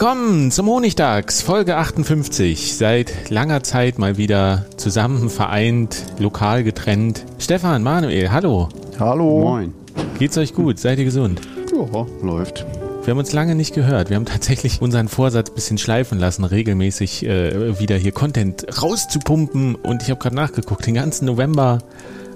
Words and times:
Willkommen 0.00 0.52
zum 0.52 0.68
Honigtags, 0.68 1.42
Folge 1.42 1.76
58. 1.76 2.76
Seit 2.76 3.30
langer 3.30 3.64
Zeit 3.64 3.98
mal 3.98 4.16
wieder 4.16 4.66
zusammen 4.76 5.28
vereint, 5.28 6.04
lokal 6.20 6.62
getrennt. 6.62 7.24
Stefan, 7.40 7.82
Manuel, 7.82 8.30
hallo. 8.30 8.68
Hallo. 9.00 9.40
Moin. 9.40 9.74
Geht's 10.16 10.38
euch 10.38 10.54
gut? 10.54 10.78
Seid 10.78 11.00
ihr 11.00 11.04
gesund? 11.04 11.40
Ja, 11.72 12.06
läuft. 12.22 12.64
Wir 13.02 13.10
haben 13.10 13.18
uns 13.18 13.32
lange 13.32 13.56
nicht 13.56 13.74
gehört. 13.74 14.08
Wir 14.08 14.14
haben 14.14 14.24
tatsächlich 14.24 14.80
unseren 14.80 15.08
Vorsatz 15.08 15.50
ein 15.50 15.56
bisschen 15.56 15.78
schleifen 15.78 16.20
lassen, 16.20 16.44
regelmäßig 16.44 17.26
äh, 17.26 17.80
wieder 17.80 17.96
hier 17.96 18.12
Content 18.12 18.66
rauszupumpen. 18.80 19.74
Und 19.74 20.04
ich 20.04 20.10
habe 20.10 20.20
gerade 20.20 20.36
nachgeguckt, 20.36 20.86
den 20.86 20.94
ganzen 20.94 21.24
November 21.24 21.80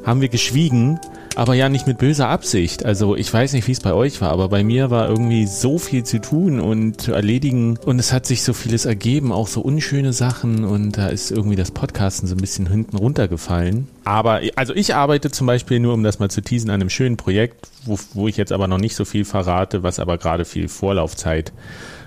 haben 0.04 0.20
wir 0.20 0.30
geschwiegen 0.30 0.98
aber 1.36 1.54
ja 1.54 1.68
nicht 1.68 1.86
mit 1.86 1.98
böser 1.98 2.28
Absicht. 2.28 2.84
Also 2.84 3.16
ich 3.16 3.32
weiß 3.32 3.52
nicht, 3.54 3.66
wie 3.66 3.72
es 3.72 3.80
bei 3.80 3.92
euch 3.92 4.20
war, 4.20 4.30
aber 4.30 4.48
bei 4.48 4.64
mir 4.64 4.90
war 4.90 5.08
irgendwie 5.08 5.46
so 5.46 5.78
viel 5.78 6.04
zu 6.04 6.20
tun 6.20 6.60
und 6.60 7.00
zu 7.00 7.12
erledigen 7.12 7.78
und 7.84 7.98
es 7.98 8.12
hat 8.12 8.26
sich 8.26 8.42
so 8.42 8.52
vieles 8.52 8.84
ergeben, 8.84 9.32
auch 9.32 9.48
so 9.48 9.60
unschöne 9.60 10.12
Sachen 10.12 10.64
und 10.64 10.98
da 10.98 11.08
ist 11.08 11.30
irgendwie 11.30 11.56
das 11.56 11.70
Podcasten 11.70 12.28
so 12.28 12.34
ein 12.34 12.40
bisschen 12.40 12.68
hinten 12.68 12.96
runtergefallen. 12.96 13.88
Aber 14.04 14.40
also 14.56 14.74
ich 14.74 14.94
arbeite 14.94 15.30
zum 15.30 15.46
Beispiel 15.46 15.80
nur, 15.80 15.94
um 15.94 16.02
das 16.02 16.18
mal 16.18 16.30
zu 16.30 16.42
teasen, 16.42 16.70
an 16.70 16.80
einem 16.80 16.90
schönen 16.90 17.16
Projekt, 17.16 17.68
wo, 17.84 17.98
wo 18.14 18.28
ich 18.28 18.36
jetzt 18.36 18.52
aber 18.52 18.68
noch 18.68 18.78
nicht 18.78 18.96
so 18.96 19.04
viel 19.04 19.24
verrate, 19.24 19.82
was 19.82 19.98
aber 19.98 20.18
gerade 20.18 20.44
viel 20.44 20.68
Vorlaufzeit 20.68 21.52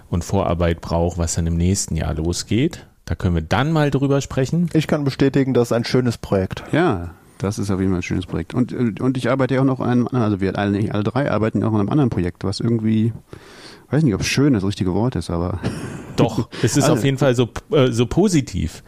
und 0.10 0.24
Vorarbeit 0.24 0.82
braucht, 0.82 1.18
was 1.18 1.36
dann 1.36 1.48
im 1.48 1.58
nächsten 1.58 1.96
Jahr 1.96 2.14
losgeht. 2.14 2.86
Da 3.06 3.16
können 3.16 3.36
wir 3.36 3.42
dann 3.44 3.72
mal 3.72 3.92
drüber 3.92 4.22
sprechen. 4.22 4.70
Ich 4.74 4.88
kann 4.88 5.04
bestätigen, 5.04 5.54
das 5.54 5.70
ist 5.70 5.72
ein 5.74 5.86
schönes 5.86 6.18
Projekt. 6.18 6.64
Ja, 6.72 7.12
das 7.46 7.60
ist 7.60 7.70
auf 7.70 7.80
jeden 7.80 7.92
Fall 7.92 8.00
ein 8.00 8.04
schönes 8.04 8.26
Projekt. 8.26 8.54
Und, 8.54 8.74
und 9.00 9.18
ich 9.18 9.30
arbeite 9.30 9.56
ja 9.56 9.62
auch 9.62 9.66
noch 9.66 9.80
an 9.80 9.90
einem 9.90 10.08
anderen, 10.08 10.24
also 10.24 10.42
wir 10.42 10.58
alle, 10.58 10.92
alle 10.92 11.04
drei 11.04 11.32
arbeiten 11.32 11.64
auch 11.64 11.74
an 11.74 11.80
einem 11.80 11.90
anderen 11.90 12.10
Projekt, 12.10 12.44
was 12.44 12.60
irgendwie, 12.60 13.14
weiß 13.92 14.04
nicht, 14.04 14.16
ob 14.16 14.24
schön 14.24 14.54
das 14.54 14.64
richtige 14.64 14.94
Wort 14.94 15.16
ist, 15.16 15.30
aber. 15.30 15.60
Doch, 16.16 16.50
es 16.64 16.76
ist 16.76 16.84
alle. 16.86 16.94
auf 16.94 17.04
jeden 17.04 17.18
Fall 17.18 17.36
so, 17.36 17.50
äh, 17.72 17.92
so 17.92 18.08
positiv. 18.08 18.84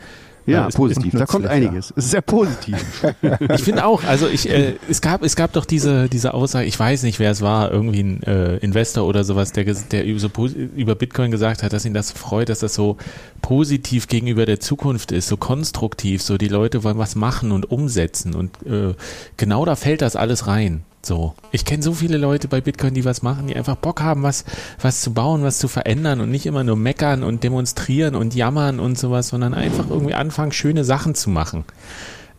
Ja, 0.48 0.70
positiv. 0.70 1.14
Da 1.14 1.26
kommt 1.26 1.46
einiges. 1.46 1.92
Es 1.96 2.06
ist 2.06 2.12
sehr 2.12 2.22
positiv. 2.22 3.04
ich 3.54 3.62
finde 3.62 3.86
auch, 3.86 4.04
also 4.06 4.28
ich, 4.28 4.50
äh, 4.50 4.76
es 4.90 5.02
gab, 5.02 5.22
es 5.22 5.36
gab 5.36 5.52
doch 5.52 5.66
diese, 5.66 6.08
diese 6.08 6.34
Aussage, 6.34 6.66
ich 6.66 6.80
weiß 6.80 7.04
nicht, 7.04 7.20
wer 7.20 7.32
es 7.32 7.42
war, 7.42 7.70
irgendwie 7.70 8.02
ein 8.02 8.24
äh, 8.24 8.56
Investor 8.58 9.06
oder 9.06 9.26
sowas, 9.26 9.52
der, 9.52 9.66
der 9.66 10.06
über, 10.06 10.20
so, 10.20 10.30
über 10.48 10.96
Bitcoin 10.96 11.32
gesagt 11.32 11.64
hat, 11.64 11.74
dass 11.74 11.84
ihn 11.84 11.94
das 11.94 12.12
freut, 12.12 12.48
dass 12.48 12.60
das 12.60 12.74
so 12.74 12.96
positiv 13.42 14.08
gegenüber 14.08 14.46
der 14.46 14.62
Zukunft 14.62 15.12
ist, 15.12 15.28
so 15.28 15.36
konstruktiv, 15.36 16.22
so 16.22 16.38
die 16.38 16.48
Leute 16.48 16.86
wollen 16.86 16.98
was 16.98 17.16
machen 17.16 17.52
und 17.52 17.70
umsetzen 17.70 18.34
und 18.34 18.52
äh, 18.66 18.96
genau 19.36 19.66
da 19.66 19.76
fällt 19.76 20.02
das 20.02 20.16
alles 20.16 20.48
rein. 20.48 20.84
So. 21.04 21.36
Ich 21.52 21.64
kenne 21.64 21.84
so 21.84 21.94
viele 21.94 22.18
Leute 22.18 22.48
bei 22.48 22.60
Bitcoin, 22.60 22.94
die 22.94 23.06
was 23.06 23.22
machen, 23.22 23.48
die 23.48 23.56
einfach 23.56 23.76
Bock 23.76 24.02
haben, 24.02 24.24
was, 24.24 24.44
was 24.82 25.02
zu 25.02 25.14
bauen, 25.14 25.44
was 25.44 25.60
zu 25.60 25.68
verändern 25.68 26.20
und 26.20 26.30
nicht 26.30 26.46
immer 26.46 26.64
nur 26.64 26.76
meckern 26.76 27.24
und 27.24 27.44
demonstrieren 27.44 28.16
und 28.16 28.36
jammern 28.36 28.80
und 28.80 28.98
sowas, 28.98 29.30
sondern 29.30 29.54
einfach 29.54 29.90
irgendwie 29.90 30.16
anfangen, 30.16 30.52
schöne 30.52 30.84
Sachen 30.84 31.16
zu 31.16 31.30
machen. 31.30 31.64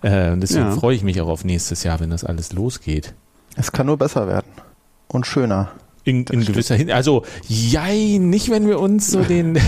Äh, 0.03 0.37
deswegen 0.37 0.67
ja. 0.67 0.73
freue 0.73 0.95
ich 0.95 1.03
mich 1.03 1.21
auch 1.21 1.29
auf 1.29 1.45
nächstes 1.45 1.83
Jahr, 1.83 2.01
wenn 2.01 2.11
das 2.11 2.25
alles 2.25 2.53
losgeht. 2.53 3.15
Es 3.57 3.73
kann 3.73 3.87
nur 3.87 3.97
besser 3.97 4.29
werden. 4.29 4.53
Und 5.09 5.27
schöner. 5.27 5.71
In, 6.05 6.25
in 6.25 6.45
gewisser 6.45 6.75
Hinsicht. 6.75 6.97
Also, 6.97 7.25
jei, 7.49 8.19
nicht 8.19 8.51
wenn 8.51 8.67
wir 8.67 8.81
uns 8.81 9.11
so 9.11 9.23
den. 9.23 9.59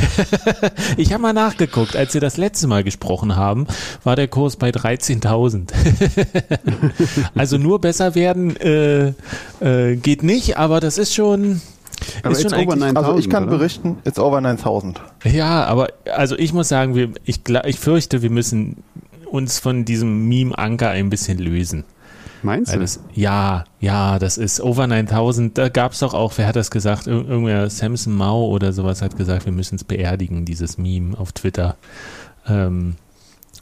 ich 0.96 1.12
habe 1.12 1.22
mal 1.22 1.32
nachgeguckt, 1.32 1.96
als 1.96 2.14
wir 2.14 2.20
das 2.20 2.36
letzte 2.36 2.66
Mal 2.66 2.82
gesprochen 2.82 3.36
haben, 3.36 3.66
war 4.04 4.16
der 4.16 4.28
Kurs 4.28 4.56
bei 4.56 4.70
13.000. 4.70 5.68
also 7.34 7.58
nur 7.58 7.80
besser 7.80 8.14
werden 8.14 8.56
äh, 8.56 9.12
äh, 9.60 9.96
geht 9.96 10.22
nicht, 10.22 10.56
aber 10.56 10.80
das 10.80 10.98
ist 10.98 11.14
schon. 11.14 11.60
Aber 12.22 12.32
ist 12.32 12.42
schon 12.42 12.54
over 12.54 12.76
9000, 12.76 12.96
also 12.96 13.18
ich 13.18 13.28
kann 13.28 13.44
oder? 13.44 13.58
berichten, 13.58 13.98
it's 14.04 14.18
over 14.18 14.40
9000. 14.40 15.00
Ja, 15.24 15.64
aber 15.64 15.88
also 16.14 16.36
ich 16.38 16.54
muss 16.54 16.68
sagen, 16.68 16.94
wir, 16.94 17.10
ich, 17.24 17.40
ich 17.66 17.78
fürchte, 17.78 18.22
wir 18.22 18.30
müssen 18.30 18.82
uns 19.30 19.58
von 19.58 19.84
diesem 19.84 20.26
Meme-Anker 20.28 20.90
ein 20.90 21.10
bisschen 21.10 21.38
lösen. 21.38 21.84
Meinst 22.42 22.72
du? 22.72 22.78
Das, 22.78 23.00
ja, 23.12 23.64
ja, 23.80 24.18
das 24.18 24.38
ist 24.38 24.60
Over 24.60 24.86
9000. 24.86 25.56
Da 25.56 25.68
gab 25.68 25.92
es 25.92 25.98
doch 26.00 26.14
auch, 26.14 26.32
wer 26.36 26.46
hat 26.46 26.56
das 26.56 26.70
gesagt? 26.70 27.06
Ir 27.06 27.28
irgendwer 27.28 27.68
Samson 27.70 28.14
Mao 28.14 28.46
oder 28.46 28.72
sowas 28.72 29.02
hat 29.02 29.16
gesagt, 29.16 29.44
wir 29.44 29.52
müssen 29.52 29.76
es 29.76 29.84
beerdigen, 29.84 30.44
dieses 30.44 30.78
Meme 30.78 31.18
auf 31.18 31.32
Twitter. 31.32 31.76
Ähm, 32.46 32.96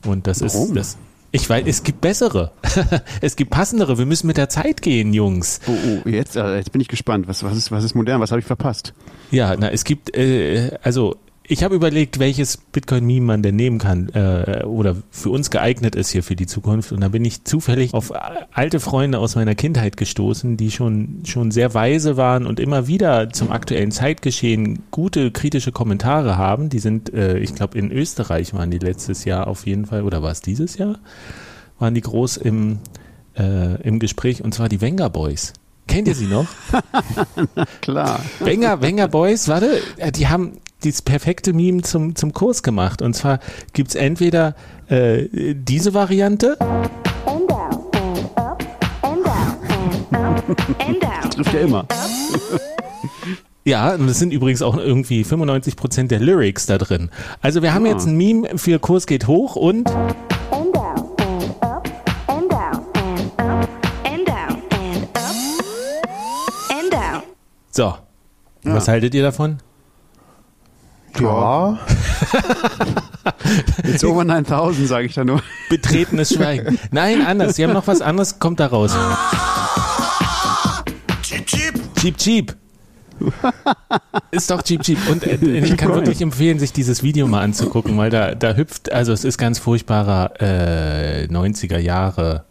und 0.06 0.27
das 0.27 0.41
Warum? 0.43 0.69
ist 0.69 0.77
das. 0.77 0.99
Ich 1.31 1.49
weiß, 1.49 1.65
es 1.66 1.83
gibt 1.83 2.00
bessere. 2.00 2.53
es 3.21 3.37
gibt 3.37 3.50
passendere. 3.50 3.99
Wir 3.99 4.06
müssen 4.06 4.27
mit 4.27 4.39
der 4.39 4.49
Zeit 4.49 4.81
gehen, 4.81 5.12
Jungs. 5.12 5.60
Oh, 5.66 5.72
oh 6.05 6.09
jetzt, 6.09 6.37
äh, 6.37 6.56
jetzt 6.56 6.72
bin 6.72 6.81
ich 6.81 6.89
gespannt. 6.89 7.28
Was, 7.28 7.43
was, 7.43 7.56
ist, 7.56 7.71
was 7.71 7.84
ist 7.84 7.95
modern? 7.95 8.21
Was 8.21 8.31
habe 8.31 8.41
ich 8.41 8.47
verpasst? 8.47 8.95
Ja, 9.31 9.55
na, 9.59 9.71
es 9.71 9.84
gibt, 9.84 10.16
äh, 10.16 10.78
also 10.83 11.16
ich 11.50 11.64
habe 11.64 11.75
überlegt, 11.75 12.19
welches 12.19 12.59
Bitcoin-Meme 12.59 13.25
man 13.25 13.42
denn 13.42 13.56
nehmen 13.56 13.78
kann 13.78 14.10
äh, 14.10 14.64
oder 14.64 14.97
für 15.10 15.31
uns 15.31 15.50
geeignet 15.50 15.94
ist 15.94 16.10
hier 16.10 16.22
für 16.22 16.36
die 16.36 16.47
Zukunft. 16.47 16.92
Und 16.92 17.00
da 17.00 17.09
bin 17.09 17.25
ich 17.25 17.44
zufällig 17.44 17.94
auf 17.94 18.12
alte 18.53 18.81
Freunde 18.81 19.19
aus 19.19 19.34
meiner 19.34 19.54
Kindheit 19.54 19.97
gestoßen, 19.97 20.59
die 20.59 20.70
schon, 20.70 21.22
schon 21.25 21.50
sehr 21.50 21.72
weise 21.72 22.19
waren 22.19 22.47
und 22.47 22.60
immer 22.60 22.86
wieder 22.86 23.31
zum 23.31 23.50
aktuellen 23.50 23.91
Zeitgeschehen 23.91 24.81
gute 24.91 25.31
kritische 25.31 25.72
Kommentare 25.72 26.36
haben. 26.36 26.69
Die 26.69 26.81
sind, 26.81 27.14
äh, 27.14 27.38
ich 27.38 27.54
glaube, 27.54 27.78
in 27.78 27.91
Österreich 27.91 28.53
waren 28.53 28.70
die 28.70 28.78
letztes 28.78 29.25
Jahr 29.25 29.47
auf 29.47 29.66
jeden 29.66 29.86
Fall, 29.86 30.03
oder 30.03 30.22
war 30.22 30.32
es 30.32 30.42
dieses 30.42 30.76
Jahr? 30.76 30.98
Waren 31.78 31.94
die 31.94 32.03
groß 32.03 32.36
im, 32.36 32.78
äh, 33.38 33.80
im 33.82 34.00
Gespräch 34.00 34.44
und 34.44 34.53
zwar 34.53 34.69
die 34.69 34.82
Wenger 34.82 35.09
Boys. 35.09 35.54
Kennt 35.86 36.09
ihr 36.09 36.15
sie 36.15 36.26
noch? 36.26 36.47
Klar. 37.80 38.20
Wenger, 38.41 38.82
Wenger 38.82 39.09
Boys, 39.09 39.48
warte, 39.48 39.80
die 40.15 40.28
haben 40.28 40.59
dieses 40.84 41.03
perfekte 41.03 41.53
Meme 41.53 41.83
zum, 41.83 42.15
zum 42.15 42.33
Kurs 42.33 42.63
gemacht. 42.63 43.03
Und 43.03 43.15
zwar 43.15 43.41
gibt 43.72 43.91
es 43.91 43.95
entweder 43.95 44.54
äh, 44.89 45.54
diese 45.54 45.95
Variante. 45.95 46.57
Das 51.01 51.30
trifft 51.34 51.54
ja 51.54 51.60
immer. 51.60 51.86
Ja, 53.65 53.95
und 53.95 54.09
es 54.09 54.19
sind 54.19 54.33
übrigens 54.33 54.63
auch 54.63 54.78
irgendwie 54.78 55.25
95% 55.25 56.09
der 56.09 56.21
Lyrics 56.21 56.65
da 56.66 56.78
drin. 56.78 57.10
Also 57.42 57.60
wir 57.63 57.74
haben 57.74 57.84
ja. 57.84 57.92
jetzt 57.92 58.07
ein 58.07 58.16
Meme 58.16 58.57
für 58.57 58.78
Kurs 58.78 59.07
geht 59.07 59.27
hoch 59.27 59.57
und 59.57 59.91
So. 67.78 67.95
Ja. 68.65 68.74
Was 68.74 68.89
haltet 68.89 69.15
ihr 69.15 69.22
davon? 69.22 69.59
Ja. 71.21 71.78
Jetzt 73.84 74.05
over 74.05 74.25
9000, 74.25 74.89
sage 74.89 75.07
ich 75.07 75.15
da 75.15 75.25
nur. 75.25 75.43
Betretenes 75.69 76.34
Schweigen. 76.34 76.78
Nein, 76.91 77.25
anders. 77.27 77.57
Sie 77.57 77.65
haben 77.65 77.72
noch 77.72 77.87
was 77.87 78.01
anderes, 78.01 78.39
kommt 78.39 78.60
da 78.60 78.66
raus. 78.66 78.97
Cheap, 81.22 81.47
cheap. 81.47 81.75
Cheap, 81.97 82.16
cheap. 82.16 82.57
ist 84.31 84.51
doch 84.51 84.63
Jeep 84.65 84.83
Jeep. 84.84 84.99
Und 85.10 85.25
äh, 85.27 85.37
ich 85.59 85.77
kann 85.77 85.93
wirklich 85.95 86.21
empfehlen, 86.21 86.59
sich 86.59 86.72
dieses 86.72 87.03
Video 87.03 87.27
mal 87.27 87.43
anzugucken, 87.43 87.97
weil 87.99 88.10
da, 88.10 88.34
da 88.34 88.55
hüpft, 88.55 88.93
also 88.93 89.13
es 89.13 89.25
ist 89.25 89.39
ganz 89.39 89.59
furchtbarer 89.59 90.41
äh, 90.41 91.27
90er 91.27 91.78
Jahre 91.78 92.45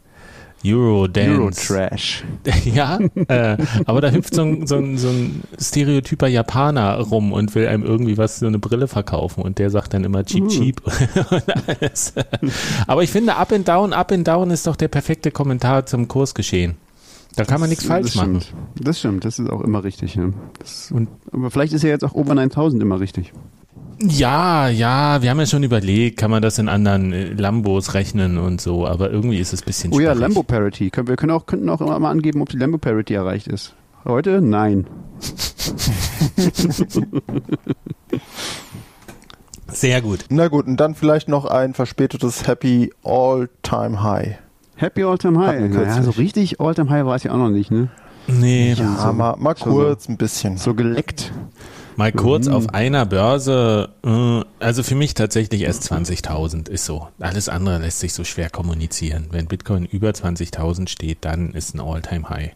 Eurodance. 0.65 1.73
Eurotrash. 1.73 2.23
ja, 2.65 2.99
äh, 3.27 3.57
aber 3.85 4.01
da 4.01 4.09
hüpft 4.11 4.33
so 4.33 4.41
ein, 4.41 4.67
so, 4.67 4.77
ein, 4.77 4.97
so 4.97 5.09
ein 5.09 5.43
stereotyper 5.59 6.27
Japaner 6.27 6.99
rum 6.99 7.31
und 7.31 7.53
will 7.55 7.67
einem 7.67 7.83
irgendwie 7.83 8.17
was, 8.17 8.39
so 8.39 8.47
eine 8.47 8.59
Brille 8.59 8.87
verkaufen 8.87 9.43
und 9.43 9.59
der 9.59 9.69
sagt 9.69 9.93
dann 9.93 10.03
immer 10.03 10.23
cheap, 10.23 10.43
uh. 10.43 10.49
cheap. 10.49 10.81
aber 12.87 13.03
ich 13.03 13.11
finde, 13.11 13.35
up 13.35 13.51
and 13.51 13.67
down, 13.67 13.93
up 13.93 14.11
and 14.11 14.27
down 14.27 14.49
ist 14.49 14.65
doch 14.67 14.75
der 14.75 14.87
perfekte 14.87 15.31
Kommentar 15.31 15.85
zum 15.85 16.07
Kursgeschehen. 16.07 16.75
Da 17.35 17.45
kann 17.45 17.59
man 17.59 17.69
nichts 17.69 17.85
falsch 17.85 18.13
das 18.13 18.15
machen. 18.15 18.41
Stimmt. 18.41 18.87
Das 18.87 18.99
stimmt, 18.99 19.25
das 19.25 19.37
ist 19.37 19.49
auch 19.49 19.61
immer 19.61 19.83
richtig. 19.83 20.15
Ja. 20.15 20.29
Das, 20.57 20.91
und, 20.91 21.07
aber 21.31 21.51
vielleicht 21.51 21.71
ist 21.73 21.83
ja 21.83 21.89
jetzt 21.89 22.03
auch 22.03 22.15
Over 22.15 22.33
9000 22.33 22.81
immer 22.81 22.99
richtig. 22.99 23.31
Ja, 23.99 24.69
ja, 24.69 25.21
wir 25.21 25.29
haben 25.29 25.39
ja 25.39 25.45
schon 25.47 25.63
überlegt, 25.63 26.17
kann 26.17 26.29
man 26.29 26.41
das 26.41 26.59
in 26.59 26.69
anderen 26.69 27.13
äh, 27.13 27.33
Lambos 27.33 27.95
rechnen 27.95 28.37
und 28.37 28.61
so, 28.61 28.85
aber 28.85 29.09
irgendwie 29.09 29.39
ist 29.39 29.53
es 29.53 29.63
ein 29.63 29.65
bisschen 29.65 29.93
Oh 29.93 29.99
ja, 29.99 30.13
Lambo 30.13 30.43
Parity. 30.43 30.91
Wir 30.93 31.15
können 31.15 31.31
auch, 31.31 31.47
könnten 31.47 31.67
auch 31.69 31.81
immer 31.81 31.97
mal 31.97 32.11
angeben, 32.11 32.41
ob 32.41 32.49
die 32.49 32.57
Lambo 32.57 32.77
Parity 32.77 33.15
erreicht 33.15 33.47
ist. 33.47 33.73
Heute? 34.05 34.41
Nein. 34.41 34.85
Sehr 39.67 40.01
gut. 40.01 40.25
Na 40.29 40.47
gut, 40.47 40.67
und 40.67 40.77
dann 40.77 40.93
vielleicht 40.95 41.27
noch 41.27 41.45
ein 41.45 41.73
verspätetes 41.73 42.47
Happy 42.47 42.93
All-Time 43.03 44.03
High. 44.03 44.37
Happy 44.75 45.03
All-Time 45.03 45.39
High. 45.39 45.71
Naja, 45.71 46.03
so 46.03 46.11
richtig 46.11 46.61
All-Time 46.61 46.89
High 46.89 47.05
war 47.05 47.15
es 47.15 47.23
ja 47.23 47.31
auch 47.31 47.37
noch 47.37 47.49
nicht, 47.49 47.71
ne? 47.71 47.89
Nee. 48.27 48.73
Ja, 48.73 48.95
so, 48.97 49.13
mal, 49.13 49.35
mal 49.37 49.55
kurz 49.55 50.05
so, 50.05 50.11
ein 50.11 50.17
bisschen. 50.17 50.57
So 50.57 50.73
geleckt. 50.73 51.31
Mal 51.97 52.11
kurz 52.11 52.47
mhm. 52.47 52.53
auf 52.53 52.69
einer 52.75 53.07
Börse, 53.07 53.89
äh, 54.03 54.63
also 54.63 54.83
für 54.83 54.93
mich 54.93 55.15
tatsächlich 55.15 55.63
erst 55.63 55.91
20.000 55.91 56.69
ist 56.69 56.85
so. 56.85 57.07
Alles 57.19 57.49
andere 57.49 57.79
lässt 57.79 57.99
sich 57.99 58.13
so 58.13 58.23
schwer 58.23 58.51
kommunizieren. 58.51 59.29
Wenn 59.31 59.47
Bitcoin 59.47 59.83
über 59.83 60.11
20.000 60.11 60.89
steht, 60.89 61.25
dann 61.25 61.53
ist 61.53 61.73
ein 61.73 61.79
All-Time-High. 61.79 62.51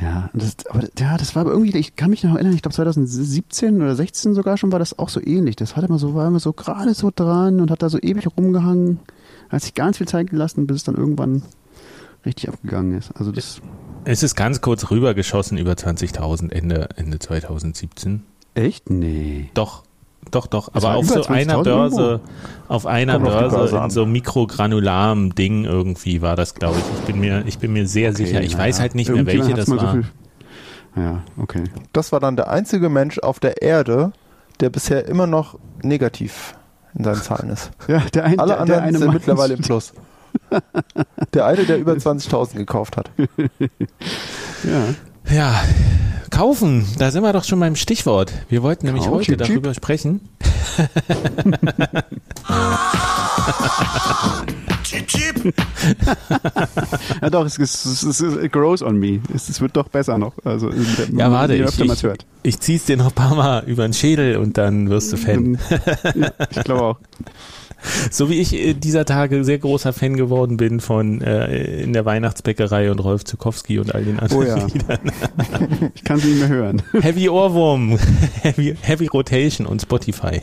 Ja, 0.00 0.30
das, 0.32 0.54
aber, 0.70 0.86
ja, 0.96 1.16
das 1.16 1.34
war 1.34 1.42
aber 1.42 1.50
irgendwie, 1.50 1.76
ich 1.76 1.96
kann 1.96 2.10
mich 2.10 2.22
noch 2.22 2.34
erinnern, 2.34 2.54
ich 2.54 2.62
glaube 2.62 2.76
2017 2.76 3.82
oder 3.82 3.96
16 3.96 4.34
sogar 4.34 4.56
schon 4.56 4.70
war 4.70 4.78
das 4.78 4.96
auch 4.96 5.08
so 5.08 5.20
ähnlich. 5.20 5.56
Das 5.56 5.74
hat 5.74 5.84
immer 5.84 5.98
so, 5.98 6.14
war 6.14 6.28
immer 6.28 6.38
so 6.38 6.52
gerade 6.52 6.94
so 6.94 7.10
dran 7.12 7.60
und 7.60 7.72
hat 7.72 7.82
da 7.82 7.88
so 7.88 7.98
ewig 7.98 8.28
rumgehangen. 8.36 9.00
Hat 9.48 9.62
sich 9.62 9.74
ganz 9.74 9.98
viel 9.98 10.06
Zeit 10.06 10.30
gelassen, 10.30 10.68
bis 10.68 10.76
es 10.76 10.84
dann 10.84 10.94
irgendwann 10.94 11.42
richtig 12.24 12.48
abgegangen 12.50 12.96
ist. 12.96 13.10
Also 13.16 13.32
das. 13.32 13.60
Es 14.04 14.22
ist 14.22 14.34
ganz 14.34 14.60
kurz 14.60 14.90
rübergeschossen 14.90 15.58
über 15.58 15.72
20.000 15.72 16.52
Ende, 16.52 16.88
Ende 16.96 17.18
2017. 17.18 18.22
Echt? 18.54 18.90
Nee. 18.90 19.50
Doch, 19.54 19.84
doch, 20.30 20.46
doch. 20.46 20.70
Aber 20.74 20.96
auf 20.96 21.06
so 21.06 21.24
einer 21.24 21.62
Börse, 21.62 22.00
irgendwo? 22.00 22.28
auf 22.68 22.86
einer 22.86 23.14
Kommt 23.14 23.26
Börse, 23.26 23.56
Börse 23.56 23.76
in 23.78 23.90
so 23.90 24.06
mikrogranularem 24.06 25.34
Ding 25.34 25.64
irgendwie 25.64 26.22
war 26.22 26.36
das, 26.36 26.54
glaube 26.54 26.76
ich. 26.78 27.00
Ich 27.00 27.04
bin 27.06 27.20
mir, 27.20 27.44
ich 27.46 27.58
bin 27.58 27.72
mir 27.72 27.86
sehr 27.86 28.10
okay, 28.10 28.24
sicher. 28.24 28.42
Ich 28.42 28.52
ja. 28.52 28.58
weiß 28.58 28.80
halt 28.80 28.94
nicht 28.94 29.10
mehr, 29.10 29.26
welche 29.26 29.54
das 29.54 29.70
war. 29.70 29.94
So 29.94 31.00
ja, 31.00 31.22
okay. 31.36 31.64
Das 31.92 32.12
war 32.12 32.20
dann 32.20 32.36
der 32.36 32.48
einzige 32.48 32.88
Mensch 32.88 33.18
auf 33.18 33.40
der 33.40 33.62
Erde, 33.62 34.12
der 34.60 34.70
bisher 34.70 35.06
immer 35.06 35.26
noch 35.26 35.58
negativ 35.82 36.54
in 36.94 37.04
seinen 37.04 37.22
Zahlen 37.22 37.50
ist. 37.50 37.70
Ja, 37.86 38.00
der 38.12 38.24
ein, 38.24 38.38
Alle 38.38 38.52
der, 38.52 38.60
anderen 38.60 38.80
der 38.80 38.88
eine 38.88 38.98
sind 38.98 39.12
mittlerweile 39.12 39.54
im 39.54 39.60
Plus. 39.60 39.92
Der 41.34 41.46
eine, 41.46 41.64
der 41.64 41.78
über 41.78 41.92
20.000 41.92 42.56
gekauft 42.56 42.96
hat. 42.96 43.10
Ja. 44.64 44.92
Ja, 45.30 45.62
kaufen, 46.30 46.84
da 46.98 47.12
sind 47.12 47.22
wir 47.22 47.32
doch 47.32 47.44
schon 47.44 47.60
beim 47.60 47.76
Stichwort. 47.76 48.32
Wir 48.48 48.64
wollten 48.64 48.86
nämlich 48.86 49.04
Kauf, 49.04 49.20
heute 49.20 49.36
darüber 49.36 49.72
sprechen. 49.72 50.20
ja 57.22 57.30
doch, 57.30 57.44
es, 57.46 57.58
es, 57.58 57.84
es, 58.02 58.20
es 58.20 58.50
grows 58.50 58.82
on 58.82 58.98
me. 58.98 59.20
Es, 59.34 59.48
es, 59.48 59.60
wird 59.60 59.76
doch 59.76 59.88
besser 59.88 60.18
noch. 60.18 60.32
Also, 60.44 60.70
ja, 61.14 61.30
warte, 61.30 61.54
ich, 61.54 61.80
ich, 61.80 62.04
ich 62.42 62.60
zieh's 62.60 62.86
dir 62.86 62.96
noch 62.96 63.08
ein 63.08 63.12
paar 63.12 63.34
Mal 63.34 63.64
über 63.66 63.82
den 63.86 63.92
Schädel 63.92 64.36
und 64.38 64.56
dann 64.58 64.88
wirst 64.90 65.12
du 65.12 65.16
Fan. 65.16 65.58
ja, 66.14 66.32
ich 66.50 66.64
glaube 66.64 66.82
auch. 66.82 66.98
So 68.10 68.30
wie 68.30 68.40
ich 68.40 68.54
äh, 68.54 68.74
dieser 68.74 69.04
Tage 69.04 69.44
sehr 69.44 69.58
großer 69.58 69.92
Fan 69.92 70.16
geworden 70.16 70.56
bin 70.56 70.80
von 70.80 71.20
äh, 71.20 71.82
in 71.82 71.92
der 71.92 72.04
Weihnachtsbäckerei 72.04 72.90
und 72.90 72.98
Rolf 73.00 73.24
Zukowski 73.24 73.78
und 73.78 73.94
all 73.94 74.04
den 74.04 74.18
anderen 74.18 74.42
oh 74.42 74.46
ja. 74.46 74.66
Liedern. 74.72 75.90
ich 75.94 76.04
kann 76.04 76.18
sie 76.18 76.28
nicht 76.28 76.40
mehr 76.40 76.48
hören. 76.48 76.82
Heavy 77.00 77.28
Ohrwurm, 77.28 77.98
Heavy, 78.42 78.76
Heavy 78.80 79.06
Rotation 79.06 79.66
und 79.66 79.82
Spotify. 79.82 80.40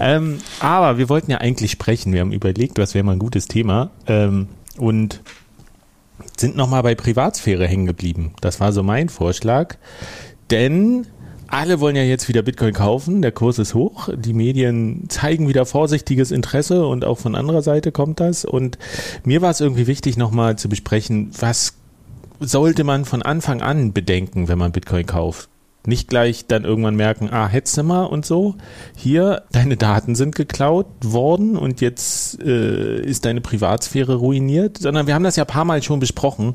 ähm, 0.00 0.38
aber 0.60 0.98
wir 0.98 1.08
wollten 1.08 1.30
ja 1.30 1.38
eigentlich 1.38 1.70
sprechen. 1.70 2.12
Wir 2.12 2.20
haben 2.20 2.32
überlegt, 2.32 2.78
was 2.78 2.94
wäre 2.94 3.04
mal 3.04 3.12
ein 3.12 3.18
gutes 3.18 3.48
Thema. 3.48 3.90
Ähm, 4.06 4.48
und 4.78 5.20
sind 6.36 6.56
nochmal 6.56 6.82
bei 6.82 6.94
Privatsphäre 6.94 7.66
hängen 7.66 7.86
geblieben. 7.86 8.32
Das 8.40 8.60
war 8.60 8.72
so 8.72 8.82
mein 8.82 9.08
Vorschlag. 9.08 9.76
Denn 10.50 11.06
alle 11.50 11.80
wollen 11.80 11.96
ja 11.96 12.02
jetzt 12.02 12.28
wieder 12.28 12.42
Bitcoin 12.42 12.72
kaufen, 12.72 13.22
der 13.22 13.32
Kurs 13.32 13.58
ist 13.58 13.74
hoch, 13.74 14.08
die 14.14 14.32
Medien 14.32 15.04
zeigen 15.08 15.48
wieder 15.48 15.66
vorsichtiges 15.66 16.30
Interesse 16.30 16.86
und 16.86 17.04
auch 17.04 17.18
von 17.18 17.34
anderer 17.34 17.62
Seite 17.62 17.92
kommt 17.92 18.20
das. 18.20 18.44
Und 18.44 18.78
mir 19.24 19.42
war 19.42 19.50
es 19.50 19.60
irgendwie 19.60 19.86
wichtig, 19.86 20.16
nochmal 20.16 20.56
zu 20.56 20.68
besprechen, 20.68 21.30
was 21.38 21.74
sollte 22.38 22.84
man 22.84 23.04
von 23.04 23.22
Anfang 23.22 23.62
an 23.62 23.92
bedenken, 23.92 24.48
wenn 24.48 24.58
man 24.58 24.72
Bitcoin 24.72 25.06
kauft? 25.06 25.48
Nicht 25.86 26.08
gleich 26.08 26.46
dann 26.46 26.64
irgendwann 26.64 26.94
merken, 26.94 27.30
ah, 27.30 27.48
Hetzimmer 27.48 28.10
und 28.10 28.26
so. 28.26 28.54
Hier, 28.94 29.44
deine 29.50 29.78
Daten 29.78 30.14
sind 30.14 30.34
geklaut 30.34 30.86
worden 31.02 31.56
und 31.56 31.80
jetzt 31.80 32.38
äh, 32.42 33.00
ist 33.00 33.24
deine 33.24 33.40
Privatsphäre 33.40 34.16
ruiniert, 34.16 34.76
sondern 34.76 35.06
wir 35.06 35.14
haben 35.14 35.24
das 35.24 35.36
ja 35.36 35.44
ein 35.44 35.48
paar 35.48 35.64
Mal 35.64 35.82
schon 35.82 35.98
besprochen 35.98 36.54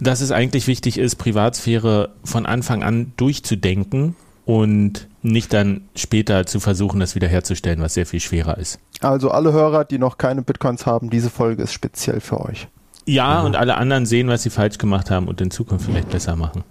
dass 0.00 0.20
es 0.20 0.30
eigentlich 0.30 0.66
wichtig 0.66 0.98
ist, 0.98 1.16
Privatsphäre 1.16 2.10
von 2.24 2.46
Anfang 2.46 2.82
an 2.82 3.12
durchzudenken 3.16 4.16
und 4.44 5.08
nicht 5.22 5.52
dann 5.52 5.82
später 5.94 6.46
zu 6.46 6.60
versuchen, 6.60 7.00
das 7.00 7.14
wiederherzustellen, 7.14 7.80
was 7.82 7.94
sehr 7.94 8.06
viel 8.06 8.20
schwerer 8.20 8.58
ist. 8.58 8.78
Also 9.00 9.30
alle 9.30 9.52
Hörer, 9.52 9.84
die 9.84 9.98
noch 9.98 10.18
keine 10.18 10.42
Bitcoins 10.42 10.86
haben, 10.86 11.10
diese 11.10 11.30
Folge 11.30 11.62
ist 11.64 11.72
speziell 11.72 12.20
für 12.20 12.40
euch. 12.40 12.68
Ja, 13.04 13.40
mhm. 13.40 13.46
und 13.46 13.56
alle 13.56 13.76
anderen 13.76 14.06
sehen, 14.06 14.28
was 14.28 14.42
sie 14.42 14.50
falsch 14.50 14.78
gemacht 14.78 15.10
haben 15.10 15.28
und 15.28 15.40
in 15.40 15.50
Zukunft 15.50 15.86
vielleicht 15.86 16.10
besser 16.10 16.36
machen. 16.36 16.62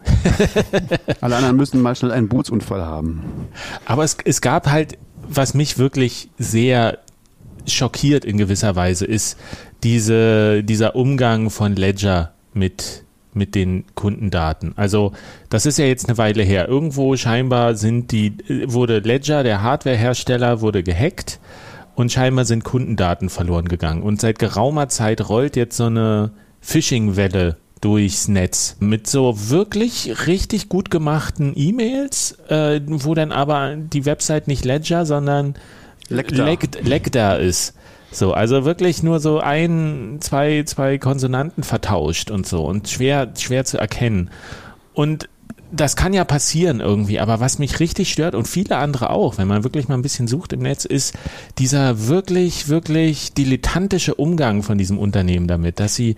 alle 1.21 1.35
anderen 1.35 1.57
müssen 1.57 1.81
mal 1.81 1.95
schnell 1.95 2.11
einen 2.11 2.29
Bootsunfall 2.29 2.85
haben. 2.85 3.23
Aber 3.85 4.03
es, 4.03 4.17
es 4.23 4.41
gab 4.41 4.67
halt, 4.67 4.97
was 5.27 5.53
mich 5.53 5.77
wirklich 5.77 6.29
sehr 6.37 6.99
schockiert 7.65 8.23
in 8.23 8.37
gewisser 8.37 8.75
Weise, 8.75 9.05
ist 9.05 9.37
diese, 9.83 10.63
dieser 10.63 10.95
Umgang 10.95 11.49
von 11.49 11.75
Ledger 11.75 12.33
mit 12.53 13.03
mit 13.33 13.55
den 13.55 13.85
Kundendaten. 13.95 14.73
Also 14.75 15.13
das 15.49 15.65
ist 15.65 15.77
ja 15.77 15.85
jetzt 15.85 16.07
eine 16.07 16.17
Weile 16.17 16.43
her. 16.43 16.67
Irgendwo 16.67 17.15
scheinbar 17.15 17.75
sind 17.75 18.11
die, 18.11 18.33
wurde 18.65 18.99
Ledger, 18.99 19.43
der 19.43 19.61
Hardwarehersteller, 19.61 20.61
wurde 20.61 20.83
gehackt 20.83 21.39
und 21.95 22.11
scheinbar 22.11 22.45
sind 22.45 22.63
Kundendaten 22.63 23.29
verloren 23.29 23.67
gegangen. 23.67 24.03
Und 24.03 24.21
seit 24.21 24.39
geraumer 24.39 24.89
Zeit 24.89 25.29
rollt 25.29 25.55
jetzt 25.55 25.77
so 25.77 25.85
eine 25.85 26.31
Phishing-Welle 26.61 27.57
durchs 27.81 28.27
Netz 28.27 28.75
mit 28.79 29.07
so 29.07 29.49
wirklich 29.49 30.27
richtig 30.27 30.69
gut 30.69 30.89
gemachten 30.89 31.53
E-Mails, 31.55 32.37
äh, 32.49 32.81
wo 32.85 33.13
dann 33.13 33.31
aber 33.31 33.75
die 33.75 34.05
Website 34.05 34.47
nicht 34.47 34.65
Ledger, 34.65 35.05
sondern 35.05 35.55
Lecta 36.09 37.35
ist. 37.35 37.73
So, 38.17 38.33
also 38.33 38.65
wirklich 38.65 39.03
nur 39.03 39.19
so 39.19 39.39
ein, 39.39 40.17
zwei, 40.21 40.63
zwei 40.63 40.97
Konsonanten 40.97 41.61
vertauscht 41.63 42.31
und 42.31 42.47
so 42.47 42.65
und 42.65 42.89
schwer, 42.89 43.31
schwer 43.37 43.63
zu 43.63 43.77
erkennen. 43.77 44.31
Und 44.93 45.29
das 45.71 45.95
kann 45.95 46.13
ja 46.13 46.23
passieren 46.23 46.79
irgendwie, 46.79 47.19
aber 47.19 47.39
was 47.39 47.59
mich 47.59 47.79
richtig 47.79 48.11
stört 48.11 48.33
und 48.33 48.47
viele 48.47 48.77
andere 48.77 49.11
auch, 49.11 49.37
wenn 49.37 49.47
man 49.47 49.63
wirklich 49.63 49.87
mal 49.87 49.95
ein 49.95 50.01
bisschen 50.01 50.27
sucht 50.27 50.53
im 50.53 50.61
Netz, 50.61 50.85
ist 50.85 51.13
dieser 51.59 52.07
wirklich, 52.07 52.69
wirklich 52.69 53.33
dilettantische 53.33 54.15
Umgang 54.15 54.63
von 54.63 54.79
diesem 54.79 54.97
Unternehmen 54.97 55.47
damit, 55.47 55.79
dass 55.79 55.93
sie 55.93 56.15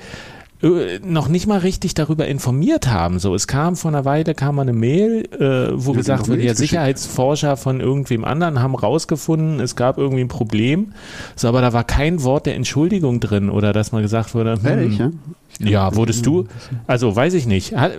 noch 0.61 1.29
nicht 1.29 1.47
mal 1.47 1.59
richtig 1.59 1.93
darüber 1.93 2.27
informiert 2.27 2.87
haben. 2.87 3.19
So, 3.19 3.33
es 3.33 3.47
kam 3.47 3.77
vor 3.77 3.91
einer 3.91 4.03
Weile 4.03 4.35
kam 4.35 4.55
mal 4.55 4.63
eine 4.63 4.73
Mail, 4.73 5.25
äh, 5.31 5.71
wo 5.73 5.91
ja, 5.91 5.97
gesagt 5.97 6.27
wurde, 6.27 6.43
ja, 6.43 6.53
Sicherheitsforscher 6.53 7.55
von 7.55 7.79
irgendwem 7.79 8.25
anderen 8.25 8.61
haben 8.61 8.75
rausgefunden, 8.75 9.61
es 9.61 9.77
gab 9.77 9.97
irgendwie 9.97 10.21
ein 10.21 10.27
Problem. 10.27 10.91
So, 11.37 11.47
aber 11.47 11.61
da 11.61 11.71
war 11.71 11.85
kein 11.85 12.23
Wort 12.23 12.45
der 12.45 12.55
Entschuldigung 12.55 13.21
drin 13.21 13.49
oder 13.49 13.71
dass 13.71 13.93
man 13.93 14.01
gesagt 14.01 14.35
wurde, 14.35 14.55
hm, 14.55 14.65
Ehrlich, 14.65 14.97
ja? 14.97 15.11
Ja, 15.59 15.95
wurdest 15.95 16.25
du? 16.25 16.45
Also 16.87 17.15
weiß 17.15 17.33
ich 17.33 17.45
nicht. 17.45 17.75
Hat, 17.75 17.91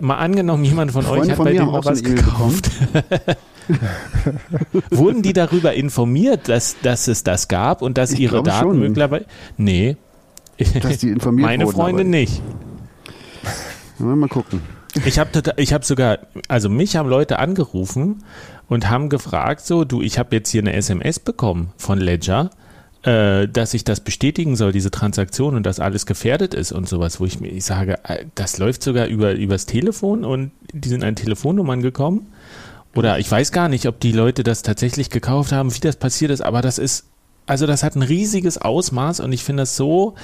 mal 0.00 0.16
angenommen, 0.16 0.64
jemand 0.64 0.92
von 0.92 1.02
Freunde 1.02 1.22
euch 1.22 1.30
hat 1.30 1.36
von 1.36 1.44
bei 1.44 1.52
dem 1.52 1.68
auch 1.68 1.84
was 1.84 2.02
gekauft. 2.02 2.70
Wurden 4.90 5.22
die 5.22 5.32
darüber 5.32 5.72
informiert, 5.74 6.48
dass, 6.48 6.76
dass 6.82 7.08
es 7.08 7.24
das 7.24 7.48
gab 7.48 7.80
und 7.80 7.96
dass 7.96 8.12
ich 8.12 8.20
ihre 8.20 8.42
Daten 8.42 8.78
möglicherweise. 8.78 9.24
Nee, 9.56 9.96
dass 10.82 10.98
die 10.98 11.10
informiert 11.10 11.46
Meine 11.46 11.64
wurden, 11.64 11.76
Freunde 11.76 12.04
nicht. 12.04 12.42
Mal 13.98 14.28
gucken. 14.28 14.60
Ich 15.04 15.18
habe 15.18 15.30
tota-, 15.30 15.54
ich 15.56 15.72
hab 15.72 15.84
sogar, 15.84 16.18
also 16.48 16.68
mich 16.68 16.96
haben 16.96 17.08
Leute 17.08 17.38
angerufen 17.38 18.24
und 18.68 18.88
haben 18.88 19.08
gefragt, 19.08 19.60
so, 19.64 19.84
du, 19.84 20.02
ich 20.02 20.18
habe 20.18 20.34
jetzt 20.36 20.50
hier 20.50 20.62
eine 20.62 20.72
SMS 20.72 21.18
bekommen 21.18 21.72
von 21.76 21.98
Ledger, 21.98 22.50
äh, 23.02 23.46
dass 23.46 23.74
ich 23.74 23.84
das 23.84 24.00
bestätigen 24.00 24.56
soll, 24.56 24.72
diese 24.72 24.90
Transaktion 24.90 25.54
und 25.54 25.64
dass 25.64 25.80
alles 25.80 26.06
gefährdet 26.06 26.54
ist 26.54 26.72
und 26.72 26.88
sowas, 26.88 27.20
wo 27.20 27.24
ich 27.24 27.40
mir, 27.40 27.48
ich 27.48 27.64
sage, 27.64 27.98
äh, 28.04 28.24
das 28.34 28.58
läuft 28.58 28.82
sogar 28.82 29.06
über 29.06 29.32
übers 29.32 29.66
Telefon 29.66 30.24
und 30.24 30.50
die 30.72 30.88
sind 30.88 31.04
an 31.04 31.16
Telefonnummern 31.16 31.82
gekommen. 31.82 32.26
Oder 32.94 33.20
ich 33.20 33.30
weiß 33.30 33.52
gar 33.52 33.68
nicht, 33.68 33.86
ob 33.86 34.00
die 34.00 34.12
Leute 34.12 34.42
das 34.42 34.62
tatsächlich 34.62 35.10
gekauft 35.10 35.52
haben, 35.52 35.72
wie 35.74 35.80
das 35.80 35.96
passiert 35.96 36.32
ist, 36.32 36.40
aber 36.40 36.60
das 36.60 36.78
ist, 36.78 37.06
also 37.50 37.66
das 37.66 37.82
hat 37.82 37.96
ein 37.96 38.02
riesiges 38.02 38.58
Ausmaß 38.58 39.18
und 39.18 39.32
ich 39.32 39.42
finde 39.42 39.62
das 39.62 39.76
so, 39.76 40.14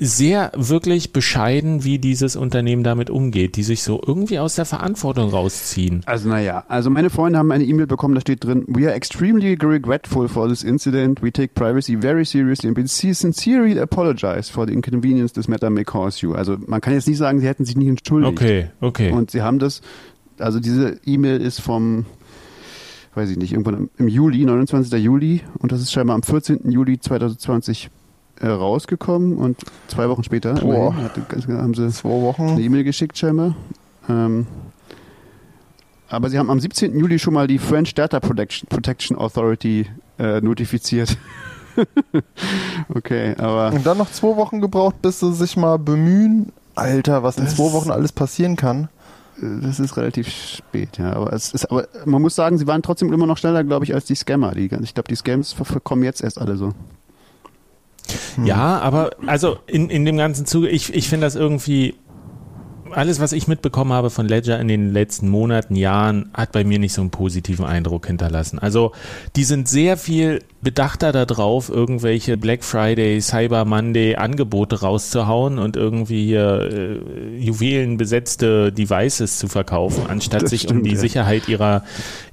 sehr 0.00 0.52
wirklich 0.54 1.12
bescheiden, 1.12 1.84
wie 1.84 1.98
dieses 1.98 2.36
Unternehmen 2.36 2.84
damit 2.84 3.10
umgeht, 3.10 3.56
die 3.56 3.64
sich 3.64 3.82
so 3.82 4.00
irgendwie 4.06 4.38
aus 4.38 4.54
der 4.54 4.64
Verantwortung 4.64 5.30
rausziehen. 5.30 6.02
Also 6.06 6.28
naja, 6.28 6.64
also 6.68 6.88
meine 6.88 7.10
Freunde 7.10 7.38
haben 7.38 7.50
eine 7.50 7.64
E-Mail 7.64 7.86
bekommen, 7.88 8.14
da 8.14 8.20
steht 8.20 8.44
drin, 8.44 8.64
We 8.68 8.86
are 8.86 8.94
extremely 8.94 9.58
regretful 9.60 10.28
for 10.28 10.48
this 10.48 10.62
incident. 10.62 11.20
We 11.20 11.32
take 11.32 11.54
privacy 11.54 11.96
very 12.00 12.24
seriously 12.24 12.68
and 12.68 12.78
we 12.78 12.86
sincerely 12.86 13.78
apologize 13.78 14.50
for 14.50 14.66
the 14.66 14.72
inconvenience 14.72 15.32
this 15.32 15.48
matter 15.48 15.68
may 15.68 15.84
cause 15.84 16.24
you. 16.24 16.34
Also 16.34 16.56
man 16.66 16.80
kann 16.80 16.94
jetzt 16.94 17.08
nicht 17.08 17.18
sagen, 17.18 17.40
sie 17.40 17.46
hätten 17.46 17.64
sich 17.64 17.76
nicht 17.76 17.88
entschuldigt. 17.88 18.32
Okay, 18.32 18.70
okay. 18.80 19.10
Und 19.10 19.32
sie 19.32 19.42
haben 19.42 19.58
das, 19.58 19.82
also 20.38 20.60
diese 20.60 21.00
E-Mail 21.04 21.40
ist 21.40 21.60
vom 21.60 22.06
weiß 23.14 23.30
ich 23.30 23.36
nicht, 23.36 23.52
irgendwann 23.52 23.90
im 23.98 24.08
Juli, 24.08 24.44
29. 24.44 24.92
Juli 25.02 25.42
und 25.58 25.72
das 25.72 25.80
ist 25.80 25.92
scheinbar 25.92 26.14
am 26.14 26.22
14. 26.22 26.70
Juli 26.70 26.98
2020 27.00 27.90
äh, 28.40 28.46
rausgekommen 28.46 29.36
und 29.36 29.58
zwei 29.88 30.08
Wochen 30.08 30.22
später 30.22 30.54
Boah. 30.54 30.94
immerhin, 30.94 31.58
haben 31.58 31.74
sie 31.74 31.88
Zwei 31.90 32.08
Wochen. 32.10 32.42
eine 32.50 32.60
E-Mail 32.60 32.84
geschickt 32.84 33.18
scheinbar. 33.18 33.54
Ähm, 34.08 34.46
aber 36.08 36.30
sie 36.30 36.38
haben 36.38 36.50
am 36.50 36.60
17. 36.60 36.98
Juli 36.98 37.18
schon 37.18 37.34
mal 37.34 37.46
die 37.46 37.58
French 37.58 37.94
Data 37.94 38.20
Protection, 38.20 38.68
Protection 38.68 39.18
Authority 39.18 39.86
äh, 40.18 40.40
notifiziert. 40.40 41.18
okay, 42.94 43.34
aber 43.38 43.72
Und 43.72 43.84
dann 43.86 43.98
noch 43.98 44.10
zwei 44.10 44.36
Wochen 44.36 44.60
gebraucht, 44.60 45.02
bis 45.02 45.20
sie 45.20 45.32
sich 45.34 45.56
mal 45.56 45.78
bemühen. 45.78 46.52
Alter, 46.74 47.22
was 47.24 47.38
in 47.38 47.48
zwei 47.48 47.72
Wochen 47.72 47.90
alles 47.90 48.12
passieren 48.12 48.54
kann. 48.56 48.88
Das 49.40 49.78
ist 49.80 49.96
relativ 49.96 50.28
spät, 50.28 50.98
ja. 50.98 51.12
Aber 51.12 51.32
es 51.32 51.52
ist, 51.52 51.66
aber 51.66 51.88
man 52.04 52.20
muss 52.22 52.34
sagen, 52.34 52.58
sie 52.58 52.66
waren 52.66 52.82
trotzdem 52.82 53.12
immer 53.12 53.26
noch 53.26 53.38
schneller, 53.38 53.64
glaube 53.64 53.84
ich, 53.84 53.94
als 53.94 54.04
die 54.04 54.14
Scammer. 54.14 54.52
Die, 54.52 54.64
ich 54.64 54.94
glaube, 54.94 55.08
die 55.08 55.16
Scams 55.16 55.54
kommen 55.84 56.02
jetzt 56.02 56.22
erst 56.22 56.40
alle 56.40 56.56
so. 56.56 56.74
Ja, 58.42 58.78
aber 58.78 59.10
also 59.26 59.58
in, 59.66 59.90
in 59.90 60.04
dem 60.04 60.16
ganzen 60.16 60.46
Zuge, 60.46 60.68
ich, 60.68 60.94
ich 60.94 61.08
finde 61.08 61.26
das 61.26 61.34
irgendwie, 61.34 61.94
alles, 62.92 63.20
was 63.20 63.32
ich 63.32 63.48
mitbekommen 63.48 63.92
habe 63.92 64.10
von 64.10 64.26
Ledger 64.26 64.58
in 64.60 64.68
den 64.68 64.92
letzten 64.92 65.28
Monaten, 65.28 65.76
Jahren, 65.76 66.30
hat 66.34 66.52
bei 66.52 66.64
mir 66.64 66.78
nicht 66.78 66.92
so 66.92 67.00
einen 67.00 67.10
positiven 67.10 67.64
Eindruck 67.64 68.06
hinterlassen. 68.06 68.58
Also 68.58 68.92
die 69.36 69.44
sind 69.44 69.68
sehr 69.68 69.96
viel 69.96 70.42
bedachter 70.60 71.12
darauf, 71.12 71.68
irgendwelche 71.68 72.36
Black 72.36 72.64
Friday, 72.64 73.20
Cyber 73.20 73.64
Monday 73.64 74.16
Angebote 74.16 74.80
rauszuhauen 74.80 75.58
und 75.58 75.76
irgendwie 75.76 76.26
hier 76.26 76.68
äh, 76.72 77.38
juwelenbesetzte 77.38 78.72
Devices 78.72 79.38
zu 79.38 79.46
verkaufen, 79.46 80.04
anstatt 80.08 80.42
Das 80.42 80.50
sich 80.50 80.64
um 80.64 80.78
stimmt, 80.78 80.86
die 80.86 80.94
ja. 80.94 80.98
Sicherheit 80.98 81.48
ihrer, 81.48 81.84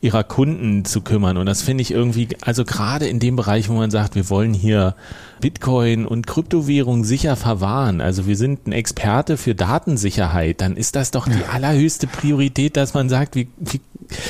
ihrer 0.01 0.23
Kunden 0.23 0.85
zu 0.85 1.01
kümmern. 1.01 1.37
Und 1.37 1.45
das 1.45 1.61
finde 1.61 1.83
ich 1.83 1.91
irgendwie, 1.91 2.29
also 2.41 2.65
gerade 2.65 3.07
in 3.07 3.19
dem 3.19 3.35
Bereich, 3.35 3.69
wo 3.69 3.73
man 3.73 3.91
sagt, 3.91 4.15
wir 4.15 4.29
wollen 4.29 4.53
hier 4.53 4.95
Bitcoin 5.41 6.05
und 6.07 6.25
Kryptowährung 6.25 7.03
sicher 7.03 7.35
verwahren. 7.35 8.01
Also 8.01 8.25
wir 8.25 8.37
sind 8.37 8.67
ein 8.67 8.71
Experte 8.71 9.37
für 9.37 9.53
Datensicherheit. 9.53 10.61
Dann 10.61 10.77
ist 10.77 10.95
das 10.95 11.11
doch 11.11 11.27
die 11.27 11.43
allerhöchste 11.51 12.07
Priorität, 12.07 12.77
dass 12.77 12.93
man 12.93 13.09
sagt, 13.09 13.35
wir, 13.35 13.45
wir, 13.57 13.79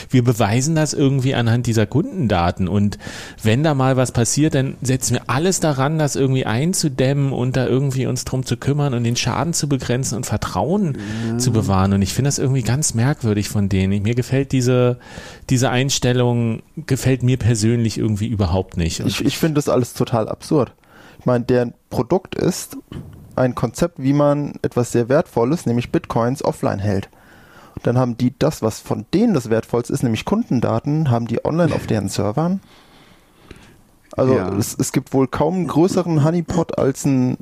wir 0.10 0.24
beweisen 0.24 0.75
das 0.75 0.94
irgendwie 0.94 1.36
anhand 1.36 1.68
dieser 1.68 1.86
Kundendaten. 1.86 2.68
Und 2.68 2.98
wenn 3.42 3.64
da 3.64 3.74
mal 3.74 3.85
was 3.98 4.12
passiert, 4.12 4.56
dann 4.56 4.75
setzen 4.82 5.15
wir 5.15 5.24
alles 5.27 5.60
daran, 5.60 6.00
das 6.00 6.15
irgendwie 6.15 6.46
einzudämmen 6.46 7.32
und 7.32 7.56
da 7.56 7.65
irgendwie 7.65 8.06
uns 8.08 8.25
drum 8.25 8.46
zu 8.46 8.58
kümmern 8.58 8.94
und 8.94 9.04
den 9.04 9.15
Schaden 9.15 9.54
zu 9.54 9.70
begrenzen 9.70 10.15
und 10.15 10.25
Vertrauen 10.25 10.98
zu 11.38 11.51
bewahren. 11.51 11.94
Und 11.94 12.01
ich 12.01 12.13
finde 12.13 12.27
das 12.27 12.39
irgendwie 12.39 12.63
ganz 12.63 12.94
merkwürdig 12.94 13.50
von 13.50 13.70
denen. 13.70 14.04
Mir 14.04 14.15
gefällt 14.15 14.51
diese, 14.51 14.98
diese 15.50 15.70
Einstellung, 15.70 16.63
gefällt 16.88 17.24
mir 17.24 17.38
persönlich 17.38 17.98
irgendwie 17.98 18.27
überhaupt 18.27 18.77
nicht. 18.77 19.01
Und 19.01 19.08
Ich, 19.08 19.24
ich 19.24 19.38
finde 19.38 19.56
das 19.56 19.70
alles 19.70 19.94
total 19.94 20.27
absurd. 20.30 20.74
Ich 21.20 21.25
meine, 21.25 21.46
deren 21.46 21.74
Produkt 21.89 22.36
ist 22.36 22.77
ein 23.36 23.56
Konzept, 23.56 24.01
wie 24.01 24.13
man 24.13 24.54
etwas 24.62 24.92
sehr 24.92 25.10
Wertvolles, 25.10 25.65
nämlich 25.65 25.92
Bitcoins, 25.92 26.44
offline 26.44 26.80
hält. 26.80 27.10
Dann 27.84 27.98
haben 27.98 28.18
die 28.18 28.34
das, 28.38 28.62
was 28.62 28.80
von 28.80 29.06
denen 29.13 29.34
das 29.34 29.50
Wertvollste 29.50 29.94
ist, 29.94 30.04
nämlich 30.04 30.25
Kundendaten, 30.25 31.12
haben 31.12 31.27
die 31.27 31.44
online 31.44 31.74
auf 31.75 31.88
deren 31.88 32.10
Servern. 32.10 32.62
Also 34.15 34.36
Ja. 34.36 34.50
es, 34.57 34.75
es 34.79 34.91
gibt 34.91 35.13
wohl 35.13 35.27
kaum 35.27 35.55
einen 35.55 35.67
größeren 35.67 36.24
Honeypot 36.24 36.77
als 36.77 37.05
ein 37.05 37.38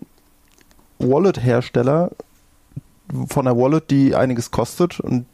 Wallet-Hersteller 1.00 2.12
von 3.28 3.48
einer 3.48 3.58
Wallet, 3.58 3.92
die 3.92 4.16
einiges 4.16 4.52
kostet. 4.52 5.00
Und 5.00 5.26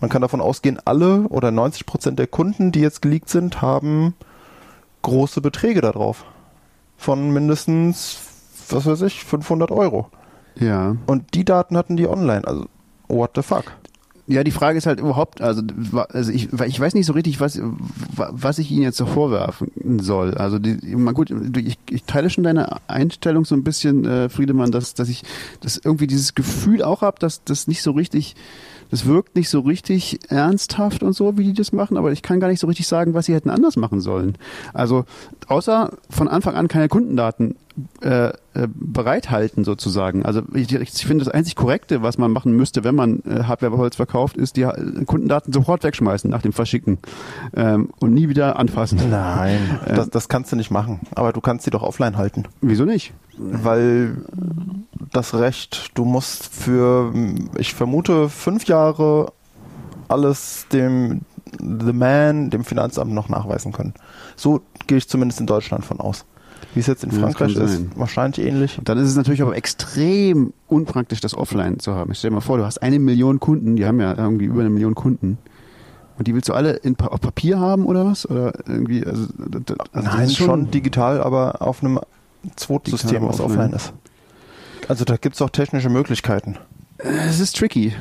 man 0.00 0.10
kann 0.10 0.22
davon 0.22 0.40
ausgehen, 0.40 0.78
alle 0.84 1.20
oder 1.28 1.50
90 1.50 1.86
Prozent 1.86 2.18
der 2.18 2.26
Kunden, 2.26 2.72
die 2.72 2.80
jetzt 2.80 3.02
geleakt 3.02 3.28
sind, 3.28 3.62
haben 3.62 4.14
große 5.02 5.40
Beträge 5.40 5.80
darauf. 5.80 6.24
Von 6.98 7.30
mindestens, 7.30 8.18
was 8.68 8.86
weiß 8.86 9.02
ich, 9.02 9.24
500 9.24 9.70
Euro. 9.70 10.10
Ja. 10.58 10.96
Und 11.06 11.34
die 11.34 11.44
Daten 11.44 11.76
hatten 11.76 11.96
die 11.96 12.08
online. 12.08 12.46
Also, 12.46 12.66
what 13.08 13.32
the 13.34 13.42
fuck? 13.42 13.64
Ja, 14.28 14.42
die 14.42 14.50
Frage 14.50 14.76
ist 14.76 14.86
halt 14.86 14.98
überhaupt, 14.98 15.40
also, 15.40 15.62
also 16.08 16.32
ich, 16.32 16.52
ich 16.52 16.80
weiß 16.80 16.94
nicht 16.94 17.06
so 17.06 17.12
richtig, 17.12 17.38
was, 17.38 17.60
wa- 17.60 18.30
was 18.32 18.58
ich 18.58 18.72
Ihnen 18.72 18.82
jetzt 18.82 18.96
so 18.96 19.06
vorwerfen 19.06 19.70
soll. 20.00 20.34
Also, 20.34 20.58
die, 20.58 20.96
mal 20.96 21.14
gut, 21.14 21.30
ich, 21.56 21.78
ich 21.90 22.04
teile 22.04 22.28
schon 22.28 22.42
deine 22.42 22.76
Einstellung 22.88 23.44
so 23.44 23.54
ein 23.54 23.62
bisschen, 23.62 24.04
äh, 24.04 24.28
Friedemann, 24.28 24.72
dass, 24.72 24.94
dass 24.94 25.08
ich 25.08 25.22
dass 25.60 25.76
irgendwie 25.76 26.08
dieses 26.08 26.34
Gefühl 26.34 26.82
auch 26.82 27.02
habe, 27.02 27.20
dass 27.20 27.44
das 27.44 27.68
nicht 27.68 27.82
so 27.82 27.92
richtig, 27.92 28.34
das 28.90 29.06
wirkt 29.06 29.36
nicht 29.36 29.48
so 29.48 29.60
richtig 29.60 30.18
ernsthaft 30.28 31.04
und 31.04 31.12
so, 31.12 31.38
wie 31.38 31.44
die 31.44 31.52
das 31.52 31.72
machen, 31.72 31.96
aber 31.96 32.10
ich 32.10 32.22
kann 32.22 32.40
gar 32.40 32.48
nicht 32.48 32.60
so 32.60 32.66
richtig 32.66 32.88
sagen, 32.88 33.14
was 33.14 33.26
sie 33.26 33.34
hätten 33.34 33.50
anders 33.50 33.76
machen 33.76 34.00
sollen. 34.00 34.36
Also, 34.74 35.04
außer 35.46 35.92
von 36.10 36.26
Anfang 36.26 36.56
an 36.56 36.66
keine 36.66 36.88
Kundendaten 36.88 37.54
äh, 38.00 38.28
äh, 38.28 38.32
bereithalten 38.74 39.64
sozusagen. 39.64 40.24
Also 40.24 40.42
ich, 40.54 40.72
ich 40.72 40.90
finde 41.06 41.24
das 41.24 41.32
einzig 41.32 41.56
Korrekte, 41.56 42.02
was 42.02 42.16
man 42.16 42.32
machen 42.32 42.52
müsste, 42.52 42.84
wenn 42.84 42.94
man 42.94 43.22
äh, 43.24 43.44
Hardware-Holz 43.44 43.96
verkauft, 43.96 44.36
ist 44.36 44.56
die 44.56 44.62
äh, 44.62 45.04
Kundendaten 45.04 45.52
sofort 45.52 45.84
wegschmeißen 45.84 46.30
nach 46.30 46.40
dem 46.40 46.54
Verschicken 46.54 46.98
ähm, 47.54 47.90
und 48.00 48.14
nie 48.14 48.30
wieder 48.30 48.58
anfassen. 48.58 48.98
Nein, 49.10 49.60
Äh, 49.86 49.94
das, 49.94 50.08
das 50.08 50.28
kannst 50.28 50.52
du 50.52 50.56
nicht 50.56 50.70
machen. 50.70 51.00
Aber 51.14 51.32
du 51.32 51.40
kannst 51.40 51.64
sie 51.64 51.70
doch 51.70 51.82
offline 51.82 52.16
halten. 52.16 52.44
Wieso 52.60 52.84
nicht? 52.84 53.12
Weil 53.36 54.16
das 55.12 55.34
Recht, 55.34 55.90
du 55.94 56.04
musst 56.04 56.46
für, 56.46 57.12
ich 57.58 57.74
vermute, 57.74 58.28
fünf 58.28 58.64
Jahre 58.66 59.32
alles 60.08 60.66
dem 60.72 61.22
The 61.58 61.92
Man, 61.92 62.50
dem 62.50 62.64
Finanzamt 62.64 63.12
noch 63.12 63.28
nachweisen 63.28 63.72
können. 63.72 63.94
So 64.34 64.62
gehe 64.86 64.98
ich 64.98 65.08
zumindest 65.08 65.40
in 65.40 65.46
Deutschland 65.46 65.84
von 65.84 66.00
aus. 66.00 66.24
Wie 66.76 66.80
es 66.80 66.86
jetzt 66.86 67.02
in 67.04 67.10
Ja, 67.10 67.20
Frankreich 67.20 67.54
kann 67.54 67.64
ist, 67.64 67.72
sein. 67.72 67.90
wahrscheinlich 67.96 68.46
ähnlich. 68.46 68.78
Dann 68.84 68.98
ist 68.98 69.08
es 69.08 69.16
natürlich 69.16 69.40
aber 69.42 69.56
extrem 69.56 70.52
unpraktisch, 70.68 71.20
das 71.22 71.34
offline 71.34 71.78
zu 71.80 71.94
haben. 71.94 72.12
Ich 72.12 72.18
stell 72.18 72.30
dir 72.30 72.34
mal 72.36 72.40
vor, 72.42 72.58
du 72.58 72.64
hast 72.66 72.82
eine 72.82 72.98
Million 72.98 73.40
Kunden, 73.40 73.76
die 73.76 73.86
haben 73.86 73.98
ja 73.98 74.14
irgendwie 74.16 74.44
über 74.44 74.60
eine 74.60 74.68
Million 74.70 74.94
Kunden. 74.94 75.38
Und 76.18 76.28
die 76.28 76.34
willst 76.34 76.48
du 76.48 76.52
alle 76.54 76.72
in, 76.74 76.94
Pa- 76.94 77.08
auf 77.08 77.20
Papier 77.20 77.58
haben 77.58 77.84
oder 77.86 78.04
was? 78.06 78.28
Oder 78.28 78.52
irgendwie, 78.66 79.04
also, 79.06 79.26
das, 79.36 79.62
also 79.78 79.84
das 79.92 80.04
Nein, 80.04 80.24
ist 80.26 80.36
schon, 80.36 80.70
digital, 80.70 81.20
aber 81.22 81.60
auf 81.62 81.82
einem 81.82 81.98
Zweitsystem, 82.56 83.22
was 83.26 83.40
offline. 83.40 83.72
ist. 83.72 83.92
Also 84.88 85.04
da 85.04 85.16
gibt 85.16 85.34
es 85.34 85.42
auch 85.42 85.50
technische 85.50 85.88
Möglichkeiten. 85.88 86.56
Es 86.98 87.40
ist 87.40 87.56
tricky. 87.56 87.92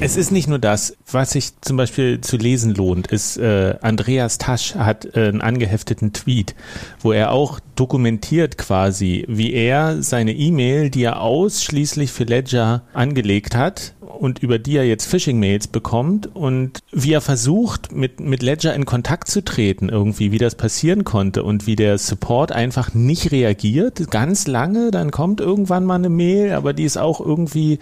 Es 0.00 0.16
ist 0.16 0.32
nicht 0.32 0.48
nur 0.48 0.58
das. 0.58 0.96
Was 1.08 1.30
sich 1.30 1.52
zum 1.60 1.76
Beispiel 1.76 2.20
zu 2.20 2.36
lesen 2.36 2.74
lohnt, 2.74 3.06
ist, 3.06 3.36
äh, 3.36 3.76
Andreas 3.80 4.38
Tasch 4.38 4.74
hat 4.74 5.04
äh, 5.16 5.28
einen 5.28 5.40
angehefteten 5.40 6.12
Tweet, 6.12 6.56
wo 6.98 7.12
er 7.12 7.30
auch 7.30 7.60
dokumentiert 7.76 8.58
quasi, 8.58 9.24
wie 9.28 9.52
er 9.52 10.02
seine 10.02 10.32
E-Mail, 10.32 10.90
die 10.90 11.04
er 11.04 11.20
ausschließlich 11.20 12.12
für 12.12 12.24
Ledger 12.24 12.82
angelegt 12.92 13.54
hat 13.54 13.94
und 14.00 14.38
über 14.38 14.58
die 14.58 14.76
er 14.76 14.86
jetzt 14.86 15.06
Phishing-Mails 15.06 15.68
bekommt 15.68 16.34
und 16.34 16.78
wie 16.92 17.12
er 17.12 17.20
versucht, 17.20 17.92
mit, 17.92 18.20
mit 18.20 18.42
Ledger 18.42 18.74
in 18.74 18.84
Kontakt 18.84 19.28
zu 19.28 19.44
treten, 19.44 19.88
irgendwie, 19.88 20.32
wie 20.32 20.38
das 20.38 20.54
passieren 20.54 21.04
konnte 21.04 21.42
und 21.42 21.66
wie 21.66 21.76
der 21.76 21.98
Support 21.98 22.52
einfach 22.52 22.94
nicht 22.94 23.32
reagiert, 23.32 24.10
ganz 24.10 24.46
lange, 24.46 24.90
dann 24.90 25.10
kommt 25.10 25.40
irgendwann 25.40 25.84
mal 25.84 25.96
eine 25.96 26.08
Mail, 26.08 26.52
aber 26.52 26.72
die 26.72 26.84
ist 26.84 26.96
auch 26.96 27.20
irgendwie 27.20 27.78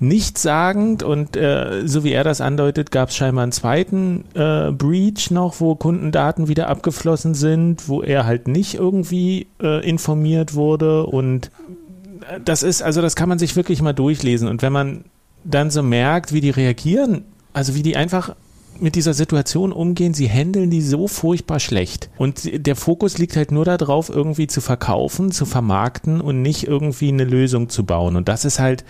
nichtssagend 0.00 1.02
und 1.02 1.36
äh, 1.36 1.86
so 1.86 2.04
wie 2.04 2.12
er 2.12 2.24
das 2.24 2.40
andeutet, 2.40 2.90
gab 2.90 3.10
es 3.10 3.16
scheinbar 3.16 3.42
einen 3.42 3.52
zweiten 3.52 4.24
äh, 4.34 4.70
Breach 4.70 5.30
noch, 5.30 5.60
wo 5.60 5.74
Kundendaten 5.74 6.48
wieder 6.48 6.68
abgeflossen 6.68 7.34
sind, 7.34 7.88
wo 7.88 8.02
er 8.02 8.26
halt 8.26 8.48
nicht 8.48 8.74
irgendwie 8.74 9.46
äh, 9.62 9.86
informiert 9.88 10.54
wurde 10.54 11.06
und 11.06 11.50
äh, 12.28 12.40
das 12.44 12.62
ist, 12.62 12.82
also 12.82 13.02
das 13.02 13.16
kann 13.16 13.28
man 13.28 13.38
sich 13.38 13.56
wirklich 13.56 13.82
mal 13.82 13.92
durchlesen 13.92 14.48
und 14.48 14.62
wenn 14.62 14.72
man 14.72 15.04
dann 15.44 15.70
so 15.70 15.82
merkt, 15.82 16.32
wie 16.32 16.40
die 16.40 16.50
reagieren, 16.50 17.24
also 17.52 17.74
wie 17.74 17.82
die 17.82 17.96
einfach 17.96 18.34
mit 18.80 18.94
dieser 18.94 19.14
Situation 19.14 19.72
umgehen, 19.72 20.14
sie 20.14 20.28
handeln 20.28 20.70
die 20.70 20.82
so 20.82 21.08
furchtbar 21.08 21.60
schlecht. 21.60 22.10
Und 22.16 22.66
der 22.66 22.76
Fokus 22.76 23.18
liegt 23.18 23.36
halt 23.36 23.52
nur 23.52 23.64
darauf, 23.64 24.08
irgendwie 24.08 24.46
zu 24.46 24.60
verkaufen, 24.60 25.32
zu 25.32 25.44
vermarkten 25.44 26.20
und 26.20 26.42
nicht 26.42 26.66
irgendwie 26.66 27.08
eine 27.08 27.24
Lösung 27.24 27.68
zu 27.68 27.84
bauen. 27.84 28.16
Und 28.16 28.28
das 28.28 28.44
ist 28.44 28.58
halt, 28.58 28.84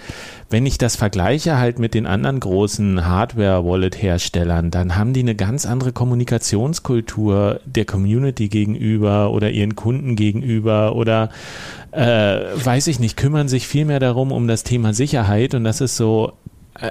wenn 0.50 0.66
ich 0.66 0.78
das 0.78 0.96
vergleiche 0.96 1.58
halt 1.58 1.78
mit 1.78 1.94
den 1.94 2.06
anderen 2.06 2.40
großen 2.40 3.06
Hardware-Wallet-Herstellern, 3.06 4.70
dann 4.70 4.96
haben 4.96 5.12
die 5.12 5.20
eine 5.20 5.34
ganz 5.34 5.66
andere 5.66 5.92
Kommunikationskultur 5.92 7.60
der 7.64 7.84
Community 7.84 8.48
gegenüber 8.48 9.30
oder 9.30 9.50
ihren 9.50 9.76
Kunden 9.76 10.16
gegenüber 10.16 10.94
oder 10.96 11.30
äh, 11.92 12.40
weiß 12.64 12.88
ich 12.88 12.98
nicht, 12.98 13.16
kümmern 13.16 13.48
sich 13.48 13.66
viel 13.66 13.84
mehr 13.84 14.00
darum 14.00 14.32
um 14.32 14.48
das 14.48 14.64
Thema 14.64 14.92
Sicherheit 14.94 15.54
und 15.54 15.64
das 15.64 15.80
ist 15.80 15.96
so 15.96 16.32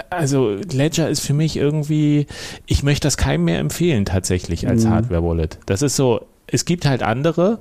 also 0.10 0.56
Ledger 0.72 1.10
ist 1.10 1.22
für 1.22 1.34
mich 1.34 1.58
irgendwie, 1.58 2.28
ich 2.66 2.84
möchte 2.84 3.08
das 3.08 3.18
keinem 3.18 3.46
mehr 3.46 3.60
empfehlen 3.60 4.06
tatsächlich 4.06 4.68
als 4.68 4.86
mhm. 4.86 4.92
Hardware-Wallet. 4.92 5.60
Das 5.66 5.82
ist 5.82 5.96
so, 5.96 6.26
es 6.48 6.66
gibt 6.66 6.86
halt 6.86 7.04
andere 7.04 7.60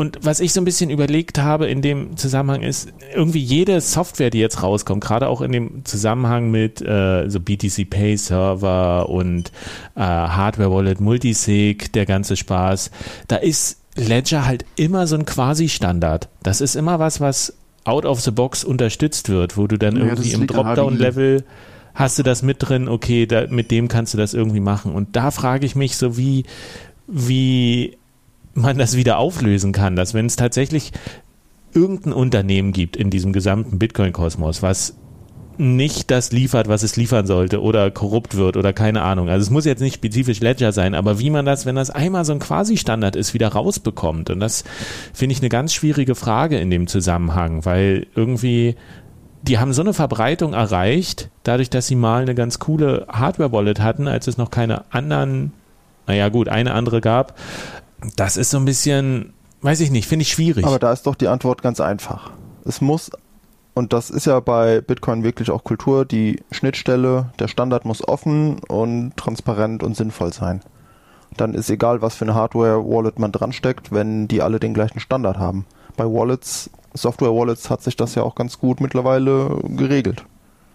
und 0.00 0.18
was 0.22 0.40
ich 0.40 0.54
so 0.54 0.62
ein 0.62 0.64
bisschen 0.64 0.88
überlegt 0.88 1.38
habe 1.38 1.66
in 1.66 1.82
dem 1.82 2.16
Zusammenhang 2.16 2.62
ist, 2.62 2.90
irgendwie 3.14 3.40
jede 3.40 3.82
Software, 3.82 4.30
die 4.30 4.38
jetzt 4.38 4.62
rauskommt, 4.62 5.04
gerade 5.04 5.28
auch 5.28 5.42
in 5.42 5.52
dem 5.52 5.84
Zusammenhang 5.84 6.50
mit 6.50 6.80
äh, 6.80 7.28
so 7.28 7.38
BTC 7.38 7.90
Pay 7.90 8.16
Server 8.16 9.10
und 9.10 9.52
äh, 9.96 10.00
Hardware 10.00 10.72
Wallet, 10.72 11.00
Multisig, 11.00 11.92
der 11.92 12.06
ganze 12.06 12.36
Spaß, 12.36 12.90
da 13.28 13.36
ist 13.36 13.80
Ledger 13.94 14.46
halt 14.46 14.64
immer 14.76 15.06
so 15.06 15.16
ein 15.16 15.26
Quasi-Standard. 15.26 16.30
Das 16.42 16.62
ist 16.62 16.76
immer 16.76 16.98
was, 16.98 17.20
was 17.20 17.59
out 17.84 18.04
of 18.04 18.20
the 18.20 18.30
box 18.30 18.64
unterstützt 18.64 19.28
wird, 19.28 19.56
wo 19.56 19.66
du 19.66 19.78
dann 19.78 19.96
ja, 19.96 20.04
irgendwie 20.04 20.32
im 20.32 20.46
Dropdown-Level 20.46 21.44
hast 21.94 22.18
du 22.18 22.22
das 22.22 22.42
mit 22.42 22.56
drin, 22.60 22.88
okay, 22.88 23.26
da, 23.26 23.46
mit 23.48 23.70
dem 23.70 23.88
kannst 23.88 24.14
du 24.14 24.18
das 24.18 24.34
irgendwie 24.34 24.60
machen. 24.60 24.92
Und 24.92 25.16
da 25.16 25.30
frage 25.30 25.66
ich 25.66 25.74
mich 25.74 25.96
so, 25.96 26.16
wie, 26.16 26.44
wie 27.06 27.96
man 28.54 28.78
das 28.78 28.96
wieder 28.96 29.18
auflösen 29.18 29.72
kann, 29.72 29.96
dass 29.96 30.14
wenn 30.14 30.26
es 30.26 30.36
tatsächlich 30.36 30.92
irgendein 31.72 32.12
Unternehmen 32.12 32.72
gibt 32.72 32.96
in 32.96 33.10
diesem 33.10 33.32
gesamten 33.32 33.78
Bitcoin-Kosmos, 33.78 34.62
was 34.62 34.96
nicht 35.60 36.10
das 36.10 36.32
liefert, 36.32 36.68
was 36.68 36.82
es 36.82 36.96
liefern 36.96 37.26
sollte 37.26 37.60
oder 37.60 37.90
korrupt 37.90 38.36
wird 38.36 38.56
oder 38.56 38.72
keine 38.72 39.02
Ahnung. 39.02 39.28
Also 39.28 39.44
es 39.44 39.50
muss 39.50 39.66
jetzt 39.66 39.80
nicht 39.80 39.94
spezifisch 39.94 40.40
Ledger 40.40 40.72
sein, 40.72 40.94
aber 40.94 41.18
wie 41.18 41.30
man 41.30 41.44
das, 41.44 41.66
wenn 41.66 41.76
das 41.76 41.90
einmal 41.90 42.24
so 42.24 42.32
ein 42.32 42.38
Quasi-Standard 42.38 43.14
ist, 43.14 43.34
wieder 43.34 43.48
rausbekommt. 43.48 44.30
Und 44.30 44.40
das 44.40 44.64
finde 45.12 45.34
ich 45.34 45.40
eine 45.40 45.50
ganz 45.50 45.74
schwierige 45.74 46.14
Frage 46.14 46.58
in 46.58 46.70
dem 46.70 46.86
Zusammenhang, 46.86 47.64
weil 47.64 48.06
irgendwie 48.14 48.74
die 49.42 49.58
haben 49.58 49.72
so 49.72 49.82
eine 49.82 49.94
Verbreitung 49.94 50.52
erreicht, 50.52 51.30
dadurch, 51.44 51.70
dass 51.70 51.86
sie 51.86 51.96
mal 51.96 52.22
eine 52.22 52.34
ganz 52.34 52.58
coole 52.58 53.06
Hardware-Wallet 53.10 53.80
hatten, 53.80 54.06
als 54.06 54.26
es 54.26 54.36
noch 54.36 54.50
keine 54.50 54.84
anderen, 54.92 55.52
naja 56.06 56.28
gut, 56.28 56.48
eine 56.48 56.74
andere 56.74 57.00
gab. 57.00 57.38
Das 58.16 58.36
ist 58.36 58.50
so 58.50 58.58
ein 58.58 58.64
bisschen, 58.64 59.32
weiß 59.62 59.80
ich 59.80 59.90
nicht, 59.90 60.06
finde 60.06 60.22
ich 60.22 60.30
schwierig. 60.30 60.64
Aber 60.64 60.78
da 60.78 60.92
ist 60.92 61.06
doch 61.06 61.14
die 61.14 61.28
Antwort 61.28 61.62
ganz 61.62 61.80
einfach. 61.80 62.30
Es 62.64 62.80
muss 62.80 63.10
und 63.74 63.92
das 63.92 64.10
ist 64.10 64.26
ja 64.26 64.40
bei 64.40 64.80
Bitcoin 64.80 65.22
wirklich 65.22 65.50
auch 65.50 65.64
Kultur. 65.64 66.04
Die 66.04 66.42
Schnittstelle, 66.50 67.32
der 67.38 67.48
Standard 67.48 67.84
muss 67.84 68.06
offen 68.06 68.58
und 68.68 69.16
transparent 69.16 69.82
und 69.82 69.96
sinnvoll 69.96 70.32
sein. 70.32 70.60
Dann 71.36 71.54
ist 71.54 71.70
egal, 71.70 72.02
was 72.02 72.16
für 72.16 72.24
eine 72.24 72.34
Hardware-Wallet 72.34 73.18
man 73.18 73.32
dran 73.32 73.52
steckt, 73.52 73.92
wenn 73.92 74.26
die 74.28 74.42
alle 74.42 74.58
den 74.58 74.74
gleichen 74.74 75.00
Standard 75.00 75.38
haben. 75.38 75.64
Bei 75.96 76.04
Wallets, 76.04 76.70
Software-Wallets 76.94 77.70
hat 77.70 77.82
sich 77.82 77.96
das 77.96 78.14
ja 78.16 78.22
auch 78.22 78.34
ganz 78.34 78.58
gut 78.58 78.80
mittlerweile 78.80 79.58
geregelt. 79.68 80.24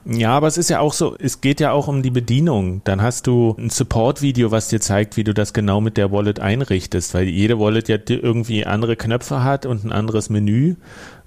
Ja, 0.07 0.37
aber 0.37 0.45
es 0.45 0.57
ist 0.59 0.69
ja 0.69 0.81
auch 0.81 0.93
so, 0.93 1.15
es 1.17 1.41
geht 1.41 1.59
ja 1.59 1.71
auch 1.71 1.87
um 1.87 2.03
die 2.03 2.11
Bedienung. 2.11 2.81
Dann 2.83 3.01
hast 3.01 3.25
du 3.25 3.55
ein 3.57 3.71
Support-Video, 3.71 4.51
was 4.51 4.67
dir 4.67 4.79
zeigt, 4.79 5.17
wie 5.17 5.23
du 5.23 5.33
das 5.33 5.51
genau 5.51 5.81
mit 5.81 5.97
der 5.97 6.11
Wallet 6.11 6.39
einrichtest, 6.39 7.15
weil 7.15 7.27
jede 7.27 7.59
Wallet 7.59 7.89
ja 7.89 7.97
irgendwie 8.07 8.67
andere 8.67 8.97
Knöpfe 8.97 9.43
hat 9.43 9.65
und 9.65 9.83
ein 9.83 9.91
anderes 9.91 10.29
Menü 10.29 10.75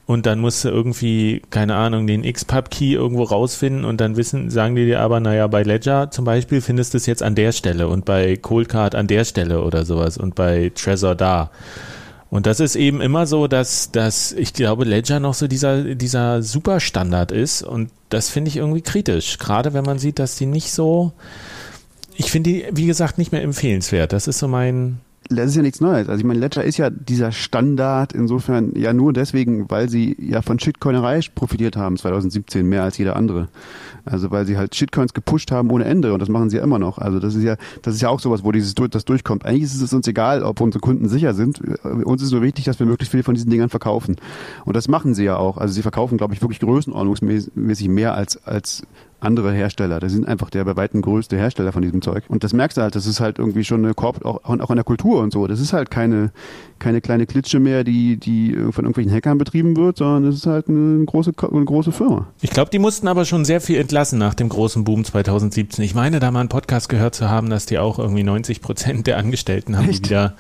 und 0.09 0.25
dann 0.25 0.39
musst 0.39 0.65
du 0.65 0.71
irgendwie, 0.71 1.43
keine 1.51 1.75
Ahnung, 1.75 2.07
den 2.07 2.23
XPub-Key 2.23 2.95
irgendwo 2.95 3.25
rausfinden 3.25 3.85
und 3.85 4.01
dann 4.01 4.17
wissen, 4.17 4.49
sagen 4.49 4.75
die 4.75 4.87
dir 4.87 5.01
aber, 5.01 5.21
naja, 5.21 5.47
bei 5.49 5.63
Ledger 5.63 6.11
zum 6.11 6.25
Beispiel 6.25 6.63
findest 6.63 6.95
du 6.95 6.97
es 6.97 7.05
jetzt 7.05 7.23
an 7.23 7.35
der 7.35 7.53
Stelle 7.53 7.89
und 7.89 8.07
bei 8.07 8.39
Coldcard 8.39 8.95
an 8.95 9.07
der 9.07 9.27
Stelle 9.27 9.63
oder 9.63 9.85
sowas 9.85 10.17
und 10.17 10.35
bei 10.35 10.73
Trezor 10.75 11.15
da. 11.15 11.51
Und 12.31 12.47
das 12.47 12.59
ist 12.59 12.75
eben 12.75 13.03
immer 13.03 13.27
so, 13.27 13.49
dass, 13.49 13.93
dass 13.93 14.33
ich 14.33 14.55
glaube, 14.55 14.87
Ledger 14.87 15.21
noch 15.21 15.35
so 15.35 15.47
dieser, 15.47 15.95
dieser 15.95 16.41
Superstandard 16.41 17.31
ist 17.31 17.63
und 17.63 17.91
das 18.09 18.31
finde 18.31 18.49
ich 18.49 18.57
irgendwie 18.57 18.81
kritisch. 18.81 19.37
Gerade 19.37 19.75
wenn 19.75 19.85
man 19.85 19.99
sieht, 19.99 20.19
dass 20.19 20.37
die 20.37 20.47
nicht 20.47 20.73
so, 20.73 21.13
ich 22.17 22.31
finde 22.31 22.49
die, 22.49 22.65
wie 22.73 22.87
gesagt, 22.87 23.19
nicht 23.19 23.33
mehr 23.33 23.43
empfehlenswert. 23.43 24.15
Das 24.15 24.27
ist 24.27 24.39
so 24.39 24.49
mein, 24.49 25.01
das 25.31 25.51
ist 25.51 25.57
ja 25.57 25.63
nichts 25.63 25.81
Neues. 25.81 26.09
Also 26.09 26.19
ich 26.19 26.25
meine, 26.25 26.41
Ledger 26.41 26.65
ist 26.65 26.79
ja 26.79 26.91
dieser 26.91 27.33
Standard 27.33 28.13
insofern 28.13 28.73
ja 28.77 28.93
nur 28.93 29.13
deswegen, 29.13 29.71
weil 29.71 29.89
sie 29.89 30.17
ja 30.19 30.43
von 30.43 30.59
Shitcoinerei 30.59 31.21
profitiert 31.35 31.77
haben 31.77 31.97
2017 31.97 32.67
mehr 32.67 32.83
als 32.83 32.99
jeder 32.99 33.17
andere. 33.17 33.49
Also 34.05 34.31
weil 34.31 34.47
sie 34.47 34.57
halt 34.57 34.75
Shitcoins 34.75 35.13
gepusht 35.13 35.51
haben 35.51 35.71
ohne 35.71 35.85
Ende 35.85 36.15
und 36.15 36.21
das 36.21 36.29
machen 36.29 36.49
sie 36.49 36.57
ja 36.57 36.63
immer 36.63 36.79
noch. 36.79 36.99
Also 36.99 37.21
das 37.21 37.35
ist 37.35 37.43
ja 37.43 37.57
das 37.83 37.95
ist 37.95 38.01
ja 38.01 38.09
auch 38.09 38.21
sowas, 38.21 38.43
wo 38.45 38.53
dieses 38.53 38.75
das 38.75 39.05
durchkommt. 39.05 39.45
Eigentlich 39.45 39.65
ist 39.65 39.83
es 39.83 39.93
uns 39.93 40.07
egal, 40.07 40.43
ob 40.43 40.61
unsere 40.61 40.81
Kunden 40.81 41.09
sicher 41.09 41.35
sind. 41.35 41.61
Uns 41.85 42.23
ist 42.23 42.33
nur 42.33 42.43
wichtig, 42.43 42.65
dass 42.65 42.79
wir 42.79 42.87
möglichst 42.87 43.11
viele 43.11 43.23
von 43.23 43.35
diesen 43.35 43.51
Dingern 43.51 43.69
verkaufen. 43.69 44.17
Und 44.65 44.77
das 44.77 44.89
machen 44.89 45.15
sie 45.15 45.25
ja 45.25 45.37
auch. 45.37 45.59
Also 45.59 45.75
sie 45.75 45.83
verkaufen, 45.83 46.17
glaube 46.17 46.35
ich, 46.35 46.41
wirklich 46.41 46.61
größenordnungsmäßig 46.61 47.89
mehr 47.89 48.15
als 48.15 48.43
als 48.47 48.83
andere 49.21 49.53
Hersteller. 49.53 50.01
Das 50.01 50.13
sind 50.13 50.27
einfach 50.27 50.51
der 50.51 50.65
bei 50.65 50.77
weitem 50.77 51.03
größte 51.03 51.37
Hersteller 51.37 51.73
von 51.73 51.83
diesem 51.83 52.03
Zeug. 52.03 52.25
Und 52.29 52.45
das 52.45 52.53
merkst 52.53 52.79
du 52.79 52.83
halt, 52.83 52.95
das 52.95 53.07
ist 53.07 53.21
halt 53.21 53.39
irgendwie 53.39 53.65
schon 53.65 53.85
eine 53.85 53.95
Korb, 53.95 54.25
auch, 54.25 54.41
auch 54.45 54.71
in 54.71 54.77
der 54.77 54.85
Kultur 54.85 55.21
und 55.21 55.33
so. 55.33 55.47
Das 55.47 55.61
ist 55.61 55.73
halt 55.73 55.91
keine, 55.91 56.31
keine 56.79 57.01
kleine 57.01 57.27
Klitsche 57.27 57.59
mehr, 57.59 57.85
die, 57.85 58.17
die 58.17 58.53
von 58.53 58.85
irgendwelchen 58.85 59.13
Hackern 59.13 59.39
betrieben 59.39 59.77
wird, 59.77 59.99
sondern 59.99 60.31
es 60.31 60.37
ist 60.37 60.47
halt 60.47 60.69
eine 60.69 61.05
große, 61.05 61.33
eine 61.51 61.65
große 61.65 61.93
Firma. 61.93 62.27
Ich 62.41 62.51
glaube, 62.51 62.71
die 62.71 62.79
mussten 62.79 63.09
aber 63.09 63.25
schon 63.25 63.45
sehr 63.45 63.61
viel 63.61 63.79
entlassen 63.79 64.19
nach 64.19 64.35
dem 64.35 64.49
großen 64.49 64.85
Boom 64.85 65.05
2017. 65.05 65.85
Ich 65.85 65.95
meine, 65.95 66.21
da 66.21 66.31
mal 66.31 66.41
einen 66.41 66.49
Podcast 66.49 66.89
gehört 66.89 67.15
zu 67.15 67.29
haben, 67.29 67.51
dass 67.51 67.67
die 67.67 67.79
auch 67.79 67.99
irgendwie 67.99 68.23
90 68.23 68.61
Prozent 68.61 69.07
der 69.07 69.19
Angestellten 69.19 69.77
haben, 69.77 69.89
Echt? 69.89 70.07
die 70.07 70.11
wieder 70.11 70.35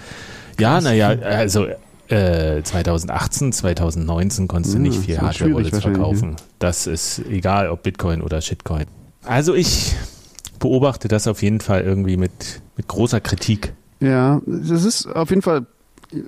ja, 0.60 0.80
naja, 0.80 1.10
also 1.10 1.68
2018, 2.08 3.48
äh, 3.48 3.52
2019 3.52 4.48
konntest 4.48 4.74
du 4.74 4.78
hm, 4.78 4.82
nicht 4.82 5.00
viel 5.00 5.20
Hardware-Wallets 5.20 5.80
verkaufen. 5.80 6.30
Ja. 6.30 6.36
Das 6.58 6.86
ist 6.86 7.20
egal, 7.28 7.68
ob 7.68 7.82
Bitcoin 7.82 8.22
oder 8.22 8.40
Shitcoin. 8.40 8.86
Also 9.24 9.54
ich 9.54 9.94
beobachte 10.58 11.08
das 11.08 11.26
auf 11.28 11.42
jeden 11.42 11.60
Fall 11.60 11.82
irgendwie 11.82 12.16
mit, 12.16 12.62
mit 12.76 12.88
großer 12.88 13.20
Kritik. 13.20 13.74
Ja, 14.00 14.40
das 14.46 14.84
ist 14.84 15.06
auf 15.06 15.30
jeden 15.30 15.42
Fall 15.42 15.66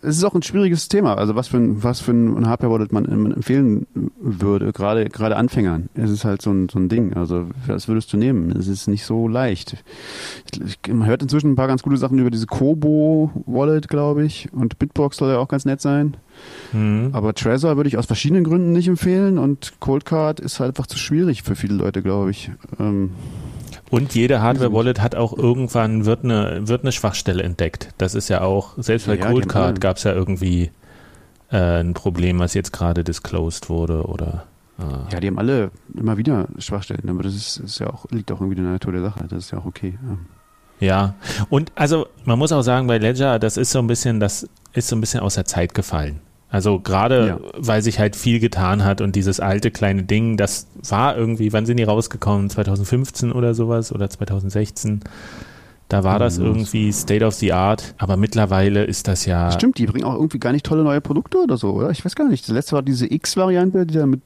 es 0.03 0.17
ist 0.17 0.25
auch 0.25 0.35
ein 0.35 0.43
schwieriges 0.43 0.89
Thema. 0.89 1.15
Also 1.15 1.35
was 1.35 1.49
für 1.49 1.57
ein, 1.57 1.83
was 1.83 2.01
für 2.01 2.13
ein 2.13 2.47
Hardware-Wallet 2.49 2.93
man, 2.93 3.05
man, 3.23 3.33
empfehlen 3.33 3.87
würde, 4.21 4.73
gerade, 4.73 5.09
gerade 5.09 5.37
Anfängern. 5.37 5.89
Es 5.95 6.11
ist 6.11 6.25
halt 6.25 6.43
so 6.43 6.51
ein, 6.51 6.69
so 6.69 6.79
ein 6.79 6.89
Ding. 6.89 7.15
Also 7.15 7.47
was 7.67 7.89
würdest 7.89 8.13
du 8.13 8.17
nehmen? 8.17 8.51
Es 8.53 8.69
ist 8.69 8.89
nicht 8.89 9.05
so 9.05 9.29
leicht. 9.29 9.77
Ich, 10.53 10.61
ich, 10.61 10.93
man 10.93 11.07
hört 11.07 11.23
inzwischen 11.23 11.53
ein 11.53 11.57
paar 11.57 11.69
ganz 11.69 11.83
gute 11.83 11.97
Sachen 11.97 12.19
über 12.19 12.31
diese 12.31 12.47
Kobo-Wallet, 12.47 13.89
glaube 13.89 14.25
ich. 14.25 14.53
Und 14.53 14.79
Bitbox 14.79 15.17
soll 15.17 15.31
ja 15.31 15.39
auch 15.39 15.49
ganz 15.49 15.65
nett 15.65 15.81
sein. 15.81 16.17
Mhm. 16.73 17.11
Aber 17.13 17.35
Trezor 17.35 17.77
würde 17.77 17.89
ich 17.89 17.97
aus 17.97 18.07
verschiedenen 18.07 18.45
Gründen 18.45 18.73
nicht 18.73 18.89
empfehlen 18.89 19.39
und 19.39 19.75
Coldcard 19.81 20.41
ist 20.41 20.61
halt 20.61 20.71
einfach 20.71 20.87
zu 20.87 20.99
schwierig 20.99 21.43
für 21.43 21.57
viele 21.57 21.75
Leute, 21.75 22.03
glaube 22.03 22.31
ich. 22.31 22.51
Ähm, 22.79 23.11
und 23.91 24.15
jede 24.15 24.41
Hardware-Wallet 24.41 25.01
hat 25.01 25.15
auch 25.15 25.37
irgendwann, 25.37 26.05
wird 26.07 26.25
eine, 26.25 26.69
wird 26.69 26.83
eine 26.83 26.93
Schwachstelle 26.93 27.43
entdeckt. 27.43 27.89
Das 27.99 28.15
ist 28.15 28.29
ja 28.29 28.43
auch, 28.43 28.75
selbst 28.77 29.07
bei 29.07 29.17
ja, 29.17 29.27
Coldcard 29.27 29.81
gab 29.81 29.97
es 29.97 30.05
ja 30.05 30.13
irgendwie 30.13 30.71
äh, 31.51 31.81
ein 31.81 31.95
Problem, 31.95 32.39
was 32.39 32.55
jetzt 32.55 32.73
gerade 32.73 33.03
disclosed 33.03 33.69
wurde 33.69 34.05
oder 34.05 34.47
äh 34.79 35.13
Ja, 35.13 35.21
die 35.21 35.27
haben 35.27 35.39
alle 35.39 35.73
immer 35.95 36.17
wieder 36.17 36.47
Schwachstellen, 36.59 37.09
aber 37.09 37.25
das 37.25 37.35
ist, 37.35 37.57
ist, 37.59 37.79
ja 37.81 37.89
auch, 37.89 38.07
liegt 38.11 38.31
auch 38.31 38.41
irgendwie 38.41 38.59
in 38.59 38.65
der 38.65 38.73
Natur 38.73 38.93
der 38.93 39.03
Sache. 39.03 39.27
Das 39.29 39.45
ist 39.45 39.51
ja 39.51 39.59
auch 39.59 39.67
okay. 39.67 39.99
Ja. 40.81 40.87
ja. 40.87 41.15
und 41.49 41.73
also 41.75 42.07
man 42.25 42.39
muss 42.39 42.53
auch 42.53 42.63
sagen, 42.63 42.87
bei 42.87 42.99
Ledger, 42.99 43.41
das 43.41 43.57
ist 43.57 43.73
so 43.73 43.81
ein 43.81 43.89
bisschen, 43.89 44.21
das 44.21 44.49
ist 44.73 44.89
so 44.89 44.97
ein 44.97 45.01
bisschen 45.01 45.21
aus 45.21 45.35
der 45.35 45.47
Zeit 45.47 45.75
gefallen. 45.75 46.21
Also 46.51 46.81
gerade, 46.81 47.27
ja. 47.29 47.39
weil 47.57 47.81
sich 47.83 47.99
halt 47.99 48.17
viel 48.17 48.41
getan 48.41 48.85
hat 48.85 49.01
und 49.01 49.15
dieses 49.15 49.39
alte 49.39 49.71
kleine 49.71 50.03
Ding, 50.03 50.37
das 50.37 50.67
war 50.89 51.17
irgendwie, 51.17 51.53
wann 51.53 51.65
sind 51.65 51.77
die 51.77 51.85
rausgekommen? 51.85 52.51
2015 52.51 53.31
oder 53.31 53.55
sowas 53.55 53.93
oder 53.93 54.11
2016? 54.11 55.01
Da 55.89 56.05
war 56.05 56.21
das 56.21 56.39
irgendwie 56.39 56.93
State 56.93 57.25
of 57.25 57.35
the 57.35 57.53
Art, 57.53 57.95
aber 57.99 58.17
mittlerweile 58.17 58.85
ist 58.85 59.09
das 59.09 59.27
ja. 59.27 59.51
Stimmt, 59.51 59.79
die 59.79 59.87
bringen 59.87 60.05
auch 60.05 60.15
irgendwie 60.15 60.39
gar 60.39 60.53
nicht 60.53 60.65
tolle 60.65 60.85
neue 60.85 61.01
Produkte 61.01 61.39
oder 61.39 61.57
so, 61.57 61.71
oder? 61.71 61.91
Ich 61.91 62.05
weiß 62.05 62.15
gar 62.15 62.29
nicht. 62.29 62.45
Das 62.45 62.55
letzte 62.55 62.77
war 62.77 62.83
diese 62.83 63.13
X-Variante, 63.13 63.87
die 63.87 63.95
da 63.95 64.07
mit 64.07 64.25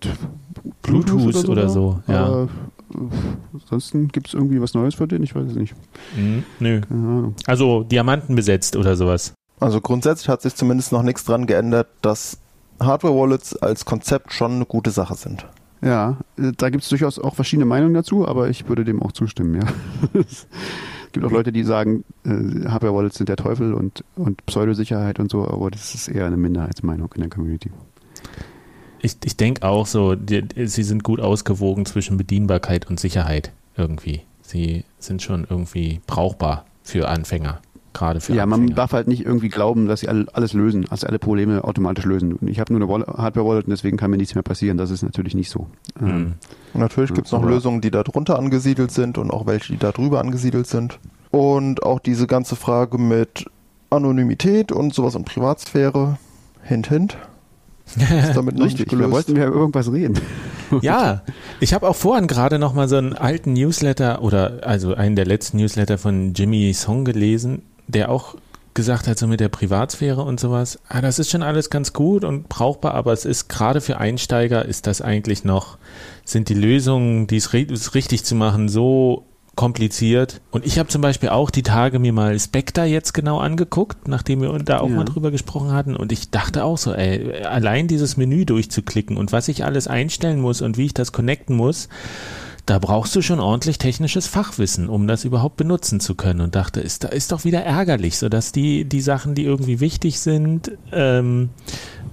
Bluetooth, 0.83 1.17
Bluetooth 1.23 1.49
oder 1.49 1.69
so, 1.71 1.83
oder 1.83 2.03
so 2.07 2.13
ja. 2.13 2.25
Aber 2.25 2.49
ansonsten 3.55 4.09
gibt 4.09 4.29
es 4.29 4.35
irgendwie 4.35 4.61
was 4.61 4.75
Neues 4.75 4.95
für 4.95 5.09
den? 5.09 5.23
Ich 5.23 5.35
weiß 5.35 5.47
es 5.47 5.57
nicht. 5.57 5.75
Mhm, 6.17 6.45
nö. 6.61 6.81
Also 7.47 7.83
Diamanten 7.83 8.37
besetzt 8.37 8.77
oder 8.77 8.95
sowas. 8.95 9.33
Also 9.61 9.81
grundsätzlich 9.81 10.29
hat 10.29 10.43
sich 10.43 10.55
zumindest 10.55 10.93
noch 10.93 11.03
nichts 11.03 11.25
dran 11.25 11.47
geändert, 11.47 11.89
dass 12.03 12.39
Hardware-Wallets 12.81 13.57
als 13.57 13.85
Konzept 13.85 14.33
schon 14.33 14.53
eine 14.53 14.67
gute 14.67 14.91
Sache 14.91 15.15
sind. 15.15 15.47
Ja, 15.83 16.19
äh, 16.39 16.53
da 16.57 16.71
gibt 16.71 16.83
es 16.83 16.89
durchaus 16.89 17.19
auch 17.19 17.35
verschiedene 17.35 17.67
Meinungen 17.67 17.95
dazu, 17.95 18.27
aber 18.27 18.49
ich 18.49 18.69
würde 18.69 18.85
dem 18.85 19.03
auch 19.03 19.13
zustimmen, 19.13 19.61
ja. 19.61 20.21
es 20.21 20.47
gibt 21.13 21.25
auch 21.27 21.31
Leute, 21.31 21.53
die 21.53 21.63
sagen, 21.63 22.05
äh, 22.25 22.69
Hardware-Wallets 22.69 23.19
sind 23.19 23.29
der 23.29 23.37
Teufel 23.37 23.75
und, 23.75 24.03
und 24.17 24.45
Pseudosicherheit 24.47 25.21
und 25.21 25.31
so, 25.31 25.47
aber 25.47 25.71
das 25.71 25.95
ist 25.95 26.09
eher 26.09 26.27
eine 26.27 26.37
Minderheitsmeinung 26.37 27.13
in 27.15 27.21
der 27.21 27.31
Community. 27.31 27.71
Ich, 29.01 29.19
ich 29.23 29.37
denke 29.37 29.69
auch 29.69 29.87
so, 29.87 30.15
die, 30.15 30.47
sie 30.67 30.83
sind 30.83 31.05
gut 31.05 31.21
ausgewogen 31.21 31.85
zwischen 31.85 32.17
Bedienbarkeit 32.17 32.89
und 32.89 32.99
Sicherheit 32.99 33.53
irgendwie. 33.77 34.23
Sie 34.41 34.85
sind 34.99 35.21
schon 35.21 35.47
irgendwie 35.49 36.01
brauchbar 36.07 36.65
für 36.83 37.09
Anfänger. 37.09 37.61
Gerade 37.95 38.21
für 38.21 38.35
ja, 38.35 38.43
Anfänger. 38.43 38.67
man 38.67 38.75
darf 38.75 38.93
halt 38.93 39.09
nicht 39.09 39.25
irgendwie 39.25 39.49
glauben, 39.49 39.87
dass 39.87 40.01
sie 40.01 40.09
all- 40.09 40.29
alles 40.33 40.53
lösen, 40.53 40.85
also 40.91 41.07
alle 41.07 41.19
Probleme 41.19 41.65
automatisch 41.65 42.05
lösen. 42.05 42.37
Ich 42.47 42.61
habe 42.61 42.73
nur 42.75 42.83
eine 42.83 42.91
Wall- 42.93 43.07
Hardware-Wallet 43.17 43.65
und 43.65 43.71
deswegen 43.71 43.97
kann 43.97 44.11
mir 44.11 44.17
nichts 44.19 44.35
mehr 44.35 44.43
passieren. 44.43 44.77
Das 44.77 44.91
ist 44.91 45.03
natürlich 45.03 45.35
nicht 45.35 45.49
so. 45.51 45.69
Ähm, 46.01 46.07
Mhm. 46.07 46.33
Und 46.75 46.81
natürlich 46.81 47.15
gibt 47.15 47.27
es 47.27 47.33
noch 47.33 47.45
Lösungen, 47.45 47.81
die 47.81 47.91
da 47.91 48.03
drunter 48.03 48.39
angesiedelt 48.39 48.91
sind 48.91 49.17
und 49.17 49.31
auch 49.31 49.47
welche, 49.47 49.73
die 49.73 49.79
da 49.79 49.93
drüber 49.93 50.21
angesiedelt 50.21 50.67
sind. 50.67 50.99
Und 51.31 51.83
auch 51.83 52.01
diese 52.01 52.27
ganze 52.27 52.57
Frage 52.57 52.99
Anonymität 53.91 54.73
und 54.73 54.93
sowas 54.95 55.15
und 55.15 55.25
Privatsphäre. 55.25 56.19
Hint, 56.63 56.89
hint. 56.89 57.17
Ist 57.87 57.99
damit 58.35 58.57
noch 58.57 58.65
nicht 58.65 58.75
Richtig, 58.79 58.89
da 58.89 58.97
gelöst. 58.97 59.13
wollten 59.13 59.37
wir 59.37 59.47
über 59.47 59.57
irgendwas 59.57 59.91
reden. 59.93 60.19
Ja, 60.81 61.23
ich 61.61 61.73
habe 61.75 61.87
auch 61.89 61.95
vorhin 61.95 62.27
gerade 62.27 62.59
noch 62.59 62.75
mal 62.75 62.89
so 62.89 62.97
einen 62.97 63.13
alten 63.13 63.53
Newsletter 63.53 64.23
oder 64.23 64.61
also 64.63 64.95
einen 64.95 65.15
der 65.15 65.27
letzten 65.27 65.59
Newsletter 65.59 65.99
von 65.99 66.33
Jimmy 66.33 66.73
Song 66.75 67.05
gelesen, 67.05 67.63
der 67.89 68.11
auch 68.11 68.35
gesagt 68.75 69.07
hat, 69.07 69.19
so 69.19 69.29
mit 69.29 69.39
der 69.39 69.49
Privatsphäre 69.49 70.23
und 70.23 70.41
sowas, 70.41 70.81
ah, 70.89 71.01
das 71.01 71.21
ist 71.21 71.31
schon 71.31 71.45
alles 71.45 71.71
ganz 71.71 71.93
gut 71.93 72.25
und 72.25 72.49
brauchbar, 72.49 72.95
aber 72.95 73.13
es 73.13 73.25
ist 73.25 73.49
gerade 73.49 73.81
für 73.81 73.99
Einsteiger 73.99 74.65
ist 74.65 74.89
das 74.89 75.01
eigentlich 75.01 75.45
noch, 75.45 75.79
sind 76.25 76.49
die 76.49 76.55
Lösungen, 76.55 77.29
die 77.29 77.37
es 77.37 77.51
ri- 77.51 77.71
es 77.73 77.95
richtig 77.95 78.25
zu 78.25 78.35
machen, 78.35 78.69
so 78.69 79.27
kompliziert. 79.55 80.41
Und 80.51 80.67
ich 80.67 80.81
habe 80.81 80.89
zum 80.89 81.01
Beispiel 81.01 81.29
auch 81.29 81.51
die 81.51 81.63
Tage 81.63 82.01
mir 82.01 82.13
mal 82.13 82.37
Spectre 82.41 82.87
jetzt 82.87 83.15
genau 83.15 83.39
angeguckt, 83.39 84.09
nachdem 84.09 84.43
wir 84.43 84.53
da 84.59 84.81
auch 84.81 84.89
Ja. 84.89 84.97
mal 84.97 85.05
drüber 85.05 85.31
gesprochen 85.31 85.71
hatten. 85.73 85.95
Und 85.95 86.11
ich 86.11 86.31
dachte 86.31 86.65
auch 86.65 86.77
so, 86.77 86.93
ey, 86.93 87.45
allein 87.45 87.87
dieses 87.87 88.17
Menü 88.17 88.45
durchzuklicken 88.45 89.17
und 89.17 89.31
was 89.31 89.47
ich 89.47 89.65
alles 89.65 89.87
einstellen 89.87 90.41
muss 90.41 90.61
und 90.61 90.77
wie 90.77 90.87
ich 90.87 90.95
das 90.95 91.13
connecten 91.13 91.55
muss, 91.57 91.89
da 92.67 92.79
brauchst 92.79 93.15
du 93.15 93.23
schon 93.23 93.41
ordentlich 93.41 93.79
technisches 93.79 94.27
Fachwissen, 94.27 94.89
um 94.89 95.07
das 95.07 95.25
überhaupt 95.25 95.57
benutzen 95.57 96.01
zu 96.01 96.15
können. 96.15 96.41
Und 96.41 96.55
dachte, 96.55 96.81
ist, 96.81 97.05
da 97.05 97.09
ist 97.09 97.33
doch 97.33 97.45
wieder 97.45 97.63
ärgerlich, 97.63 98.17
so 98.19 98.29
dass 98.29 98.53
die, 98.53 98.85
die 98.85 99.01
Sachen, 99.01 99.35
die 99.35 99.45
irgendwie 99.45 99.81
wichtig 99.81 100.21
sind, 100.21 100.73
ähm, 100.93 101.51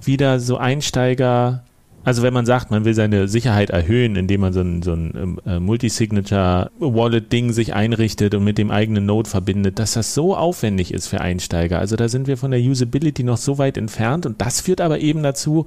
wieder 0.02 0.40
so 0.40 0.58
Einsteiger, 0.58 1.64
also 2.04 2.22
wenn 2.22 2.34
man 2.34 2.46
sagt, 2.46 2.70
man 2.70 2.84
will 2.84 2.94
seine 2.94 3.28
Sicherheit 3.28 3.70
erhöhen, 3.70 4.16
indem 4.16 4.40
man 4.40 4.52
so 4.52 4.60
ein, 4.60 4.82
so 4.82 4.92
ein 4.92 5.12
ähm, 5.16 5.40
äh, 5.46 5.60
Multisignature-Wallet-Ding 5.60 7.52
sich 7.52 7.74
einrichtet 7.74 8.34
und 8.34 8.42
mit 8.44 8.58
dem 8.58 8.70
eigenen 8.70 9.06
Node 9.06 9.30
verbindet, 9.30 9.78
dass 9.78 9.92
das 9.92 10.12
so 10.12 10.36
aufwendig 10.36 10.92
ist 10.92 11.06
für 11.06 11.20
Einsteiger. 11.20 11.78
Also 11.78 11.96
da 11.96 12.08
sind 12.08 12.26
wir 12.26 12.36
von 12.36 12.50
der 12.50 12.60
Usability 12.60 13.22
noch 13.22 13.36
so 13.36 13.58
weit 13.58 13.76
entfernt 13.76 14.26
und 14.26 14.40
das 14.40 14.60
führt 14.60 14.80
aber 14.80 14.98
eben 14.98 15.22
dazu, 15.22 15.66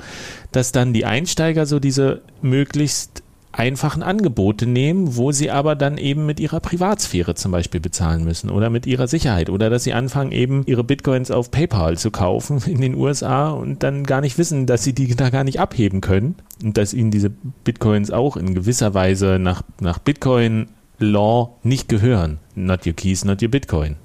dass 0.52 0.74
dann 0.74 0.94
die 0.94 1.06
Einsteiger 1.06 1.66
so 1.66 1.80
diese 1.80 2.22
möglichst 2.42 3.24
einfachen 3.58 4.04
Angebote 4.04 4.68
nehmen, 4.68 5.16
wo 5.16 5.32
sie 5.32 5.50
aber 5.50 5.76
dann 5.76 5.98
eben 5.98 6.26
mit 6.26 6.40
ihrer 6.40 6.60
Privatsphäre 6.60 7.36
zum 7.36 7.52
Beispiel 7.52 7.80
bezahlen 7.80 8.24
müssen 8.24 8.50
oder 8.50 8.70
mit 8.70 8.86
ihrer 8.86 9.08
Sicherheit 9.08 9.50
oder 9.50 9.70
dass 9.70 9.84
sie 9.84 9.94
anfangen 9.94 10.32
eben 10.32 10.64
ihre 10.66 10.84
Bitcoins 10.84 11.32
auf 11.32 11.52
PayPal 11.52 11.98
zu 11.98 12.12
kaufen 12.12 12.62
in 12.66 12.82
den 12.82 12.96
USA 12.96 13.50
und 13.50 13.84
dann 13.84 14.04
gar 14.04 14.22
nicht 14.22 14.38
wissen, 14.38 14.66
dass 14.66 14.84
sie 14.84 14.94
die 14.94 15.16
da 15.16 15.30
gar 15.30 15.44
nicht 15.44 15.60
abheben 15.60 16.02
können 16.02 16.36
und 16.64 16.78
dass 16.78 16.94
ihnen 16.94 17.12
diese 17.12 17.30
Bitcoins 17.30 18.12
auch 18.12 18.38
in 18.38 18.54
gewisser 18.54 18.94
Weise 18.94 19.40
nach, 19.40 19.62
nach 19.80 20.00
Bitcoin 20.00 20.68
Law 20.98 21.58
nicht 21.64 21.90
gehören. 21.90 22.40
Not 22.56 22.86
your 22.86 22.94
keys, 22.94 23.26
not 23.26 23.42
your 23.42 23.50
Bitcoin. 23.50 23.98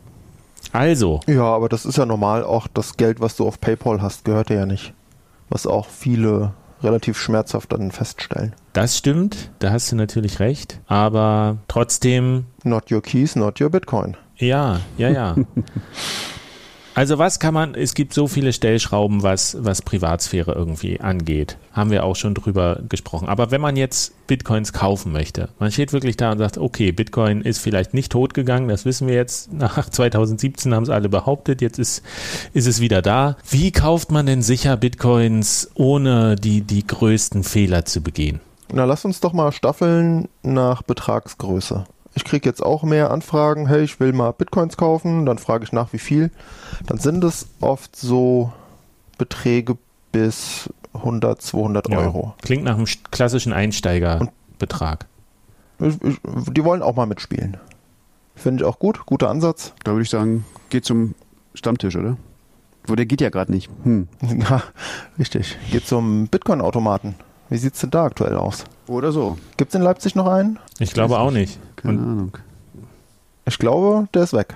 Also, 0.73 1.21
Ja, 1.27 1.45
aber 1.45 1.69
das 1.69 1.85
ist 1.85 1.99
ja 1.99 2.07
normal. 2.07 2.45
Auch 2.45 2.69
das 2.69 2.97
Geld, 2.97 3.21
was 3.21 3.37
du 3.37 3.47
auf 3.47 3.61
PayPal 3.61 4.03
hast, 4.03 4.25
gehört 4.25 4.51
dir 4.51 4.57
ja 4.57 4.67
nicht. 4.67 4.93
Was 5.49 5.67
auch 5.67 5.87
viele 5.87 6.53
relativ 6.83 7.19
schmerzhaft 7.19 7.73
dann 7.73 7.91
feststellen. 7.91 8.55
das 8.73 8.97
stimmt, 8.97 9.51
da 9.59 9.71
hast 9.71 9.93
du 9.93 9.97
natürlich 9.97 10.41
recht, 10.41 10.81
aber 10.87 11.59
trotzdem 11.69 12.47
Not 12.65 12.91
your 12.91 13.03
keys, 13.03 13.37
not 13.37 13.61
your 13.61 13.71
Bitcoin. 13.71 14.17
Ja, 14.37 14.81
ja, 14.97 15.09
ja. 15.09 15.37
Also 16.95 17.19
was 17.19 17.39
kann 17.39 17.55
man, 17.55 17.75
es 17.75 17.95
gibt 17.95 18.13
so 18.13 18.27
viele 18.27 18.53
Stellschrauben, 18.53 19.23
was, 19.23 19.57
was 19.61 19.83
Privatsphäre 19.83 20.53
irgendwie 20.53 21.01
angeht. 21.01 21.57
Haben 21.73 21.91
wir 21.91 22.05
auch 22.05 22.17
schon 22.17 22.35
drüber 22.35 22.81
gesprochen. 22.89 23.29
Aber 23.29 23.51
wenn 23.53 23.61
man 23.61 23.77
jetzt 23.77 24.27
Bitcoins 24.27 24.73
kaufen 24.73 25.13
möchte, 25.13 25.51
man 25.59 25.71
steht 25.71 25.93
wirklich 25.93 26.17
da 26.17 26.33
und 26.33 26.39
sagt, 26.39 26.59
okay, 26.59 26.91
Bitcoin 26.91 27.43
ist 27.43 27.59
vielleicht 27.59 27.95
nicht 27.95 28.11
tot 28.11 28.35
gegangen, 28.35 28.69
das 28.69 28.85
wissen 28.85 29.07
wir 29.07 29.15
jetzt. 29.15 29.53
Nach 29.53 29.89
2017 29.91 30.75
haben 30.75 30.83
es 30.83 30.91
alle 30.91 31.09
behauptet, 31.09 31.63
jetzt 31.63 31.79
ist, 31.79 32.03
ist 32.55 32.67
es 32.67 32.81
wieder 32.81 33.03
da. 33.03 33.37
Wie 33.49 33.71
kauft 33.71 34.11
man 34.11 34.27
denn 34.27 34.43
sicher 34.43 34.77
Bitcoins, 34.77 35.71
ohne 35.75 36.35
die, 36.37 36.63
die 36.63 36.87
größten 36.87 37.45
Fehler 37.45 37.85
zu 37.85 38.03
begehen? 38.03 38.41
Na, 38.73 38.85
lass 38.85 39.05
uns 39.05 39.21
doch 39.21 39.33
mal 39.33 39.53
staffeln 39.53 40.29
nach 40.43 40.83
Betragsgröße. 40.83 41.85
Ich 42.21 42.25
kriege 42.25 42.47
jetzt 42.47 42.63
auch 42.63 42.83
mehr 42.83 43.11
Anfragen, 43.11 43.67
hey, 43.67 43.83
ich 43.83 43.99
will 43.99 44.13
mal 44.13 44.33
Bitcoins 44.33 44.77
kaufen, 44.77 45.25
dann 45.25 45.39
frage 45.39 45.65
ich 45.65 45.73
nach, 45.73 45.95
wie 45.95 45.99
viel. 45.99 46.31
Dann 46.87 46.99
sind 46.99 47.25
es 47.25 47.49
oft 47.63 47.97
so 47.97 48.53
Beträge 49.17 49.79
bis 50.13 50.69
100, 50.93 51.41
200 51.41 51.89
Euro. 51.97 52.35
Klingt 52.43 52.65
nach 52.65 52.75
einem 52.77 52.85
sch- 52.85 52.99
klassischen 53.11 53.55
Einsteigerbetrag. 53.55 55.07
Ich, 55.79 55.95
ich, 56.03 56.19
die 56.51 56.63
wollen 56.63 56.83
auch 56.83 56.95
mal 56.95 57.07
mitspielen. 57.07 57.57
Finde 58.37 58.63
ich 58.65 58.69
auch 58.69 58.79
gut, 58.79 59.07
guter 59.07 59.31
Ansatz. 59.31 59.73
Da 59.85 59.93
würde 59.93 60.03
ich 60.03 60.11
sagen, 60.11 60.45
geht 60.69 60.85
zum 60.85 61.15
Stammtisch, 61.55 61.97
oder? 61.97 62.19
Wo 62.85 62.97
der 62.97 63.07
geht 63.07 63.23
ja 63.23 63.31
gerade 63.31 63.51
nicht. 63.51 63.71
Hm. 63.85 64.09
Ja, 64.51 64.63
richtig. 65.19 65.57
Geht 65.73 65.87
zum 65.87 66.29
Bitcoin-Automaten. 66.29 67.15
Wie 67.49 67.57
sieht's 67.59 67.81
denn 67.81 67.91
da 67.91 68.05
aktuell 68.05 68.37
aus? 68.37 68.65
Oder 68.87 69.11
so. 69.11 69.37
Gibt's 69.57 69.75
in 69.75 69.83
Leipzig 69.83 70.15
noch 70.15 70.27
einen? 70.29 70.59
Ich 70.79 70.93
glaube 70.93 71.19
auch 71.19 71.31
nicht. 71.33 71.59
Keine 71.83 71.99
Und, 71.99 72.05
Ahnung. 72.05 72.39
Ich 73.47 73.59
glaube, 73.59 74.09
der 74.15 74.23
ist 74.25 74.33
weg. 74.33 74.55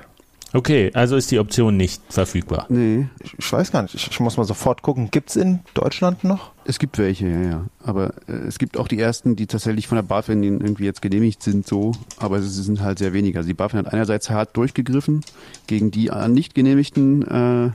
okay, 0.52 0.90
also 0.94 1.16
ist 1.16 1.30
die 1.30 1.38
Option 1.40 1.76
nicht 1.76 2.00
verfügbar. 2.10 2.66
Nee, 2.68 3.08
Ich, 3.24 3.34
ich 3.38 3.52
weiß 3.52 3.72
gar 3.72 3.82
nicht. 3.82 3.94
Ich, 3.94 4.08
ich 4.08 4.20
muss 4.20 4.36
mal 4.36 4.44
sofort 4.44 4.82
gucken. 4.82 5.10
Gibt's 5.10 5.34
in 5.36 5.60
Deutschland 5.74 6.22
noch? 6.22 6.52
es 6.66 6.78
gibt 6.78 6.96
welche, 6.98 7.28
ja, 7.28 7.40
ja. 7.42 7.64
Aber 7.82 8.14
äh, 8.28 8.32
es 8.46 8.58
gibt 8.58 8.78
auch 8.78 8.88
die 8.88 8.98
ersten, 9.00 9.36
die 9.36 9.46
tatsächlich 9.46 9.86
von 9.88 9.96
der 9.96 10.02
BaFin 10.02 10.42
irgendwie 10.42 10.84
jetzt 10.84 11.02
genehmigt 11.02 11.42
sind, 11.42 11.66
so. 11.66 11.92
Aber 12.18 12.38
es 12.38 12.54
sind 12.54 12.80
halt 12.80 12.98
sehr 12.98 13.12
wenige. 13.12 13.38
Also 13.38 13.48
die 13.48 13.54
BaFin 13.54 13.80
hat 13.80 13.92
einerseits 13.92 14.30
hart 14.30 14.56
durchgegriffen 14.56 15.22
gegen 15.66 15.90
die 15.90 16.06
äh, 16.08 16.28
nicht 16.28 16.54
genehmigten 16.54 17.22
äh, 17.22 17.70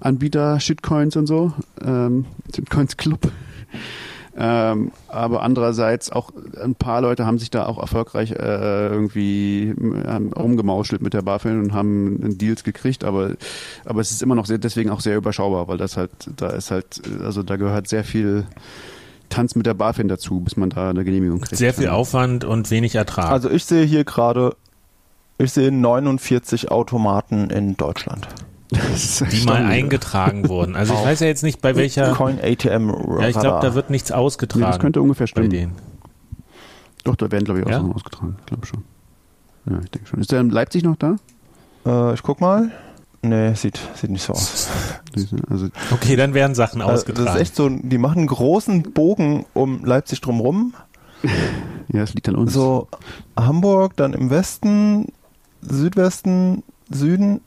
Anbieter, 0.00 0.58
Shitcoins 0.60 1.16
und 1.16 1.26
so. 1.26 1.52
Ähm, 1.84 2.24
Shitcoins 2.54 2.96
Club. 2.96 3.30
Ähm, 4.42 4.92
aber 5.08 5.42
andererseits 5.42 6.10
auch 6.10 6.30
ein 6.62 6.74
paar 6.74 7.02
Leute 7.02 7.26
haben 7.26 7.38
sich 7.38 7.50
da 7.50 7.66
auch 7.66 7.78
erfolgreich 7.78 8.30
äh, 8.30 8.86
irgendwie 8.88 9.74
ähm, 9.78 10.32
rumgemauschelt 10.32 11.02
mit 11.02 11.12
der 11.12 11.20
BaFin 11.20 11.60
und 11.60 11.74
haben 11.74 12.38
Deals 12.38 12.64
gekriegt, 12.64 13.04
aber 13.04 13.32
aber 13.84 14.00
es 14.00 14.10
ist 14.10 14.22
immer 14.22 14.34
noch 14.34 14.46
sehr, 14.46 14.56
deswegen 14.56 14.88
auch 14.88 15.00
sehr 15.00 15.18
überschaubar, 15.18 15.68
weil 15.68 15.76
das 15.76 15.98
halt 15.98 16.10
da 16.36 16.48
ist 16.48 16.70
halt 16.70 17.02
also 17.22 17.42
da 17.42 17.56
gehört 17.56 17.86
sehr 17.86 18.02
viel 18.02 18.46
Tanz 19.28 19.56
mit 19.56 19.66
der 19.66 19.74
BaFin 19.74 20.08
dazu, 20.08 20.40
bis 20.40 20.56
man 20.56 20.70
da 20.70 20.88
eine 20.88 21.04
Genehmigung 21.04 21.40
kriegt. 21.40 21.58
Sehr 21.58 21.74
viel 21.74 21.88
Aufwand 21.88 22.44
und 22.44 22.70
wenig 22.70 22.94
Ertrag. 22.94 23.30
Also 23.30 23.50
ich 23.50 23.66
sehe 23.66 23.84
hier 23.84 24.04
gerade, 24.04 24.56
ich 25.36 25.52
sehe 25.52 25.70
49 25.70 26.70
Automaten 26.70 27.50
in 27.50 27.76
Deutschland. 27.76 28.26
Die 28.72 29.44
mal 29.44 29.64
eingetragen 29.64 30.48
wurden. 30.48 30.76
Also 30.76 30.94
ich 30.94 31.00
weiß 31.04 31.20
ja 31.20 31.26
jetzt 31.26 31.42
nicht, 31.42 31.60
bei 31.60 31.74
welcher. 31.76 32.12
Coin 32.12 32.38
ATM 32.40 32.90
Ja, 33.20 33.28
ich 33.28 33.38
glaube, 33.38 33.66
da 33.66 33.74
wird 33.74 33.90
nichts 33.90 34.10
Nee, 34.10 34.16
ausgetragen. 34.16 34.64
das 34.66 34.78
könnte 34.78 35.02
ungefähr 35.02 35.24
bei 35.26 35.30
stimmen. 35.30 35.50
denen. 35.50 35.72
Doch, 37.04 37.16
da 37.16 37.30
werden 37.30 37.44
glaube 37.44 37.60
ich 37.60 37.66
auch 37.66 37.70
Ja? 37.70 37.78
Sachen 37.78 37.92
ausgetragen. 37.92 38.36
Ich 38.40 38.46
glaube 38.46 38.66
schon. 38.66 38.84
Ja, 39.66 39.78
ich 39.82 39.90
denke 39.90 40.08
schon. 40.08 40.20
Ist 40.20 40.30
der 40.32 40.40
in 40.40 40.50
Leipzig 40.50 40.84
noch 40.84 40.96
da? 40.96 41.16
Äh, 41.86 42.14
ich 42.14 42.22
guck 42.22 42.40
mal. 42.40 42.70
Nee, 43.22 43.52
sieht, 43.54 43.78
sieht 43.96 44.10
nicht 44.10 44.22
so 44.22 44.32
aus. 44.32 44.68
Also 45.50 45.68
Okay, 45.90 46.14
dann 46.16 46.32
werden 46.34 46.54
Sachen 46.54 46.80
ausgetragen. 46.80 47.26
das 47.26 47.34
ist 47.34 47.40
echt 47.40 47.56
so, 47.56 47.68
die 47.68 47.98
machen 47.98 48.18
einen 48.18 48.26
großen 48.28 48.92
Bogen 48.92 49.44
um 49.54 49.84
Leipzig 49.84 50.20
drumrum. 50.20 50.74
ja, 51.92 52.02
es 52.02 52.14
liegt 52.14 52.28
an 52.28 52.36
uns. 52.36 52.52
So 52.54 52.88
Hamburg, 53.36 53.96
dann 53.96 54.14
im 54.14 54.30
Westen, 54.30 55.08
Südwesten, 55.62 56.62
Süden. 56.90 57.40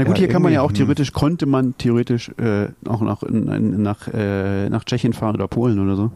Na 0.00 0.06
gut, 0.06 0.16
Ja, 0.16 0.20
hier 0.20 0.28
kann 0.28 0.40
man 0.40 0.50
ja 0.52 0.62
auch 0.62 0.70
hm. 0.70 0.76
theoretisch, 0.76 1.12
konnte 1.12 1.44
man 1.44 1.76
theoretisch 1.76 2.30
äh, 2.38 2.68
auch 2.88 3.02
nach, 3.02 3.22
in, 3.22 3.82
nach, 3.82 4.08
äh, 4.08 4.70
nach 4.70 4.84
Tschechien 4.84 5.12
fahren 5.12 5.34
oder 5.34 5.46
Polen 5.46 5.78
oder 5.78 5.94
so. 5.94 6.10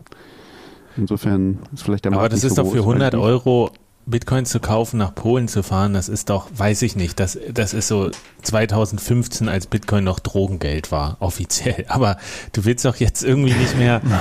Insofern 0.96 1.58
ist 1.74 1.82
vielleicht 1.82 2.06
der 2.06 2.12
Markt 2.12 2.20
Aber 2.20 2.28
das 2.30 2.44
ist 2.44 2.56
so 2.56 2.62
doch 2.62 2.70
für 2.70 2.78
groß, 2.78 2.94
100 2.94 3.12
weiß 3.12 3.18
ich 3.18 3.24
Euro 3.26 3.70
Bitcoin 4.06 4.46
zu 4.46 4.58
kaufen, 4.58 4.96
nach 4.96 5.14
Polen 5.14 5.48
zu 5.48 5.62
fahren, 5.62 5.92
das 5.92 6.08
ist 6.08 6.30
doch, 6.30 6.48
weiß 6.54 6.80
ich 6.80 6.96
nicht, 6.96 7.20
das, 7.20 7.38
das 7.52 7.74
ist 7.74 7.88
so 7.88 8.10
2015, 8.42 9.48
als 9.50 9.66
Bitcoin 9.66 10.04
noch 10.04 10.18
Drogengeld 10.18 10.90
war, 10.90 11.16
offiziell. 11.20 11.84
Aber 11.88 12.16
du 12.52 12.64
willst 12.64 12.86
doch 12.86 12.96
jetzt 12.96 13.22
irgendwie 13.22 13.52
nicht 13.52 13.76
mehr 13.76 14.00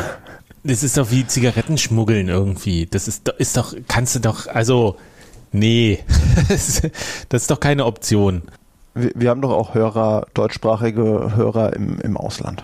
Das 0.65 0.81
ist 0.81 0.95
doch 0.95 1.11
wie 1.11 1.27
Zigarettenschmuggeln 1.27 2.29
irgendwie. 2.29 2.85
Das 2.85 3.09
ist, 3.09 3.27
ist 3.37 3.57
doch, 3.57 3.75
kannst 3.89 4.15
du 4.15 4.19
doch, 4.19 4.47
also, 4.47 4.95
nee, 5.51 5.99
das 6.47 6.81
ist 7.29 7.51
doch 7.51 7.59
keine 7.59 7.85
Option. 7.85 8.43
Wir, 8.93 9.11
wir 9.15 9.29
haben 9.29 9.41
doch 9.41 9.51
auch 9.51 9.73
Hörer, 9.73 10.27
deutschsprachige 10.33 11.35
Hörer 11.35 11.73
im, 11.73 11.99
im 11.99 12.17
Ausland. 12.17 12.63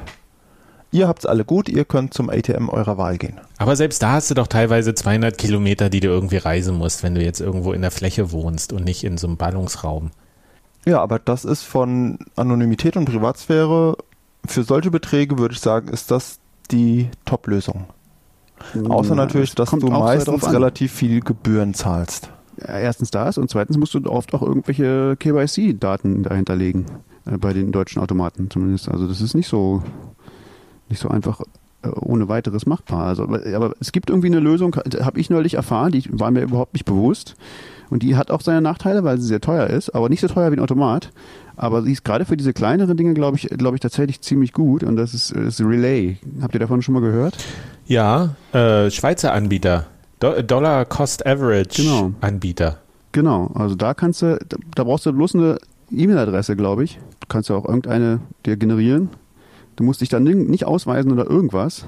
Ihr 0.92 1.08
habt's 1.08 1.26
alle 1.28 1.46
gut, 1.46 1.70
ihr 1.70 1.86
könnt 1.86 2.16
zum 2.16 2.30
ATM 2.30 2.68
eurer 2.70 2.98
Wahl 2.98 3.18
gehen. 3.18 3.40
Aber 3.60 3.76
selbst 3.76 4.02
da 4.02 4.14
hast 4.14 4.32
du 4.32 4.34
doch 4.34 4.48
teilweise 4.48 4.96
200 4.96 5.38
Kilometer, 5.38 5.90
die 5.90 6.00
du 6.00 6.08
irgendwie 6.08 6.38
reisen 6.38 6.78
musst, 6.78 7.04
wenn 7.04 7.14
du 7.14 7.24
jetzt 7.24 7.42
irgendwo 7.42 7.74
in 7.74 7.82
der 7.82 7.92
Fläche 7.92 8.32
wohnst 8.32 8.74
und 8.74 8.86
nicht 8.86 9.04
in 9.04 9.18
so 9.18 9.28
einem 9.28 9.38
Ballungsraum. 9.38 10.10
Ja, 10.86 11.02
aber 11.02 11.20
das 11.20 11.46
ist 11.46 11.64
von 11.64 12.18
Anonymität 12.36 12.98
und 12.98 13.06
Privatsphäre, 13.06 13.98
für 14.46 14.64
solche 14.64 14.90
Beträge 14.90 15.38
würde 15.38 15.54
ich 15.54 15.60
sagen, 15.60 15.90
ist 15.90 16.10
das 16.10 16.40
die 16.72 17.10
Top-Lösung. 17.26 17.86
Außer 18.88 19.12
Ja, 19.12 19.16
natürlich, 19.16 19.56
dass 19.56 19.70
du 19.72 19.88
meistens 19.88 20.52
relativ 20.52 20.92
viel 20.92 21.22
Gebühren 21.22 21.74
zahlst. 21.74 22.30
Ja, 22.62 22.78
erstens 22.78 23.12
das 23.12 23.38
und 23.38 23.50
zweitens 23.50 23.78
musst 23.78 23.94
du 23.94 24.04
oft 24.06 24.34
auch 24.34 24.42
irgendwelche 24.42 25.16
KYC-Daten 25.18 26.24
dahinter 26.24 26.56
legen. 26.56 26.86
Äh, 27.26 27.38
bei 27.38 27.54
den 27.54 27.72
deutschen 27.72 28.02
Automaten 28.02 28.50
zumindest. 28.50 28.90
Also 28.90 29.08
das 29.08 29.22
ist 29.22 29.34
nicht 29.34 29.48
so, 29.48 29.84
nicht 30.90 31.00
so 31.00 31.10
einfach 31.10 31.42
äh, 31.84 31.90
ohne 31.90 32.28
weiteres 32.28 32.66
machbar. 32.66 33.08
Also, 33.08 33.24
aber, 33.24 33.42
aber 33.54 33.74
es 33.80 33.92
gibt 33.92 34.10
irgendwie 34.10 34.28
eine 34.28 34.40
Lösung, 34.40 34.76
habe 34.76 35.20
ich 35.20 35.30
neulich 35.30 35.56
erfahren, 35.56 35.92
die 35.92 36.04
war 36.12 36.32
mir 36.32 36.42
überhaupt 36.42 36.74
nicht 36.74 36.86
bewusst. 36.86 37.36
Und 37.90 38.04
die 38.04 38.16
hat 38.16 38.30
auch 38.30 38.42
seine 38.42 38.62
Nachteile, 38.62 39.04
weil 39.04 39.18
sie 39.18 39.26
sehr 39.26 39.42
teuer 39.42 39.66
ist, 39.66 39.90
aber 39.96 40.10
nicht 40.10 40.22
so 40.22 40.28
teuer 40.28 40.52
wie 40.52 40.58
ein 40.58 40.62
Automat. 40.62 41.12
Aber 41.56 41.82
sie 41.82 41.92
ist 41.92 42.06
gerade 42.06 42.24
für 42.24 42.38
diese 42.38 42.54
kleineren 42.54 42.96
Dinge, 42.96 43.16
glaube 43.16 43.38
ich, 43.38 43.48
glaube 43.50 43.76
ich, 43.76 43.82
tatsächlich 43.82 44.22
ziemlich 44.22 44.54
gut. 44.54 44.84
Und 44.84 44.96
das 44.96 45.16
ist, 45.16 45.32
ist 45.32 45.60
Relay. 45.60 46.18
Habt 46.42 46.54
ihr 46.54 46.60
davon 46.60 46.84
schon 46.84 46.94
mal 46.94 47.02
gehört? 47.02 47.36
Ja, 47.88 48.36
äh, 48.54 48.92
Schweizer 48.92 49.34
Anbieter. 49.34 49.88
Do 50.20 50.42
Dollar 50.42 50.86
Cost 50.86 51.26
Average 51.26 51.82
Genau. 51.84 52.12
Anbieter. 52.22 52.78
Genau, 53.12 53.48
also 53.56 53.76
da 53.76 53.94
kannst 53.94 54.22
du, 54.22 54.38
da, 54.76 54.84
brauchst 54.84 55.06
du 55.06 55.14
bloß 55.14 55.36
eine 55.36 55.58
E-Mail-Adresse, 55.92 56.56
glaube 56.56 56.84
ich. 56.84 57.00
Du 57.22 57.28
kannst 57.28 57.50
ja 57.50 57.56
auch 57.56 57.66
irgendeine 57.66 58.20
dir 58.46 58.56
generieren. 58.58 59.10
Du 59.76 59.84
musst 59.84 60.02
dich 60.02 60.10
dann 60.10 60.24
nicht 60.24 60.66
ausweisen 60.66 61.12
oder 61.12 61.26
irgendwas. 61.28 61.86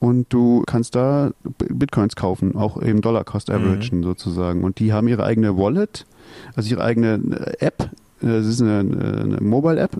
Und 0.00 0.26
du 0.32 0.62
kannst 0.66 0.94
da 0.94 1.30
Bitcoins 1.58 2.14
kaufen, 2.14 2.54
auch 2.56 2.80
eben 2.82 3.00
Dollar 3.00 3.24
Cost 3.24 3.50
Average 3.50 3.90
sozusagen. 4.02 4.62
Und 4.62 4.78
die 4.78 4.92
haben 4.92 5.08
ihre 5.08 5.24
eigene 5.24 5.56
Wallet, 5.56 6.06
also 6.54 6.70
ihre 6.70 6.84
eigene 6.84 7.14
äh, 7.14 7.64
App. 7.66 7.90
Äh, 8.22 8.26
Das 8.26 8.46
ist 8.46 8.60
eine, 8.60 8.78
eine 8.80 9.38
Mobile-App. 9.40 9.92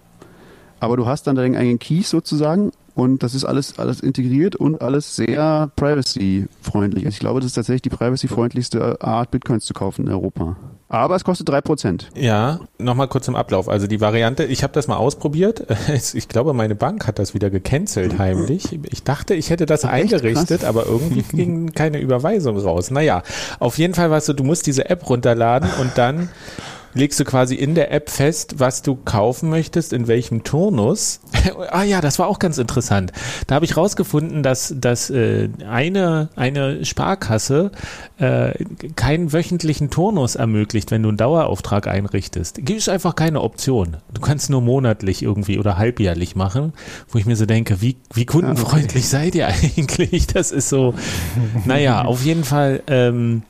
Aber 0.80 0.96
du 0.96 1.06
hast 1.06 1.26
dann 1.26 1.34
deinen 1.36 1.56
eigenen 1.56 1.78
Keys 1.80 2.10
sozusagen 2.10 2.70
und 2.98 3.22
das 3.22 3.36
ist 3.36 3.44
alles, 3.44 3.78
alles 3.78 4.00
integriert 4.00 4.56
und 4.56 4.82
alles 4.82 5.14
sehr 5.14 5.70
privacy-freundlich. 5.76 7.04
Also 7.06 7.14
ich 7.14 7.20
glaube, 7.20 7.38
das 7.38 7.46
ist 7.46 7.54
tatsächlich 7.54 7.82
die 7.82 7.90
privacy-freundlichste 7.90 9.00
Art, 9.00 9.30
Bitcoins 9.30 9.66
zu 9.66 9.72
kaufen 9.72 10.06
in 10.06 10.12
Europa. 10.12 10.56
Aber 10.88 11.14
es 11.14 11.22
kostet 11.22 11.48
3%. 11.48 12.06
Ja, 12.16 12.58
nochmal 12.78 13.06
kurz 13.06 13.26
zum 13.26 13.36
Ablauf. 13.36 13.68
Also 13.68 13.86
die 13.86 14.00
Variante, 14.00 14.44
ich 14.44 14.64
habe 14.64 14.72
das 14.72 14.88
mal 14.88 14.96
ausprobiert. 14.96 15.64
Ich 16.14 16.28
glaube, 16.28 16.54
meine 16.54 16.74
Bank 16.74 17.06
hat 17.06 17.20
das 17.20 17.34
wieder 17.34 17.50
gecancelt 17.50 18.18
heimlich. 18.18 18.78
Ich 18.90 19.04
dachte, 19.04 19.34
ich 19.34 19.50
hätte 19.50 19.66
das 19.66 19.84
eingerichtet, 19.84 20.64
aber 20.64 20.86
irgendwie 20.86 21.22
ging 21.36 21.72
keine 21.72 22.00
Überweisung 22.00 22.58
raus. 22.58 22.90
Naja, 22.90 23.22
auf 23.60 23.78
jeden 23.78 23.94
Fall 23.94 24.10
warst 24.10 24.28
du, 24.28 24.32
du 24.32 24.42
musst 24.42 24.66
diese 24.66 24.90
App 24.90 25.08
runterladen 25.08 25.68
und 25.80 25.92
dann 25.96 26.30
legst 26.98 27.18
du 27.20 27.24
quasi 27.24 27.54
in 27.54 27.74
der 27.74 27.92
App 27.92 28.10
fest, 28.10 28.56
was 28.58 28.82
du 28.82 28.96
kaufen 28.96 29.48
möchtest, 29.48 29.92
in 29.92 30.08
welchem 30.08 30.42
Turnus. 30.42 31.20
ah 31.70 31.82
ja, 31.82 32.00
das 32.00 32.18
war 32.18 32.26
auch 32.26 32.38
ganz 32.38 32.58
interessant. 32.58 33.12
Da 33.46 33.54
habe 33.54 33.64
ich 33.64 33.76
rausgefunden, 33.76 34.42
dass, 34.42 34.74
dass 34.76 35.08
äh, 35.10 35.48
eine, 35.68 36.28
eine 36.36 36.84
Sparkasse 36.84 37.70
äh, 38.18 38.52
keinen 38.96 39.32
wöchentlichen 39.32 39.90
Turnus 39.90 40.34
ermöglicht, 40.34 40.90
wenn 40.90 41.02
du 41.02 41.08
einen 41.08 41.18
Dauerauftrag 41.18 41.86
einrichtest. 41.86 42.56
Gibt 42.56 42.80
es 42.80 42.88
einfach 42.88 43.14
keine 43.14 43.40
Option. 43.42 43.98
Du 44.12 44.20
kannst 44.20 44.50
nur 44.50 44.60
monatlich 44.60 45.22
irgendwie 45.22 45.58
oder 45.58 45.78
halbjährlich 45.78 46.36
machen, 46.36 46.72
wo 47.08 47.18
ich 47.18 47.26
mir 47.26 47.36
so 47.36 47.46
denke, 47.46 47.80
wie, 47.80 47.96
wie 48.12 48.26
kundenfreundlich 48.26 49.08
seid 49.08 49.34
ihr 49.34 49.46
eigentlich? 49.76 50.26
Das 50.26 50.50
ist 50.50 50.68
so, 50.68 50.94
naja, 51.64 52.02
auf 52.02 52.24
jeden 52.24 52.44
Fall 52.44 52.82
ähm, 52.88 53.42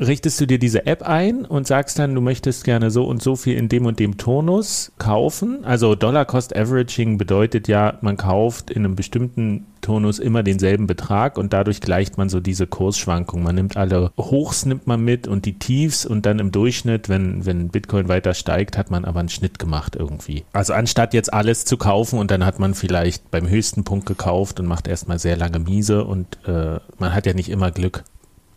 richtest 0.00 0.40
du 0.40 0.46
dir 0.46 0.58
diese 0.58 0.86
App 0.86 1.02
ein 1.02 1.44
und 1.44 1.66
sagst 1.66 1.98
dann, 1.98 2.14
du 2.14 2.20
möchtest 2.20 2.64
gerne 2.64 2.90
so 2.90 3.04
und 3.04 3.22
so 3.22 3.36
viel 3.36 3.56
in 3.56 3.68
dem 3.68 3.86
und 3.86 3.98
dem 3.98 4.16
Turnus 4.16 4.92
kaufen. 4.98 5.64
Also 5.64 5.94
Dollar 5.94 6.24
Cost 6.24 6.56
Averaging 6.56 7.18
bedeutet 7.18 7.68
ja, 7.68 7.98
man 8.00 8.16
kauft 8.16 8.70
in 8.70 8.84
einem 8.84 8.96
bestimmten 8.96 9.66
Turnus 9.80 10.18
immer 10.18 10.42
denselben 10.42 10.86
Betrag 10.86 11.38
und 11.38 11.52
dadurch 11.52 11.80
gleicht 11.80 12.18
man 12.18 12.28
so 12.28 12.40
diese 12.40 12.66
Kursschwankungen. 12.66 13.44
Man 13.44 13.54
nimmt 13.54 13.76
alle 13.76 14.10
Hochs 14.18 14.66
nimmt 14.66 14.86
man 14.86 15.02
mit 15.02 15.28
und 15.28 15.44
die 15.44 15.58
Tiefs 15.58 16.04
und 16.04 16.26
dann 16.26 16.38
im 16.38 16.52
Durchschnitt, 16.52 17.08
wenn, 17.08 17.46
wenn 17.46 17.68
Bitcoin 17.68 18.08
weiter 18.08 18.34
steigt, 18.34 18.76
hat 18.76 18.90
man 18.90 19.04
aber 19.04 19.20
einen 19.20 19.28
Schnitt 19.28 19.58
gemacht 19.58 19.96
irgendwie. 19.96 20.44
Also 20.52 20.72
anstatt 20.72 21.14
jetzt 21.14 21.32
alles 21.32 21.64
zu 21.64 21.76
kaufen 21.76 22.18
und 22.18 22.30
dann 22.30 22.44
hat 22.44 22.58
man 22.58 22.74
vielleicht 22.74 23.30
beim 23.30 23.48
höchsten 23.48 23.84
Punkt 23.84 24.06
gekauft 24.06 24.60
und 24.60 24.66
macht 24.66 24.88
erstmal 24.88 25.18
sehr 25.18 25.36
lange 25.36 25.58
miese 25.58 26.04
und 26.04 26.38
äh, 26.46 26.80
man 26.98 27.14
hat 27.14 27.26
ja 27.26 27.34
nicht 27.34 27.48
immer 27.48 27.70
Glück, 27.70 28.04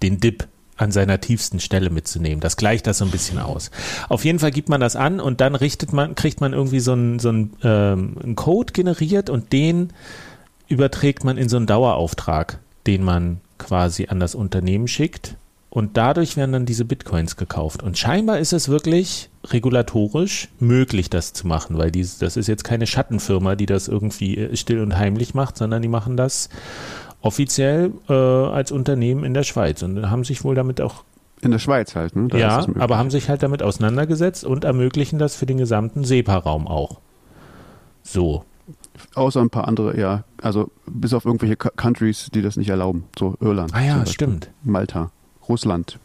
den 0.02 0.20
Dip 0.20 0.48
an 0.82 0.91
seiner 0.91 1.22
tiefsten 1.22 1.60
Stelle 1.60 1.91
mitzunehmen. 1.91 2.39
Das 2.39 2.58
gleicht 2.58 2.88
das 2.88 2.98
so 2.98 3.06
ein 3.06 3.12
bisschen 3.12 3.38
aus. 3.38 3.70
Auf 4.10 4.26
jeden 4.26 4.39
Fall 4.39 4.52
gibt 4.52 4.67
man 4.67 4.82
das 4.82 4.96
an 4.96 5.20
und 5.20 5.39
dann 5.39 5.54
richtet 5.54 5.94
man, 5.94 6.15
kriegt 6.15 6.41
man 6.41 6.54
irgendwie 6.54 6.80
so 6.80 6.94
einen, 6.94 7.20
so 7.20 7.30
einen, 7.30 7.54
ähm, 7.63 8.17
einen 8.22 8.36
Code 8.36 8.74
generiert 8.74 9.30
und 9.30 9.54
den 9.54 9.94
überträgt 10.67 11.24
man 11.24 11.38
in 11.38 11.50
so 11.50 11.58
einen 11.58 11.67
Dauerauftrag, 11.67 12.60
den 12.88 13.04
man 13.04 13.41
quasi 13.60 14.08
an 14.08 14.20
das 14.20 14.34
Unternehmen 14.34 14.88
schickt. 14.88 15.36
Und 15.70 15.96
dadurch 15.96 16.36
werden 16.36 16.52
dann 16.52 16.65
diese 16.65 16.84
Bitcoins 16.84 17.38
gekauft. 17.38 17.82
Und 17.82 17.98
scheinbar 17.98 18.39
ist 18.39 18.52
es 18.52 18.67
wirklich 18.67 19.30
regulatorisch 19.46 20.50
möglich, 20.60 21.10
das 21.10 21.32
zu 21.32 21.48
machen, 21.48 21.78
weil 21.78 21.91
dies, 21.91 22.17
das 22.17 22.36
ist 22.36 22.48
jetzt 22.48 22.65
keine 22.65 22.88
Schattenfirma, 22.88 23.56
die 23.56 23.67
das 23.67 23.88
irgendwie 23.88 24.38
äh, 24.38 24.58
still 24.58 24.82
und 24.82 24.98
heimlich 24.98 25.34
macht, 25.34 25.58
sondern 25.58 25.82
die 25.82 25.88
machen 25.88 26.17
das 26.17 26.50
offiziell 27.22 27.92
äh, 28.10 28.14
als 28.14 28.72
Unternehmen 28.72 29.24
in 29.24 29.34
der 29.34 29.44
Schweiz 29.44 29.82
und 29.84 30.10
haben 30.10 30.24
sich 30.24 30.44
wohl 30.44 30.56
damit 30.56 30.82
auch, 30.82 31.04
In 31.42 31.52
der 31.52 31.60
Schweiz 31.60 31.96
halt, 31.96 32.16
ne? 32.16 32.28
Da 32.28 32.38
ja, 32.38 32.66
aber 32.80 32.98
haben 32.98 33.10
sich 33.12 33.30
halt 33.30 33.44
damit 33.44 33.62
auseinandergesetzt 33.64 34.44
und 34.44 34.64
ermöglichen 34.64 35.20
das 35.20 35.36
für 35.36 35.46
den 35.46 35.58
gesamten 35.58 36.04
SEPA-Raum 36.04 36.68
auch. 36.68 37.00
So. 38.04 38.44
Außer 39.16 39.42
ein 39.42 39.50
paar 39.50 39.68
andere, 39.68 40.00
ja, 40.00 40.24
also 40.42 40.70
bis 40.86 41.14
auf 41.14 41.26
irgendwelche 41.26 41.56
Co- 41.56 41.70
Countries, 41.76 42.30
die 42.34 42.42
das 42.42 42.58
nicht 42.58 42.70
erlauben. 42.70 43.06
So 43.18 43.36
Irland. 43.40 43.74
Ah 43.74 43.82
ja, 43.82 44.06
stimmt. 44.06 44.50
Malta, 44.64 45.12
Russland. 45.48 46.00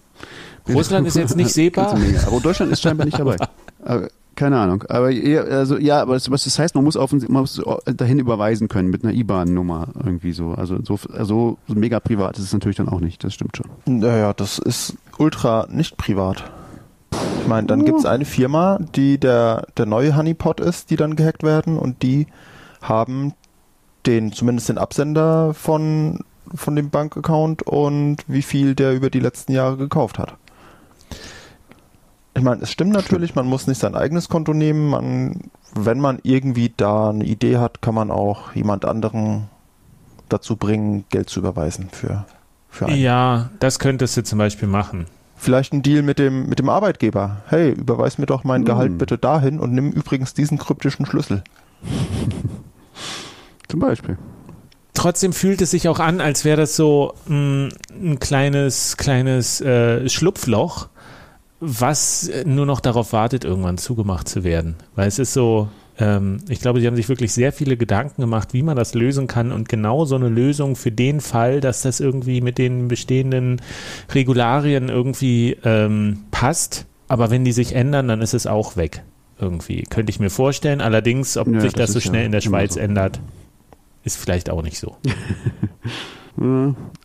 Russland 0.68 1.06
ist 1.06 1.16
jetzt 1.16 1.36
nicht 1.36 1.50
SEPA? 1.52 1.94
Aber 2.26 2.40
Deutschland 2.40 2.72
ist 2.72 2.82
scheinbar 2.82 3.04
nicht 3.06 3.18
dabei. 3.18 3.36
Keine 4.36 4.58
Ahnung. 4.58 4.84
Aber 4.88 5.10
eher, 5.10 5.44
also 5.44 5.78
ja, 5.78 6.02
aber 6.02 6.12
das, 6.12 6.30
was 6.30 6.44
das 6.44 6.58
heißt, 6.58 6.74
man 6.74 6.84
muss 6.84 6.96
auf 6.96 7.10
man 7.12 7.40
muss 7.40 7.60
dahin 7.86 8.18
überweisen 8.18 8.68
können 8.68 8.90
mit 8.90 9.02
einer 9.02 9.14
IBAN-Nummer 9.14 9.88
irgendwie 10.04 10.32
so. 10.32 10.52
Also 10.52 10.78
so, 10.82 10.98
also 11.12 11.56
so 11.66 11.74
mega 11.74 12.00
privat 12.00 12.36
ist 12.38 12.44
es 12.44 12.52
natürlich 12.52 12.76
dann 12.76 12.88
auch 12.88 13.00
nicht. 13.00 13.24
Das 13.24 13.32
stimmt 13.32 13.56
schon. 13.56 13.70
Naja, 13.86 14.34
das 14.34 14.58
ist 14.58 14.94
ultra 15.18 15.66
nicht 15.70 15.96
privat. 15.96 16.44
Ich 17.40 17.48
meine, 17.48 17.66
dann 17.66 17.84
gibt 17.86 17.98
es 17.98 18.04
eine 18.04 18.26
Firma, 18.26 18.78
die 18.94 19.18
der, 19.18 19.68
der 19.78 19.86
neue 19.86 20.14
Honeypot 20.14 20.60
ist, 20.60 20.90
die 20.90 20.96
dann 20.96 21.16
gehackt 21.16 21.42
werden 21.42 21.78
und 21.78 22.02
die 22.02 22.26
haben 22.82 23.32
den, 24.04 24.32
zumindest 24.32 24.68
den 24.68 24.76
Absender 24.76 25.54
von, 25.54 26.20
von 26.54 26.76
dem 26.76 26.90
Bankaccount 26.90 27.62
und 27.62 28.18
wie 28.26 28.42
viel 28.42 28.74
der 28.74 28.94
über 28.94 29.08
die 29.08 29.20
letzten 29.20 29.52
Jahre 29.52 29.78
gekauft 29.78 30.18
hat. 30.18 30.36
Ich 32.36 32.42
meine, 32.42 32.62
es 32.62 32.70
stimmt 32.70 32.92
natürlich, 32.92 33.34
man 33.34 33.46
muss 33.46 33.66
nicht 33.66 33.80
sein 33.80 33.94
eigenes 33.94 34.28
Konto 34.28 34.52
nehmen. 34.52 34.90
Man, 34.90 35.40
wenn 35.74 35.98
man 36.00 36.18
irgendwie 36.22 36.72
da 36.76 37.10
eine 37.10 37.24
Idee 37.24 37.56
hat, 37.58 37.80
kann 37.82 37.94
man 37.94 38.10
auch 38.10 38.52
jemand 38.54 38.84
anderen 38.84 39.48
dazu 40.28 40.56
bringen, 40.56 41.04
Geld 41.10 41.30
zu 41.30 41.40
überweisen 41.40 41.88
für, 41.90 42.26
für 42.68 42.86
einen. 42.86 43.00
Ja, 43.00 43.50
das 43.60 43.78
könntest 43.78 44.16
du 44.16 44.22
zum 44.24 44.38
Beispiel 44.38 44.68
machen. 44.68 45.06
Vielleicht 45.38 45.72
ein 45.72 45.82
Deal 45.82 46.02
mit 46.02 46.18
dem, 46.18 46.48
mit 46.48 46.58
dem 46.58 46.68
Arbeitgeber. 46.68 47.42
Hey, 47.48 47.70
überweis 47.70 48.18
mir 48.18 48.26
doch 48.26 48.42
mein 48.44 48.64
Gehalt 48.64 48.92
Hm. 48.92 48.98
bitte 48.98 49.18
dahin 49.18 49.60
und 49.60 49.72
nimm 49.72 49.90
übrigens 49.92 50.32
diesen 50.34 50.58
kryptischen 50.58 51.04
Schlüssel. 51.06 51.42
Zum 53.68 53.80
Beispiel. 53.80 54.16
Trotzdem 54.94 55.32
fühlt 55.32 55.60
es 55.60 55.72
sich 55.72 55.88
auch 55.88 55.98
an, 56.00 56.20
als 56.20 56.44
wäre 56.44 56.56
das 56.56 56.74
so 56.74 57.12
mh, 57.26 57.68
ein 57.90 58.18
kleines, 58.18 58.96
kleines 58.96 59.60
äh, 59.60 60.08
Schlupfloch, 60.08 60.88
was 61.60 62.28
äh, 62.28 62.44
nur 62.44 62.66
noch 62.66 62.80
darauf 62.80 63.12
wartet, 63.12 63.44
irgendwann 63.44 63.78
zugemacht 63.78 64.28
zu 64.28 64.44
werden. 64.44 64.76
Weil 64.94 65.08
es 65.08 65.18
ist 65.18 65.32
so, 65.32 65.68
ähm, 65.98 66.38
ich 66.48 66.60
glaube, 66.60 66.80
sie 66.80 66.86
haben 66.86 66.96
sich 66.96 67.08
wirklich 67.08 67.32
sehr 67.32 67.52
viele 67.52 67.76
Gedanken 67.76 68.20
gemacht, 68.20 68.52
wie 68.52 68.62
man 68.62 68.76
das 68.76 68.94
lösen 68.94 69.26
kann 69.26 69.52
und 69.52 69.68
genau 69.68 70.04
so 70.04 70.16
eine 70.16 70.28
Lösung 70.28 70.76
für 70.76 70.92
den 70.92 71.20
Fall, 71.20 71.60
dass 71.60 71.82
das 71.82 72.00
irgendwie 72.00 72.40
mit 72.40 72.58
den 72.58 72.88
bestehenden 72.88 73.60
Regularien 74.14 74.88
irgendwie 74.88 75.56
ähm, 75.64 76.24
passt. 76.30 76.86
Aber 77.08 77.30
wenn 77.30 77.44
die 77.44 77.52
sich 77.52 77.74
ändern, 77.74 78.08
dann 78.08 78.20
ist 78.20 78.34
es 78.34 78.46
auch 78.46 78.76
weg. 78.76 79.02
Irgendwie. 79.38 79.82
Könnte 79.82 80.10
ich 80.10 80.18
mir 80.18 80.30
vorstellen. 80.30 80.80
Allerdings, 80.80 81.36
ob 81.36 81.46
Ja, 81.48 81.60
sich 81.60 81.72
das 81.72 81.86
das 81.86 81.92
so 81.92 81.98
ist 81.98 82.04
ja 82.04 82.10
schnell 82.10 82.26
in 82.26 82.32
der 82.32 82.40
Schweiz 82.40 82.74
so. 82.74 82.80
ändert, 82.80 83.20
ist 84.02 84.16
vielleicht 84.16 84.50
auch 84.50 84.62
nicht 84.62 84.78
so. 84.78 84.96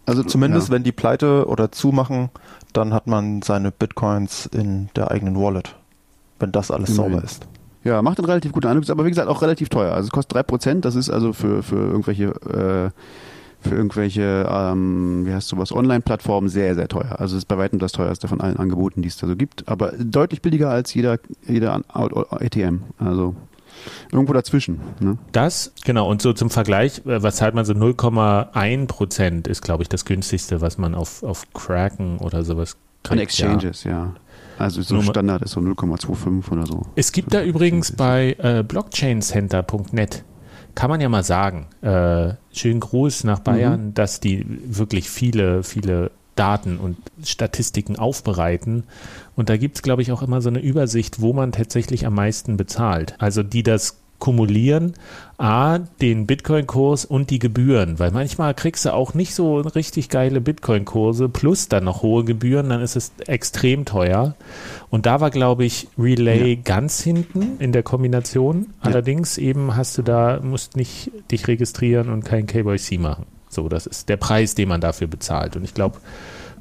Also 0.05 0.23
Zumindest 0.23 0.67
ja. 0.67 0.73
wenn 0.73 0.83
die 0.83 0.91
pleite 0.91 1.47
oder 1.47 1.71
zumachen, 1.71 2.29
dann 2.73 2.93
hat 2.93 3.07
man 3.07 3.41
seine 3.41 3.71
Bitcoins 3.71 4.45
in 4.45 4.89
der 4.95 5.12
eigenen 5.12 5.36
Wallet. 5.36 5.75
Wenn 6.39 6.51
das 6.51 6.71
alles 6.71 6.95
sauber 6.95 7.23
ist. 7.23 7.45
Ja, 7.84 8.01
macht 8.01 8.19
einen 8.19 8.25
relativ 8.25 8.51
guten 8.51 8.67
Eindruck, 8.67 8.84
ist 8.84 8.89
aber 8.89 9.05
wie 9.05 9.10
gesagt 9.10 9.27
auch 9.27 9.41
relativ 9.41 9.69
teuer. 9.69 9.93
Also 9.93 10.07
es 10.07 10.12
kostet 10.12 10.38
3%, 10.38 10.81
das 10.81 10.95
ist 10.95 11.10
also 11.10 11.34
für, 11.34 11.63
für 11.63 11.77
irgendwelche, 11.77 12.25
äh, 12.25 12.89
für 13.67 13.75
irgendwelche, 13.75 14.47
ähm, 14.49 15.25
wie 15.25 15.34
heißt 15.34 15.47
sowas, 15.47 15.71
Online-Plattformen 15.71 16.49
sehr, 16.49 16.75
sehr 16.75 16.88
teuer. 16.88 17.19
Also 17.19 17.36
es 17.36 17.43
ist 17.43 17.47
bei 17.47 17.57
weitem 17.57 17.79
das 17.79 17.91
teuerste 17.91 18.27
von 18.27 18.41
allen 18.41 18.57
Angeboten, 18.57 19.01
die 19.01 19.07
es 19.07 19.17
da 19.17 19.27
so 19.27 19.36
gibt, 19.36 19.67
aber 19.67 19.93
deutlich 19.97 20.41
billiger 20.41 20.69
als 20.69 20.93
jeder, 20.93 21.19
jeder 21.47 21.81
ATM. 21.93 22.81
Also 22.99 23.36
irgendwo 24.12 24.34
dazwischen. 24.34 24.80
Ne? 25.00 25.17
Das, 25.32 25.74
genau, 25.86 26.10
und 26.10 26.22
so 26.22 26.34
zum 26.34 26.50
Vergleich, 26.50 27.00
äh, 27.06 27.22
was 27.24 27.38
zahlt 27.38 27.56
man 27.56 27.65
so 27.65 27.74
0,1 27.74 28.88
Prozent 28.88 29.48
ist, 29.48 29.62
glaube 29.62 29.84
ich, 29.84 29.89
das 29.89 30.06
günstigste, 30.06 30.62
was 30.62 30.78
man 30.78 30.96
auf, 30.96 31.24
auf 31.24 31.52
Kraken 31.54 32.17
oder 32.20 32.44
sowas 32.44 32.76
An 33.10 33.17
kriegt. 33.17 33.38
Ja. 33.38 33.52
Exchanges, 33.54 33.84
ja. 33.84 34.13
Also 34.58 34.82
so 34.84 34.96
Nur 34.96 35.04
mal- 35.06 35.10
Standard 35.12 35.41
ist 35.41 35.52
so 35.52 35.60
0,25 35.60 36.52
oder 36.52 36.65
so. 36.67 36.84
Es 36.96 37.12
gibt 37.12 37.34
da 37.34 37.41
übrigens 37.44 37.94
bei 37.94 38.36
äh, 38.39 38.63
blockchaincenter.net, 38.63 40.24
kann 40.76 40.89
man 40.89 41.02
ja 41.02 41.10
mal 41.10 41.24
sagen, 41.24 41.67
äh, 41.82 42.34
schönen 42.54 42.80
Gruß 42.80 43.24
nach 43.24 43.39
Bayern, 43.39 43.94
dass 43.94 44.20
die 44.20 44.46
wirklich 44.65 45.10
viele, 45.10 45.63
viele 45.63 46.12
Daten 46.36 46.78
und 46.78 46.98
Statistiken 47.26 47.98
aufbereiten. 47.98 48.84
Und 49.36 49.50
da 49.50 49.58
gibt 49.58 49.78
es, 49.78 49.82
glaube 49.82 50.02
ich, 50.02 50.12
auch 50.12 50.22
immer 50.22 50.41
so 50.41 50.50
eine 50.50 50.60
Übersicht, 50.60 51.22
wo 51.22 51.34
man 51.34 51.52
tatsächlich 51.52 52.06
am 52.06 52.15
meisten 52.15 52.58
bezahlt. 52.58 53.15
Also 53.20 53.44
die 53.44 53.63
das 53.63 54.02
kumulieren, 54.22 54.94
A, 55.38 55.80
den 55.80 56.28
Bitcoin-Kurs 56.28 57.04
und 57.04 57.30
die 57.32 57.39
Gebühren, 57.39 58.00
weil 58.00 58.12
manchmal 58.12 58.54
kriegst 58.54 58.86
du 58.86 58.94
auch 58.94 59.13
nicht 59.13 59.34
so 59.34 59.58
richtig 59.58 60.08
geile 60.08 60.39
Bitcoin-Kurse 60.39 61.28
plus 61.28 61.67
dann 61.67 61.84
noch 61.86 62.04
hohe 62.04 62.24
Gebühren, 62.24 62.70
dann 62.70 62.82
ist 62.82 62.96
es 62.96 63.12
extrem 63.28 63.84
teuer. 63.84 64.36
Und 64.89 65.08
da 65.08 65.20
war, 65.20 65.32
glaube 65.32 65.65
ich, 65.65 65.89
Relay 65.98 66.56
ganz 66.56 67.02
hinten 67.02 67.58
in 67.60 67.74
der 67.74 67.84
Kombination. 67.84 68.67
Allerdings 68.80 69.38
eben 69.38 69.76
hast 69.76 69.98
du 69.98 70.04
da, 70.04 70.39
musst 70.41 70.78
nicht 70.78 71.12
dich 71.32 71.48
registrieren 71.48 72.10
und 72.10 72.24
kein 72.24 72.46
KYC 72.46 73.00
machen. 73.00 73.26
So, 73.50 73.67
das 73.67 73.86
ist 73.86 74.08
der 74.08 74.17
Preis, 74.17 74.56
den 74.56 74.70
man 74.70 74.80
dafür 74.80 75.08
bezahlt. 75.08 75.58
Und 75.58 75.63
ich 75.63 75.74
glaube, 75.74 75.98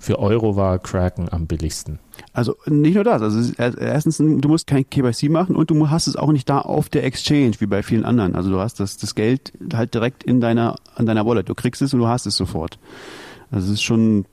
für 0.00 0.18
Euro 0.18 0.56
war 0.56 0.78
Kraken 0.80 1.28
am 1.30 1.46
billigsten. 1.46 1.98
Also 2.32 2.56
nicht 2.66 2.94
nur 2.94 3.04
das. 3.04 3.20
Also 3.22 3.52
er- 3.58 3.76
erstens, 3.78 4.16
du 4.16 4.24
musst 4.48 4.66
kein 4.66 4.88
KYC 4.88 5.28
machen 5.28 5.54
und 5.54 5.70
du 5.70 5.90
hast 5.90 6.06
es 6.08 6.16
auch 6.16 6.32
nicht 6.32 6.48
da 6.48 6.58
auf 6.60 6.88
der 6.88 7.04
Exchange 7.04 7.52
wie 7.60 7.66
bei 7.66 7.82
vielen 7.82 8.04
anderen. 8.04 8.34
Also 8.34 8.50
du 8.50 8.58
hast 8.58 8.80
das, 8.80 8.96
das 8.96 9.14
Geld 9.14 9.52
halt 9.74 9.94
direkt 9.94 10.24
in 10.24 10.40
deiner 10.40 10.76
an 10.96 11.06
deiner 11.06 11.24
Wallet. 11.26 11.48
Du 11.48 11.54
kriegst 11.54 11.82
es 11.82 11.92
und 11.94 12.00
du 12.00 12.08
hast 12.08 12.26
es 12.26 12.36
sofort. 12.36 12.78
Also 13.50 13.66
es 13.66 13.74
ist 13.74 13.82
schon 13.82 14.24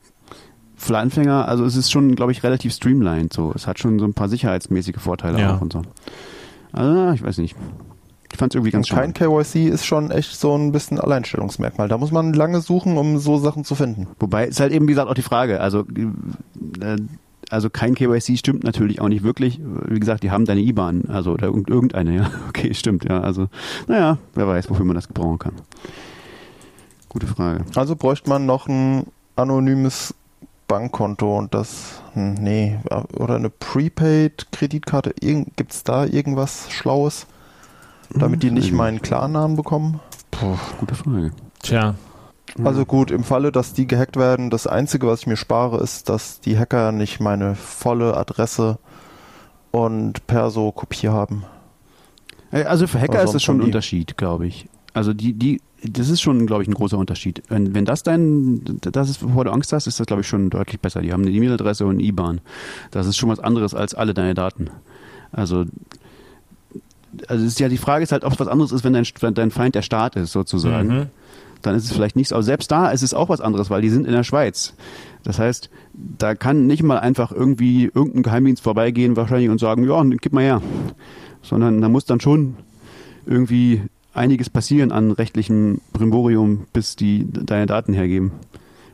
für 0.75 0.97
Anfänger, 0.97 1.47
also 1.47 1.65
es 1.65 1.75
ist 1.75 1.91
schon, 1.91 2.15
glaube 2.15 2.31
ich, 2.31 2.43
relativ 2.43 2.71
streamlined. 2.73 3.33
So, 3.33 3.51
es 3.53 3.67
hat 3.67 3.77
schon 3.79 3.99
so 3.99 4.05
ein 4.05 4.13
paar 4.13 4.29
sicherheitsmäßige 4.29 4.97
Vorteile 4.99 5.39
Ja. 5.39 5.55
auch 5.57 5.61
und 5.61 5.73
so. 5.73 5.81
Also 6.71 7.11
ich 7.11 7.23
weiß 7.23 7.39
nicht. 7.39 7.55
Ich 8.31 8.37
fand 8.37 8.51
es 8.53 8.55
irgendwie 8.55 8.71
ganz 8.71 8.89
Und 8.91 8.95
kein 8.97 9.15
schön. 9.15 9.29
KYC 9.31 9.67
ist 9.69 9.85
schon 9.85 10.11
echt 10.11 10.35
so 10.37 10.55
ein 10.55 10.71
bisschen 10.71 10.99
Alleinstellungsmerkmal. 10.99 11.87
Da 11.87 11.97
muss 11.97 12.11
man 12.11 12.33
lange 12.33 12.61
suchen, 12.61 12.97
um 12.97 13.17
so 13.19 13.37
Sachen 13.37 13.63
zu 13.63 13.73
finden. 13.75 14.07
Wobei 14.19 14.45
ist 14.47 14.59
halt 14.59 14.71
eben 14.73 14.85
wie 14.87 14.91
gesagt 14.91 15.09
auch 15.09 15.13
die 15.13 15.21
Frage. 15.21 15.61
Also 15.61 15.85
äh, 16.81 16.97
also 17.49 17.69
kein 17.69 17.95
KYC 17.95 18.37
stimmt 18.37 18.65
natürlich 18.65 18.99
auch 18.99 19.07
nicht 19.07 19.23
wirklich. 19.23 19.61
Wie 19.87 19.99
gesagt, 20.01 20.23
die 20.23 20.31
haben 20.31 20.43
deine 20.43 20.59
IBAN, 20.59 21.05
also 21.07 21.31
oder 21.31 21.45
irgend- 21.47 21.69
irgendeine, 21.69 22.15
ja. 22.15 22.31
Okay, 22.49 22.73
stimmt, 22.73 23.05
ja. 23.05 23.21
Also, 23.21 23.47
naja, 23.87 24.17
wer 24.35 24.47
weiß, 24.49 24.69
wofür 24.69 24.83
man 24.83 24.95
das 24.95 25.07
gebrauchen 25.07 25.39
kann. 25.39 25.53
Gute 27.07 27.25
Frage. 27.27 27.63
Also 27.75 27.95
bräuchte 27.95 28.29
man 28.29 28.45
noch 28.45 28.67
ein 28.67 29.05
anonymes 29.37 30.13
Bankkonto 30.67 31.37
und 31.37 31.53
das, 31.53 32.01
hm, 32.13 32.33
nee, 32.33 32.77
oder 33.17 33.35
eine 33.35 33.49
Prepaid-Kreditkarte. 33.49 35.13
Gibt 35.55 35.71
es 35.71 35.83
da 35.85 36.03
irgendwas 36.05 36.69
Schlaues, 36.69 37.27
damit 38.13 38.43
die 38.43 38.51
nicht 38.51 38.69
Hm, 38.71 38.77
meinen 38.77 39.01
Klarnamen 39.01 39.55
bekommen? 39.57 39.99
Puh. 40.31 40.57
Gute 40.79 40.95
Frage. 40.95 41.31
Tja, 41.61 41.95
Also 42.63 42.85
gut, 42.85 43.11
im 43.11 43.23
Falle, 43.23 43.51
dass 43.51 43.73
die 43.73 43.87
gehackt 43.87 44.15
werden, 44.15 44.49
das 44.49 44.67
Einzige, 44.67 45.07
was 45.07 45.21
ich 45.21 45.27
mir 45.27 45.37
spare, 45.37 45.81
ist, 45.81 46.09
dass 46.09 46.39
die 46.39 46.57
Hacker 46.57 46.91
nicht 46.91 47.19
meine 47.19 47.55
volle 47.55 48.15
Adresse 48.15 48.77
und 49.71 50.25
Perso-Kopie 50.27 51.09
haben. 51.09 51.43
Äh, 52.51 52.63
Also 52.63 52.87
für 52.87 52.99
Hacker 52.99 53.23
ist 53.23 53.33
das 53.33 53.43
schon 53.43 53.57
ein 53.59 53.63
Unterschied, 53.63 54.17
glaube 54.17 54.47
ich. 54.47 54.67
Also 54.93 55.13
die, 55.13 55.33
die, 55.33 55.61
das 55.83 56.09
ist 56.09 56.21
schon, 56.21 56.47
glaube 56.47 56.63
ich, 56.63 56.69
ein 56.69 56.73
großer 56.73 56.97
Unterschied. 56.97 57.43
Wenn, 57.49 57.75
wenn 57.75 57.85
das 57.85 58.01
dein, 58.01 58.79
das 58.81 59.09
ist, 59.09 59.19
bevor 59.19 59.43
du 59.45 59.51
Angst 59.51 59.73
hast, 59.73 59.85
ist 59.85 59.99
das, 59.99 60.07
glaube 60.07 60.21
ich, 60.21 60.27
schon 60.27 60.49
deutlich 60.49 60.79
besser. 60.79 61.01
Die 61.01 61.13
haben 61.13 61.21
eine 61.21 61.31
E-Mail-Adresse 61.31 61.85
und 61.85 61.95
eine 61.95 62.03
IBAN. 62.03 62.41
Das 62.91 63.05
ist 63.05 63.17
schon 63.17 63.29
was 63.29 63.39
anderes 63.39 63.75
als 63.75 63.93
alle 63.93 64.13
deine 64.15 64.33
Daten. 64.33 64.69
Also, 65.31 65.65
also 67.27 67.45
ist 67.45 67.59
ja 67.59 67.69
die 67.69 67.77
Frage 67.77 68.03
ist 68.03 68.11
halt, 68.11 68.23
ob 68.23 68.33
es 68.33 68.39
was 68.39 68.47
anderes 68.47 68.71
ist, 68.71 68.83
wenn 68.83 68.93
dein, 68.93 69.05
wenn 69.19 69.33
dein 69.33 69.51
Feind 69.51 69.75
der 69.75 69.81
Staat 69.81 70.15
ist, 70.15 70.31
sozusagen. 70.31 70.87
Mhm. 70.87 71.05
Dann 71.61 71.75
ist 71.75 71.85
es 71.85 71.91
vielleicht 71.91 72.15
nicht 72.15 72.29
so. 72.29 72.35
Aber 72.35 72.43
selbst 72.43 72.71
da 72.71 72.89
ist 72.89 73.01
es 73.01 73.13
auch 73.13 73.29
was 73.29 73.41
anderes, 73.41 73.69
weil 73.69 73.81
die 73.81 73.89
sind 73.89 74.05
in 74.05 74.13
der 74.13 74.23
Schweiz. 74.23 74.73
Das 75.23 75.39
heißt, 75.39 75.69
da 75.93 76.35
kann 76.35 76.67
nicht 76.67 76.83
mal 76.83 76.99
einfach 76.99 77.31
irgendwie 77.31 77.85
irgendein 77.93 78.23
Geheimdienst 78.23 78.63
vorbeigehen 78.63 79.15
wahrscheinlich 79.15 79.49
und 79.49 79.59
sagen, 79.59 79.83
ja, 79.87 80.01
gib 80.21 80.33
mal 80.33 80.43
her. 80.43 80.61
Sondern 81.41 81.81
da 81.81 81.89
muss 81.89 82.05
dann 82.05 82.19
schon 82.19 82.57
irgendwie 83.25 83.81
einiges 84.13 84.49
passieren 84.49 84.91
an 84.91 85.11
rechtlichem 85.11 85.81
Brimborium, 85.93 86.67
bis 86.73 86.95
die 86.95 87.27
deine 87.29 87.65
Daten 87.65 87.93
hergeben. 87.93 88.31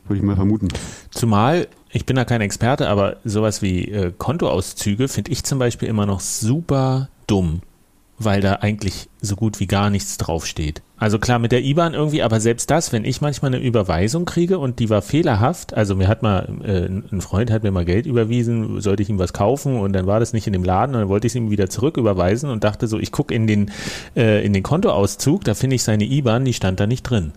Würde 0.08 0.18
ich 0.18 0.24
mal 0.24 0.36
vermuten. 0.36 0.68
Zumal, 1.12 1.68
ich 1.92 2.06
bin 2.06 2.16
da 2.16 2.26
kein 2.26 2.42
Experte, 2.42 2.90
aber 2.90 3.18
sowas 3.24 3.62
wie 3.62 3.86
äh, 3.90 4.12
Kontoauszüge 4.18 5.08
finde 5.08 5.32
ich 5.32 5.44
zum 5.44 5.60
Beispiel 5.60 5.88
immer 5.88 6.06
noch 6.06 6.20
super 6.20 7.10
dumm, 7.28 7.62
weil 8.26 8.42
da 8.42 8.54
eigentlich 8.56 9.10
so 9.22 9.36
gut 9.36 9.60
wie 9.60 9.68
gar 9.68 9.90
nichts 9.90 10.18
draufsteht. 10.18 10.82
Also 10.98 11.20
klar 11.20 11.40
mit 11.40 11.52
der 11.52 11.64
IBAN 11.64 11.94
irgendwie, 11.94 12.24
aber 12.24 12.40
selbst 12.40 12.70
das, 12.70 12.94
wenn 12.94 13.04
ich 13.04 13.20
manchmal 13.20 13.54
eine 13.54 13.64
Überweisung 13.64 14.26
kriege 14.26 14.58
und 14.58 14.80
die 14.80 14.90
war 14.90 15.02
fehlerhaft, 15.02 15.74
also 15.74 15.96
mir 15.96 16.08
hat 16.08 16.24
mal, 16.24 16.48
äh, 16.64 16.86
ein 16.86 17.22
Freund 17.22 17.52
hat 17.52 17.64
mir 17.64 17.72
mal 17.72 17.84
Geld 17.84 18.06
überwiesen, 18.06 18.80
sollte 18.80 19.04
ich 19.04 19.10
ihm 19.10 19.20
was 19.20 19.34
kaufen 19.34 19.80
und 19.80 19.94
dann 19.94 20.08
war 20.08 20.20
das 20.20 20.34
nicht 20.34 20.48
in 20.48 20.54
dem 20.54 20.64
Laden 20.64 20.96
und 20.96 21.02
dann 21.02 21.10
wollte 21.10 21.28
ich 21.28 21.32
es 21.32 21.36
ihm 21.36 21.52
wieder 21.52 21.70
zurück 21.70 21.98
überweisen 21.98 22.50
und 22.50 22.64
dachte 22.64 22.88
so, 22.88 23.00
ich 23.00 23.12
gucke 23.12 23.34
in 23.34 23.70
äh, 24.16 24.46
in 24.46 24.54
den 24.54 24.64
Kontoauszug, 24.64 25.44
da 25.44 25.56
finde 25.56 25.76
ich 25.76 25.84
seine 25.84 26.06
IBAN, 26.06 26.46
die 26.46 26.54
stand 26.54 26.80
da 26.80 26.88
nicht 26.88 27.04
drin. 27.04 27.34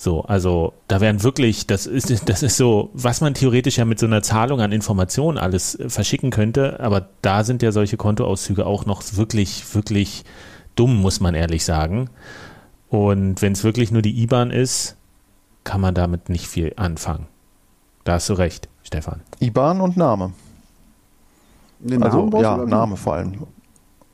So, 0.00 0.22
also 0.22 0.72
da 0.88 1.02
wären 1.02 1.22
wirklich, 1.22 1.66
das 1.66 1.84
ist, 1.84 2.22
das 2.30 2.42
ist 2.42 2.56
so, 2.56 2.88
was 2.94 3.20
man 3.20 3.34
theoretisch 3.34 3.76
ja 3.76 3.84
mit 3.84 3.98
so 3.98 4.06
einer 4.06 4.22
Zahlung 4.22 4.62
an 4.62 4.72
Informationen 4.72 5.36
alles 5.36 5.74
äh, 5.74 5.90
verschicken 5.90 6.30
könnte, 6.30 6.80
aber 6.80 7.10
da 7.20 7.44
sind 7.44 7.60
ja 7.60 7.70
solche 7.70 7.98
Kontoauszüge 7.98 8.64
auch 8.64 8.86
noch 8.86 9.02
wirklich, 9.12 9.62
wirklich 9.74 10.24
dumm, 10.74 11.02
muss 11.02 11.20
man 11.20 11.34
ehrlich 11.34 11.66
sagen. 11.66 12.08
Und 12.88 13.42
wenn 13.42 13.52
es 13.52 13.62
wirklich 13.62 13.92
nur 13.92 14.00
die 14.00 14.22
IBAN 14.22 14.50
ist, 14.50 14.96
kann 15.64 15.82
man 15.82 15.94
damit 15.94 16.30
nicht 16.30 16.46
viel 16.46 16.72
anfangen. 16.76 17.26
Da 18.04 18.14
hast 18.14 18.30
du 18.30 18.32
recht, 18.32 18.70
Stefan. 18.82 19.20
IBAN 19.40 19.82
und 19.82 19.98
Name. 19.98 20.32
Den 21.78 22.02
also 22.02 22.24
Namen 22.24 22.40
ja? 22.40 22.56
Name 22.56 22.96
vor 22.96 23.16
allem. 23.16 23.46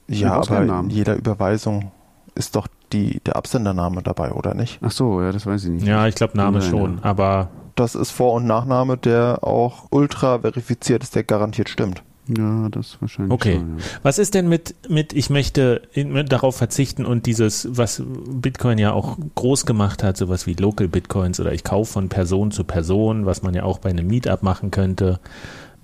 Ja, 0.09 0.33
aber 0.33 0.63
in 0.63 0.91
jeder 0.91 1.15
Überweisung 1.15 1.93
ist 2.35 2.57
doch 2.57 2.67
die, 2.93 3.21
der 3.21 3.37
Absendername 3.37 4.03
dabei, 4.03 4.33
oder 4.33 4.55
nicht? 4.55 4.79
Ach 4.83 4.91
so, 4.91 5.21
ja, 5.21 5.33
das 5.33 5.47
weiß 5.47 5.65
ich 5.65 5.71
nicht. 5.71 5.87
Ja, 5.87 6.07
ich 6.07 6.15
glaube 6.15 6.37
Name 6.37 6.59
Nein, 6.59 6.69
schon, 6.71 6.95
ja. 6.97 7.05
aber 7.05 7.51
Das 7.75 7.95
ist 7.95 8.11
Vor- 8.11 8.33
und 8.35 8.47
Nachname, 8.47 8.97
der 8.97 9.41
auch 9.43 9.87
ultra 9.91 10.39
verifiziert 10.39 11.03
ist, 11.03 11.15
der 11.15 11.25
garantiert 11.25 11.69
stimmt. 11.69 12.03
Ja, 12.37 12.69
das 12.71 12.97
wahrscheinlich 13.01 13.33
Okay. 13.33 13.57
schon, 13.59 13.79
ja. 13.79 13.85
Was 14.03 14.19
ist 14.19 14.35
denn 14.35 14.49
mit, 14.49 14.75
mit 14.89 15.13
ich 15.13 15.31
möchte 15.31 15.83
in, 15.93 16.27
darauf 16.27 16.57
verzichten 16.57 17.05
und 17.05 17.27
dieses, 17.27 17.69
was 17.77 18.03
Bitcoin 18.07 18.79
ja 18.79 18.93
auch 18.93 19.17
groß 19.37 19.65
gemacht 19.67 20.03
hat, 20.03 20.17
sowas 20.17 20.47
wie 20.47 20.55
Local 20.55 20.89
Bitcoins 20.89 21.39
oder 21.39 21.53
ich 21.53 21.63
kaufe 21.63 21.93
von 21.93 22.09
Person 22.09 22.51
zu 22.51 22.65
Person, 22.65 23.27
was 23.27 23.43
man 23.43 23.55
ja 23.55 23.63
auch 23.63 23.79
bei 23.79 23.91
einem 23.91 24.07
Meetup 24.09 24.43
machen 24.43 24.71
könnte, 24.73 25.21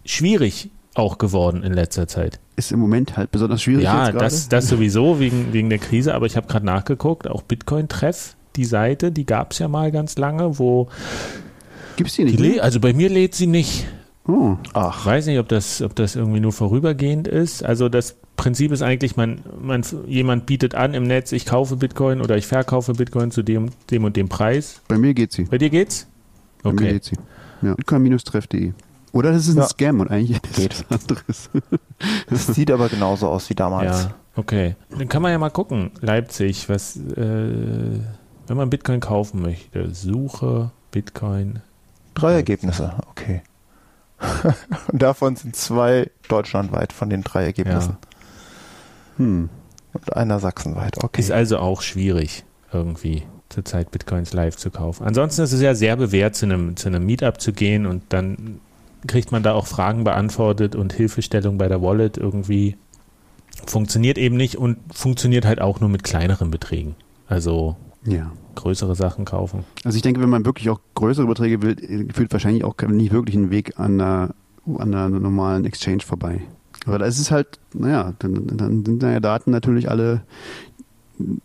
schwierig 0.04 0.70
auch 0.94 1.18
geworden 1.18 1.62
in 1.62 1.72
letzter 1.72 2.06
Zeit. 2.06 2.38
Ist 2.56 2.70
im 2.72 2.78
Moment 2.80 3.16
halt 3.16 3.30
besonders 3.30 3.62
schwierig 3.62 3.84
ja, 3.84 4.12
das, 4.12 4.48
das 4.48 4.68
sowieso 4.68 5.18
wegen, 5.20 5.52
wegen 5.52 5.70
der 5.70 5.78
Krise, 5.78 6.14
aber 6.14 6.26
ich 6.26 6.36
habe 6.36 6.46
gerade 6.46 6.66
nachgeguckt, 6.66 7.28
auch 7.28 7.42
Bitcoin-Treff, 7.42 8.36
die 8.56 8.64
Seite, 8.66 9.10
die 9.10 9.24
gab 9.24 9.52
es 9.52 9.58
ja 9.58 9.68
mal 9.68 9.90
ganz 9.90 10.18
lange, 10.18 10.58
wo 10.58 10.88
Gibt's 11.96 12.14
die 12.16 12.24
die 12.26 12.36
nicht? 12.36 12.54
mehr? 12.56 12.64
also 12.64 12.80
bei 12.80 12.92
mir 12.92 13.08
lädt 13.08 13.34
sie 13.34 13.46
nicht. 13.46 13.86
Oh, 14.26 14.56
Ich 14.62 14.70
Ach, 14.74 15.04
weiß 15.04 15.26
nicht, 15.26 15.38
ob 15.38 15.48
das, 15.48 15.82
ob 15.82 15.96
das 15.96 16.14
irgendwie 16.14 16.40
nur 16.40 16.52
vorübergehend 16.52 17.26
ist. 17.26 17.64
Also 17.64 17.88
das 17.88 18.16
Prinzip 18.36 18.70
ist 18.70 18.82
eigentlich, 18.82 19.16
man, 19.16 19.40
man, 19.60 19.82
jemand 20.06 20.46
bietet 20.46 20.74
an 20.74 20.94
im 20.94 21.04
Netz, 21.04 21.32
ich 21.32 21.44
kaufe 21.46 21.76
Bitcoin 21.76 22.20
oder 22.20 22.36
ich 22.36 22.46
verkaufe 22.46 22.92
Bitcoin 22.92 23.30
zu 23.30 23.42
dem, 23.42 23.70
dem 23.90 24.04
und 24.04 24.16
dem 24.16 24.28
Preis. 24.28 24.80
bei 24.88 24.98
mir 24.98 25.14
geht 25.14 25.32
sie. 25.32 25.44
Bei 25.44 25.58
dir 25.58 25.70
geht's? 25.70 26.06
Bei 26.62 26.70
mir 26.72 26.82
Okay. 26.82 26.92
geht 26.92 27.04
sie. 27.04 27.16
Ja. 27.62 27.74
Bitcoin-treff.de. 27.74 28.72
Oder 29.12 29.32
das 29.32 29.46
ist 29.46 29.54
ein 29.54 29.60
Ja. 29.60 29.68
Scam 29.68 30.00
und 30.00 30.10
eigentlich 30.10 30.42
ist 30.42 30.54
Geht. 30.54 30.72
es 30.72 30.84
was 30.88 31.00
anderes. 31.02 31.50
das 32.30 32.46
sieht 32.46 32.70
aber 32.70 32.88
genauso 32.88 33.28
aus 33.28 33.48
wie 33.50 33.54
damals. 33.54 34.04
Ja, 34.04 34.14
okay. 34.36 34.76
Dann 34.90 35.08
kann 35.08 35.22
man 35.22 35.32
ja 35.32 35.38
mal 35.38 35.50
gucken. 35.50 35.90
Leipzig, 36.00 36.68
was, 36.68 36.96
äh, 36.96 38.00
wenn 38.46 38.56
man 38.56 38.70
Bitcoin 38.70 39.00
kaufen 39.00 39.42
möchte, 39.42 39.94
Suche 39.94 40.70
Bitcoin. 40.90 41.60
Drei 42.14 42.34
Ergebnisse, 42.34 42.94
okay. 43.10 43.42
Und 44.92 45.02
davon 45.02 45.36
sind 45.36 45.56
zwei 45.56 46.10
deutschlandweit 46.28 46.92
von 46.92 47.10
den 47.10 47.22
drei 47.22 47.44
Ergebnissen. 47.44 47.96
Hm. 49.16 49.48
Und 49.92 50.16
einer 50.16 50.38
sachsenweit, 50.38 51.02
okay. 51.02 51.20
Ist 51.20 51.32
also 51.32 51.58
auch 51.58 51.82
schwierig, 51.82 52.44
irgendwie 52.72 53.24
zurzeit 53.48 53.90
Bitcoins 53.90 54.32
live 54.32 54.56
zu 54.56 54.70
kaufen. 54.70 55.04
Ansonsten 55.04 55.42
ist 55.42 55.52
es 55.52 55.60
ja 55.60 55.74
sehr 55.74 55.96
bewährt, 55.96 56.34
zu 56.34 56.46
einem, 56.46 56.76
zu 56.76 56.88
einem 56.88 57.04
Meetup 57.04 57.40
zu 57.40 57.52
gehen 57.52 57.84
und 57.84 58.04
dann 58.10 58.60
kriegt 59.06 59.32
man 59.32 59.42
da 59.42 59.52
auch 59.52 59.66
Fragen 59.66 60.04
beantwortet 60.04 60.74
und 60.74 60.92
Hilfestellung 60.92 61.58
bei 61.58 61.68
der 61.68 61.82
Wallet 61.82 62.16
irgendwie. 62.16 62.76
Funktioniert 63.66 64.18
eben 64.18 64.36
nicht 64.36 64.56
und 64.56 64.78
funktioniert 64.92 65.44
halt 65.44 65.60
auch 65.60 65.80
nur 65.80 65.88
mit 65.90 66.02
kleineren 66.04 66.50
Beträgen. 66.50 66.94
Also 67.26 67.76
Ja. 68.04 68.32
größere 68.54 68.94
Sachen 68.96 69.24
kaufen. 69.24 69.64
Also 69.84 69.96
ich 69.96 70.02
denke, 70.02 70.20
wenn 70.20 70.30
man 70.30 70.44
wirklich 70.46 70.70
auch 70.70 70.80
größere 70.94 71.26
Beträge 71.26 71.62
will, 71.62 72.08
führt 72.12 72.32
wahrscheinlich 72.32 72.64
auch 72.64 72.74
nicht 72.88 73.12
wirklich 73.12 73.36
einen 73.36 73.50
Weg 73.50 73.78
an 73.78 74.00
einer, 74.00 74.34
an 74.66 74.94
einer 74.94 75.08
normalen 75.08 75.64
Exchange 75.64 76.00
vorbei. 76.00 76.40
Aber 76.86 76.98
da 76.98 77.06
ist 77.06 77.18
es 77.20 77.30
halt, 77.30 77.60
naja, 77.74 78.14
dann, 78.18 78.46
dann 78.56 78.84
sind 78.84 79.02
da 79.02 79.10
ja 79.12 79.20
Daten 79.20 79.50
natürlich 79.50 79.88
alle, 79.88 80.22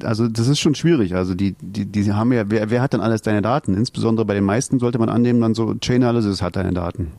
also 0.03 0.27
das 0.27 0.47
ist 0.47 0.59
schon 0.59 0.75
schwierig. 0.75 1.15
Also 1.15 1.33
die, 1.33 1.55
die, 1.61 1.85
die 1.85 2.11
haben 2.13 2.31
ja, 2.33 2.43
wer, 2.49 2.69
wer 2.69 2.81
hat 2.81 2.93
dann 2.93 3.01
alles 3.01 3.21
deine 3.21 3.41
Daten? 3.41 3.73
Insbesondere 3.73 4.25
bei 4.25 4.33
den 4.33 4.43
meisten 4.43 4.79
sollte 4.79 4.99
man 4.99 5.09
annehmen, 5.09 5.41
dann 5.41 5.55
so 5.55 5.73
Chain 5.75 6.03
Analysis 6.03 6.41
hat 6.41 6.55
deine 6.55 6.73
Daten. 6.73 7.11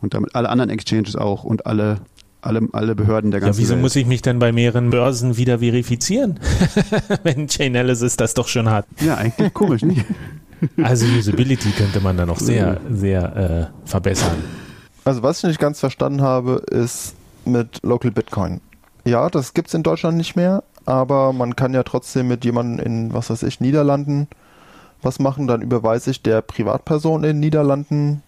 Und 0.00 0.14
damit 0.14 0.34
alle 0.34 0.48
anderen 0.48 0.70
Exchanges 0.70 1.14
auch 1.16 1.44
und 1.44 1.66
alle, 1.66 1.98
alle, 2.40 2.60
alle 2.72 2.94
Behörden 2.94 3.30
der 3.30 3.40
Ja, 3.40 3.46
ganzen 3.46 3.60
wieso 3.60 3.74
Welt. 3.74 3.82
muss 3.82 3.96
ich 3.96 4.06
mich 4.06 4.20
dann 4.22 4.38
bei 4.38 4.50
mehreren 4.52 4.90
Börsen 4.90 5.36
wieder 5.36 5.60
verifizieren, 5.60 6.40
wenn 7.22 7.48
Chainalysis 7.48 8.16
das 8.16 8.34
doch 8.34 8.48
schon 8.48 8.68
hat? 8.70 8.86
Ja, 9.00 9.16
eigentlich 9.16 9.52
komisch, 9.54 9.82
nicht? 9.82 10.04
Also 10.80 11.06
Usability 11.06 11.70
könnte 11.72 11.98
man 12.00 12.16
da 12.16 12.24
noch 12.24 12.38
sehr, 12.38 12.80
sehr 12.88 13.70
äh, 13.84 13.88
verbessern. 13.88 14.36
Also 15.04 15.24
was 15.24 15.38
ich 15.38 15.44
nicht 15.48 15.58
ganz 15.58 15.80
verstanden 15.80 16.22
habe, 16.22 16.62
ist 16.70 17.14
mit 17.44 17.80
Local 17.82 18.12
Bitcoin. 18.12 18.60
Ja, 19.04 19.28
das 19.28 19.54
gibt's 19.54 19.74
in 19.74 19.82
Deutschland 19.82 20.16
nicht 20.16 20.36
mehr, 20.36 20.62
aber 20.86 21.32
man 21.32 21.56
kann 21.56 21.74
ja 21.74 21.82
trotzdem 21.82 22.28
mit 22.28 22.44
jemandem 22.44 22.84
in, 22.84 23.12
was 23.12 23.30
weiß 23.30 23.42
ich, 23.44 23.60
Niederlanden 23.60 24.28
was 25.02 25.18
machen. 25.18 25.46
Dann 25.46 25.62
überweise 25.62 26.10
ich 26.10 26.22
der 26.22 26.42
Privatperson 26.42 27.24
in 27.24 27.40
Niederlanden 27.40 28.22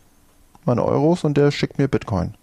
meine 0.64 0.84
Euros 0.84 1.24
und 1.24 1.36
der 1.36 1.50
schickt 1.50 1.78
mir 1.78 1.88
Bitcoin. 1.88 2.34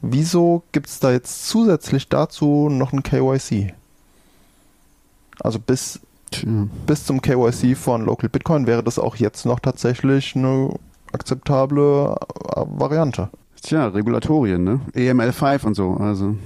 Wieso 0.00 0.62
gibt's 0.72 1.00
da 1.00 1.10
jetzt 1.10 1.48
zusätzlich 1.48 2.08
dazu 2.08 2.68
noch 2.70 2.92
ein 2.92 3.02
KYC? 3.02 3.74
Also 5.40 5.58
bis, 5.58 6.00
bis 6.86 7.04
zum 7.04 7.20
KYC 7.20 7.76
von 7.76 8.04
Local 8.04 8.28
Bitcoin 8.28 8.66
wäre 8.66 8.82
das 8.82 8.98
auch 8.98 9.16
jetzt 9.16 9.46
noch 9.46 9.60
tatsächlich 9.60 10.34
eine 10.34 10.74
akzeptable 11.12 12.16
äh, 12.54 12.62
Variante. 12.66 13.30
Tja, 13.62 13.86
Regulatorien, 13.88 14.62
ne? 14.62 14.80
EML5 14.94 15.66
und 15.66 15.74
so. 15.74 15.94
Also 15.94 16.36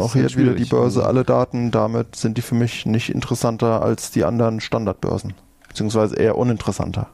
Auch 0.00 0.14
jetzt 0.14 0.36
wieder 0.36 0.54
die. 0.54 0.64
Börse, 0.64 1.06
alle 1.06 1.24
Daten, 1.24 1.70
damit 1.70 2.16
sind 2.16 2.36
die 2.36 2.42
für 2.42 2.54
mich 2.54 2.86
nicht 2.86 3.10
interessanter 3.10 3.82
als 3.82 4.10
die 4.10 4.24
anderen 4.24 4.60
Standardbörsen. 4.60 5.34
Beziehungsweise 5.68 6.16
eher 6.16 6.36
uninteressanter. 6.36 7.08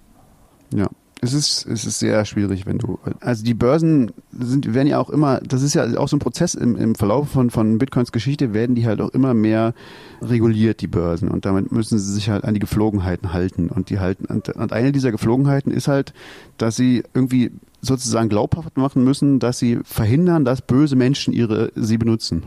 Ja. 0.72 0.88
Es 1.24 1.32
ist, 1.32 1.66
es 1.66 1.86
ist 1.86 1.98
sehr 1.98 2.24
schwierig, 2.26 2.66
wenn 2.66 2.78
du. 2.78 2.98
Also 3.20 3.44
die 3.44 3.54
Börsen 3.54 4.12
sind, 4.38 4.74
werden 4.74 4.88
ja 4.88 4.98
auch 4.98 5.08
immer, 5.08 5.40
das 5.40 5.62
ist 5.62 5.74
ja 5.74 5.96
auch 5.96 6.08
so 6.08 6.16
ein 6.16 6.20
Prozess 6.20 6.54
im, 6.54 6.76
im 6.76 6.94
Verlauf 6.94 7.30
von, 7.30 7.48
von 7.48 7.78
Bitcoins 7.78 8.12
Geschichte, 8.12 8.52
werden 8.52 8.74
die 8.74 8.86
halt 8.86 9.00
auch 9.00 9.08
immer 9.10 9.32
mehr 9.32 9.72
reguliert, 10.20 10.82
die 10.82 10.86
Börsen. 10.86 11.28
Und 11.28 11.46
damit 11.46 11.72
müssen 11.72 11.98
sie 11.98 12.12
sich 12.12 12.28
halt 12.28 12.44
an 12.44 12.52
die 12.52 12.60
Geflogenheiten 12.60 13.32
halten. 13.32 13.70
Und 13.70 13.88
die 13.88 14.00
halten, 14.00 14.26
und, 14.26 14.50
und 14.50 14.72
eine 14.74 14.92
dieser 14.92 15.12
Geflogenheiten 15.12 15.72
ist 15.72 15.88
halt, 15.88 16.12
dass 16.58 16.76
sie 16.76 17.02
irgendwie 17.14 17.52
sozusagen 17.80 18.28
glaubhaft 18.28 18.76
machen 18.76 19.02
müssen, 19.02 19.38
dass 19.38 19.58
sie 19.58 19.78
verhindern, 19.82 20.44
dass 20.44 20.60
böse 20.60 20.96
Menschen 20.96 21.32
ihre, 21.32 21.72
sie 21.74 21.96
benutzen. 21.96 22.42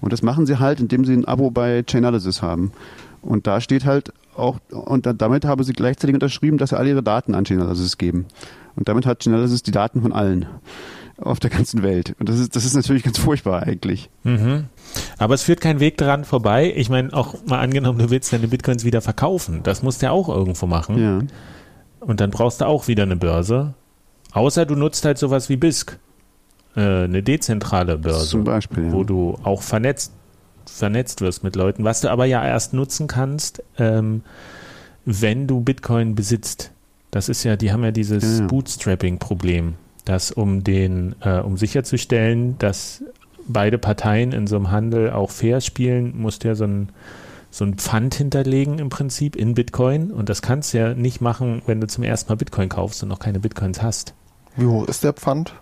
Und 0.00 0.12
das 0.12 0.22
machen 0.22 0.46
sie 0.46 0.58
halt, 0.58 0.80
indem 0.80 1.04
sie 1.04 1.12
ein 1.12 1.24
Abo 1.24 1.50
bei 1.50 1.84
Chainalysis 1.88 2.42
haben. 2.42 2.72
Und 3.22 3.46
da 3.46 3.60
steht 3.60 3.84
halt 3.84 4.12
auch, 4.38 4.58
und 4.70 5.06
da, 5.06 5.12
damit 5.12 5.44
haben 5.44 5.62
sie 5.62 5.72
gleichzeitig 5.72 6.14
unterschrieben, 6.14 6.58
dass 6.58 6.70
sie 6.70 6.78
alle 6.78 6.90
ihre 6.90 7.02
Daten 7.02 7.34
an 7.34 7.44
Chainalysis 7.44 7.98
geben. 7.98 8.26
Und 8.76 8.88
damit 8.88 9.06
hat 9.06 9.22
Chainalysis 9.22 9.62
die 9.62 9.72
Daten 9.72 10.02
von 10.02 10.12
allen 10.12 10.46
auf 11.20 11.40
der 11.40 11.50
ganzen 11.50 11.82
Welt. 11.82 12.14
Und 12.18 12.28
das 12.28 12.38
ist, 12.38 12.54
das 12.54 12.64
ist 12.64 12.74
natürlich 12.74 13.02
ganz 13.02 13.18
furchtbar 13.18 13.64
eigentlich. 13.64 14.08
Mhm. 14.22 14.66
Aber 15.18 15.34
es 15.34 15.42
führt 15.42 15.60
kein 15.60 15.80
Weg 15.80 15.96
daran 15.98 16.24
vorbei. 16.24 16.72
Ich 16.76 16.88
meine, 16.88 17.12
auch 17.12 17.34
mal 17.46 17.58
angenommen, 17.58 17.98
du 17.98 18.10
willst 18.10 18.32
deine 18.32 18.48
Bitcoins 18.48 18.84
wieder 18.84 19.00
verkaufen. 19.00 19.60
Das 19.64 19.82
musst 19.82 20.00
du 20.00 20.06
ja 20.06 20.12
auch 20.12 20.28
irgendwo 20.28 20.66
machen. 20.66 20.98
Ja. 20.98 21.20
Und 22.00 22.20
dann 22.20 22.30
brauchst 22.30 22.60
du 22.60 22.66
auch 22.66 22.86
wieder 22.86 23.02
eine 23.02 23.16
Börse. 23.16 23.74
Außer 24.32 24.66
du 24.66 24.76
nutzt 24.76 25.04
halt 25.04 25.18
sowas 25.18 25.48
wie 25.48 25.56
BISC. 25.56 25.98
Äh, 26.76 27.04
eine 27.04 27.22
dezentrale 27.22 27.98
Börse. 27.98 28.28
Zum 28.28 28.44
Beispiel. 28.44 28.84
Ja. 28.84 28.92
wo 28.92 29.02
du 29.02 29.38
auch 29.42 29.62
vernetzt, 29.62 30.12
vernetzt 30.70 31.20
wirst 31.20 31.44
mit 31.44 31.56
Leuten, 31.56 31.84
was 31.84 32.00
du 32.00 32.10
aber 32.10 32.24
ja 32.26 32.44
erst 32.44 32.72
nutzen 32.72 33.06
kannst, 33.06 33.62
ähm, 33.78 34.22
wenn 35.04 35.46
du 35.46 35.60
Bitcoin 35.60 36.14
besitzt. 36.14 36.70
Das 37.10 37.28
ist 37.28 37.44
ja, 37.44 37.56
die 37.56 37.72
haben 37.72 37.82
ja 37.84 37.90
dieses 37.90 38.22
Ja, 38.22 38.40
ja. 38.40 38.46
Bootstrapping-Problem, 38.46 39.74
dass 40.04 40.30
um 40.30 40.62
den, 40.64 41.14
äh, 41.20 41.38
um 41.40 41.56
sicherzustellen, 41.56 42.58
dass 42.58 43.02
beide 43.46 43.78
Parteien 43.78 44.32
in 44.32 44.46
so 44.46 44.56
einem 44.56 44.70
Handel 44.70 45.10
auch 45.10 45.30
fair 45.30 45.60
spielen, 45.60 46.20
musst 46.20 46.44
du 46.44 46.48
ja 46.48 46.54
so 46.54 46.64
ein 46.64 46.90
so 47.50 47.64
ein 47.64 47.76
Pfand 47.76 48.14
hinterlegen 48.14 48.78
im 48.78 48.90
Prinzip 48.90 49.34
in 49.34 49.54
Bitcoin 49.54 50.10
und 50.10 50.28
das 50.28 50.42
kannst 50.42 50.74
du 50.74 50.78
ja 50.78 50.92
nicht 50.92 51.22
machen, 51.22 51.62
wenn 51.64 51.80
du 51.80 51.86
zum 51.86 52.04
ersten 52.04 52.30
Mal 52.30 52.36
Bitcoin 52.36 52.68
kaufst 52.68 53.02
und 53.02 53.08
noch 53.08 53.20
keine 53.20 53.40
Bitcoins 53.40 53.82
hast. 53.82 54.12
Wie 54.56 54.66
hoch 54.66 54.86
ist 54.86 55.02
der 55.02 55.14
Pfand? 55.14 55.54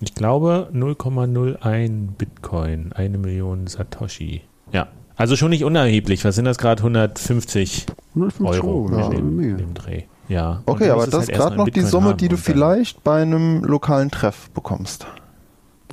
Ich 0.00 0.14
glaube 0.14 0.70
0,01 0.72 2.08
Bitcoin, 2.16 2.92
eine 2.92 3.18
Million 3.18 3.66
Satoshi. 3.66 4.42
Ja, 4.72 4.88
also 5.16 5.36
schon 5.36 5.50
nicht 5.50 5.64
unerheblich. 5.64 6.24
Was 6.24 6.36
sind 6.36 6.46
das 6.46 6.56
gerade? 6.56 6.80
150 6.82 7.86
150 8.14 8.62
Euro 8.62 8.88
in, 8.88 8.94
eine 8.94 9.14
dem, 9.14 9.56
dem 9.58 9.74
Dreh. 9.74 10.04
Ja. 10.28 10.62
Okay, 10.64 10.90
aber 10.90 11.04
das 11.04 11.14
halt 11.14 11.22
ist 11.24 11.28
erst 11.30 11.40
gerade 11.40 11.56
noch 11.56 11.68
die 11.68 11.82
Summe, 11.82 12.14
die 12.14 12.28
du 12.28 12.36
vielleicht 12.36 13.04
bei 13.04 13.20
einem 13.20 13.62
lokalen 13.62 14.10
Treff 14.10 14.48
bekommst. 14.50 15.06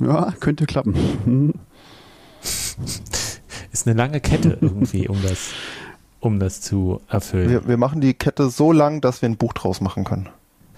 Ja, 0.00 0.32
könnte 0.40 0.64
klappen. 0.64 0.94
Ist 3.72 3.86
eine 3.86 3.96
lange 3.96 4.20
Kette 4.20 4.56
irgendwie, 4.60 5.08
um 5.08 5.20
das, 5.22 5.50
um 6.20 6.38
das 6.38 6.60
zu 6.60 7.00
erfüllen. 7.08 7.50
Wir, 7.50 7.68
wir 7.68 7.76
machen 7.76 8.00
die 8.00 8.14
Kette 8.14 8.48
so 8.48 8.72
lang, 8.72 9.00
dass 9.00 9.20
wir 9.22 9.28
ein 9.28 9.36
Buch 9.36 9.52
draus 9.52 9.80
machen 9.80 10.04
können. 10.04 10.28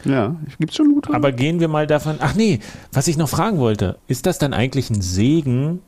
Ja, 0.05 0.36
gibt's 0.59 0.76
schon 0.76 0.94
gute. 0.94 1.12
Aber 1.14 1.32
gehen 1.32 1.61
wir 1.61 1.68
mal 1.68 1.86
davon. 1.86 2.16
Ach 2.20 2.34
nee, 2.34 2.61
was 2.92 3.09
ich 3.09 3.16
noch 3.16 3.28
fragen 3.28 3.59
wollte, 3.59 3.98
ist 4.07 4.26
das 4.26 4.38
dann 4.38 4.55
eigentlich 4.55 4.90
ein 4.90 5.01
Segen 5.01 5.80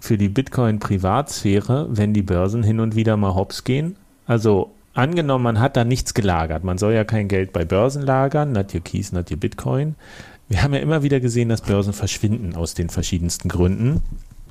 für 0.00 0.18
die 0.18 0.28
Bitcoin-Privatsphäre, 0.28 1.88
wenn 1.90 2.12
die 2.12 2.22
Börsen 2.22 2.62
hin 2.62 2.80
und 2.80 2.94
wieder 2.94 3.16
mal 3.16 3.34
hops 3.34 3.64
gehen? 3.64 3.96
Also 4.26 4.70
angenommen, 4.92 5.44
man 5.44 5.60
hat 5.60 5.76
da 5.76 5.84
nichts 5.84 6.14
gelagert. 6.14 6.64
Man 6.64 6.78
soll 6.78 6.92
ja 6.92 7.04
kein 7.04 7.28
Geld 7.28 7.52
bei 7.52 7.64
Börsen 7.64 8.02
lagern, 8.02 8.52
not 8.52 8.74
your 8.74 8.82
keys, 8.82 9.12
not 9.12 9.30
your 9.30 9.38
Bitcoin. 9.38 9.94
Wir 10.48 10.62
haben 10.62 10.74
ja 10.74 10.80
immer 10.80 11.02
wieder 11.02 11.20
gesehen, 11.20 11.48
dass 11.48 11.62
Börsen 11.62 11.94
verschwinden 11.94 12.54
aus 12.54 12.74
den 12.74 12.90
verschiedensten 12.90 13.48
Gründen. 13.48 14.02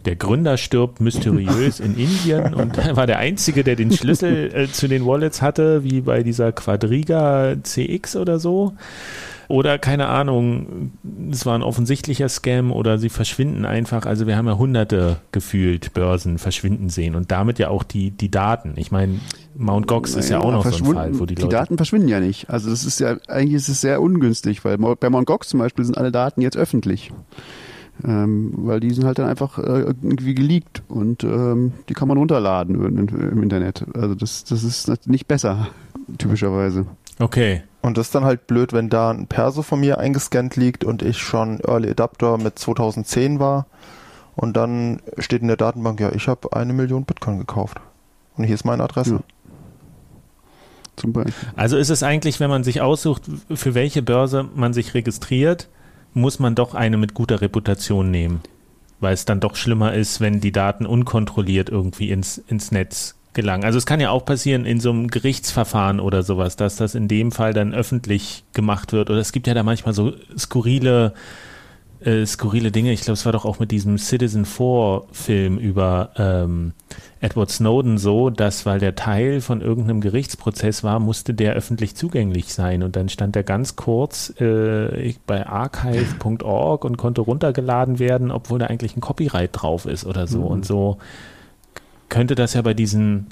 Der 0.06 0.16
Gründer 0.16 0.58
stirbt 0.58 1.00
mysteriös 1.00 1.80
in 1.80 1.96
Indien 1.98 2.54
und 2.54 2.78
er 2.78 2.96
war 2.98 3.08
der 3.08 3.20
Einzige, 3.20 3.64
der 3.64 3.76
den 3.76 3.92
Schlüssel 3.92 4.54
äh, 4.54 4.68
zu 4.72 4.88
den 4.88 5.06
Wallets 5.06 5.42
hatte, 5.42 5.84
wie 5.84 6.02
bei 6.02 6.24
dieser 6.24 6.52
Quadriga 6.52 7.56
CX 7.64 8.16
oder 8.16 8.40
so. 8.40 8.74
Oder 9.50 9.78
keine 9.78 10.08
Ahnung, 10.08 10.94
es 11.32 11.46
war 11.46 11.56
ein 11.56 11.64
offensichtlicher 11.64 12.30
Scam 12.30 12.72
oder 12.72 12.98
sie 12.98 13.10
verschwinden 13.10 13.66
einfach. 13.66 14.06
Also 14.06 14.26
wir 14.26 14.38
haben 14.38 14.48
ja 14.48 14.58
hunderte 14.58 15.18
gefühlt 15.32 15.94
Börsen 15.94 16.38
verschwinden 16.38 16.90
sehen 16.90 17.16
und 17.16 17.30
damit 17.32 17.60
ja 17.60 17.68
auch 17.70 17.84
die, 17.84 18.12
die 18.12 18.32
Daten. 18.32 18.74
Ich 18.78 18.92
meine, 18.92 19.20
Mount 19.56 19.88
Gox 19.88 20.16
ist 20.16 20.30
ja 20.30 20.40
Naja, 20.40 20.50
auch 20.50 20.64
noch 20.66 20.72
so 20.72 20.86
ein 20.86 20.94
Fall, 20.94 21.20
wo 21.20 21.26
die, 21.26 21.36
die 21.36 21.42
Leute. 21.44 21.56
Daten 21.56 21.78
verschwinden 21.78 22.08
ja 22.08 22.20
nicht. 22.20 22.50
Also 22.50 22.70
das 22.70 22.86
ist 22.86 23.00
ja, 23.00 23.18
eigentlich 23.28 23.56
ist 23.56 23.70
es 23.70 23.82
sehr 23.82 24.02
ungünstig, 24.02 24.64
weil 24.66 24.78
bei 24.78 25.10
Mt. 25.10 25.26
Gox 25.26 25.50
zum 25.50 25.60
Beispiel 25.60 25.86
sind 25.86 25.98
alle 25.98 26.12
Daten 26.12 26.42
jetzt 26.42 26.58
öffentlich. 26.58 27.12
Ähm, 28.06 28.52
weil 28.58 28.82
die 28.82 28.92
sind 28.92 29.06
halt 29.06 29.18
dann 29.18 29.30
einfach 29.30 29.58
äh, 29.60 29.94
irgendwie 30.02 30.36
geleakt 30.36 30.84
und 30.90 31.24
ähm, 31.24 31.72
die 31.88 31.94
kann 31.94 32.10
man 32.10 32.18
runterladen 32.18 32.76
im, 32.76 33.08
im 33.08 33.44
Internet. 33.44 33.86
Also 33.94 34.14
das, 34.14 34.44
das 34.44 34.64
ist 34.64 35.08
nicht 35.08 35.28
besser, 35.28 35.70
typischerweise. 36.18 36.86
Okay. 37.20 37.64
Und 37.82 37.98
das 37.98 38.08
ist 38.08 38.16
dann 38.16 38.26
halt 38.26 38.48
blöd, 38.48 38.74
wenn 38.74 38.90
da 38.90 39.12
ein 39.12 39.28
Perso 39.28 39.62
von 39.62 39.80
mir 39.80 40.00
eingescannt 40.00 40.56
liegt 40.56 40.84
und 40.84 41.02
ich 41.02 41.18
schon 41.18 41.60
Early 41.66 41.90
Adapter 41.90 42.38
mit 42.38 42.60
2010 42.60 43.40
war. 43.40 43.68
Und 44.36 44.58
dann 44.58 45.02
steht 45.18 45.42
in 45.42 45.48
der 45.48 45.58
Datenbank, 45.58 46.00
ja, 46.00 46.12
ich 46.12 46.28
habe 46.28 46.54
eine 46.54 46.74
Million 46.74 47.06
Bitcoin 47.06 47.38
gekauft. 47.38 47.80
Und 48.36 48.46
hier 48.46 48.56
ist 48.56 48.66
meine 48.66 48.84
Adresse. 48.84 49.16
Ja. 49.16 49.20
Zum 50.96 51.14
Beispiel. 51.14 51.34
Also 51.56 51.78
ist 51.78 51.90
es 51.90 52.04
eigentlich, 52.04 52.40
wenn 52.40 52.50
man 52.50 52.64
sich 52.64 52.82
aussucht, 52.82 53.24
für 53.54 53.74
welche 53.74 54.02
Börse 54.02 54.48
man 54.56 54.74
sich 54.74 54.94
registriert, 54.94 55.70
muss 56.14 56.40
man 56.40 56.56
doch 56.56 56.74
eine 56.74 56.98
mit 56.98 57.14
guter 57.14 57.42
Reputation 57.42 58.12
nehmen. 58.12 58.42
Weil 59.00 59.14
es 59.14 59.26
dann 59.26 59.40
doch 59.40 59.56
schlimmer 59.56 59.94
ist, 59.94 60.22
wenn 60.22 60.40
die 60.40 60.52
Daten 60.52 60.86
unkontrolliert 60.86 61.70
irgendwie 61.70 62.10
ins, 62.12 62.38
ins 62.38 62.72
Netz 62.72 63.16
gelangen. 63.34 63.66
Also 63.66 63.78
es 63.78 63.86
kann 63.86 64.00
ja 64.00 64.12
auch 64.12 64.26
passieren 64.26 64.66
in 64.66 64.80
so 64.80 64.92
einem 64.92 65.08
Gerichtsverfahren 65.08 66.00
oder 66.00 66.24
sowas, 66.24 66.56
dass 66.56 66.76
das 66.76 66.96
in 66.96 67.08
dem 67.08 67.32
Fall 67.32 67.54
dann 67.54 67.74
öffentlich 67.74 68.44
gemacht 68.54 68.94
wird. 68.94 69.10
Oder 69.10 69.20
es 69.20 69.32
gibt 69.32 69.48
ja 69.48 69.54
da 69.54 69.64
manchmal 69.64 69.94
so 69.94 70.14
skurrile, 70.38 71.14
äh, 71.16 71.20
skurrile 72.26 72.72
Dinge. 72.72 72.92
Ich 72.92 73.02
glaube, 73.02 73.14
es 73.14 73.26
war 73.26 73.32
doch 73.32 73.46
auch 73.46 73.60
mit 73.60 73.72
diesem 73.72 73.98
Citizen 73.98 74.46
4 74.46 75.04
Film 75.12 75.58
über 75.58 76.12
ähm, 76.18 76.74
Edward 77.22 77.50
Snowden 77.50 77.98
so, 77.98 78.30
dass 78.30 78.66
weil 78.66 78.80
der 78.80 78.96
Teil 78.96 79.40
von 79.42 79.62
irgendeinem 79.62 80.02
Gerichtsprozess 80.02 80.84
war, 80.84 81.00
musste 81.00 81.34
der 81.34 81.54
öffentlich 81.54 81.96
zugänglich 81.96 82.54
sein. 82.54 82.84
Und 82.84 82.96
dann 82.96 83.10
stand 83.10 83.36
er 83.36 83.44
ganz 83.44 83.76
kurz 83.76 84.34
äh, 84.42 85.14
bei 85.26 85.46
archive.org 85.46 86.84
und 86.84 86.98
konnte 86.98 87.22
runtergeladen 87.22 88.00
werden, 88.00 88.32
obwohl 88.32 88.60
da 88.60 88.68
eigentlich 88.68 88.98
ein 88.98 89.02
Copyright 89.02 89.52
drauf 89.54 89.86
ist 89.86 90.06
oder 90.06 90.28
so. 90.28 90.40
Mhm. 90.40 90.48
Und 90.48 90.66
so 90.66 90.98
könnte 92.10 92.36
das 92.36 92.54
ja 92.54 92.62
bei 92.62 92.74
diesen 92.74 93.28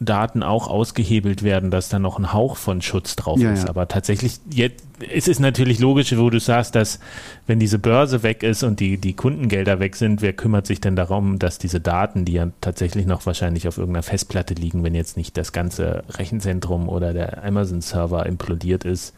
Daten 0.00 0.42
auch 0.42 0.68
ausgehebelt 0.68 1.42
werden, 1.42 1.70
dass 1.70 1.88
da 1.88 1.98
noch 1.98 2.18
ein 2.18 2.32
Hauch 2.32 2.56
von 2.56 2.82
Schutz 2.82 3.16
drauf 3.16 3.38
ja, 3.38 3.52
ist. 3.52 3.64
Ja. 3.64 3.68
Aber 3.68 3.86
tatsächlich, 3.86 4.40
jetzt 4.50 4.84
ist 5.12 5.28
es 5.28 5.38
natürlich 5.38 5.78
logisch, 5.78 6.16
wo 6.16 6.30
du 6.30 6.40
sagst, 6.40 6.74
dass 6.74 6.98
wenn 7.46 7.60
diese 7.60 7.78
Börse 7.78 8.22
weg 8.22 8.42
ist 8.42 8.62
und 8.62 8.80
die, 8.80 8.98
die 8.98 9.14
Kundengelder 9.14 9.78
weg 9.78 9.96
sind, 9.96 10.22
wer 10.22 10.32
kümmert 10.32 10.66
sich 10.66 10.80
denn 10.80 10.96
darum, 10.96 11.38
dass 11.38 11.58
diese 11.58 11.80
Daten, 11.80 12.24
die 12.24 12.32
ja 12.32 12.48
tatsächlich 12.60 13.06
noch 13.06 13.24
wahrscheinlich 13.26 13.68
auf 13.68 13.78
irgendeiner 13.78 14.02
Festplatte 14.02 14.54
liegen, 14.54 14.82
wenn 14.82 14.94
jetzt 14.94 15.16
nicht 15.16 15.36
das 15.36 15.52
ganze 15.52 16.02
Rechenzentrum 16.10 16.88
oder 16.88 17.12
der 17.12 17.44
Amazon-Server 17.44 18.26
implodiert 18.26 18.84
ist, 18.84 19.14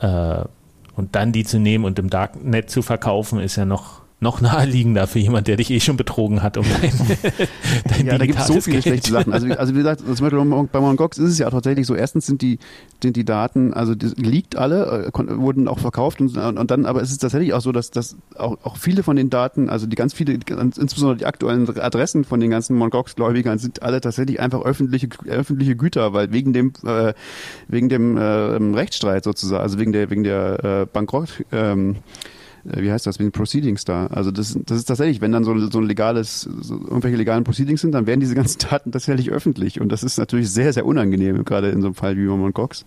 äh, 0.00 0.44
und 0.96 1.14
dann 1.14 1.32
die 1.32 1.44
zu 1.44 1.58
nehmen 1.58 1.84
und 1.84 1.98
im 1.98 2.08
Darknet 2.08 2.70
zu 2.70 2.80
verkaufen, 2.80 3.38
ist 3.38 3.56
ja 3.56 3.66
noch 3.66 4.00
noch 4.18 4.40
naheliegender 4.40 5.06
für 5.06 5.18
jemand, 5.18 5.46
der 5.46 5.56
dich 5.56 5.70
eh 5.70 5.78
schon 5.78 5.98
betrogen 5.98 6.42
hat. 6.42 6.56
Um 6.56 6.64
dein, 6.64 6.90
dein 7.88 8.06
ja, 8.06 8.16
da 8.16 8.24
gibt 8.24 8.38
es 8.38 8.46
so 8.46 8.62
viele 8.62 8.80
schlechte 8.80 9.10
Sachen. 9.10 9.32
Also, 9.32 9.46
also 9.48 9.74
wie 9.74 9.78
gesagt, 9.78 10.00
zum 10.00 10.08
Beispiel 10.08 10.66
bei 10.72 10.80
Mongox 10.80 11.18
ist 11.18 11.32
es 11.32 11.38
ja 11.38 11.50
tatsächlich 11.50 11.86
so, 11.86 11.94
erstens 11.94 12.24
sind 12.24 12.40
die, 12.40 12.58
sind 13.02 13.16
die 13.16 13.26
Daten, 13.26 13.74
also 13.74 13.94
die 13.94 14.06
liegt 14.22 14.56
alle, 14.56 15.10
äh, 15.14 15.38
wurden 15.38 15.68
auch 15.68 15.78
verkauft 15.78 16.22
und, 16.22 16.34
und 16.34 16.70
dann, 16.70 16.86
aber 16.86 17.02
es 17.02 17.10
ist 17.10 17.18
tatsächlich 17.18 17.52
auch 17.52 17.60
so, 17.60 17.72
dass, 17.72 17.90
dass 17.90 18.16
auch, 18.36 18.56
auch 18.62 18.78
viele 18.78 19.02
von 19.02 19.16
den 19.16 19.28
Daten, 19.28 19.68
also 19.68 19.86
die 19.86 19.96
ganz 19.96 20.14
viele, 20.14 20.32
insbesondere 20.32 21.16
die 21.18 21.26
aktuellen 21.26 21.68
Adressen 21.78 22.24
von 22.24 22.40
den 22.40 22.50
ganzen 22.50 22.74
Mongox-Gläubigern 22.76 23.58
sind 23.58 23.82
alle 23.82 24.00
tatsächlich 24.00 24.40
einfach 24.40 24.62
öffentliche, 24.62 25.08
öffentliche 25.26 25.76
Güter, 25.76 26.14
weil 26.14 26.32
wegen 26.32 26.54
dem, 26.54 26.72
äh, 26.86 27.12
wegen 27.68 27.90
dem 27.90 28.16
äh, 28.16 28.22
Rechtsstreit 28.22 29.24
sozusagen, 29.24 29.62
also 29.62 29.78
wegen 29.78 29.92
der, 29.92 30.08
wegen 30.08 30.24
der 30.24 30.64
äh, 30.64 30.86
Bankrott, 30.90 31.44
ähm, 31.52 31.96
äh, 31.96 32.35
wie 32.74 32.90
heißt 32.90 33.06
das, 33.06 33.18
mit 33.18 33.26
den 33.26 33.32
Proceedings 33.32 33.84
da. 33.84 34.06
Also 34.06 34.30
das, 34.30 34.58
das 34.66 34.78
ist 34.78 34.86
tatsächlich, 34.86 35.20
wenn 35.20 35.32
dann 35.32 35.44
so, 35.44 35.56
so 35.68 35.78
ein 35.78 35.86
legales, 35.86 36.48
so 36.60 36.74
irgendwelche 36.74 37.16
legalen 37.16 37.44
Proceedings 37.44 37.80
sind, 37.80 37.92
dann 37.92 38.06
werden 38.06 38.20
diese 38.20 38.34
ganzen 38.34 38.58
Daten 38.70 38.92
tatsächlich 38.92 39.30
öffentlich. 39.30 39.80
Und 39.80 39.90
das 39.92 40.02
ist 40.02 40.18
natürlich 40.18 40.50
sehr, 40.50 40.72
sehr 40.72 40.86
unangenehm, 40.86 41.44
gerade 41.44 41.70
in 41.70 41.80
so 41.80 41.88
einem 41.88 41.94
Fall 41.94 42.16
wie 42.16 42.26
Roman 42.26 42.52
Cox. 42.52 42.84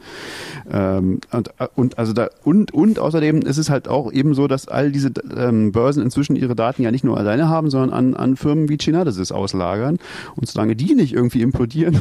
Ähm, 0.70 1.20
und, 1.32 1.50
und 1.76 1.98
also 1.98 2.14
da, 2.14 2.30
und, 2.44 2.74
und 2.74 3.00
außerdem 3.00 3.42
ist 3.42 3.58
es 3.58 3.70
halt 3.70 3.88
auch 3.88 4.12
eben 4.12 4.34
so, 4.34 4.48
dass 4.48 4.68
all 4.68 4.92
diese 4.92 5.12
ähm, 5.36 5.72
Börsen 5.72 6.04
inzwischen 6.04 6.36
ihre 6.36 6.56
Daten 6.56 6.82
ja 6.82 6.92
nicht 6.92 7.04
nur 7.04 7.18
alleine 7.18 7.48
haben, 7.48 7.70
sondern 7.70 7.92
an, 7.92 8.14
an 8.16 8.36
Firmen 8.36 8.70
wie 8.70 8.78
Chainalysis 8.78 9.32
auslagern. 9.32 9.98
Und 10.36 10.48
solange 10.48 10.76
die 10.76 10.94
nicht 10.96 11.14
irgendwie 11.14 11.42
implodieren, 11.42 12.00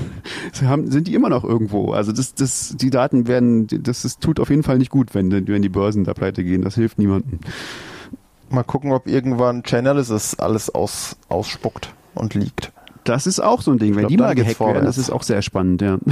sind 0.53 1.07
die 1.07 1.14
immer 1.14 1.29
noch 1.29 1.45
irgendwo. 1.45 1.93
Also 1.93 2.12
das, 2.12 2.35
das, 2.35 2.74
die 2.76 2.91
Daten 2.91 3.29
werden, 3.29 3.66
das, 3.68 4.03
das 4.03 4.18
tut 4.18 4.41
auf 4.41 4.51
jeden 4.51 4.62
Fall 4.62 4.79
nicht 4.79 4.91
gut, 4.91 5.14
wenn, 5.14 5.31
wenn 5.31 5.62
die 5.62 5.68
Börsen 5.68 6.05
da 6.05 6.14
pleite 6.14 6.43
gehen. 6.43 6.62
Das 6.62 6.74
hilft 6.74 6.99
niemandem. 6.99 7.39
Mal 8.50 8.62
gucken, 8.62 8.92
ob 8.92 9.06
irgendwann 9.06 9.62
Chainalysis 9.62 10.36
alles 10.36 10.70
aus, 10.70 11.16
ausspuckt 11.28 11.92
und 12.14 12.34
liegt. 12.34 12.72
Das 13.04 13.26
ist 13.26 13.40
auch 13.40 13.62
so 13.62 13.72
ein 13.72 13.78
Ding. 13.78 13.94
Wenn 13.94 14.00
glaub, 14.00 14.10
die 14.10 14.16
mal 14.16 14.34
gehackt 14.34 14.60
werden, 14.60 14.84
das 14.84 14.98
ist 14.98 15.10
auch 15.10 15.22
sehr 15.22 15.42
spannend, 15.42 15.82
ja. 15.82 15.98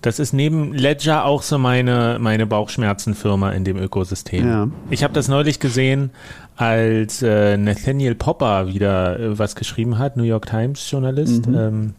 Das 0.00 0.20
ist 0.20 0.32
neben 0.32 0.74
Ledger 0.74 1.24
auch 1.24 1.42
so 1.42 1.58
meine, 1.58 2.18
meine 2.20 2.46
Bauchschmerzenfirma 2.46 3.50
in 3.50 3.64
dem 3.64 3.76
Ökosystem. 3.76 4.46
Ja. 4.46 4.68
Ich 4.90 5.02
habe 5.02 5.12
das 5.12 5.26
neulich 5.26 5.58
gesehen, 5.58 6.10
als 6.56 7.20
äh, 7.22 7.56
Nathaniel 7.56 8.14
Popper 8.14 8.68
wieder 8.68 9.18
äh, 9.18 9.38
was 9.38 9.56
geschrieben 9.56 9.98
hat, 9.98 10.16
New 10.16 10.22
York 10.22 10.46
Times 10.46 10.88
Journalist. 10.88 11.48
Mhm. 11.48 11.54
Ähm, 11.56 11.94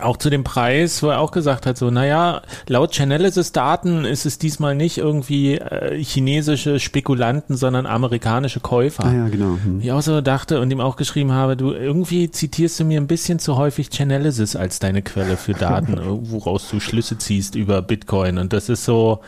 auch 0.00 0.16
zu 0.16 0.30
dem 0.30 0.42
Preis, 0.42 1.02
wo 1.02 1.08
er 1.08 1.20
auch 1.20 1.30
gesagt 1.30 1.66
hat, 1.66 1.76
so, 1.76 1.90
naja, 1.90 2.40
laut 2.66 2.94
Chainalysis-Daten 2.94 4.06
ist 4.06 4.24
es 4.24 4.38
diesmal 4.38 4.74
nicht 4.74 4.96
irgendwie 4.96 5.58
äh, 5.58 6.02
chinesische 6.02 6.80
Spekulanten, 6.80 7.56
sondern 7.56 7.84
amerikanische 7.84 8.60
Käufer. 8.60 9.04
Ah 9.04 9.12
ja, 9.12 9.28
genau. 9.28 9.58
Hm. 9.62 9.80
Ich 9.82 9.92
auch 9.92 10.00
so 10.00 10.22
dachte 10.22 10.60
und 10.60 10.70
ihm 10.70 10.80
auch 10.80 10.96
geschrieben 10.96 11.32
habe, 11.32 11.58
du, 11.58 11.72
irgendwie 11.72 12.30
zitierst 12.30 12.80
du 12.80 12.84
mir 12.84 12.98
ein 12.98 13.06
bisschen 13.06 13.38
zu 13.38 13.56
häufig 13.56 13.90
Chainalysis 13.90 14.56
als 14.56 14.78
deine 14.78 15.02
Quelle 15.02 15.36
für 15.36 15.52
Daten, 15.52 15.98
woraus 16.30 16.70
du 16.70 16.80
Schlüsse 16.80 17.18
ziehst 17.18 17.54
über 17.54 17.82
Bitcoin. 17.82 18.38
Und 18.38 18.54
das 18.54 18.70
ist 18.70 18.86
so, 18.86 19.20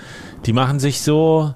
die 0.46 0.54
machen 0.54 0.80
sich 0.80 1.02
so, 1.02 1.54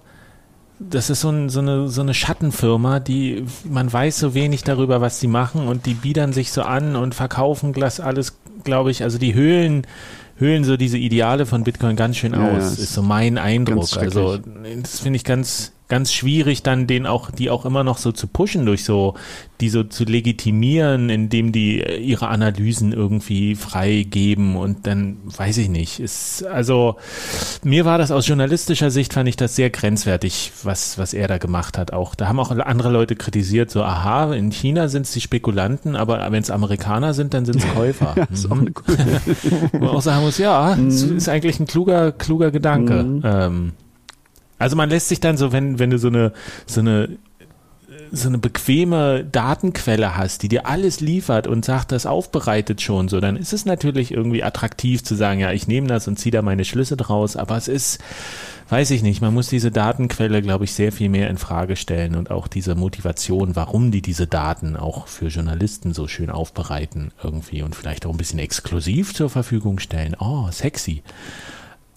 das 0.78 1.11
ist 1.11 1.20
so, 1.20 1.30
ein, 1.30 1.49
so, 1.49 1.61
eine, 1.61 1.88
so 1.88 2.03
eine 2.03 2.12
Schattenfirma, 2.12 3.01
die 3.01 3.47
man 3.64 3.90
weiß 3.90 4.18
so 4.18 4.34
wenig 4.34 4.64
darüber, 4.64 5.01
was 5.01 5.20
sie 5.20 5.28
machen 5.28 5.66
und 5.66 5.86
die 5.86 5.95
biedern 5.95 6.32
sich 6.32 6.53
so 6.53 6.62
an 6.62 6.97
und 6.97 7.14
verkaufen 7.14 7.72
Glas 7.72 8.01
alles 8.01 8.41
glaube 8.64 8.90
ich, 8.90 9.02
also 9.02 9.18
die 9.18 9.34
Höhlen, 9.34 9.86
höhlen 10.36 10.64
so 10.64 10.76
diese 10.76 10.98
Ideale 10.98 11.46
von 11.46 11.64
Bitcoin 11.64 11.96
ganz 11.96 12.16
schön 12.16 12.32
ja, 12.32 12.50
aus, 12.50 12.78
ist 12.78 12.94
so 12.94 13.02
mein 13.02 13.38
Eindruck. 13.38 13.96
Also 13.96 14.38
das 14.82 15.00
finde 15.00 15.16
ich 15.16 15.24
ganz, 15.24 15.72
ganz 15.93 16.11
schwierig, 16.11 16.62
dann 16.62 16.86
den 16.86 17.05
auch, 17.05 17.30
die 17.30 17.51
auch 17.51 17.66
immer 17.66 17.84
noch 17.84 17.99
so 17.99 18.12
zu 18.12 18.26
pushen 18.26 18.64
durch 18.64 18.82
so, 18.82 19.12
die 19.61 19.68
so 19.68 19.84
zu 19.84 20.05
legitimieren, 20.05 21.11
indem 21.11 21.53
die 21.53 21.82
äh, 21.82 21.99
ihre 21.99 22.28
Analysen 22.28 22.95
irgendwie 22.95 23.57
freigeben 23.57 24.57
und 24.57 24.86
dann 24.86 25.18
weiß 25.24 25.59
ich 25.59 25.68
nicht. 25.68 26.01
Ist, 26.01 26.47
also 26.47 26.97
mir 27.62 27.84
war 27.84 27.99
das 27.99 28.11
aus 28.11 28.26
journalistischer 28.26 28.90
Sicht 28.90 29.12
fand 29.12 29.28
ich 29.28 29.36
das 29.36 29.55
sehr 29.55 29.68
grenzwertig, 29.68 30.53
was, 30.62 30.97
was 30.97 31.12
er 31.12 31.28
da 31.28 31.36
gemacht 31.36 31.76
hat. 31.76 31.93
Auch 31.93 32.14
da 32.14 32.26
haben 32.26 32.40
auch 32.40 32.51
andere 32.51 32.90
Leute 32.90 33.14
kritisiert, 33.14 33.70
so 33.70 33.82
aha, 33.82 34.32
in 34.32 34.51
China 34.51 34.88
sind 34.88 35.03
es 35.03 35.12
die 35.12 35.20
Spekulanten, 35.20 35.95
aber 35.95 36.26
wenn 36.32 36.43
es 36.43 36.51
Amerikaner 36.51 37.12
sind, 37.12 37.34
dann 37.34 37.45
sind 37.45 37.57
es 37.57 37.68
Käufer. 37.74 38.14
coole. 38.14 38.72
Wo 39.72 39.78
man 39.78 39.88
auch 39.88 40.01
sagen 40.01 40.24
muss, 40.24 40.38
ja, 40.38 40.74
mhm. 40.74 40.88
ist 40.88 41.28
eigentlich 41.28 41.61
ein 41.61 41.66
kluger, 41.66 42.12
kluger 42.12 42.51
Gedanke. 42.51 43.03
Mhm. 43.03 43.22
Ähm, 43.22 43.72
also 44.62 44.76
man 44.76 44.88
lässt 44.88 45.08
sich 45.08 45.20
dann 45.20 45.36
so, 45.36 45.52
wenn, 45.52 45.78
wenn 45.78 45.90
du 45.90 45.98
so 45.98 46.08
eine, 46.08 46.32
so 46.66 46.80
eine 46.80 47.18
so 48.14 48.28
eine 48.28 48.38
bequeme 48.38 49.24
Datenquelle 49.24 50.16
hast, 50.16 50.42
die 50.42 50.48
dir 50.48 50.66
alles 50.66 51.00
liefert 51.00 51.46
und 51.46 51.64
sagt, 51.64 51.92
das 51.92 52.04
aufbereitet 52.04 52.82
schon 52.82 53.08
so, 53.08 53.20
dann 53.20 53.36
ist 53.36 53.54
es 53.54 53.64
natürlich 53.64 54.12
irgendwie 54.12 54.42
attraktiv 54.42 55.02
zu 55.02 55.14
sagen, 55.14 55.40
ja, 55.40 55.50
ich 55.52 55.66
nehme 55.66 55.86
das 55.86 56.08
und 56.08 56.18
ziehe 56.18 56.30
da 56.30 56.42
meine 56.42 56.66
Schlüsse 56.66 56.96
draus, 56.98 57.36
aber 57.36 57.56
es 57.56 57.68
ist, 57.68 58.00
weiß 58.68 58.90
ich 58.90 59.02
nicht, 59.02 59.22
man 59.22 59.32
muss 59.32 59.48
diese 59.48 59.70
Datenquelle, 59.70 60.42
glaube 60.42 60.64
ich, 60.64 60.74
sehr 60.74 60.92
viel 60.92 61.08
mehr 61.08 61.30
in 61.30 61.38
Frage 61.38 61.74
stellen 61.74 62.14
und 62.14 62.30
auch 62.30 62.48
diese 62.48 62.74
Motivation, 62.74 63.56
warum 63.56 63.90
die 63.90 64.02
diese 64.02 64.26
Daten 64.26 64.76
auch 64.76 65.06
für 65.06 65.28
Journalisten 65.28 65.94
so 65.94 66.06
schön 66.06 66.28
aufbereiten 66.28 67.12
irgendwie 67.22 67.62
und 67.62 67.74
vielleicht 67.74 68.04
auch 68.04 68.10
ein 68.10 68.18
bisschen 68.18 68.40
exklusiv 68.40 69.14
zur 69.14 69.30
Verfügung 69.30 69.78
stellen. 69.78 70.16
Oh, 70.18 70.50
sexy. 70.50 71.02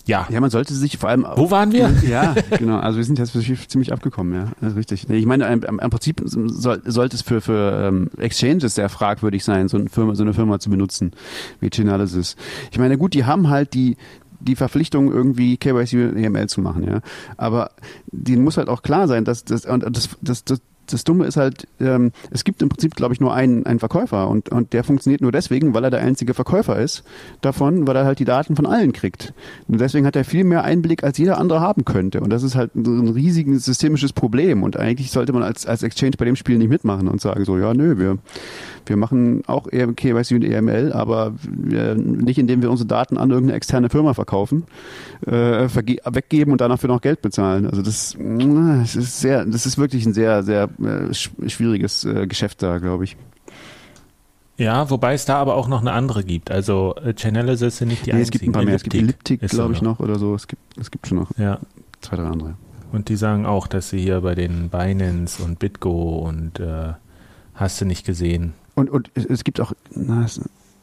Ja. 0.05 0.27
Ja, 0.29 0.39
man 0.39 0.49
sollte 0.49 0.73
sich 0.73 0.97
vor 0.97 1.09
allem. 1.09 1.25
Wo 1.35 1.51
waren 1.51 1.71
wir? 1.71 1.93
Ja, 2.05 2.35
genau. 2.57 2.77
Also 2.77 2.97
wir 2.97 3.03
sind 3.03 3.17
jetzt 3.17 3.33
ziemlich 3.69 3.91
abgekommen, 3.91 4.33
ja. 4.33 4.51
Das 4.61 4.71
ist 4.71 4.77
richtig. 4.77 5.09
Ich 5.09 5.25
meine, 5.25 5.45
im, 5.47 5.63
im 5.63 5.89
Prinzip 5.89 6.21
soll, 6.25 6.81
sollte 6.85 7.15
es 7.15 7.21
für, 7.23 7.41
für 7.41 7.87
ähm, 7.87 8.09
Exchanges 8.17 8.75
sehr 8.75 8.89
fragwürdig 8.89 9.43
sein, 9.43 9.67
so 9.67 9.77
eine 9.77 9.89
Firma, 9.89 10.13
so 10.15 10.23
eine 10.23 10.33
Firma 10.33 10.59
zu 10.59 10.69
benutzen, 10.69 11.11
wie 11.59 11.69
Chainalysis. 11.69 12.35
Ich 12.71 12.77
meine, 12.77 12.97
gut, 12.97 13.13
die 13.15 13.25
haben 13.25 13.49
halt 13.49 13.73
die, 13.73 13.97
die 14.39 14.55
Verpflichtung, 14.55 15.11
irgendwie 15.11 15.57
KYC 15.57 16.09
und 16.09 16.17
EML 16.17 16.47
zu 16.47 16.61
machen, 16.61 16.83
ja. 16.83 17.01
Aber 17.37 17.71
denen 18.11 18.43
muss 18.43 18.57
halt 18.57 18.69
auch 18.69 18.83
klar 18.83 19.07
sein, 19.07 19.25
dass 19.25 19.43
das, 19.45 19.65
und 19.65 19.83
das, 19.95 20.09
das, 20.21 20.43
das, 20.43 20.61
das 20.87 21.03
Dumme 21.03 21.25
ist 21.25 21.37
halt, 21.37 21.67
ähm, 21.79 22.11
es 22.31 22.43
gibt 22.43 22.61
im 22.61 22.69
Prinzip, 22.69 22.95
glaube 22.95 23.13
ich, 23.13 23.19
nur 23.19 23.33
einen, 23.33 23.65
einen 23.65 23.79
Verkäufer 23.79 24.27
und, 24.27 24.49
und 24.49 24.73
der 24.73 24.83
funktioniert 24.83 25.21
nur 25.21 25.31
deswegen, 25.31 25.73
weil 25.73 25.83
er 25.83 25.91
der 25.91 26.01
einzige 26.01 26.33
Verkäufer 26.33 26.77
ist 26.79 27.03
davon, 27.41 27.87
weil 27.87 27.95
er 27.95 28.05
halt 28.05 28.19
die 28.19 28.25
Daten 28.25 28.55
von 28.55 28.65
allen 28.65 28.93
kriegt. 28.93 29.33
Und 29.67 29.79
deswegen 29.79 30.05
hat 30.05 30.15
er 30.15 30.25
viel 30.25 30.43
mehr 30.43 30.63
Einblick, 30.63 31.03
als 31.03 31.17
jeder 31.17 31.37
andere 31.37 31.61
haben 31.61 31.85
könnte. 31.85 32.21
Und 32.21 32.29
das 32.29 32.43
ist 32.43 32.55
halt 32.55 32.75
ein, 32.75 32.83
ein 32.85 33.09
riesiges 33.09 33.65
systemisches 33.65 34.13
Problem. 34.13 34.63
Und 34.63 34.77
eigentlich 34.77 35.11
sollte 35.11 35.33
man 35.33 35.43
als, 35.43 35.65
als 35.65 35.83
Exchange 35.83 36.13
bei 36.17 36.25
dem 36.25 36.35
Spiel 36.35 36.57
nicht 36.57 36.69
mitmachen 36.69 37.07
und 37.07 37.21
sagen 37.21 37.45
so, 37.45 37.57
ja, 37.57 37.73
nö, 37.73 37.97
wir, 37.97 38.17
wir 38.89 38.97
machen 38.97 39.43
auch 39.47 39.67
KYC 39.67 40.35
und 40.35 40.43
EML, 40.43 40.93
aber 40.93 41.33
nicht 41.95 42.37
indem 42.37 42.61
wir 42.61 42.71
unsere 42.71 42.87
Daten 42.87 43.17
an 43.17 43.31
irgendeine 43.31 43.57
externe 43.57 43.89
Firma 43.89 44.13
verkaufen, 44.13 44.63
äh, 45.25 45.31
weggeben 45.31 46.51
und 46.51 46.61
danach 46.61 46.79
für 46.79 46.87
noch 46.87 47.01
Geld 47.01 47.21
bezahlen. 47.21 47.65
Also 47.65 47.81
das, 47.81 48.15
das 48.17 48.95
ist 48.95 49.19
sehr, 49.19 49.45
das 49.45 49.65
ist 49.65 49.77
wirklich 49.77 50.05
ein 50.05 50.13
sehr, 50.13 50.43
sehr 50.43 50.69
äh, 50.79 51.13
schwieriges 51.13 52.05
äh, 52.05 52.27
Geschäft 52.27 52.61
da, 52.61 52.77
glaube 52.77 53.03
ich. 53.05 53.17
Ja, 54.57 54.89
wobei 54.89 55.13
es 55.13 55.25
da 55.25 55.35
aber 55.35 55.55
auch 55.55 55.67
noch 55.67 55.81
eine 55.81 55.91
andere 55.91 56.23
gibt. 56.23 56.49
Also 56.49 56.95
äh, 56.95 57.13
Chainalysis 57.13 57.77
sind 57.77 57.89
nicht 57.89 58.05
die 58.05 58.11
nee, 58.11 58.19
einzigen. 58.19 58.23
Es 58.23 58.31
gibt 58.31 58.49
ein 58.49 58.51
paar 58.53 58.63
mehr. 58.63 58.75
Es 58.75 58.83
gibt 58.83 58.95
Elliptic, 58.95 59.41
glaube 59.41 59.73
ich, 59.73 59.81
noch 59.81 59.99
oder 59.99 60.17
so. 60.17 60.33
Es 60.33 60.47
gibt, 60.47 60.61
es 60.79 60.91
gibt 60.91 61.07
schon 61.07 61.17
noch 61.17 61.31
ja. 61.37 61.59
zwei, 62.01 62.15
drei 62.15 62.23
andere. 62.23 62.55
Und 62.91 63.09
die 63.09 63.17
sagen 63.17 63.45
auch, 63.45 63.67
dass 63.67 63.89
sie 63.89 63.99
hier 63.99 64.21
bei 64.21 64.35
den 64.35 64.69
Binance 64.69 65.43
und 65.43 65.59
BitGo 65.59 66.19
und 66.19 66.59
äh, 66.61 66.93
hast 67.53 67.81
du 67.81 67.85
nicht 67.85 68.05
gesehen. 68.05 68.53
Und, 68.75 68.89
und 68.89 69.11
es 69.15 69.43
gibt 69.43 69.59
auch, 69.61 69.73
na, 69.91 70.23
es, 70.25 70.39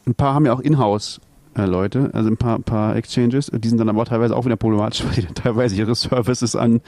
ein 0.06 0.14
paar 0.14 0.34
haben 0.34 0.46
ja 0.46 0.52
auch 0.52 0.60
Inhouse 0.60 1.20
äh, 1.54 1.66
Leute, 1.66 2.10
also 2.14 2.30
ein 2.30 2.38
paar, 2.38 2.58
paar 2.60 2.96
Exchanges, 2.96 3.50
die 3.52 3.68
sind 3.68 3.78
dann 3.78 3.88
aber 3.90 4.04
teilweise 4.06 4.34
auch 4.34 4.46
wieder 4.46 4.56
problematisch, 4.56 5.04
weil 5.06 5.12
die 5.12 5.22
dann 5.22 5.34
teilweise 5.34 5.76
ihre 5.76 5.94
Services 5.94 6.56
an, 6.56 6.80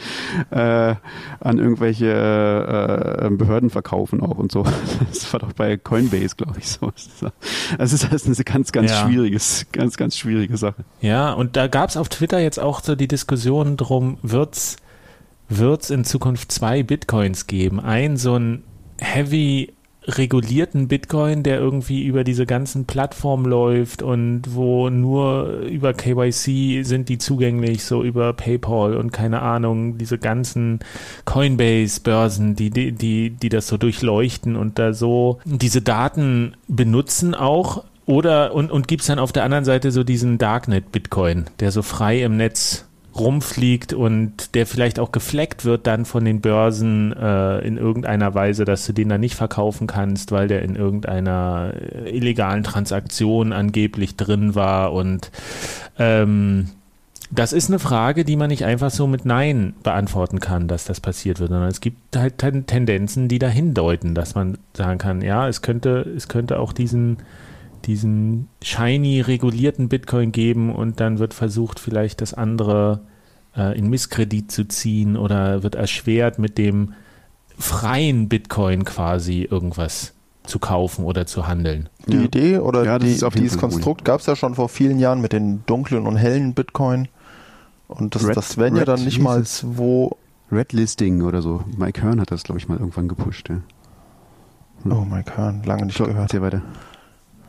äh, 0.51 0.95
an 1.41 1.59
irgendwelche 1.59 2.07
äh, 2.07 3.31
Behörden 3.31 3.71
verkaufen 3.71 4.23
auch 4.23 4.39
und 4.39 4.51
so. 4.51 4.65
Das 5.11 5.33
war 5.33 5.41
doch 5.41 5.53
bei 5.53 5.77
Coinbase, 5.77 6.37
glaube 6.37 6.59
ich, 6.59 6.69
so. 6.69 6.93
Also 7.79 7.95
ist 7.95 8.13
das 8.13 8.27
eine 8.27 8.35
ganz, 8.37 8.73
ganz 8.73 8.91
ja. 8.91 9.05
schwieriges, 9.07 9.67
ganz, 9.73 9.97
ganz 9.97 10.17
schwierige 10.17 10.57
Sache. 10.57 10.85
Ja, 11.01 11.33
und 11.33 11.57
da 11.57 11.67
gab 11.69 11.91
es 11.91 11.97
auf 11.97 12.09
Twitter 12.09 12.41
jetzt 12.41 12.59
auch 12.59 12.83
so 12.83 12.95
die 12.95 13.09
Diskussion 13.09 13.77
drum, 13.77 14.19
wird's 14.23 14.77
wird's 15.49 15.91
in 15.91 16.05
Zukunft 16.05 16.51
zwei 16.53 16.83
Bitcoins 16.83 17.47
geben? 17.47 17.81
Ein 17.81 18.17
so 18.17 18.37
ein 18.37 18.63
Heavy 18.99 19.73
regulierten 20.07 20.89
Bitcoin, 20.89 21.43
der 21.43 21.59
irgendwie 21.59 22.05
über 22.05 22.25
diese 22.25 22.47
ganzen 22.47 22.85
Plattformen 22.85 23.47
läuft 23.47 24.03
und 24.03 24.43
wo 24.49 24.91
nur 24.91 25.61
über 25.61 25.95
KYC 25.95 26.83
sind 26.85 27.09
die 27.09 27.19
zugänglich, 27.19 27.85
so 27.85 28.03
über 28.03 28.33
PayPal 28.33 28.97
und 28.97 29.13
keine 29.13 29.41
Ahnung, 29.43 29.99
diese 29.99 30.19
ganzen 30.19 30.81
Coinbase-Börsen, 31.25 32.55
die, 32.55 32.71
die, 32.71 32.93
die, 32.93 33.31
die 33.31 33.49
das 33.49 33.67
so 33.67 33.77
durchleuchten 33.77 34.57
und 34.57 34.79
da 34.79 34.93
so 34.93 35.39
diese 35.45 35.83
Daten 35.83 36.57
benutzen 36.69 37.35
auch. 37.35 37.85
Oder 38.07 38.55
und, 38.55 38.71
und 38.71 38.87
gibt 38.87 39.01
es 39.01 39.07
dann 39.07 39.19
auf 39.19 39.33
der 39.33 39.45
anderen 39.45 39.65
Seite 39.65 39.91
so 39.91 40.05
diesen 40.05 40.37
Darknet-Bitcoin, 40.37 41.47
der 41.61 41.73
so 41.73 41.81
frei 41.81 42.23
im 42.23 42.37
Netz 42.37 42.85
rumfliegt 43.17 43.93
und 43.93 44.55
der 44.55 44.67
vielleicht 44.67 44.99
auch 44.99 45.13
gefleckt 45.13 45.65
wird 45.65 45.87
dann 45.87 46.05
von 46.05 46.25
den 46.25 46.41
Börsen 46.41 47.13
äh, 47.13 47.59
in 47.61 47.77
irgendeiner 47.77 48.35
Weise, 48.35 48.65
dass 48.65 48.87
du 48.87 48.93
den 48.93 49.09
dann 49.09 49.21
nicht 49.21 49.35
verkaufen 49.35 49.87
kannst, 49.87 50.33
weil 50.33 50.49
der 50.49 50.63
in 50.63 50.77
irgendeiner 50.77 51.73
äh, 51.75 52.11
illegalen 52.11 52.65
Transaktion 52.65 53.53
angeblich 53.53 54.17
drin 54.17 54.55
war. 54.55 54.93
Und 54.93 55.31
ähm, 55.99 56.71
das 57.31 57.53
ist 57.53 57.69
eine 57.69 57.79
Frage, 57.79 58.25
die 58.25 58.37
man 58.37 58.49
nicht 58.49 58.65
einfach 58.65 58.91
so 58.91 59.07
mit 59.07 59.25
Nein 59.25 59.75
beantworten 59.83 60.41
kann, 60.41 60.69
dass 60.69 60.85
das 60.85 61.01
passiert 61.01 61.41
wird, 61.41 61.51
sondern 61.51 61.69
es 61.69 61.81
gibt 61.81 62.17
halt 62.17 62.39
Tendenzen, 62.39 63.29
die 63.29 63.39
dahin 63.39 63.75
deuten, 63.75 64.15
dass 64.15 64.35
man 64.35 64.59
sagen 64.75 64.99
kann, 64.99 65.23
ja, 65.23 65.49
es 65.49 65.63
könnte, 65.63 66.01
es 66.17 66.29
könnte 66.29 66.59
auch 66.59 66.73
diesen 66.73 67.19
diesen 67.87 68.49
shiny 68.63 69.21
regulierten 69.21 69.89
Bitcoin 69.89 70.33
geben 70.33 70.75
und 70.75 71.01
dann 71.01 71.19
wird 71.19 71.35
versucht, 71.35 71.79
vielleicht 71.79 72.21
das 72.21 72.35
andere 72.35 73.01
äh, 73.57 73.79
in 73.79 73.89
Misskredit 73.89 74.51
zu 74.51 74.67
ziehen 74.67 75.17
oder 75.17 75.63
wird 75.63 75.75
erschwert, 75.75 76.39
mit 76.39 76.59
dem 76.59 76.95
freien 77.59 78.29
Bitcoin 78.29 78.85
quasi 78.85 79.47
irgendwas 79.49 80.13
zu 80.45 80.59
kaufen 80.59 81.05
oder 81.05 81.27
zu 81.27 81.47
handeln. 81.47 81.89
Die 82.07 82.17
ja. 82.17 82.23
Idee 82.23 82.59
oder 82.59 82.85
ja, 82.85 82.99
die, 82.99 83.19
dieses 83.35 83.59
Konstrukt 83.59 84.05
gab 84.05 84.21
es 84.21 84.27
ja 84.27 84.37
schon 84.37 84.55
vor 84.55 84.69
vielen 84.69 84.99
Jahren 84.99 85.21
mit 85.21 85.33
den 85.33 85.65
dunklen 85.67 86.07
und 86.07 86.17
hellen 86.17 86.55
Bitcoin. 86.55 87.09
Und 87.89 88.15
das, 88.15 88.27
Red, 88.27 88.37
das 88.37 88.57
wären 88.59 88.77
ja 88.77 88.85
dann 88.85 89.05
nicht 89.05 89.21
mal 89.21 89.43
wo. 89.63 90.17
Red 90.53 90.73
Listing 90.73 91.23
oder 91.23 91.43
so. 91.43 91.65
Mike 91.77 92.03
Hearn 92.03 92.21
hat 92.21 92.31
das, 92.31 92.43
glaube 92.43 92.59
ich, 92.59 92.69
mal 92.69 92.79
irgendwann 92.79 93.09
gepusht. 93.09 93.49
Ja. 93.49 93.61
Oh, 94.91 95.05
Mike 95.05 95.37
Hearn, 95.37 95.63
lange 95.65 95.87
nicht 95.87 95.97
so, 95.97 96.05
gehört. 96.05 96.25
Erzähl 96.25 96.43
weiter. 96.43 96.63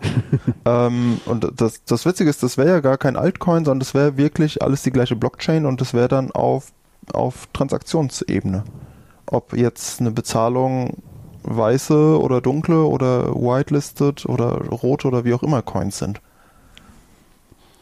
ähm, 0.65 1.19
und 1.25 1.51
das, 1.59 1.83
das 1.83 2.05
Witzige 2.05 2.29
ist, 2.29 2.43
das 2.43 2.57
wäre 2.57 2.69
ja 2.69 2.79
gar 2.79 2.97
kein 2.97 3.15
Altcoin, 3.15 3.65
sondern 3.65 3.79
das 3.79 3.93
wäre 3.93 4.17
wirklich 4.17 4.61
alles 4.61 4.83
die 4.83 4.91
gleiche 4.91 5.15
Blockchain 5.15 5.65
und 5.65 5.81
das 5.81 5.93
wäre 5.93 6.07
dann 6.07 6.31
auf, 6.31 6.71
auf 7.13 7.47
Transaktionsebene. 7.53 8.63
Ob 9.27 9.55
jetzt 9.55 10.01
eine 10.01 10.11
Bezahlung 10.11 10.97
weiße 11.43 12.19
oder 12.19 12.41
dunkle 12.41 12.83
oder 12.83 13.33
whitelisted 13.35 14.25
oder 14.25 14.65
rot 14.69 15.05
oder 15.05 15.25
wie 15.25 15.33
auch 15.33 15.43
immer 15.43 15.61
Coins 15.61 15.97
sind. 15.97 16.21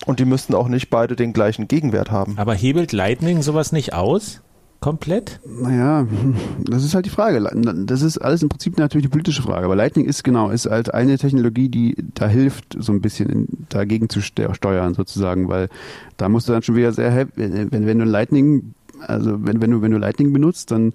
Und 0.05 0.19
die 0.19 0.25
müssten 0.25 0.53
auch 0.53 0.67
nicht 0.67 0.89
beide 0.89 1.15
den 1.15 1.31
gleichen 1.31 1.67
Gegenwert 1.67 2.11
haben. 2.11 2.37
Aber 2.37 2.53
hebelt 2.53 2.91
Lightning 2.91 3.41
sowas 3.41 3.71
nicht 3.71 3.93
aus? 3.93 4.41
Komplett? 4.83 5.39
Naja, 5.45 6.05
das 6.65 6.83
ist 6.83 6.93
halt 6.93 7.05
die 7.05 7.09
Frage. 7.09 7.41
Das 7.85 8.01
ist 8.01 8.17
alles 8.17 8.43
im 8.43 8.49
Prinzip 8.49 8.77
natürlich 8.77 9.05
eine 9.05 9.11
politische 9.11 9.41
Frage. 9.41 9.63
Aber 9.63 9.77
Lightning 9.77 10.05
ist 10.05 10.25
genau, 10.25 10.49
ist 10.49 10.65
halt 10.65 10.93
eine 10.93 11.17
Technologie, 11.17 11.69
die 11.69 11.95
da 12.15 12.27
hilft, 12.27 12.75
so 12.77 12.91
ein 12.91 12.99
bisschen 12.99 13.65
dagegen 13.69 14.09
zu 14.09 14.19
steuern 14.19 14.93
sozusagen, 14.93 15.47
weil 15.47 15.69
da 16.17 16.27
musst 16.27 16.49
du 16.49 16.51
dann 16.51 16.63
schon 16.63 16.75
wieder 16.75 16.91
sehr, 16.91 17.29
wenn, 17.35 17.71
wenn 17.71 17.97
du 17.97 18.03
Lightning, 18.03 18.73
also 18.99 19.45
wenn, 19.45 19.61
wenn 19.61 19.71
du, 19.71 19.81
wenn 19.81 19.91
du 19.91 19.99
Lightning 19.99 20.33
benutzt, 20.33 20.71
dann 20.71 20.91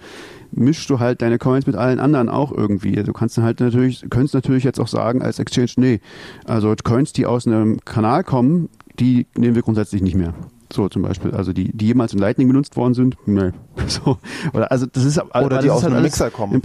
mischst 0.53 0.91
du 0.91 0.99
halt 0.99 1.23
deine 1.23 1.39
Coins 1.39 1.67
mit 1.67 1.75
allen 1.77 1.99
anderen 1.99 2.29
auch 2.29 2.53
irgendwie. 2.53 2.93
Du 2.93 3.15
kannst 3.15 3.39
dann 3.39 3.45
halt 3.45 3.59
natürlich, 3.61 4.05
könntest 4.11 4.35
natürlich 4.35 4.65
jetzt 4.65 4.81
auch 4.81 4.89
sagen 4.89 5.23
als 5.23 5.39
Exchange, 5.39 5.73
nee, 5.77 6.01
also 6.45 6.75
Coins, 6.85 7.15
die 7.15 7.25
aus 7.25 7.47
einem 7.47 7.81
Kanal 7.87 8.23
kommen, 8.23 8.69
die 9.01 9.27
nehmen 9.35 9.55
wir 9.55 9.63
grundsätzlich 9.63 10.03
nicht 10.03 10.15
mehr. 10.15 10.35
So 10.73 10.89
zum 10.89 11.03
Beispiel, 11.03 11.33
also 11.33 11.53
die, 11.53 11.71
die 11.73 11.87
jemals 11.87 12.13
in 12.13 12.19
Lightning 12.19 12.49
benutzt 12.49 12.77
worden 12.77 12.95
sind, 12.95 13.17
nee. 13.27 13.51
So. 13.87 14.19
Oder 14.53 14.71
also 14.71 14.87
das 14.87 15.05
ist 15.05 15.19
Oder 15.19 15.59
die 15.61 15.71
aus 15.71 15.83
halt 15.83 15.95
einem 15.95 16.03
Mixer 16.03 16.31
kommen. 16.31 16.55
Im, 16.55 16.63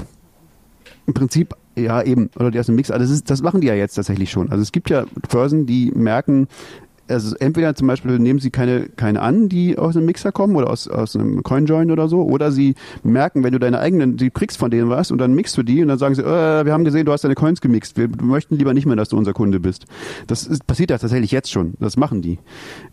Im, 1.07 1.13
Prinzip, 1.13 1.55
ja 1.75 2.01
eben, 2.03 2.29
oder 2.35 2.51
die 2.51 2.59
aus 2.59 2.65
dem 2.65 2.75
Mixer. 2.75 2.99
Das, 2.99 3.09
ist, 3.09 3.29
das 3.29 3.41
machen 3.41 3.61
die 3.61 3.67
ja 3.67 3.75
jetzt 3.75 3.95
tatsächlich 3.95 4.29
schon. 4.29 4.49
Also 4.49 4.61
es 4.61 4.71
gibt 4.71 4.89
ja 4.89 5.05
Börsen, 5.29 5.65
die 5.65 5.91
merken, 5.95 6.47
also 7.07 7.35
entweder 7.37 7.75
zum 7.75 7.87
Beispiel 7.87 8.17
nehmen 8.19 8.39
sie 8.39 8.49
keine, 8.49 8.87
keine 8.89 9.21
an, 9.21 9.49
die 9.49 9.77
aus 9.77 9.95
einem 9.95 10.05
Mixer 10.05 10.31
kommen 10.31 10.55
oder 10.55 10.69
aus, 10.69 10.87
aus 10.87 11.15
einem 11.15 11.43
CoinJoin 11.43 11.91
oder 11.91 12.07
so, 12.07 12.23
oder 12.23 12.51
sie 12.51 12.75
merken, 13.03 13.43
wenn 13.43 13.51
du 13.51 13.59
deine 13.59 13.79
eigenen, 13.79 14.17
du 14.17 14.29
kriegst 14.31 14.57
von 14.57 14.71
denen 14.71 14.89
was 14.89 15.11
und 15.11 15.17
dann 15.17 15.33
mixst 15.33 15.57
du 15.57 15.63
die 15.63 15.81
und 15.81 15.89
dann 15.89 15.97
sagen 15.97 16.15
sie, 16.15 16.21
äh, 16.21 16.65
wir 16.65 16.71
haben 16.71 16.85
gesehen, 16.85 17.05
du 17.05 17.11
hast 17.11 17.23
deine 17.23 17.35
Coins 17.35 17.61
gemixt, 17.61 17.97
wir 17.97 18.09
möchten 18.21 18.55
lieber 18.55 18.73
nicht 18.73 18.85
mehr, 18.85 18.95
dass 18.95 19.09
du 19.09 19.17
unser 19.17 19.33
Kunde 19.33 19.59
bist. 19.59 19.85
Das 20.27 20.47
ist, 20.47 20.65
passiert 20.65 20.91
ja 20.91 20.97
tatsächlich 20.97 21.31
jetzt 21.31 21.51
schon, 21.51 21.73
das 21.79 21.97
machen 21.97 22.21
die. 22.21 22.39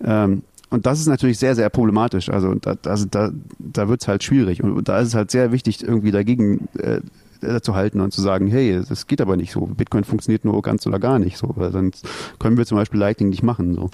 Ähm, 0.05 0.43
und 0.71 0.87
das 0.87 1.01
ist 1.01 1.09
natürlich 1.09 1.39
sehr, 1.39 1.57
sehr 1.57 1.69
problematisch. 1.69 2.31
Also 2.31 2.55
da, 2.55 2.77
also 2.87 3.05
da, 3.11 3.31
da 3.59 3.89
wird 3.89 4.03
es 4.03 4.09
halt 4.09 4.23
schwierig. 4.23 4.63
Und 4.63 4.89
da 4.89 5.01
ist 5.01 5.09
es 5.09 5.15
halt 5.15 5.31
sehr 5.33 5.51
wichtig, 5.51 5.83
irgendwie 5.83 6.13
dagegen 6.13 6.69
äh, 6.79 7.61
zu 7.61 7.75
halten 7.75 8.01
und 8.01 8.13
zu 8.13 8.21
sagen, 8.21 8.47
hey, 8.47 8.81
das 8.89 9.09
geht 9.09 9.21
aber 9.21 9.37
nicht 9.37 9.51
so. 9.53 9.67
Bitcoin 9.67 10.05
funktioniert 10.05 10.45
nur 10.45 10.63
ganz 10.63 10.87
oder 10.87 11.01
gar 11.01 11.19
nicht 11.19 11.39
so. 11.39 11.53
Weil 11.57 11.73
sonst 11.73 12.07
können 12.39 12.57
wir 12.57 12.67
zum 12.67 12.79
Beispiel 12.79 13.01
Lightning 13.01 13.31
nicht 13.31 13.43
machen. 13.43 13.75
So. 13.75 13.91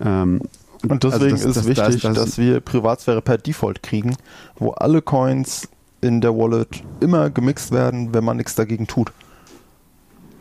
Ähm, 0.00 0.40
und 0.88 1.02
deswegen 1.02 1.32
also 1.32 1.48
das, 1.48 1.56
ist 1.56 1.62
es 1.62 1.66
wichtig, 1.66 2.02
das, 2.02 2.14
das, 2.14 2.24
dass 2.24 2.38
wir 2.38 2.60
Privatsphäre 2.60 3.20
per 3.20 3.38
Default 3.38 3.82
kriegen, 3.82 4.16
wo 4.56 4.70
alle 4.70 5.02
Coins 5.02 5.68
in 6.00 6.20
der 6.20 6.36
Wallet 6.36 6.84
immer 7.00 7.30
gemixt 7.30 7.72
werden, 7.72 8.14
wenn 8.14 8.22
man 8.22 8.36
nichts 8.36 8.54
dagegen 8.54 8.86
tut. 8.86 9.10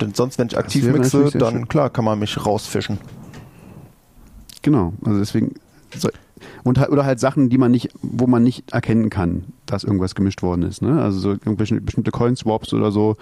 Denn 0.01 0.13
sonst, 0.13 0.37
wenn 0.37 0.47
ich 0.47 0.57
aktiv 0.57 0.85
mixe, 0.85 1.31
dann 1.31 1.67
klar 1.67 1.89
kann 1.89 2.05
man 2.05 2.19
mich 2.19 2.45
rausfischen. 2.45 2.99
Genau, 4.61 4.93
also 5.05 5.19
deswegen 5.19 5.55
und 6.63 6.77
halt, 6.77 6.89
oder 6.89 7.05
halt 7.05 7.19
Sachen, 7.19 7.49
die 7.49 7.57
man 7.57 7.71
nicht, 7.71 7.89
wo 8.01 8.27
man 8.27 8.43
nicht 8.43 8.71
erkennen 8.71 9.09
kann, 9.09 9.45
dass 9.65 9.83
irgendwas 9.83 10.15
gemischt 10.15 10.41
worden 10.41 10.63
ist. 10.63 10.81
Ne? 10.81 11.01
Also 11.01 11.19
so 11.19 11.29
irgendwelche 11.31 11.79
bestimmte 11.81 12.11
Coin-Swaps 12.11 12.73
oder 12.73 12.91
so. 12.91 13.15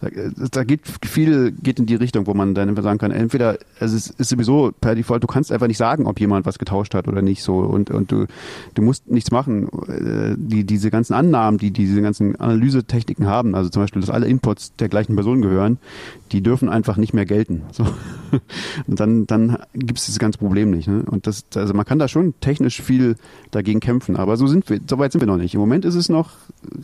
Da, 0.00 0.08
da 0.50 0.64
geht 0.64 0.82
viel 1.04 1.52
geht 1.52 1.78
in 1.78 1.86
die 1.86 1.94
Richtung, 1.94 2.26
wo 2.26 2.34
man 2.34 2.54
dann 2.54 2.74
sagen 2.82 2.98
kann, 2.98 3.10
entweder 3.10 3.58
also 3.80 3.96
es 3.96 4.10
ist 4.10 4.28
sowieso 4.28 4.72
per 4.80 4.94
Default, 4.94 5.22
du 5.22 5.26
kannst 5.26 5.52
einfach 5.52 5.66
nicht 5.66 5.78
sagen, 5.78 6.06
ob 6.06 6.20
jemand 6.20 6.46
was 6.46 6.58
getauscht 6.58 6.94
hat 6.94 7.08
oder 7.08 7.22
nicht 7.22 7.42
so 7.42 7.58
und 7.58 7.90
und 7.90 8.12
du 8.12 8.26
du 8.74 8.82
musst 8.82 9.10
nichts 9.10 9.30
machen. 9.30 9.68
Äh, 9.88 10.36
die 10.36 10.64
diese 10.64 10.90
ganzen 10.90 11.14
Annahmen, 11.14 11.58
die 11.58 11.70
diese 11.70 12.02
ganzen 12.02 12.36
Analysetechniken 12.36 13.26
haben, 13.26 13.54
also 13.54 13.70
zum 13.70 13.82
Beispiel, 13.82 14.00
dass 14.00 14.10
alle 14.10 14.26
Inputs 14.26 14.74
der 14.76 14.88
gleichen 14.88 15.14
Person 15.14 15.42
gehören, 15.42 15.78
die 16.32 16.42
dürfen 16.42 16.68
einfach 16.68 16.96
nicht 16.96 17.14
mehr 17.14 17.26
gelten. 17.26 17.62
So. 17.78 17.86
Und 18.88 18.98
dann 18.98 19.26
dann 19.26 19.58
gibt 19.72 20.00
es 20.00 20.06
dieses 20.06 20.18
ganze 20.18 20.38
Problem 20.38 20.72
nicht. 20.72 20.88
Ne? 20.88 21.04
Und 21.08 21.28
das 21.28 21.44
also 21.54 21.74
man 21.74 21.84
kann 21.84 22.00
da 22.00 22.08
schon 22.08 22.34
technisch 22.40 22.82
viel 22.82 23.14
dagegen 23.52 23.78
kämpfen, 23.78 24.16
aber 24.16 24.36
so 24.36 24.46
sind 24.48 24.68
wir, 24.68 24.80
so 24.88 24.98
weit 24.98 25.12
sind 25.12 25.20
wir 25.20 25.26
noch 25.26 25.36
nicht. 25.36 25.54
Im 25.54 25.60
Moment 25.60 25.77
ist 25.84 25.94
es 25.94 26.08
noch 26.08 26.30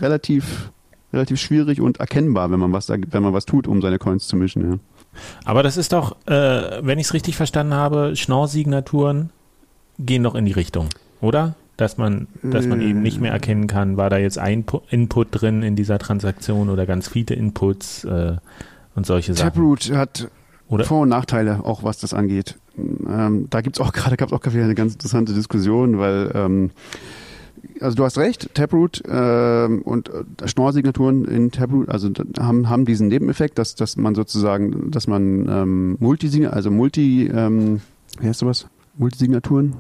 relativ, 0.01 0.71
relativ 1.13 1.41
schwierig 1.41 1.81
und 1.81 1.99
erkennbar, 1.99 2.51
wenn 2.51 2.61
man 2.61 2.73
was, 2.73 2.89
wenn 2.89 3.23
man 3.23 3.33
was 3.33 3.47
tut, 3.47 3.67
um 3.67 3.83
seine 3.83 3.99
Coins 3.99 4.27
zu 4.27 4.37
mischen. 4.37 4.71
Ja. 4.71 4.79
Aber 5.45 5.63
das 5.63 5.77
ist 5.77 5.93
doch, 5.93 6.17
äh, 6.27 6.81
wenn 6.83 6.99
ich 6.99 7.07
es 7.07 7.15
richtig 7.15 7.37
verstanden 7.37 7.75
habe, 7.75 8.17
Schnorr-Signaturen 8.17 9.31
gehen 9.99 10.23
doch 10.23 10.35
in 10.35 10.45
die 10.45 10.53
Richtung, 10.53 10.89
oder? 11.21 11.55
Dass 11.77 11.99
man, 11.99 12.29
dass 12.41 12.67
man 12.67 12.81
eben 12.81 13.03
nicht 13.03 13.21
mehr 13.21 13.33
erkennen 13.33 13.67
kann, 13.67 13.97
war 13.97 14.09
da 14.09 14.17
jetzt 14.17 14.39
ein 14.39 14.65
Input 14.91 15.29
drin 15.33 15.65
in 15.65 15.75
dieser 15.75 15.99
Transaktion 15.99 16.71
oder 16.71 16.87
ganz 16.87 17.09
viele 17.09 17.35
Inputs 17.35 18.05
äh, 18.05 18.37
und 18.95 19.07
solche 19.07 19.35
Sachen. 19.35 19.55
Taproot 19.55 19.91
hat 19.91 20.29
oder? 20.69 20.85
Vor- 20.85 21.01
und 21.01 21.09
Nachteile, 21.09 21.65
auch 21.65 21.83
was 21.83 21.99
das 21.99 22.15
angeht. 22.15 22.57
Ähm, 22.77 23.49
da 23.51 23.61
gibt's 23.61 23.81
auch 23.81 23.93
gerade, 23.93 24.17
gab 24.17 24.29
es 24.29 24.33
auch 24.33 24.53
wieder 24.53 24.65
eine 24.65 24.75
ganz 24.75 24.95
interessante 24.95 25.35
Diskussion, 25.35 25.99
weil 25.99 26.31
ähm, 26.35 26.71
also 27.81 27.97
du 27.97 28.05
hast 28.05 28.19
recht, 28.19 28.55
Taproot 28.55 29.03
äh, 29.07 29.67
und 29.67 30.11
Schnorr-Signaturen 30.45 31.25
in 31.25 31.51
Taproot, 31.51 31.89
also 31.89 32.11
haben, 32.39 32.69
haben 32.69 32.85
diesen 32.85 33.09
Nebeneffekt, 33.09 33.59
dass, 33.59 33.75
dass 33.75 33.97
man 33.97 34.15
sozusagen, 34.15 34.91
dass 34.91 35.07
man 35.07 35.49
ähm, 35.49 35.97
Multisign, 36.01 36.47
also 36.47 36.71
Multi, 36.71 37.27
ähm, 37.27 37.81
wie 38.21 38.29
heißt 38.29 38.41
sowas? 38.41 38.67
Multisignaturen? 38.97 39.75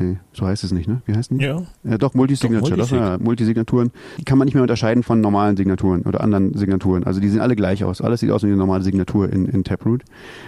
Nee, 0.00 0.16
so 0.32 0.46
heißt 0.46 0.64
es 0.64 0.72
nicht, 0.72 0.88
ne? 0.88 1.02
Wie 1.04 1.14
heißt 1.14 1.30
die? 1.30 1.44
Ja. 1.44 1.62
Ja, 1.84 1.98
doch, 1.98 2.14
Multisignature. 2.14 2.76
Doch, 2.76 2.88
Doch, 2.88 2.96
ja, 2.96 3.18
Multisignaturen. 3.18 3.90
Die 4.18 4.24
kann 4.24 4.38
man 4.38 4.46
nicht 4.46 4.54
mehr 4.54 4.62
unterscheiden 4.62 5.02
von 5.02 5.20
normalen 5.20 5.58
Signaturen 5.58 6.02
oder 6.02 6.22
anderen 6.22 6.56
Signaturen. 6.56 7.04
Also 7.04 7.20
die 7.20 7.28
sehen 7.28 7.42
alle 7.42 7.54
gleich 7.54 7.84
aus. 7.84 8.00
Alles 8.00 8.20
sieht 8.20 8.30
aus 8.30 8.42
wie 8.42 8.46
eine 8.46 8.56
normale 8.56 8.82
Signatur 8.82 9.30
in, 9.30 9.44
in 9.44 9.62
Taproot. 9.62 10.02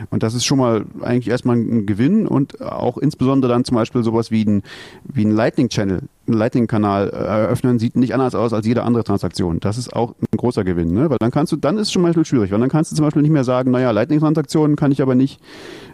Und 0.09 0.23
das 0.23 0.33
ist 0.33 0.47
schon 0.47 0.59
mal 0.59 0.87
eigentlich 1.03 1.29
erstmal 1.29 1.57
ein 1.57 1.85
Gewinn 1.85 2.27
und 2.27 2.63
auch 2.63 2.97
insbesondere 2.97 3.53
dann 3.53 3.65
zum 3.65 3.75
Beispiel 3.75 4.03
sowas 4.03 4.31
wie 4.31 4.47
ein, 4.47 4.63
wie 5.05 5.27
ein 5.27 5.33
Lightning 5.33 5.69
Channel 5.69 6.05
Lightning-Kanal 6.27 7.09
äh, 7.09 7.17
eröffnen, 7.17 7.79
sieht 7.79 7.97
nicht 7.97 8.15
anders 8.15 8.35
aus 8.35 8.53
als 8.53 8.67
jede 8.67 8.83
andere 8.83 9.05
Transaktion. 9.05 9.61
Das 9.61 9.79
ist 9.79 9.93
auch 9.93 10.15
großer 10.43 10.65
Gewinn, 10.65 10.93
ne? 10.93 11.09
Weil 11.09 11.19
dann 11.21 11.31
kannst 11.31 11.53
du, 11.53 11.57
dann 11.57 11.77
ist 11.77 11.83
es 11.83 11.93
schon 11.93 12.03
mal 12.03 12.13
schwierig, 12.13 12.51
weil 12.51 12.59
dann 12.59 12.69
kannst 12.69 12.91
du 12.91 12.97
zum 12.97 13.05
Beispiel 13.05 13.23
nicht 13.23 13.31
mehr 13.31 13.45
sagen, 13.45 13.71
naja, 13.71 13.93
Lightning-Transaktionen 13.93 14.75
kann 14.75 14.91
ich 14.91 15.01
aber 15.01 15.15
nicht, 15.15 15.41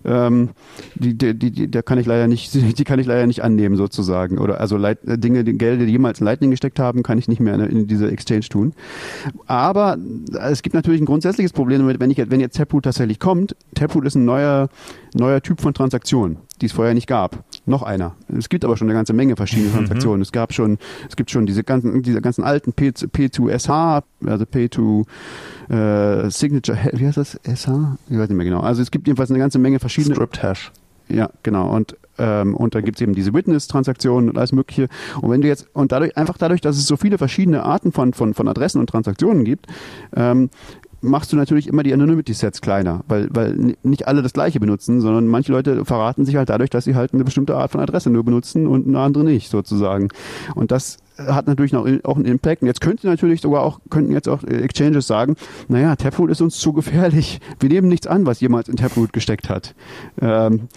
ähm, 0.06 0.50
die, 0.94 1.16
die, 1.16 1.38
die, 1.38 1.50
die, 1.50 1.70
da 1.70 1.82
kann 1.82 1.98
ich 1.98 2.06
leider 2.06 2.28
nicht, 2.28 2.54
die 2.78 2.84
kann 2.84 2.98
ich 2.98 3.06
leider 3.06 3.26
nicht 3.26 3.44
annehmen 3.44 3.76
sozusagen. 3.76 4.38
Oder 4.38 4.58
also 4.58 4.78
Leit, 4.78 5.00
Dinge, 5.02 5.44
die 5.44 5.52
Gelder, 5.52 5.84
die 5.84 5.92
jemals 5.92 6.20
in 6.20 6.24
Lightning 6.24 6.50
gesteckt 6.50 6.78
haben, 6.78 7.02
kann 7.02 7.18
ich 7.18 7.28
nicht 7.28 7.40
mehr 7.40 7.54
in, 7.54 7.60
in 7.60 7.86
diese 7.86 8.10
Exchange 8.10 8.48
tun. 8.48 8.72
Aber 9.46 9.98
es 10.40 10.62
gibt 10.62 10.74
natürlich 10.74 11.02
ein 11.02 11.06
grundsätzliches 11.06 11.52
Problem 11.52 11.80
damit, 11.80 12.00
wenn 12.00 12.10
ich 12.10 12.18
wenn 12.18 12.40
jetzt 12.40 12.56
Taproot 12.56 12.84
tatsächlich 12.84 13.20
kommt. 13.20 13.54
Taproot 13.74 14.06
ist 14.06 14.14
ein 14.14 14.24
neuer, 14.24 14.70
neuer 15.14 15.42
Typ 15.42 15.60
von 15.60 15.74
Transaktionen 15.74 16.38
die 16.60 16.66
es 16.66 16.72
vorher 16.72 16.94
nicht 16.94 17.06
gab. 17.06 17.44
Noch 17.66 17.82
einer. 17.82 18.14
Es 18.36 18.48
gibt 18.48 18.64
aber 18.64 18.76
schon 18.76 18.88
eine 18.88 18.94
ganze 18.94 19.12
Menge 19.12 19.36
verschiedene 19.36 19.70
Transaktionen. 19.72 20.22
Es 20.22 20.32
gab 20.32 20.52
schon, 20.52 20.78
es 21.08 21.16
gibt 21.16 21.30
schon 21.30 21.46
diese 21.46 21.64
ganzen, 21.64 22.02
diese 22.02 22.20
ganzen 22.20 22.44
alten 22.44 22.72
P, 22.72 22.88
P2SH, 22.88 24.02
also 24.24 24.44
P2 24.44 25.06
äh, 25.70 26.30
Signature, 26.30 26.78
wie 26.92 27.06
heißt 27.06 27.16
das? 27.16 27.38
SH? 27.44 27.68
Ich 28.08 28.18
weiß 28.18 28.28
nicht 28.28 28.36
mehr 28.36 28.44
genau. 28.44 28.60
Also 28.60 28.82
es 28.82 28.90
gibt 28.90 29.06
jedenfalls 29.06 29.30
eine 29.30 29.38
ganze 29.38 29.58
Menge 29.58 29.78
verschiedene. 29.78 30.14
Stripped 30.14 30.42
Hash. 30.42 30.72
Ja, 31.08 31.30
genau. 31.42 31.74
Und 31.74 31.96
ähm, 32.18 32.54
und 32.54 32.74
da 32.74 32.80
gibt's 32.80 33.00
eben 33.00 33.14
diese 33.14 33.32
Witness-Transaktionen 33.32 34.28
und 34.28 34.36
alles 34.36 34.52
Mögliche. 34.52 34.88
Und 35.20 35.30
wenn 35.30 35.40
du 35.40 35.48
jetzt, 35.48 35.68
und 35.72 35.92
dadurch, 35.92 36.16
einfach 36.16 36.36
dadurch, 36.36 36.60
dass 36.60 36.76
es 36.76 36.86
so 36.86 36.96
viele 36.96 37.16
verschiedene 37.16 37.62
Arten 37.62 37.92
von, 37.92 38.12
von, 38.12 38.34
von 38.34 38.48
Adressen 38.48 38.80
und 38.80 38.88
Transaktionen 38.88 39.44
gibt, 39.44 39.66
ähm, 40.14 40.50
machst 41.00 41.32
du 41.32 41.36
natürlich 41.36 41.68
immer 41.68 41.84
die 41.84 41.92
Anonymity-Sets 41.92 42.60
kleiner, 42.60 43.04
weil, 43.06 43.28
weil 43.30 43.76
nicht 43.84 44.08
alle 44.08 44.22
das 44.22 44.32
gleiche 44.32 44.58
benutzen, 44.58 45.00
sondern 45.00 45.28
manche 45.28 45.52
Leute 45.52 45.84
verraten 45.84 46.24
sich 46.24 46.34
halt 46.34 46.48
dadurch, 46.48 46.70
dass 46.70 46.84
sie 46.84 46.96
halt 46.96 47.14
eine 47.14 47.22
bestimmte 47.22 47.56
Art 47.56 47.70
von 47.70 47.80
Adresse 47.80 48.10
nur 48.10 48.24
benutzen 48.24 48.66
und 48.66 48.88
eine 48.88 48.98
andere 48.98 49.22
nicht, 49.22 49.48
sozusagen. 49.48 50.08
Und 50.56 50.72
das 50.72 50.98
hat 51.18 51.46
natürlich 51.46 51.72
noch 51.72 51.86
auch 52.04 52.16
einen 52.16 52.24
Impact. 52.24 52.62
Und 52.62 52.68
jetzt 52.68 52.80
könnte 52.80 53.06
natürlich 53.06 53.40
sogar 53.40 53.62
auch, 53.62 53.80
könnten 53.90 54.12
jetzt 54.12 54.28
auch 54.28 54.44
Exchanges 54.44 55.06
sagen, 55.06 55.36
naja, 55.68 55.96
Taproot 55.96 56.30
ist 56.30 56.40
uns 56.40 56.58
zu 56.58 56.72
gefährlich. 56.72 57.40
Wir 57.58 57.68
nehmen 57.68 57.88
nichts 57.88 58.06
an, 58.06 58.26
was 58.26 58.40
jemals 58.40 58.68
in 58.68 58.76
Taproot 58.76 59.12
gesteckt 59.12 59.48
hat. 59.48 59.74
Ähm, 60.20 60.68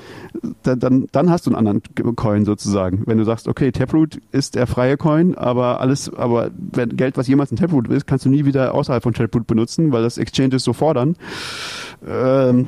dann, 0.64 0.80
dann, 0.80 1.08
dann 1.12 1.30
hast 1.30 1.46
du 1.46 1.54
einen 1.54 1.68
anderen 1.68 2.16
Coin 2.16 2.46
sozusagen. 2.46 3.04
Wenn 3.06 3.18
du 3.18 3.24
sagst, 3.24 3.48
okay, 3.48 3.72
Taproot 3.72 4.20
ist 4.32 4.56
der 4.56 4.68
freie 4.68 4.98
Coin, 4.98 5.36
aber 5.36 5.80
alles, 5.80 6.14
aber 6.14 6.50
wenn 6.58 6.98
Geld, 6.98 7.18
was 7.18 7.28
jemals 7.28 7.52
in 7.52 7.58
Taproot 7.58 7.88
ist, 7.90 8.08
kannst 8.08 8.26
du 8.26 8.30
nie 8.30 8.46
wieder 8.46 8.74
außerhalb 8.74 9.04
von 9.04 9.14
Taproot 9.14 9.48
benutzen, 9.48 9.92
weil 9.92 10.04
das 10.04 10.18
Exchanges 10.18 10.64
so 10.64 10.74
fordern. 10.74 11.16
Ähm, 12.08 12.68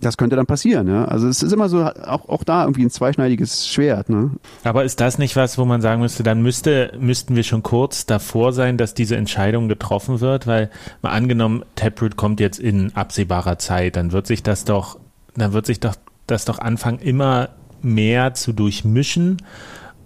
das 0.00 0.16
könnte 0.16 0.36
dann 0.36 0.46
passieren. 0.46 0.88
Ja? 0.88 1.06
Also 1.06 1.28
es 1.28 1.42
ist 1.42 1.52
immer 1.52 1.68
so, 1.68 1.84
auch, 1.84 2.28
auch 2.28 2.44
da 2.44 2.62
irgendwie 2.62 2.82
ein 2.82 2.90
zweischneidiges 2.90 3.68
Schwert. 3.68 4.08
Ne? 4.08 4.30
Aber 4.64 4.84
ist 4.84 5.00
das 5.00 5.18
nicht 5.18 5.36
was, 5.36 5.58
wo 5.58 5.64
man 5.64 5.80
sagen 5.80 6.00
müsste, 6.02 6.22
dann 6.22 6.42
müsste, 6.42 6.92
müssten 6.98 7.36
wir 7.36 7.42
schon 7.42 7.62
kurz 7.62 8.06
davor 8.06 8.52
sein, 8.52 8.76
dass 8.76 8.94
diese 8.94 9.16
Entscheidung 9.16 9.68
getroffen 9.68 10.20
wird? 10.20 10.46
Weil 10.46 10.70
mal 11.02 11.10
angenommen, 11.10 11.64
Taproot 11.74 12.16
kommt 12.16 12.40
jetzt 12.40 12.58
in 12.58 12.94
absehbarer 12.94 13.58
Zeit, 13.58 13.96
dann 13.96 14.12
wird 14.12 14.26
sich 14.26 14.42
das 14.42 14.64
doch, 14.64 14.98
dann 15.34 15.52
wird 15.52 15.66
sich 15.66 15.80
doch 15.80 15.94
das 16.26 16.44
doch 16.44 16.58
anfangen, 16.58 16.98
immer 16.98 17.50
mehr 17.82 18.34
zu 18.34 18.52
durchmischen. 18.52 19.38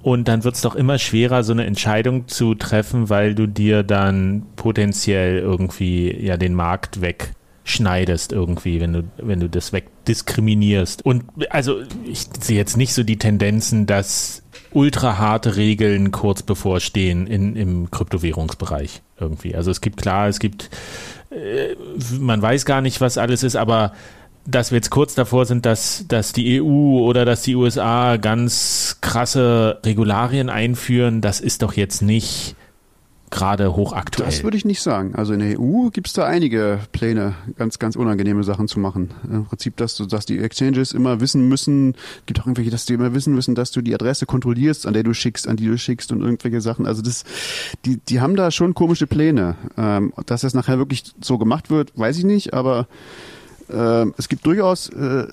Und 0.03 0.28
dann 0.28 0.45
wird 0.45 0.55
es 0.55 0.62
doch 0.62 0.76
immer 0.76 0.99
schwerer, 0.99 1.43
so 1.43 1.53
eine 1.53 1.66
Entscheidung 1.66 2.26
zu 2.26 2.55
treffen, 2.55 3.11
weil 3.11 3.34
du 3.34 3.47
dir 3.47 3.82
dann 3.82 4.47
potenziell 4.57 5.38
irgendwie 5.38 6.24
ja 6.24 6.38
den 6.38 6.55
Markt 6.55 7.03
weg 7.03 7.34
schneidest 7.71 8.33
irgendwie, 8.33 8.81
wenn 8.81 8.93
du, 8.93 9.03
wenn 9.16 9.41
du 9.41 9.49
das 9.49 9.73
wegdiskriminierst. 9.73 11.05
Und 11.05 11.25
also 11.51 11.81
ich 12.05 12.27
sehe 12.41 12.57
jetzt 12.57 12.77
nicht 12.77 12.95
so 12.95 13.03
die 13.03 13.18
Tendenzen, 13.18 13.87
dass 13.87 14.43
ultra 14.73 15.18
harte 15.18 15.57
Regeln 15.57 16.12
kurz 16.12 16.43
bevorstehen 16.43 17.27
in, 17.27 17.57
im 17.57 17.91
Kryptowährungsbereich 17.91 19.03
irgendwie. 19.18 19.55
Also 19.55 19.71
es 19.71 19.81
gibt 19.81 20.01
klar, 20.01 20.29
es 20.29 20.39
gibt, 20.39 20.71
äh, 21.31 21.75
man 22.18 22.41
weiß 22.41 22.64
gar 22.64 22.81
nicht, 22.81 23.01
was 23.01 23.18
alles 23.18 23.43
ist, 23.43 23.57
aber 23.57 23.93
dass 24.47 24.71
wir 24.71 24.77
jetzt 24.77 24.91
kurz 24.91 25.14
davor 25.14 25.45
sind, 25.45 25.66
dass, 25.66 26.05
dass 26.09 26.33
die 26.33 26.61
EU 26.61 27.01
oder 27.01 27.25
dass 27.25 27.43
die 27.43 27.57
USA 27.57 28.16
ganz 28.16 28.99
krasse 29.01 29.81
Regularien 29.85 30.49
einführen, 30.49 31.21
das 31.21 31.41
ist 31.41 31.62
doch 31.62 31.75
jetzt 31.75 32.01
nicht 32.01 32.57
gerade 33.31 33.74
hochaktuell. 33.74 34.28
Das 34.28 34.43
würde 34.43 34.57
ich 34.57 34.64
nicht 34.64 34.83
sagen. 34.83 35.14
Also 35.14 35.33
in 35.33 35.41
der 35.41 35.61
EU 35.61 35.91
gibt 35.91 36.09
es 36.09 36.12
da 36.12 36.26
einige 36.26 36.81
Pläne, 36.93 37.35
ganz, 37.57 37.78
ganz 37.78 37.97
unangenehme 37.97 38.43
Sachen 38.43 38.68
zu 38.68 38.81
machen. 38.81 39.11
Im 39.31 39.45
Prinzip, 39.45 39.76
dass, 39.76 39.97
du, 39.97 40.07
dass 40.07 40.26
die 40.26 40.39
Exchanges 40.39 40.93
immer 40.93 41.20
wissen 41.20 41.49
müssen, 41.49 41.95
gibt 42.26 42.41
auch 42.41 42.47
irgendwelche, 42.47 42.70
dass 42.70 42.87
die 42.87 42.95
immer 42.95 43.14
wissen 43.14 43.35
müssen, 43.35 43.55
dass 43.55 43.70
du 43.70 43.83
die 43.83 43.95
Adresse 43.95 44.26
kontrollierst, 44.26 44.87
an 44.87 44.95
der 44.95 45.05
du 45.05 45.14
schickst, 45.14 45.47
an 45.47 45.57
die 45.57 45.66
du 45.66 45.78
schickst 45.78 46.11
und 46.12 46.20
irgendwelche 46.20 46.61
Sachen. 46.61 46.87
Also 46.87 47.03
das, 47.03 47.24
die, 47.85 47.99
die 47.99 48.20
haben 48.20 48.37
da 48.37 48.51
schon 48.51 48.74
komische 48.74 49.07
Pläne. 49.07 49.55
Ähm, 49.76 50.12
dass 50.26 50.43
das 50.43 50.55
nachher 50.55 50.78
wirklich 50.78 51.05
so 51.20 51.39
gemacht 51.39 51.70
wird, 51.70 51.97
weiß 51.97 52.18
ich 52.18 52.24
nicht, 52.24 52.53
aber 52.53 52.89
äh, 53.68 54.07
es 54.16 54.28
gibt 54.28 54.45
durchaus 54.45 54.89
äh, 54.89 55.26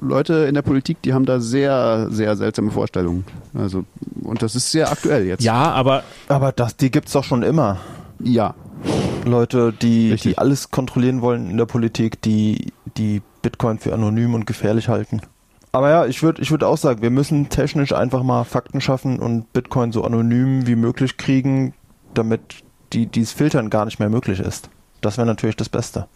Leute 0.00 0.46
in 0.46 0.54
der 0.54 0.62
Politik, 0.62 1.02
die 1.02 1.12
haben 1.12 1.26
da 1.26 1.40
sehr, 1.40 2.08
sehr 2.10 2.36
seltsame 2.36 2.70
Vorstellungen. 2.70 3.24
Also, 3.54 3.84
und 4.22 4.42
das 4.42 4.54
ist 4.54 4.70
sehr 4.70 4.90
aktuell 4.90 5.26
jetzt. 5.26 5.42
Ja, 5.42 5.72
aber. 5.72 6.04
Aber 6.28 6.52
das, 6.52 6.76
die 6.76 6.90
gibt's 6.90 7.12
doch 7.12 7.24
schon 7.24 7.42
immer. 7.42 7.78
Ja. 8.22 8.54
Leute, 9.24 9.72
die, 9.72 10.12
Richtig. 10.12 10.32
die 10.32 10.38
alles 10.38 10.70
kontrollieren 10.70 11.20
wollen 11.20 11.50
in 11.50 11.56
der 11.56 11.66
Politik, 11.66 12.22
die, 12.22 12.72
die 12.96 13.22
Bitcoin 13.42 13.78
für 13.78 13.92
anonym 13.92 14.34
und 14.34 14.46
gefährlich 14.46 14.88
halten. 14.88 15.20
Aber 15.72 15.90
ja, 15.90 16.06
ich 16.06 16.22
würde 16.22 16.40
ich 16.40 16.50
würd 16.50 16.64
auch 16.64 16.78
sagen, 16.78 17.02
wir 17.02 17.10
müssen 17.10 17.50
technisch 17.50 17.92
einfach 17.92 18.22
mal 18.22 18.44
Fakten 18.44 18.80
schaffen 18.80 19.18
und 19.18 19.52
Bitcoin 19.52 19.92
so 19.92 20.04
anonym 20.04 20.66
wie 20.66 20.76
möglich 20.76 21.16
kriegen, 21.18 21.74
damit 22.14 22.40
die, 22.92 23.06
dieses 23.06 23.32
Filtern 23.32 23.68
gar 23.68 23.84
nicht 23.84 23.98
mehr 23.98 24.08
möglich 24.08 24.40
ist. 24.40 24.70
Das 25.00 25.18
wäre 25.18 25.26
natürlich 25.26 25.56
das 25.56 25.68
Beste. 25.68 26.06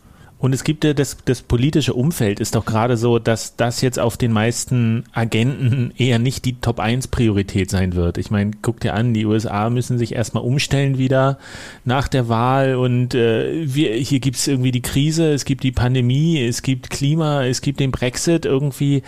Und 0.42 0.52
es 0.52 0.64
gibt 0.64 0.82
ja 0.82 0.92
das, 0.92 1.18
das 1.24 1.40
politische 1.40 1.94
Umfeld 1.94 2.40
ist 2.40 2.56
doch 2.56 2.64
gerade 2.64 2.96
so, 2.96 3.20
dass 3.20 3.54
das 3.54 3.80
jetzt 3.80 4.00
auf 4.00 4.16
den 4.16 4.32
meisten 4.32 5.04
Agenten 5.12 5.92
eher 5.96 6.18
nicht 6.18 6.44
die 6.44 6.54
Top 6.54 6.80
1 6.80 7.06
Priorität 7.06 7.70
sein 7.70 7.94
wird. 7.94 8.18
Ich 8.18 8.32
meine, 8.32 8.50
guck 8.60 8.80
dir 8.80 8.94
an, 8.94 9.14
die 9.14 9.24
USA 9.24 9.70
müssen 9.70 9.98
sich 9.98 10.16
erstmal 10.16 10.42
umstellen 10.42 10.98
wieder 10.98 11.38
nach 11.84 12.08
der 12.08 12.28
Wahl 12.28 12.74
und 12.74 13.14
äh, 13.14 13.72
wir, 13.72 13.94
hier 13.94 14.18
gibt's 14.18 14.48
irgendwie 14.48 14.72
die 14.72 14.82
Krise, 14.82 15.32
es 15.32 15.44
gibt 15.44 15.62
die 15.62 15.70
Pandemie, 15.70 16.44
es 16.44 16.62
gibt 16.62 16.90
Klima, 16.90 17.44
es 17.44 17.60
gibt 17.60 17.78
den 17.78 17.92
Brexit 17.92 18.44
irgendwie. 18.44 19.04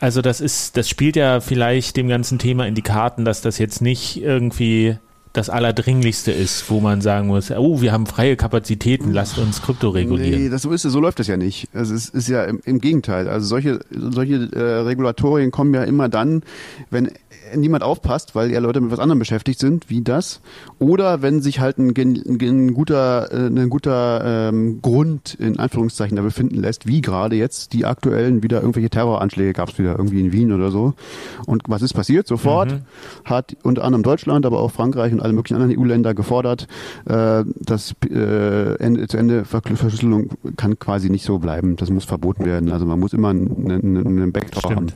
Also 0.00 0.20
das 0.20 0.40
ist, 0.40 0.76
das 0.76 0.88
spielt 0.88 1.14
ja 1.14 1.38
vielleicht 1.38 1.96
dem 1.96 2.08
ganzen 2.08 2.40
Thema 2.40 2.66
in 2.66 2.74
die 2.74 2.82
Karten, 2.82 3.24
dass 3.24 3.40
das 3.40 3.58
jetzt 3.58 3.82
nicht 3.82 4.20
irgendwie 4.20 4.96
das 5.32 5.48
Allerdringlichste 5.48 6.30
ist, 6.30 6.68
wo 6.70 6.80
man 6.80 7.00
sagen 7.00 7.28
muss, 7.28 7.50
oh, 7.50 7.80
wir 7.80 7.92
haben 7.92 8.06
freie 8.06 8.36
Kapazitäten, 8.36 9.12
lasst 9.12 9.38
uns 9.38 9.62
Krypto 9.62 9.88
regulieren. 9.88 10.42
Nee, 10.42 10.48
das 10.48 10.62
so 10.62 10.70
ist 10.72 10.84
es, 10.84 10.92
so 10.92 11.00
läuft 11.00 11.18
das 11.18 11.26
ja 11.26 11.36
nicht. 11.36 11.68
Also 11.72 11.94
es 11.94 12.08
ist 12.08 12.28
ja 12.28 12.44
im, 12.44 12.60
im 12.64 12.80
Gegenteil. 12.80 13.28
Also 13.28 13.46
solche, 13.46 13.80
solche 13.90 14.50
äh, 14.52 14.60
Regulatorien 14.82 15.50
kommen 15.50 15.72
ja 15.74 15.84
immer 15.84 16.08
dann, 16.08 16.42
wenn 16.90 17.10
niemand 17.56 17.82
aufpasst, 17.84 18.34
weil 18.34 18.50
ja 18.50 18.60
Leute 18.60 18.80
mit 18.80 18.90
was 18.90 18.98
anderem 18.98 19.18
beschäftigt 19.18 19.58
sind, 19.58 19.90
wie 19.90 20.02
das. 20.02 20.40
Oder 20.78 21.22
wenn 21.22 21.40
sich 21.42 21.60
halt 21.60 21.78
ein, 21.78 21.92
ein, 21.96 22.74
guter, 22.74 23.30
äh, 23.32 23.46
ein 23.46 23.68
guter 23.70 24.48
ähm, 24.48 24.80
Grund 24.82 25.34
in 25.34 25.58
Anführungszeichen 25.58 26.16
da 26.16 26.22
befinden 26.22 26.56
lässt, 26.60 26.86
wie 26.86 27.00
gerade 27.00 27.36
jetzt 27.36 27.72
die 27.72 27.84
aktuellen 27.84 28.42
wieder 28.42 28.60
irgendwelche 28.60 28.90
Terroranschläge 28.90 29.52
gab 29.52 29.68
es 29.70 29.78
wieder 29.78 29.92
irgendwie 29.98 30.20
in 30.20 30.32
Wien 30.32 30.52
oder 30.52 30.70
so. 30.70 30.94
Und 31.46 31.62
was 31.68 31.82
ist 31.82 31.92
passiert? 31.94 32.26
Sofort 32.26 32.72
Mhm. 32.72 32.80
hat 33.24 33.56
unter 33.62 33.84
anderem 33.84 34.02
Deutschland, 34.02 34.46
aber 34.46 34.60
auch 34.60 34.70
Frankreich 34.70 35.12
und 35.12 35.20
alle 35.20 35.32
möglichen 35.32 35.60
anderen 35.60 35.78
EU-Länder 35.78 36.14
gefordert, 36.14 36.66
äh, 37.06 37.44
dass 37.60 37.94
äh, 38.10 38.74
Ende 38.76 39.06
zu 39.08 39.16
Ende 39.16 39.44
Verschlüsselung 39.44 40.30
kann 40.56 40.78
quasi 40.78 41.10
nicht 41.10 41.24
so 41.24 41.38
bleiben. 41.38 41.76
Das 41.76 41.90
muss 41.90 42.04
verboten 42.04 42.44
werden. 42.44 42.70
Also 42.72 42.86
man 42.86 42.98
muss 43.00 43.12
immer 43.12 43.28
einen, 43.30 43.70
einen, 43.70 43.96
einen 44.06 44.32
Backdoor 44.32 44.62
Stimmt. 44.62 44.76
haben. 44.76 44.86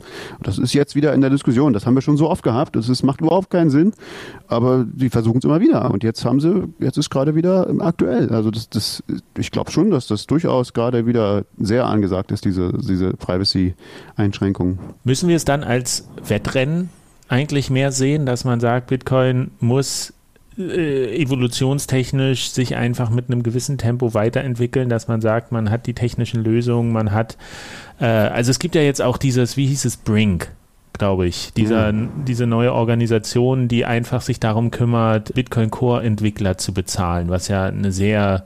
Das 0.43 0.57
ist 0.57 0.73
jetzt 0.73 0.95
wieder 0.95 1.13
in 1.13 1.21
der 1.21 1.29
Diskussion. 1.29 1.73
Das 1.73 1.85
haben 1.85 1.93
wir 1.95 2.01
schon 2.01 2.17
so 2.17 2.29
oft 2.29 2.43
gehabt. 2.47 2.75
Das 2.75 2.87
ist, 2.89 3.03
macht 3.03 3.21
überhaupt 3.21 3.49
keinen 3.49 3.69
Sinn. 3.69 3.93
Aber 4.47 4.85
die 4.89 5.09
versuchen 5.09 5.39
es 5.39 5.43
immer 5.43 5.59
wieder. 5.59 5.91
Und 5.91 6.03
jetzt 6.03 6.23
haben 6.25 6.39
sie, 6.39 6.63
jetzt 6.79 6.97
ist 6.97 7.09
gerade 7.09 7.35
wieder 7.35 7.69
ähm, 7.69 7.81
aktuell. 7.81 8.29
Also 8.29 8.49
das, 8.51 8.69
das, 8.69 9.03
ich 9.37 9.51
glaube 9.51 9.71
schon, 9.71 9.91
dass 9.91 10.07
das 10.07 10.25
durchaus 10.25 10.73
gerade 10.73 11.05
wieder 11.05 11.45
sehr 11.57 11.85
angesagt 11.85 12.31
ist, 12.31 12.45
diese, 12.45 12.71
diese 12.73 13.11
Privacy-Einschränkungen. 13.11 14.79
Müssen 15.03 15.27
wir 15.27 15.35
es 15.35 15.45
dann 15.45 15.63
als 15.63 16.07
Wettrennen 16.25 16.89
eigentlich 17.27 17.69
mehr 17.69 17.91
sehen, 17.91 18.25
dass 18.25 18.45
man 18.45 18.61
sagt, 18.61 18.87
Bitcoin 18.87 19.51
muss 19.59 20.13
äh, 20.57 21.21
evolutionstechnisch 21.21 22.49
sich 22.49 22.75
einfach 22.75 23.09
mit 23.09 23.29
einem 23.29 23.43
gewissen 23.43 23.77
Tempo 23.77 24.13
weiterentwickeln, 24.13 24.89
dass 24.89 25.07
man 25.07 25.21
sagt, 25.21 25.51
man 25.51 25.69
hat 25.69 25.85
die 25.85 25.93
technischen 25.93 26.43
Lösungen, 26.43 26.91
man 26.91 27.11
hat, 27.11 27.37
äh, 27.99 28.05
also 28.05 28.49
es 28.51 28.59
gibt 28.59 28.75
ja 28.75 28.81
jetzt 28.81 29.01
auch 29.01 29.17
dieses, 29.17 29.57
wie 29.57 29.67
hieß 29.67 29.85
es, 29.85 29.97
Brink, 29.97 30.51
glaube 30.93 31.27
ich. 31.27 31.51
Dieser, 31.55 31.91
Mhm. 31.91 32.09
Diese 32.27 32.47
neue 32.47 32.73
Organisation, 32.73 33.67
die 33.67 33.85
einfach 33.85 34.21
sich 34.21 34.39
darum 34.39 34.71
kümmert, 34.71 35.33
Bitcoin 35.33 35.69
Core 35.71 36.03
Entwickler 36.03 36.57
zu 36.57 36.73
bezahlen, 36.73 37.29
was 37.29 37.47
ja 37.47 37.65
eine 37.65 37.91
sehr, 37.91 38.45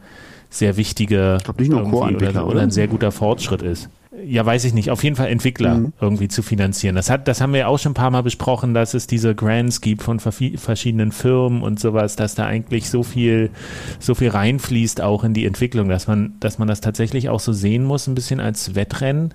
sehr 0.50 0.76
wichtige 0.78 1.36
Ich 1.38 1.44
glaub, 1.46 1.60
nicht 1.60 1.72
nur 1.72 1.84
Core-Entwickler, 1.90 2.44
oder, 2.46 2.56
oder? 2.56 2.62
ein 2.62 2.72
sehr 2.72 2.88
guter 2.88 3.12
Fortschritt 3.12 3.62
ist. 3.62 3.90
Ja, 4.26 4.46
weiß 4.46 4.66
ich 4.66 4.74
nicht. 4.74 4.92
Auf 4.92 5.06
jeden 5.06 5.16
Fall 5.16 5.30
Entwickler 5.30 5.76
Mhm. 5.78 5.94
irgendwie 6.02 6.28
zu 6.28 6.42
finanzieren. 6.44 6.96
Das 6.96 7.10
hat, 7.10 7.30
das 7.30 7.40
haben 7.40 7.54
wir 7.54 7.62
ja 7.62 7.68
auch 7.68 7.80
schon 7.80 7.92
ein 7.92 7.96
paar 7.96 8.12
Mal 8.12 8.22
besprochen, 8.24 8.74
dass 8.74 8.94
es 8.94 9.08
diese 9.08 9.34
Grants 9.34 9.80
gibt 9.80 10.04
von 10.04 10.20
verschiedenen 10.20 11.14
Firmen 11.14 11.62
und 11.64 11.80
sowas, 11.80 12.18
dass 12.18 12.36
da 12.36 12.46
eigentlich 12.46 12.90
so 12.90 13.04
viel, 13.04 13.52
so 14.00 14.14
viel 14.14 14.28
reinfließt 14.30 15.00
auch 15.00 15.24
in 15.24 15.34
die 15.34 15.46
Entwicklung, 15.46 15.88
dass 15.88 16.08
man, 16.08 16.34
dass 16.42 16.60
man 16.60 16.68
das 16.68 16.82
tatsächlich 16.82 17.30
auch 17.30 17.40
so 17.40 17.54
sehen 17.54 17.86
muss, 17.86 18.08
ein 18.08 18.14
bisschen 18.16 18.42
als 18.42 18.76
Wettrennen, 18.76 19.34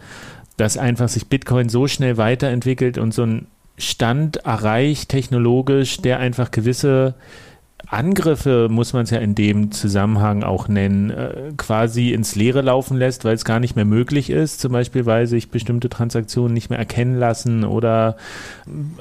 dass 0.57 0.79
einfach 0.79 1.09
sich 1.09 1.29
Bitcoin 1.29 1.69
so 1.69 1.87
schnell 1.87 2.17
weiterentwickelt 2.17 2.99
und 2.99 3.13
so 3.13 3.23
ein 3.25 3.47
Stand 3.79 4.39
erreicht 4.39 5.11
technologisch, 5.11 5.99
der 5.99 6.19
einfach 6.19 6.51
gewisse 6.51 7.15
Angriffe, 7.89 8.69
muss 8.71 8.93
man 8.95 9.05
es 9.05 9.11
ja 9.11 9.19
in 9.19 9.35
dem 9.35 9.71
Zusammenhang 9.71 10.43
auch 10.43 10.67
nennen, 10.67 11.11
äh, 11.11 11.53
quasi 11.57 12.13
ins 12.13 12.35
Leere 12.35 12.63
laufen 12.63 12.97
lässt, 12.97 13.25
weil 13.25 13.35
es 13.35 13.45
gar 13.45 13.61
nicht 13.61 13.77
mehr 13.77 13.85
möglich 13.85 14.31
ist, 14.31 14.61
zum 14.61 14.73
Beispiel, 14.73 15.07
weil 15.07 15.27
sich 15.27 15.51
bestimmte 15.51 15.89
Transaktionen 15.89 16.53
nicht 16.53 16.69
mehr 16.71 16.79
erkennen 16.81 17.19
lassen 17.19 17.65
oder 17.65 18.17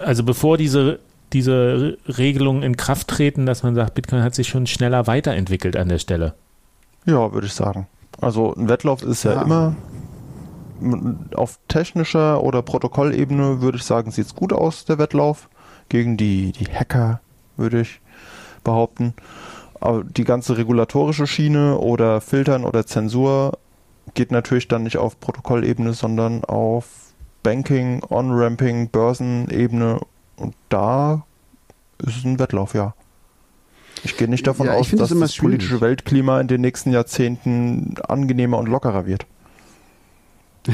also 0.03 0.23
bevor 0.23 0.57
diese 0.57 0.99
diese 1.33 1.51
Re- 2.07 2.17
Regelungen 2.17 2.61
in 2.61 2.77
Kraft 2.77 3.07
treten, 3.07 3.45
dass 3.47 3.63
man 3.63 3.73
sagt, 3.75 3.95
Bitcoin 3.95 4.21
hat 4.21 4.35
sich 4.35 4.47
schon 4.47 4.67
schneller 4.67 5.07
weiterentwickelt 5.07 5.75
an 5.75 5.89
der 5.89 5.97
Stelle. 5.97 6.33
Ja, 7.05 7.33
würde 7.33 7.47
ich 7.47 7.53
sagen. 7.53 7.87
Also 8.21 8.53
ein 8.55 8.69
Wettlauf 8.69 9.01
ist 9.03 9.23
ja, 9.23 9.33
Ja. 9.33 9.41
immer 9.41 9.75
auf 11.35 11.59
technischer 11.67 12.43
oder 12.43 12.61
Protokollebene 12.61 13.61
würde 13.61 13.77
ich 13.77 13.83
sagen, 13.83 14.11
sieht 14.11 14.25
es 14.27 14.35
gut 14.35 14.53
aus, 14.53 14.85
der 14.85 14.97
Wettlauf. 14.97 15.49
Gegen 15.87 16.17
die, 16.17 16.51
die 16.51 16.65
Hacker, 16.65 17.21
würde 17.57 17.81
ich 17.81 18.01
behaupten. 18.63 19.13
Aber 19.79 20.03
die 20.03 20.23
ganze 20.23 20.57
regulatorische 20.57 21.27
Schiene 21.27 21.77
oder 21.77 22.21
Filtern 22.21 22.63
oder 22.63 22.85
Zensur 22.85 23.59
geht 24.13 24.31
natürlich 24.31 24.67
dann 24.67 24.83
nicht 24.83 24.97
auf 24.97 25.19
Protokollebene, 25.19 25.93
sondern 25.93 26.43
auf 26.43 27.13
Banking, 27.43 28.01
On-Ramping, 28.09 28.89
Börsenebene. 28.89 29.99
Und 30.37 30.55
da 30.69 31.23
ist 31.99 32.17
es 32.17 32.23
ein 32.25 32.39
Wettlauf, 32.39 32.73
ja. 32.73 32.95
Ich 34.03 34.17
gehe 34.17 34.27
nicht 34.27 34.45
davon 34.45 34.67
Ja, 34.67 34.73
aus, 34.73 34.91
dass 34.91 35.09
das 35.09 35.37
politische. 35.37 35.81
Weltklima 35.81 36.39
in 36.39 36.47
den 36.47 36.61
nächsten 36.61 36.91
Jahrzehnten 36.91 37.95
angenehmer 38.07 38.57
und 38.57 38.67
lockerer 38.67 39.05
wird. 39.05 39.25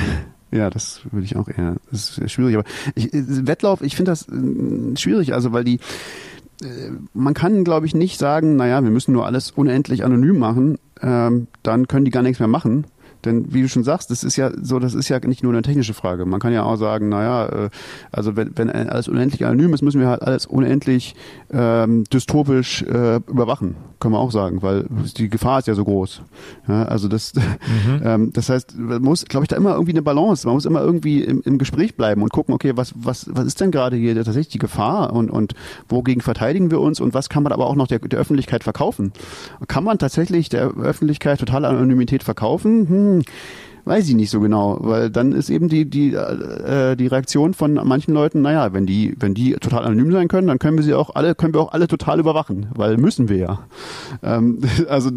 Ja, 0.53 0.69
das 0.69 0.99
würde 1.11 1.23
ich 1.23 1.37
auch 1.37 1.47
eher. 1.47 1.77
Das 1.89 2.17
ist 2.17 2.29
schwierig. 2.29 2.57
Aber 2.57 2.65
ich, 2.93 3.07
Wettlauf, 3.13 3.81
ich 3.81 3.95
finde 3.95 4.11
das 4.11 4.27
äh, 4.27 4.97
schwierig, 4.97 5.33
also 5.33 5.53
weil 5.53 5.63
die 5.63 5.79
äh, 6.61 6.91
man 7.13 7.33
kann, 7.33 7.63
glaube 7.63 7.85
ich, 7.85 7.95
nicht 7.95 8.19
sagen, 8.19 8.57
naja, 8.57 8.83
wir 8.83 8.91
müssen 8.91 9.13
nur 9.13 9.25
alles 9.25 9.51
unendlich 9.51 10.03
anonym 10.03 10.37
machen, 10.37 10.77
ähm, 11.01 11.47
dann 11.63 11.87
können 11.87 12.05
die 12.05 12.11
gar 12.11 12.23
nichts 12.23 12.39
mehr 12.39 12.49
machen. 12.49 12.85
Denn 13.25 13.53
wie 13.53 13.61
du 13.61 13.69
schon 13.69 13.83
sagst, 13.83 14.09
das 14.11 14.23
ist 14.23 14.35
ja 14.35 14.51
so, 14.61 14.79
das 14.79 14.93
ist 14.93 15.09
ja 15.09 15.19
nicht 15.19 15.43
nur 15.43 15.53
eine 15.53 15.61
technische 15.61 15.93
Frage. 15.93 16.25
Man 16.25 16.39
kann 16.39 16.53
ja 16.53 16.63
auch 16.63 16.75
sagen, 16.75 17.09
naja, 17.09 17.65
äh, 17.65 17.69
also 18.11 18.35
wenn, 18.35 18.57
wenn 18.57 18.69
alles 18.69 19.07
unendlich 19.07 19.45
anonym 19.45 19.73
ist, 19.73 19.81
müssen 19.81 20.01
wir 20.01 20.07
halt 20.07 20.21
alles 20.21 20.45
unendlich 20.45 21.15
ähm, 21.51 22.03
dystopisch 22.05 22.83
äh, 22.83 23.17
überwachen. 23.27 23.75
Können 23.99 24.13
wir 24.15 24.19
auch 24.19 24.31
sagen, 24.31 24.61
weil 24.61 24.85
die 25.17 25.29
Gefahr 25.29 25.59
ist 25.59 25.67
ja 25.67 25.75
so 25.75 25.83
groß. 25.83 26.21
Ja, 26.67 26.85
also 26.85 27.07
das, 27.07 27.33
ähm, 28.03 28.33
das 28.33 28.49
heißt, 28.49 28.77
man 28.77 29.01
muss, 29.01 29.25
glaube 29.25 29.43
ich, 29.43 29.49
da 29.49 29.55
immer 29.55 29.73
irgendwie 29.73 29.91
eine 29.91 30.01
Balance. 30.01 30.47
Man 30.47 30.55
muss 30.55 30.65
immer 30.65 30.81
irgendwie 30.81 31.23
im, 31.23 31.41
im 31.45 31.57
Gespräch 31.57 31.95
bleiben 31.95 32.23
und 32.23 32.31
gucken, 32.31 32.53
okay, 32.53 32.73
was, 32.75 32.93
was, 32.95 33.29
was 33.31 33.45
ist 33.45 33.61
denn 33.61 33.71
gerade 33.71 33.95
hier 33.95 34.15
tatsächlich 34.15 34.49
die 34.49 34.59
Gefahr 34.59 35.13
und, 35.13 35.29
und 35.29 35.53
wogegen 35.87 36.21
verteidigen 36.21 36.71
wir 36.71 36.79
uns 36.79 36.99
und 36.99 37.13
was 37.13 37.29
kann 37.29 37.43
man 37.43 37.51
aber 37.51 37.67
auch 37.67 37.75
noch 37.75 37.87
der, 37.87 37.99
der 37.99 38.19
Öffentlichkeit 38.19 38.63
verkaufen? 38.63 39.11
Kann 39.67 39.83
man 39.83 39.99
tatsächlich 39.99 40.49
der 40.49 40.71
Öffentlichkeit 40.77 41.39
totale 41.39 41.67
Anonymität 41.67 42.23
verkaufen? 42.23 42.87
Hm, 42.87 43.10
weiß 43.85 44.07
ich 44.09 44.15
nicht 44.15 44.29
so 44.29 44.39
genau, 44.39 44.77
weil 44.81 45.09
dann 45.09 45.31
ist 45.31 45.49
eben 45.49 45.67
die, 45.67 45.85
die, 45.89 46.13
äh, 46.13 46.95
die 46.95 47.07
Reaktion 47.07 47.53
von 47.53 47.73
manchen 47.83 48.13
Leuten, 48.13 48.41
naja, 48.41 48.73
wenn 48.73 48.85
die, 48.85 49.15
wenn 49.19 49.33
die 49.33 49.53
total 49.53 49.85
anonym 49.85 50.11
sein 50.11 50.27
können, 50.27 50.47
dann 50.47 50.59
können 50.59 50.77
wir 50.77 50.83
sie 50.83 50.93
auch 50.93 51.15
alle, 51.15 51.33
können 51.35 51.53
wir 51.53 51.61
auch 51.61 51.73
alle 51.73 51.87
total 51.87 52.19
überwachen, 52.19 52.67
weil 52.75 52.97
müssen 52.97 53.27
wir 53.27 53.37
ja. 53.37 53.59
Ähm, 54.21 54.59
also 54.87 55.09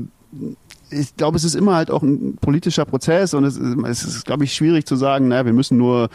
ich 0.91 1.17
glaube, 1.17 1.37
es 1.37 1.45
ist 1.45 1.55
immer 1.57 1.75
halt 1.75 1.91
auch 1.91 2.03
ein 2.03 2.37
politischer 2.41 2.85
Prozess 2.85 3.35
und 3.35 3.45
es 3.45 3.57
ist, 3.57 3.77
es 3.87 4.05
ist 4.05 4.27
glaube 4.27 4.45
ich, 4.45 4.55
schwierig 4.55 4.87
zu 4.87 4.97
sagen, 4.97 5.29
naja, 5.29 5.45
wir 5.45 5.53
müssen 5.53 5.77
nur, 5.77 6.09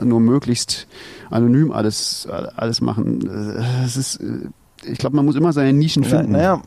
nur 0.00 0.20
möglichst 0.20 0.86
anonym 1.30 1.72
alles, 1.72 2.28
alles 2.56 2.80
machen. 2.80 3.26
Äh, 3.28 3.84
Es 3.84 3.96
ist, 3.96 4.16
äh, 4.16 4.48
ich 4.84 4.98
glaube, 4.98 5.16
man 5.16 5.24
muss 5.24 5.36
immer 5.36 5.52
seine 5.52 5.72
Nischen 5.72 6.02
Na, 6.02 6.08
finden. 6.08 6.32
naja, 6.32 6.62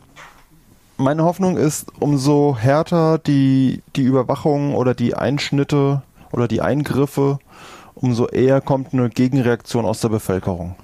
meine 1.00 1.24
Hoffnung 1.24 1.58
ist, 1.58 1.88
umso 2.00 2.58
härter 2.60 3.18
die, 3.18 3.82
die 3.95 4.04
Überwachung 4.04 4.76
oder 4.76 4.93
die 4.93 5.16
Einschnitte 5.16 6.02
oder 6.32 6.47
die 6.47 6.62
Eingriffe, 6.62 7.39
umso 7.95 8.28
eher 8.28 8.62
kommt 8.62 8.93
eine 8.93 9.10
Gegenreaktion 9.10 9.86
aus 9.86 10.02
der 10.02 10.10
Bevölkerung. 10.10 10.76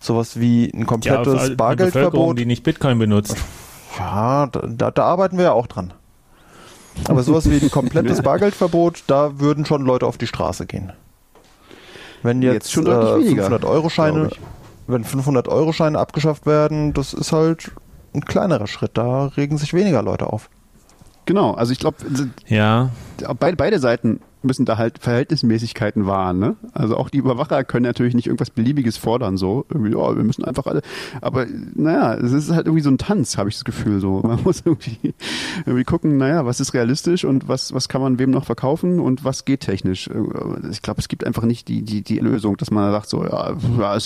Sowas 0.00 0.38
wie 0.38 0.70
ein 0.74 0.80
Ja, 0.80 0.86
komplettes 0.86 1.26
eine 1.26 1.26
Bevölkerung, 1.26 1.56
Bargeldverbot. 1.56 2.38
die 2.38 2.46
nicht 2.46 2.62
Bitcoin 2.64 2.98
benutzt. 2.98 3.36
Ja, 3.98 4.48
da, 4.48 4.90
da, 4.90 5.04
arbeiten 5.04 5.38
wir 5.38 5.44
ja 5.44 5.52
auch 5.52 5.68
dran. 5.68 5.94
Aber 7.08 7.22
sowas 7.22 7.48
wie 7.48 7.58
ein 7.62 7.70
komplettes 7.70 8.20
Bargeldverbot, 8.22 9.04
da 9.06 9.38
würden 9.38 9.64
schon 9.64 9.82
Leute 9.82 10.06
auf 10.06 10.18
die 10.18 10.26
Straße 10.26 10.66
gehen. 10.66 10.92
Wenn 12.22 12.42
jetzt, 12.42 12.54
Jetzt 12.54 12.72
schon 12.72 12.86
äh, 12.86 13.16
weniger, 13.16 13.44
500 13.44 13.64
Euro 13.64 13.88
Scheine, 13.88 14.30
wenn 14.86 15.04
500 15.04 15.48
Euro 15.48 15.72
Scheine 15.72 15.98
abgeschafft 15.98 16.46
werden, 16.46 16.92
das 16.92 17.12
ist 17.14 17.32
halt 17.32 17.70
ein 18.14 18.24
kleinerer 18.24 18.66
Schritt. 18.66 18.92
Da 18.94 19.26
regen 19.26 19.58
sich 19.58 19.74
weniger 19.74 20.02
Leute 20.02 20.32
auf. 20.32 20.48
Genau, 21.26 21.52
also 21.52 21.72
ich 21.72 21.78
glaube, 21.78 21.96
Ja, 22.48 22.90
beide, 23.38 23.56
beide 23.56 23.78
Seiten 23.78 24.20
müssen 24.42 24.66
da 24.66 24.76
halt 24.76 24.98
Verhältnismäßigkeiten 24.98 26.06
wahren. 26.06 26.38
Ne? 26.38 26.56
Also 26.72 26.98
auch 26.98 27.08
die 27.08 27.16
Überwacher 27.16 27.64
können 27.64 27.86
natürlich 27.86 28.14
nicht 28.14 28.26
irgendwas 28.26 28.50
Beliebiges 28.50 28.98
fordern, 28.98 29.38
so 29.38 29.64
irgendwie, 29.70 29.92
ja, 29.92 30.14
wir 30.14 30.22
müssen 30.22 30.44
einfach 30.44 30.66
alle. 30.66 30.82
Aber 31.22 31.46
naja, 31.74 32.14
es 32.14 32.32
ist 32.32 32.50
halt 32.50 32.66
irgendwie 32.66 32.82
so 32.82 32.90
ein 32.90 32.98
Tanz, 32.98 33.38
habe 33.38 33.48
ich 33.48 33.54
das 33.56 33.64
Gefühl. 33.64 34.00
So, 34.00 34.20
man 34.20 34.42
muss 34.42 34.62
irgendwie, 34.64 35.14
irgendwie 35.64 35.84
gucken, 35.84 36.18
naja, 36.18 36.44
was 36.44 36.60
ist 36.60 36.74
realistisch 36.74 37.24
und 37.24 37.48
was 37.48 37.72
was 37.72 37.88
kann 37.88 38.02
man 38.02 38.18
wem 38.18 38.30
noch 38.30 38.44
verkaufen 38.44 39.00
und 39.00 39.24
was 39.24 39.46
geht 39.46 39.60
technisch. 39.60 40.10
Ich 40.70 40.82
glaube, 40.82 41.00
es 41.00 41.08
gibt 41.08 41.24
einfach 41.26 41.44
nicht 41.44 41.68
die 41.68 41.82
die 41.82 42.02
die 42.02 42.18
Lösung, 42.18 42.58
dass 42.58 42.70
man 42.70 42.92
sagt 42.92 43.08
so, 43.08 43.24
ja, 43.24 43.56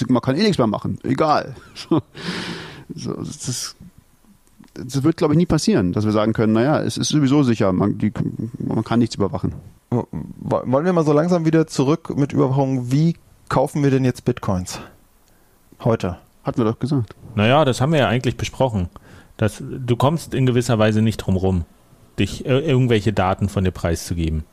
man 0.09 0.23
kann 0.23 0.37
eh 0.37 0.43
nichts 0.43 0.59
mehr 0.59 0.69
machen, 0.69 0.99
egal. 1.03 1.55
So, 2.95 3.13
das 3.13 3.47
ist 3.47 3.77
das 4.85 5.03
wird, 5.03 5.17
glaube 5.17 5.35
ich, 5.35 5.39
nie 5.39 5.47
passieren, 5.47 5.93
dass 5.93 6.05
wir 6.05 6.13
sagen 6.13 6.33
können, 6.33 6.53
naja, 6.53 6.81
es 6.81 6.97
ist 6.97 7.09
sowieso 7.09 7.43
sicher, 7.43 7.73
man, 7.73 7.99
die, 7.99 8.13
man 8.59 8.85
kann 8.85 8.99
nichts 8.99 9.15
überwachen. 9.17 9.55
W- 9.91 10.03
Wollen 10.41 10.85
wir 10.85 10.93
mal 10.93 11.05
so 11.05 11.13
langsam 11.13 11.45
wieder 11.45 11.67
zurück 11.67 12.17
mit 12.17 12.33
Überwachung? 12.33 12.91
Wie 12.93 13.17
kaufen 13.49 13.83
wir 13.83 13.91
denn 13.91 14.05
jetzt 14.05 14.25
Bitcoins? 14.25 14.81
Heute. 15.83 16.19
Hatten 16.45 16.59
wir 16.59 16.65
doch 16.65 16.79
gesagt. 16.79 17.15
naja, 17.35 17.65
das 17.65 17.81
haben 17.81 17.93
wir 17.93 17.99
ja 18.01 18.09
eigentlich 18.09 18.37
besprochen. 18.37 18.89
Das, 19.37 19.63
du 19.63 19.97
kommst 19.97 20.35
in 20.35 20.47
gewisser 20.47 20.79
Weise 20.79 21.03
nicht 21.03 21.19
drum 21.19 21.37
rum, 21.37 21.65
dich 22.19 22.47
äh, 22.47 22.59
irgendwelche 22.61 23.13
Daten 23.13 23.49
von 23.49 23.65
dir 23.65 23.71
preiszugeben. 23.71 24.45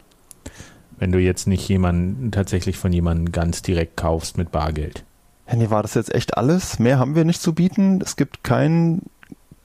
Wenn 0.97 1.11
du 1.11 1.19
jetzt 1.19 1.47
nicht 1.47 1.67
jemanden 1.67 2.31
tatsächlich 2.31 2.77
von 2.77 2.91
jemandem 2.93 3.31
ganz 3.31 3.61
direkt 3.61 3.97
kaufst 3.97 4.37
mit 4.37 4.51
Bargeld. 4.51 5.03
Henny, 5.45 5.69
war 5.69 5.81
das 5.83 5.93
jetzt 5.93 6.13
echt 6.13 6.37
alles? 6.37 6.79
Mehr 6.79 6.99
haben 6.99 7.15
wir 7.15 7.23
nicht 7.25 7.41
zu 7.41 7.53
bieten. 7.53 7.99
Es 8.01 8.15
gibt 8.15 8.43
keinen 8.43 9.03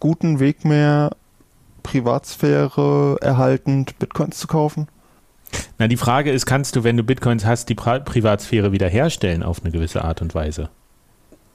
guten 0.01 0.41
Weg 0.41 0.65
mehr, 0.65 1.11
Privatsphäre 1.83 3.19
erhaltend 3.21 3.99
Bitcoins 3.99 4.39
zu 4.39 4.47
kaufen. 4.47 4.89
Na, 5.79 5.89
die 5.89 5.97
Frage 5.97 6.31
ist, 6.31 6.47
kannst 6.47 6.77
du, 6.77 6.85
wenn 6.85 6.97
du 6.97 7.03
Bitcoins 7.03 7.45
hast, 7.45 7.69
die 7.69 7.75
Pri 7.75 8.01
Privatsphäre 8.01 8.73
wiederherstellen 8.73 9.43
auf 9.43 9.63
eine 9.63 9.73
gewisse 9.73 10.05
Art 10.05 10.23
und 10.23 10.35
Weise? 10.35 10.69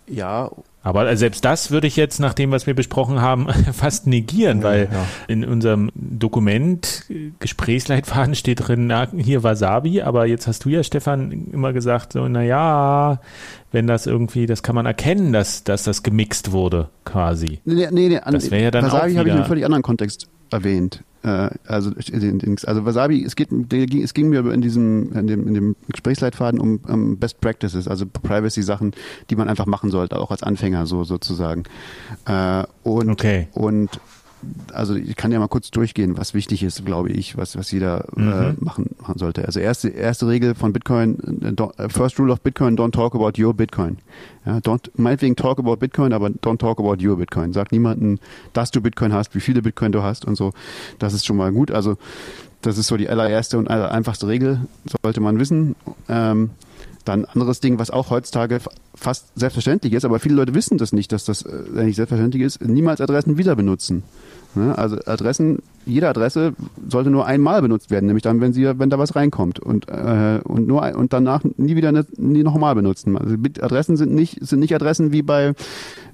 Ja, 0.07 0.51
Aber 0.85 1.09
äh, 1.09 1.17
selbst 1.17 1.43
das 1.43 1.71
würde 1.71 1.87
ich 1.87 1.95
jetzt, 1.95 2.19
nach 2.19 2.35
dem, 2.35 2.51
was 2.51 2.67
wir 2.67 2.75
besprochen 2.75 3.19
haben, 3.19 3.47
fast 3.73 4.05
negieren, 4.05 4.61
weil 4.61 4.87
Ja. 4.91 5.05
in 5.27 5.43
unserem 5.43 5.89
Dokument, 5.95 7.05
äh, 7.09 7.31
Gesprächsleitfaden 7.39 8.35
steht 8.35 8.67
drin, 8.67 8.85
na, 8.87 9.07
hier 9.17 9.41
Wasabi, 9.43 10.03
aber 10.03 10.27
jetzt 10.27 10.45
hast 10.45 10.63
du 10.63 10.69
ja, 10.69 10.83
Stefan, 10.83 11.47
immer 11.51 11.73
gesagt, 11.73 12.13
so, 12.13 12.27
naja, 12.27 13.19
wenn 13.71 13.87
das 13.87 14.05
irgendwie, 14.05 14.45
das 14.45 14.61
kann 14.61 14.75
man 14.75 14.85
erkennen, 14.85 15.33
dass, 15.33 15.63
dass 15.63 15.83
das 15.83 16.03
gemixt 16.03 16.51
wurde, 16.51 16.89
quasi. 17.03 17.59
nee, 17.65 17.87
nee, 17.91 18.09
nee 18.09 18.21
Das 18.31 18.51
wär 18.51 18.59
ja 18.59 18.71
dann 18.71 18.85
Wasabi 18.85 19.15
habe 19.15 19.27
ich 19.27 19.33
in 19.33 19.39
einem 19.39 19.47
völlig 19.47 19.65
anderen 19.65 19.83
Kontext 19.83 20.27
erwähnt. 20.55 21.03
Äh, 21.23 21.49
also, 21.67 21.91
also 21.91 22.85
Wasabi, 22.85 23.23
es 23.23 23.35
geht, 23.35 23.49
es 23.51 24.13
ging 24.13 24.29
mir 24.29 24.45
in 24.51 24.61
diesem, 24.61 25.11
in 25.13 25.27
dem, 25.27 25.47
in 25.47 25.53
dem 25.53 25.75
Gesprächsleitfaden 25.89 26.59
um, 26.59 26.79
um 26.87 27.17
Best 27.17 27.41
Practices, 27.41 27.87
also 27.87 28.05
Privacy-Sachen, 28.05 28.93
die 29.29 29.35
man 29.35 29.49
einfach 29.49 29.65
machen 29.65 29.89
sollte, 29.89 30.19
auch 30.19 30.31
als 30.31 30.43
Anfänger 30.43 30.85
so 30.85 31.03
sozusagen. 31.03 31.63
Äh, 32.25 32.63
und 32.83 33.09
Okay. 33.09 33.47
und 33.53 33.99
also 34.73 34.95
ich 34.95 35.15
kann 35.15 35.31
ja 35.31 35.39
mal 35.39 35.47
kurz 35.47 35.71
durchgehen, 35.71 36.17
was 36.17 36.33
wichtig 36.33 36.61
ist, 36.63 36.85
glaube 36.85 37.09
ich, 37.09 37.35
was, 37.37 37.57
was 37.57 37.71
jeder 37.71 38.05
äh, 38.15 38.19
Mhm. 38.19 38.57
machen, 38.59 38.89
machen 39.01 39.17
sollte. 39.17 39.45
Also 39.45 39.59
erste, 39.59 39.89
erste 39.89 40.27
Regel 40.27 40.53
von 40.55 40.71
Bitcoin, 40.73 41.17
äh, 41.41 41.83
äh, 41.83 41.89
first 41.89 42.19
rule 42.19 42.31
of 42.31 42.41
Bitcoin, 42.41 42.77
don't 42.77 42.91
talk 42.91 43.15
about 43.15 43.41
your 43.41 43.53
Bitcoin. 43.53 43.97
Ja, 44.45 44.57
don't, 44.57 44.91
meinetwegen 44.95 45.35
talk 45.35 45.57
about 45.59 45.77
Bitcoin, 45.77 46.13
aber 46.13 46.27
don't 46.27 46.59
talk 46.59 46.79
about 46.79 47.03
your 47.03 47.17
Bitcoin. 47.17 47.53
Sag 47.53 47.71
niemanden, 47.71 48.19
dass 48.53 48.71
du 48.71 48.81
Bitcoin 48.81 49.13
hast, 49.13 49.33
wie 49.33 49.39
viele 49.39 49.61
Bitcoin 49.61 49.91
du 49.91 50.03
hast 50.03 50.25
und 50.25 50.35
so. 50.35 50.51
Das 50.99 51.13
ist 51.13 51.25
schon 51.25 51.37
mal 51.37 51.51
gut. 51.51 51.71
Also 51.71 51.97
das 52.61 52.77
ist 52.77 52.87
so 52.87 52.97
die 52.97 53.09
allererste 53.09 53.57
und 53.57 53.69
aller 53.69 53.91
einfachste 53.91 54.27
Regel, 54.27 54.59
sollte 55.03 55.21
man 55.21 55.39
wissen. 55.39 55.75
Ähm, 56.09 56.51
dann 57.05 57.25
anderes 57.25 57.59
Ding, 57.59 57.79
was 57.79 57.91
auch 57.91 58.09
heutzutage 58.09 58.59
fast 58.93 59.27
selbstverständlich 59.35 59.93
ist, 59.93 60.05
aber 60.05 60.19
viele 60.19 60.35
Leute 60.35 60.53
wissen 60.53 60.77
das 60.77 60.91
nicht, 60.91 61.11
dass 61.11 61.25
das 61.25 61.43
äh, 61.43 61.83
nicht 61.85 61.95
selbstverständlich 61.95 62.43
ist, 62.43 62.61
niemals 62.61 63.01
Adressen 63.01 63.37
wieder 63.37 63.55
benutzen. 63.55 64.03
Ne? 64.55 64.77
Also 64.77 64.97
Adressen, 65.05 65.59
jede 65.85 66.07
Adresse 66.07 66.53
sollte 66.87 67.09
nur 67.09 67.25
einmal 67.25 67.61
benutzt 67.61 67.91
werden, 67.91 68.07
nämlich 68.07 68.23
dann, 68.23 68.41
wenn 68.41 68.53
sie, 68.53 68.79
wenn 68.79 68.89
da 68.89 68.97
was 68.97 69.15
reinkommt 69.15 69.59
und 69.59 69.89
äh, 69.89 70.39
und 70.43 70.67
nur 70.67 70.95
und 70.95 71.13
danach 71.13 71.43
nie 71.57 71.75
wieder 71.75 71.91
nie 72.17 72.43
nochmal 72.43 72.75
benutzen. 72.75 73.17
Also 73.17 73.35
Adressen 73.61 73.97
sind 73.97 74.13
nicht 74.13 74.45
sind 74.45 74.59
nicht 74.59 74.73
Adressen 74.73 75.11
wie 75.11 75.21
bei 75.21 75.53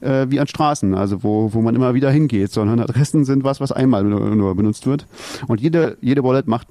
äh, 0.02 0.26
wie 0.30 0.40
an 0.40 0.48
Straßen, 0.48 0.96
also 0.96 1.24
wo 1.24 1.54
wo 1.54 1.62
man 1.62 1.76
immer 1.76 1.94
wieder 1.94 2.10
hingeht, 2.10 2.52
sondern 2.52 2.80
Adressen 2.80 3.26
sind 3.26 3.44
was, 3.44 3.62
was 3.62 3.72
einmal 3.72 4.04
nur 4.04 4.56
benutzt 4.56 4.88
wird. 4.88 5.06
Und 5.48 5.62
jede 5.62 5.98
jede 6.02 6.24
Wallet 6.24 6.48
macht 6.48 6.68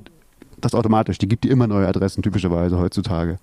das 0.65 0.75
automatisch. 0.75 1.19
Die 1.19 1.29
gibt 1.29 1.45
dir 1.45 1.51
immer 1.51 1.67
neue 1.67 1.87
Adressen 1.89 2.23
typischerweise 2.23 2.79
heutzutage. 2.79 3.39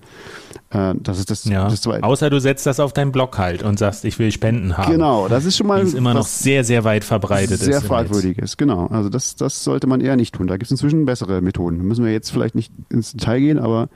Äh, 0.69 0.95
das 1.01 1.19
ist 1.19 1.29
das, 1.29 1.45
Ja. 1.45 1.65
das 1.69 1.81
zweite. 1.81 2.03
Außer 2.03 2.29
du 2.29 2.39
setzt 2.39 2.65
das 2.65 2.79
auf 2.79 2.93
deinen 2.93 3.11
Blog 3.11 3.37
halt 3.37 3.63
und 3.63 3.79
sagst, 3.79 4.05
ich 4.05 4.19
will 4.19 4.31
Spenden 4.31 4.77
haben. 4.77 4.91
Genau, 4.91 5.27
das 5.27 5.45
ist 5.45 5.57
schon 5.57 5.67
mal 5.67 5.81
Die 5.81 5.87
ist 5.87 5.93
immer 5.93 6.13
noch 6.13 6.25
sehr, 6.25 6.63
sehr 6.63 6.83
weit 6.83 7.03
verbreitet. 7.03 7.59
sehr 7.59 7.77
ist 7.77 7.83
im 7.83 7.87
fragwürdig 7.87 8.37
ist. 8.37 8.57
Genau, 8.57 8.87
also 8.87 9.09
das, 9.09 9.35
das 9.35 9.63
sollte 9.63 9.87
man 9.87 10.01
eher 10.01 10.15
nicht 10.15 10.35
tun. 10.35 10.47
Da 10.47 10.55
gibt 10.55 10.65
es 10.65 10.71
inzwischen 10.71 11.05
bessere 11.05 11.41
Methoden. 11.41 11.77
Da 11.77 11.83
müssen 11.83 12.03
wir 12.05 12.11
jetzt 12.11 12.31
vielleicht 12.31 12.55
nicht 12.55 12.71
ins 12.89 13.11
Detail 13.13 13.39
gehen, 13.39 13.59
aber. 13.59 13.89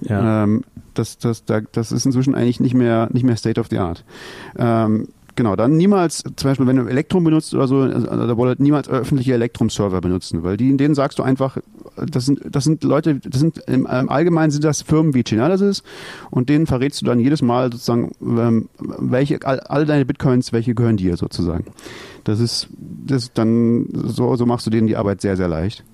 Ja. 0.00 0.44
ähm, 0.44 0.64
das, 0.94 1.18
das, 1.18 1.44
da, 1.44 1.60
das 1.60 1.92
ist 1.92 2.06
inzwischen 2.06 2.34
eigentlich 2.34 2.60
nicht 2.60 2.74
mehr, 2.74 3.08
nicht 3.12 3.24
mehr 3.24 3.36
State 3.36 3.60
of 3.60 3.66
the 3.70 3.78
Art. 3.78 4.04
Ähm, 4.56 5.08
genau, 5.36 5.56
dann 5.56 5.76
niemals, 5.76 6.22
zum 6.36 6.50
Beispiel, 6.50 6.66
wenn 6.66 6.76
du 6.76 6.86
Elektrum 6.86 7.24
benutzt 7.24 7.54
oder 7.54 7.66
so, 7.66 7.80
also 7.80 8.26
der 8.26 8.38
Wallet 8.38 8.60
niemals 8.60 8.88
öffentliche 8.88 9.34
Elektrum-Server 9.34 10.00
benutzen, 10.00 10.42
weil 10.42 10.56
die, 10.56 10.76
denen 10.76 10.94
sagst 10.94 11.18
du 11.18 11.22
einfach, 11.22 11.58
das 11.96 12.26
sind, 12.26 12.40
das 12.50 12.64
sind 12.64 12.84
Leute, 12.84 13.16
das 13.16 13.40
sind 13.40 13.58
im, 13.66 13.86
Allgemeinen 13.86 14.50
sind 14.50 14.64
das 14.64 14.82
Firmen 14.82 15.14
wie 15.14 15.24
Chainalysis 15.24 15.82
und 16.30 16.48
denen 16.48 16.66
verrätst 16.66 17.02
du 17.02 17.06
dann 17.06 17.20
jedes 17.20 17.42
Mal 17.42 17.72
sozusagen, 17.72 18.12
ähm, 18.20 18.68
welche, 18.78 19.38
all, 19.44 19.60
all 19.60 19.86
deine 19.86 20.04
Bitcoins, 20.04 20.52
welche 20.52 20.74
gehören 20.74 20.96
dir 20.96 21.16
sozusagen. 21.16 21.66
Das 22.24 22.40
ist, 22.40 22.68
das 23.06 23.32
dann, 23.32 23.86
so, 23.92 24.36
so 24.36 24.46
machst 24.46 24.66
du 24.66 24.70
denen 24.70 24.86
die 24.86 24.96
Arbeit 24.96 25.20
sehr, 25.20 25.36
sehr 25.36 25.48
leicht. 25.48 25.84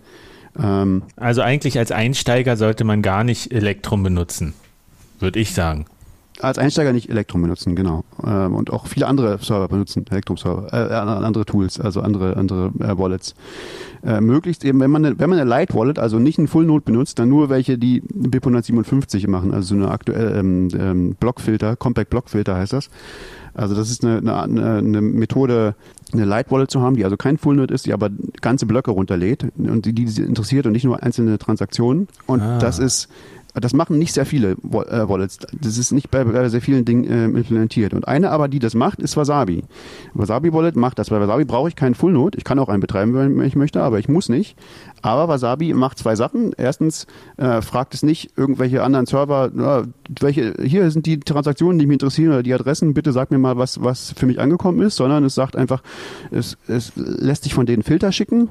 Ähm, 0.60 1.02
Also 1.16 1.42
eigentlich 1.42 1.78
als 1.78 1.92
Einsteiger 1.92 2.56
sollte 2.56 2.84
man 2.84 3.02
gar 3.02 3.24
nicht 3.24 3.52
Elektrum 3.52 4.02
benutzen, 4.02 4.54
würde 5.18 5.38
ich 5.38 5.54
sagen. 5.54 5.86
Als 6.42 6.58
Einsteiger 6.58 6.92
nicht 6.92 7.08
Elektrum 7.10 7.42
benutzen, 7.42 7.76
genau. 7.76 8.04
Ähm, 8.24 8.54
und 8.54 8.72
auch 8.72 8.86
viele 8.86 9.06
andere 9.06 9.38
Server 9.38 9.68
benutzen, 9.68 10.04
Elektrum-Server, 10.10 10.72
äh, 10.72 10.94
andere 10.94 11.44
Tools, 11.44 11.78
also 11.80 12.00
andere, 12.00 12.36
andere 12.36 12.72
äh, 12.80 12.96
Wallets. 12.98 13.34
Äh, 14.02 14.20
möglichst 14.20 14.64
eben, 14.64 14.80
wenn 14.80 14.90
man, 14.90 15.04
eine, 15.04 15.18
wenn 15.18 15.28
man 15.28 15.38
eine 15.38 15.48
Light 15.48 15.74
Wallet, 15.74 15.98
also 15.98 16.18
nicht 16.18 16.38
einen 16.38 16.48
Full 16.48 16.64
Node 16.64 16.84
benutzt, 16.84 17.18
dann 17.18 17.28
nur 17.28 17.50
welche, 17.50 17.76
die 17.76 18.00
BIP 18.00 18.44
157 18.46 19.26
machen, 19.28 19.52
also 19.52 19.68
so 19.68 19.74
eine 19.74 19.90
aktuelle 19.90 20.38
ähm, 20.38 20.68
ähm, 20.72 21.14
Blockfilter, 21.20 21.76
Compact 21.76 22.10
Blockfilter 22.10 22.56
heißt 22.56 22.72
das. 22.72 22.88
Also 23.52 23.74
das 23.74 23.90
ist 23.90 24.04
eine, 24.04 24.18
eine, 24.42 24.76
eine 24.78 25.00
Methode, 25.02 25.74
eine 26.12 26.24
Light 26.24 26.50
Wallet 26.50 26.70
zu 26.70 26.80
haben, 26.80 26.96
die 26.96 27.04
also 27.04 27.16
kein 27.16 27.36
Full 27.36 27.56
Node 27.56 27.74
ist, 27.74 27.84
die 27.84 27.92
aber 27.92 28.08
ganze 28.40 28.64
Blöcke 28.64 28.90
runterlädt 28.92 29.44
und 29.58 29.84
die, 29.84 29.92
die 29.92 30.06
sie 30.08 30.22
interessiert 30.22 30.66
und 30.66 30.72
nicht 30.72 30.84
nur 30.84 31.02
einzelne 31.02 31.36
Transaktionen. 31.36 32.08
Und 32.26 32.40
Ah. 32.40 32.58
das 32.58 32.78
ist 32.78 33.08
das 33.54 33.72
machen 33.72 33.98
nicht 33.98 34.12
sehr 34.12 34.26
viele 34.26 34.52
äh, 34.52 35.08
Wallets. 35.08 35.38
Das 35.52 35.78
ist 35.78 35.92
nicht 35.92 36.10
bei, 36.10 36.24
bei 36.24 36.48
sehr 36.48 36.60
vielen 36.60 36.84
Dingen 36.84 37.04
ähm, 37.10 37.36
implementiert. 37.36 37.94
Und 37.94 38.06
eine 38.06 38.30
aber, 38.30 38.48
die 38.48 38.58
das 38.58 38.74
macht, 38.74 39.00
ist 39.00 39.16
Wasabi. 39.16 39.64
Wasabi 40.14 40.52
Wallet 40.52 40.76
macht 40.76 40.98
das. 40.98 41.10
Bei 41.10 41.20
Wasabi 41.20 41.44
brauche 41.44 41.68
ich 41.68 41.76
keinen 41.76 41.94
Full 41.94 42.12
Node. 42.12 42.38
Ich 42.38 42.44
kann 42.44 42.58
auch 42.58 42.68
einen 42.68 42.80
betreiben, 42.80 43.14
wenn 43.14 43.40
ich 43.42 43.56
möchte, 43.56 43.82
aber 43.82 43.98
ich 43.98 44.08
muss 44.08 44.28
nicht. 44.28 44.56
Aber 45.02 45.28
Wasabi 45.28 45.74
macht 45.74 45.98
zwei 45.98 46.14
Sachen. 46.14 46.52
Erstens 46.56 47.06
äh, 47.36 47.62
fragt 47.62 47.94
es 47.94 48.02
nicht 48.02 48.30
irgendwelche 48.36 48.82
anderen 48.82 49.06
Server, 49.06 49.50
ja, 49.56 49.82
welche 50.20 50.54
hier 50.62 50.90
sind 50.90 51.06
die 51.06 51.20
Transaktionen, 51.20 51.78
die 51.78 51.86
mich 51.86 51.94
interessieren 51.94 52.32
oder 52.32 52.42
die 52.42 52.54
Adressen. 52.54 52.94
Bitte 52.94 53.12
sag 53.12 53.30
mir 53.30 53.38
mal, 53.38 53.56
was 53.56 53.82
was 53.82 54.12
für 54.16 54.26
mich 54.26 54.40
angekommen 54.40 54.80
ist, 54.82 54.96
sondern 54.96 55.24
es 55.24 55.34
sagt 55.34 55.56
einfach, 55.56 55.82
es, 56.30 56.56
es 56.68 56.92
lässt 56.96 57.44
sich 57.44 57.54
von 57.54 57.66
denen 57.66 57.82
Filter 57.82 58.12
schicken 58.12 58.50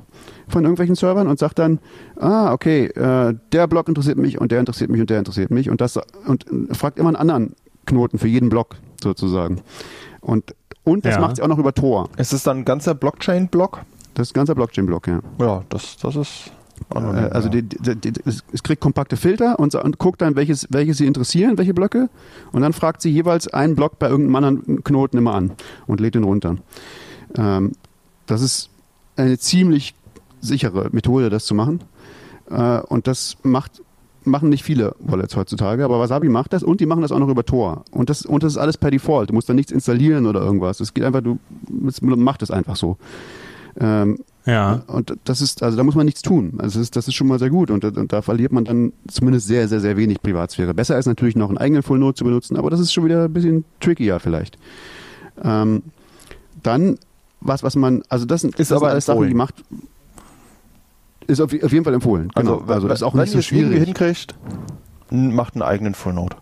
von 0.49 0.63
irgendwelchen 0.63 0.95
Servern 0.95 1.27
und 1.27 1.39
sagt 1.39 1.59
dann, 1.59 1.79
ah, 2.17 2.51
okay, 2.51 2.85
äh, 2.85 3.35
der 3.51 3.67
Block 3.67 3.87
interessiert 3.87 4.17
mich 4.17 4.39
und 4.39 4.51
der 4.51 4.59
interessiert 4.59 4.88
mich 4.89 5.01
und 5.01 5.09
der 5.09 5.19
interessiert 5.19 5.51
mich 5.51 5.69
und 5.69 5.81
das 5.81 5.99
und 6.27 6.45
fragt 6.73 6.99
immer 6.99 7.09
einen 7.09 7.15
anderen 7.17 7.55
Knoten 7.85 8.17
für 8.19 8.27
jeden 8.27 8.49
Block 8.49 8.75
sozusagen. 9.01 9.61
Und 10.21 10.55
und 10.83 11.05
das 11.05 11.15
Ja. 11.15 11.21
macht 11.21 11.35
sie 11.35 11.41
auch 11.43 11.47
noch 11.47 11.59
über 11.59 11.73
Tor. 11.73 12.09
Ist 12.17 12.33
es 12.33 12.43
dann 12.43 12.59
ein 12.59 12.65
ganzer 12.65 12.95
Blockchain-Block? 12.95 13.81
Das 14.15 14.27
ist 14.27 14.31
ein 14.31 14.39
ganzer 14.39 14.55
Blockchain-Block, 14.55 15.07
ja. 15.07 15.19
Ja, 15.39 15.63
das, 15.69 15.97
das 15.97 16.15
ist 16.15 16.51
Äh, 16.91 16.97
anonym, 16.97 17.29
also 17.31 17.49
ja. 17.49 17.61
die, 17.61 17.63
die, 17.63 17.95
die, 18.11 18.13
es, 18.25 18.63
kriegt 18.63 18.81
kompakte 18.81 19.17
Filter 19.17 19.59
und, 19.59 19.75
und 19.75 19.97
guckt 19.99 20.21
dann, 20.21 20.35
welches, 20.37 20.65
welche 20.71 20.93
sie 20.93 21.05
interessieren, 21.05 21.57
welche 21.57 21.73
Blöcke. 21.73 22.09
Und 22.53 22.61
dann 22.61 22.71
fragt 22.73 23.01
sie 23.01 23.09
jeweils 23.11 23.47
einen 23.49 23.75
Block 23.75 23.99
bei 23.99 24.07
irgendeinem 24.09 24.35
anderen 24.37 24.83
Knoten 24.83 25.17
immer 25.17 25.35
an 25.35 25.51
und 25.87 25.99
lädt 25.99 26.15
den 26.15 26.23
runter. 26.23 26.55
Ähm, 27.37 27.73
das 28.25 28.41
ist 28.41 28.69
eine 29.17 29.37
ziemlich 29.37 29.93
sichere 30.41 30.87
Methode, 30.91 31.29
das 31.29 31.45
zu 31.45 31.53
machen. 31.53 31.81
Äh, 32.49 32.79
und 32.79 33.05
das 33.07 33.37
macht 33.43 33.81
machen 34.25 34.49
nicht 34.49 34.63
viele 34.63 34.95
Wallets 34.99 35.35
heutzutage, 35.35 35.83
aber 35.85 35.99
Wasabi 35.99 36.29
macht 36.29 36.53
das 36.53 36.63
und 36.63 36.81
die 36.81 36.85
machen 36.85 37.01
das 37.01 37.11
auch 37.11 37.19
noch 37.19 37.29
über 37.29 37.45
Tor. 37.45 37.85
Und 37.91 38.09
das, 38.09 38.25
und 38.25 38.43
das 38.43 38.53
ist 38.53 38.57
alles 38.57 38.77
per 38.77 38.91
Default. 38.91 39.29
Du 39.29 39.33
musst 39.33 39.49
da 39.49 39.53
nichts 39.53 39.71
installieren 39.71 40.25
oder 40.25 40.41
irgendwas. 40.41 40.79
Es 40.79 40.93
geht 40.93 41.03
einfach, 41.03 41.21
du 41.21 41.39
es 41.87 42.01
macht 42.01 42.41
es 42.41 42.51
einfach 42.51 42.75
so. 42.75 42.97
Ähm, 43.79 44.19
Ja. 44.45 44.81
und 44.87 45.15
das 45.25 45.41
ist, 45.41 45.61
also 45.63 45.77
da 45.77 45.83
muss 45.83 45.95
man 45.95 46.05
nichts 46.05 46.21
tun. 46.21 46.53
Also 46.57 46.79
das 46.79 46.87
ist, 46.87 46.95
das 46.95 47.07
ist 47.07 47.13
schon 47.13 47.27
mal 47.27 47.39
sehr 47.39 47.49
gut 47.49 47.69
und, 47.71 47.83
und 47.85 48.11
da 48.11 48.21
verliert 48.21 48.51
man 48.51 48.65
dann 48.65 48.93
zumindest 49.07 49.47
sehr, 49.47 49.67
sehr, 49.67 49.79
sehr 49.79 49.95
wenig 49.95 50.21
Privatsphäre. 50.21 50.73
Besser 50.73 50.97
ist 50.97 51.05
natürlich 51.05 51.35
noch 51.35 51.49
einen 51.49 51.57
eigenen 51.59 51.83
Full 51.83 51.99
Node 51.99 52.15
zu 52.15 52.23
benutzen, 52.23 52.57
aber 52.57 52.69
das 52.69 52.79
ist 52.79 52.91
schon 52.91 53.05
wieder 53.05 53.25
ein 53.25 53.33
bisschen 53.33 53.63
trickier 53.79 54.19
vielleicht. 54.19 54.57
Ähm, 55.43 55.83
dann, 56.63 56.97
was, 57.41 57.63
was 57.63 57.75
man, 57.75 58.03
also 58.09 58.25
das 58.25 58.41
sind, 58.41 58.59
Ist 58.59 58.71
das 58.71 58.77
aber 58.77 58.89
alles 58.91 59.05
Sachen, 59.05 59.27
die 59.27 59.33
macht, 59.33 59.63
ist 61.29 61.39
auf, 61.41 61.53
auf 61.63 61.71
jeden 61.71 61.83
Fall 61.85 61.93
empfohlen. 61.93 62.29
Genau. 62.35 62.63
Also, 62.67 62.87
das 62.87 62.99
ist 62.99 63.03
auch 63.03 63.13
wenn 63.13 63.21
nicht 63.21 63.31
so 63.31 63.37
ihr 63.37 63.39
es 63.39 63.51
irgendwie 63.51 63.67
schwierig. 63.77 63.85
hinkriegt, 63.85 64.35
macht 65.11 65.53
einen 65.55 65.61
eigenen 65.63 65.93
Full 65.93 66.13
Node. 66.13 66.35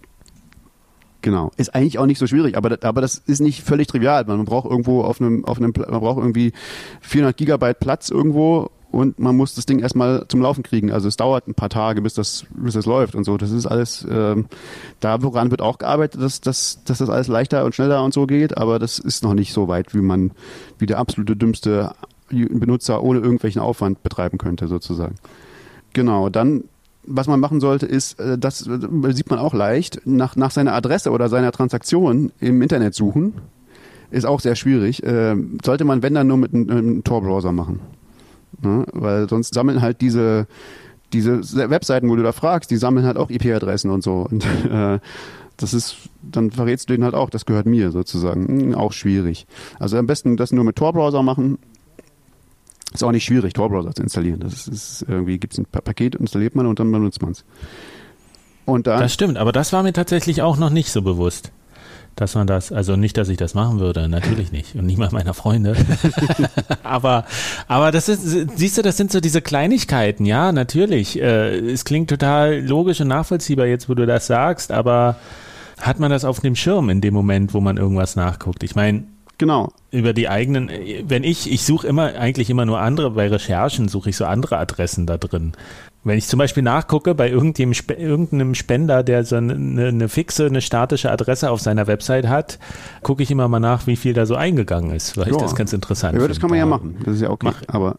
Genau. 1.22 1.52
Ist 1.58 1.74
eigentlich 1.76 2.00
auch 2.00 2.06
nicht 2.06 2.20
so 2.20 2.28
schwierig, 2.28 2.56
aber, 2.56 2.70
das- 2.70 2.84
aber 2.84 3.02
das 3.02 3.18
ist 3.18 3.42
nicht 3.42 3.64
völlig 3.64 3.88
trivial. 3.88 4.24
Man 4.26 4.46
braucht 4.46 4.70
irgendwo 4.70 5.02
auf 5.02 5.20
einem, 5.20 5.44
auf 5.46 5.58
einem, 5.58 5.74
man 5.76 6.00
braucht 6.00 6.20
irgendwie 6.20 6.54
400 7.02 7.36
Gigabyte 7.36 7.80
Platz 7.80 8.10
irgendwo 8.10 8.70
und 8.92 9.20
man 9.20 9.36
muss 9.36 9.56
das 9.56 9.66
Ding 9.66 9.80
erstmal 9.80 10.26
zum 10.30 10.42
Laufen 10.42 10.64
kriegen. 10.64 10.92
Also 10.92 11.08
es 11.08 11.18
dauert 11.18 11.48
ein 11.48 11.56
paar 11.56 11.70
Tage, 11.70 12.02
bis 12.02 12.14
das, 12.14 12.46
bis 12.52 12.76
das 12.76 12.86
läuft 12.86 13.16
und 13.16 13.24
so. 13.26 13.36
Das 13.36 13.52
ist 13.52 13.66
alles, 13.66 14.08
ähm, 14.10 14.46
da 15.00 15.22
woran 15.24 15.50
wird 15.52 15.62
auch 15.62 15.80
gearbeitet, 15.80 16.22
dass, 16.22 16.40
dass, 16.40 16.84
dass 16.86 17.00
das 17.00 17.10
alles 17.10 17.28
leichter 17.28 17.66
und 17.66 17.76
schneller 17.76 18.04
und 18.04 18.14
so 18.14 18.28
geht, 18.28 18.56
aber 18.56 18.80
das 18.80 19.00
ist 19.00 19.24
noch 19.24 19.34
nicht 19.34 19.52
so 19.54 19.68
weit, 19.68 19.94
wie 19.96 20.02
man, 20.02 20.32
wie 20.78 20.86
der 20.86 21.00
absolute 21.00 21.36
dümmste 21.36 21.92
Benutzer 22.30 23.04
ohne 23.04 23.20
irgendwelchen 23.20 23.62
Aufwand 23.62 24.04
betreiben 24.04 24.38
könnte, 24.38 24.68
sozusagen. 24.68 25.16
Genau, 25.94 26.30
dann 26.30 26.64
was 27.08 27.28
man 27.28 27.40
machen 27.40 27.60
sollte, 27.60 27.86
ist, 27.86 28.20
äh, 28.20 28.38
das 28.38 28.68
äh, 28.68 29.14
sieht 29.14 29.30
man 29.30 29.40
auch 29.40 29.54
leicht, 29.54 30.02
nach, 30.06 30.36
nach 30.36 30.52
seiner 30.52 30.74
Adresse 30.74 31.12
oder 31.12 31.30
seiner 31.30 31.52
Transaktion 31.52 32.32
im 32.40 32.62
Internet 32.62 32.94
suchen. 32.94 33.34
Ist 34.12 34.26
auch 34.26 34.40
sehr 34.40 34.56
schwierig. 34.56 35.04
Äh, 35.04 35.36
sollte 35.64 35.86
man, 35.86 36.04
wenn 36.04 36.14
dann, 36.14 36.28
nur 36.28 36.38
mit 36.38 36.54
einem, 36.54 37.04
Tor-Browser 37.04 37.52
machen. 37.52 37.80
Ne? 38.62 38.86
Weil 38.94 39.28
sonst 39.28 39.54
sammeln 39.54 39.82
halt 39.82 40.02
diese, 40.02 40.48
diese 41.14 41.42
Webseiten, 41.70 42.10
wo 42.10 42.16
du 42.16 42.24
da 42.24 42.32
fragst, 42.32 42.72
die 42.72 42.78
sammeln 42.78 43.06
halt 43.06 43.18
auch 43.18 43.30
IP-Adressen 43.30 43.90
und 43.90 44.04
so. 44.04 44.28
Und 44.30 44.46
äh, 44.70 45.00
das 45.58 45.74
ist, 45.74 45.98
dann 46.22 46.52
verrätst 46.52 46.90
du 46.90 46.94
denen 46.94 47.04
halt 47.04 47.16
auch, 47.16 47.30
das 47.30 47.46
gehört 47.46 47.66
mir 47.66 47.92
sozusagen. 47.92 48.48
Hm, 48.48 48.76
auch 48.76 48.94
schwierig. 48.94 49.48
Also 49.80 49.98
am 49.98 50.08
besten 50.08 50.38
das 50.38 50.52
nur 50.52 50.64
mit 50.64 50.76
Tor-Browser 50.76 51.24
machen. 51.24 51.58
Ist 52.98 53.04
auch 53.04 53.12
nicht 53.12 53.26
schwierig, 53.26 53.54
Tor-Browser 53.54 53.94
zu 53.94 54.04
installieren. 54.04 54.40
Das 54.40 54.54
ist, 54.54 54.68
ist 54.68 55.06
irgendwie, 55.08 55.38
gibt 55.38 55.54
es 55.54 55.60
ein 55.60 55.66
Pa- 55.66 55.82
Paket, 55.82 56.16
installiert 56.16 56.56
man 56.56 56.66
und 56.66 56.80
dann 56.80 56.92
benutzt 56.92 57.22
man 57.22 57.32
es. 57.32 57.46
Und 58.66 58.88
dann, 58.88 59.00
Das 59.00 59.14
stimmt, 59.14 59.38
aber 59.38 59.52
das 59.52 59.72
war 59.72 59.84
mir 59.84 59.94
tatsächlich 59.94 60.42
auch 60.42 60.58
noch 60.58 60.70
nicht 60.70 60.92
so 60.92 61.02
bewusst. 61.02 61.52
Dass 62.16 62.34
man 62.34 62.48
das, 62.48 62.72
also 62.72 62.96
nicht, 62.96 63.16
dass 63.18 63.30
ich 63.30 63.38
das 63.38 63.54
machen 63.54 63.80
würde, 63.80 64.10
natürlich 64.10 64.52
nicht. 64.52 64.74
Und 64.76 64.88
niemand 64.88 65.12
meiner 65.14 65.36
Freunde. 65.36 65.76
aber, 66.84 67.26
aber 67.68 67.92
das 67.92 68.10
ist, 68.10 68.24
siehst 68.58 68.78
du, 68.78 68.82
das 68.82 68.98
sind 68.98 69.12
so 69.12 69.20
diese 69.20 69.42
Kleinigkeiten, 69.42 70.26
ja, 70.26 70.52
natürlich. 70.52 71.22
Äh, 71.22 71.60
es 71.60 71.86
klingt 71.86 72.10
total 72.10 72.60
logisch 72.66 73.00
und 73.02 73.08
nachvollziehbar 73.10 73.68
jetzt, 73.68 73.88
wo 73.88 73.94
du 73.94 74.08
das 74.08 74.26
sagst, 74.26 74.72
aber 74.72 75.18
hat 75.80 76.00
man 76.00 76.10
das 76.10 76.26
auf 76.26 76.40
dem 76.40 76.56
Schirm 76.56 76.90
in 76.90 77.02
dem 77.02 77.14
Moment, 77.14 77.54
wo 77.54 77.62
man 77.62 77.78
irgendwas 77.78 78.16
nachguckt? 78.16 78.64
Ich 78.64 78.74
meine, 78.76 79.04
Genau. 79.38 79.72
Über 79.92 80.14
die 80.14 80.30
eigenen, 80.30 80.70
wenn 81.04 81.24
ich, 81.24 81.52
ich 81.52 81.64
suche 81.64 81.88
immer, 81.88 82.16
eigentlich 82.16 82.50
immer 82.50 82.66
nur 82.66 82.80
andere, 82.80 83.12
bei 83.12 83.28
Recherchen 83.28 83.88
suche 83.88 84.10
ich 84.10 84.18
so 84.18 84.26
andere 84.26 84.58
Adressen 84.58 85.06
da 85.06 85.18
drin. 85.18 85.54
Wenn 86.04 86.18
ich 86.18 86.28
zum 86.28 86.40
Beispiel 86.40 86.64
nachgucke 86.64 87.14
bei 87.14 87.30
irgendeinem, 87.30 87.74
irgendeinem 87.98 88.56
Spender, 88.56 89.04
der 89.04 89.26
so 89.26 89.36
eine, 89.36 89.54
eine, 89.88 90.10
fixe, 90.10 90.46
eine 90.46 90.62
statische 90.62 91.12
Adresse 91.12 91.52
auf 91.52 91.62
seiner 91.62 91.86
Website 91.86 92.28
hat, 92.28 92.58
gucke 93.04 93.22
ich 93.22 93.30
immer 93.30 93.48
mal 93.48 93.60
nach, 93.60 93.86
wie 93.86 93.96
viel 93.96 94.14
da 94.14 94.26
so 94.26 94.36
eingegangen 94.36 94.92
ist, 94.92 95.18
weil 95.18 95.28
ja. 95.28 95.34
ich 95.34 95.38
das 95.38 95.56
ganz 95.56 95.74
interessant 95.74 96.14
finde. 96.14 96.26
Ja, 96.26 96.30
das 96.30 96.40
kann 96.40 96.50
man 96.50 96.58
ja 96.58 96.66
machen. 96.66 96.98
Das 97.06 97.16
ist 97.16 97.22
ja 97.22 97.30
okay. 97.30 97.48
Mach. 97.48 97.62
Aber, 97.68 97.98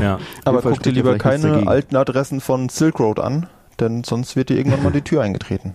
ja. 0.00 0.18
aber 0.44 0.60
guck 0.60 0.82
dir 0.82 0.92
lieber 0.92 1.16
keine 1.16 1.68
alten 1.68 1.96
Adressen 1.96 2.40
von 2.40 2.68
Silk 2.68 3.00
Road 3.00 3.18
an, 3.20 3.46
denn 3.80 4.04
sonst 4.04 4.36
wird 4.36 4.50
dir 4.50 4.58
irgendwann 4.58 4.82
mal 4.82 4.92
die 4.92 5.02
Tür 5.02 5.22
eingetreten. 5.22 5.74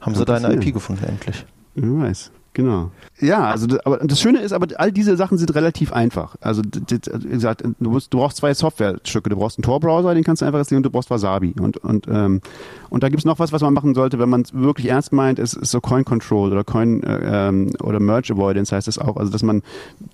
Haben 0.00 0.14
sie 0.14 0.24
deine 0.24 0.52
IP 0.54 0.72
gefunden 0.72 1.04
endlich? 1.04 1.44
Wer 1.74 2.08
weiß. 2.08 2.30
Genau. 2.54 2.90
Ja, 3.18 3.44
also 3.44 3.66
aber 3.84 3.98
das 3.98 4.20
Schöne 4.20 4.40
ist, 4.40 4.52
aber 4.52 4.66
all 4.76 4.92
diese 4.92 5.16
Sachen 5.16 5.38
sind 5.38 5.54
relativ 5.54 5.92
einfach. 5.92 6.36
Also 6.40 6.60
wie 6.62 7.28
gesagt, 7.28 7.62
du, 7.62 7.90
musst, 7.90 8.12
du 8.12 8.18
brauchst 8.18 8.36
zwei 8.38 8.52
Softwarestücke. 8.52 9.30
Du 9.30 9.36
brauchst 9.36 9.58
einen 9.58 9.62
Tor-Browser, 9.62 10.12
den 10.12 10.22
kannst 10.22 10.42
du 10.42 10.46
einfach 10.46 10.58
installieren, 10.58 10.80
und 10.80 10.86
du 10.86 10.90
brauchst 10.90 11.08
Wasabi. 11.08 11.54
Und 11.58 11.78
und 11.78 12.06
ähm, 12.08 12.42
und 12.90 13.02
da 13.02 13.08
gibt's 13.08 13.24
noch 13.24 13.38
was, 13.38 13.52
was 13.52 13.62
man 13.62 13.72
machen 13.72 13.94
sollte, 13.94 14.18
wenn 14.18 14.28
man 14.28 14.42
es 14.42 14.52
wirklich 14.52 14.88
ernst 14.88 15.12
meint, 15.12 15.38
ist, 15.38 15.54
ist 15.54 15.70
so 15.70 15.80
Coin 15.80 16.04
Control 16.04 16.52
oder 16.52 16.62
Coin 16.62 17.02
äh, 17.02 17.48
ähm, 17.48 17.70
oder 17.82 18.00
Merge 18.00 18.34
Avoidance 18.34 18.74
heißt 18.74 18.86
das 18.86 18.98
auch. 18.98 19.16
Also 19.16 19.32
dass 19.32 19.42
man, 19.42 19.62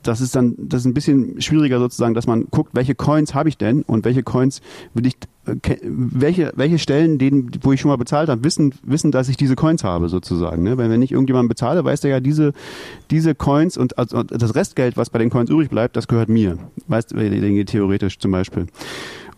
das 0.05 0.21
ist 0.21 0.37
dann, 0.37 0.55
das 0.59 0.83
ist 0.83 0.87
ein 0.87 0.95
bisschen 0.95 1.41
schwieriger 1.41 1.81
sozusagen, 1.81 2.15
dass 2.15 2.29
man 2.29 2.47
guckt, 2.51 2.71
welche 2.75 2.95
Coins 2.95 3.35
habe 3.35 3.49
ich 3.49 3.59
denn 3.59 3.83
und 3.83 4.05
welche 4.05 4.23
Coins 4.23 4.61
will 4.95 5.07
ich 5.07 5.17
welche, 5.83 6.53
welche 6.57 6.79
Stellen, 6.79 7.19
denen, 7.19 7.51
wo 7.63 7.73
ich 7.73 7.81
schon 7.81 7.91
mal 7.91 7.97
bezahlt 7.97 8.29
habe, 8.29 8.45
wissen, 8.45 8.75
wissen, 8.83 9.11
dass 9.11 9.29
ich 9.29 9.37
diese 9.37 9.57
Coins 9.57 9.85
habe, 9.85 10.09
sozusagen. 10.09 10.63
Ne? 10.63 10.77
Weil 10.79 10.91
wenn 10.91 11.03
ich 11.03 11.13
irgendjemanden 11.13 11.49
bezahle, 11.49 11.85
weiß 11.85 12.01
der 12.01 12.11
ja, 12.11 12.21
diese, 12.21 12.53
diese 13.11 13.35
Coins 13.35 13.77
und 13.77 13.99
also 13.99 14.23
das 14.23 14.55
Restgeld, 14.55 14.97
was 14.97 15.11
bei 15.11 15.19
den 15.19 15.31
Coins 15.31 15.51
übrig 15.51 15.71
bleibt, 15.71 15.97
das 15.97 16.09
gehört 16.09 16.29
mir. 16.29 16.59
Weißt 16.87 17.13
du, 17.13 17.65
theoretisch 17.65 18.19
zum 18.19 18.31
Beispiel. 18.31 18.67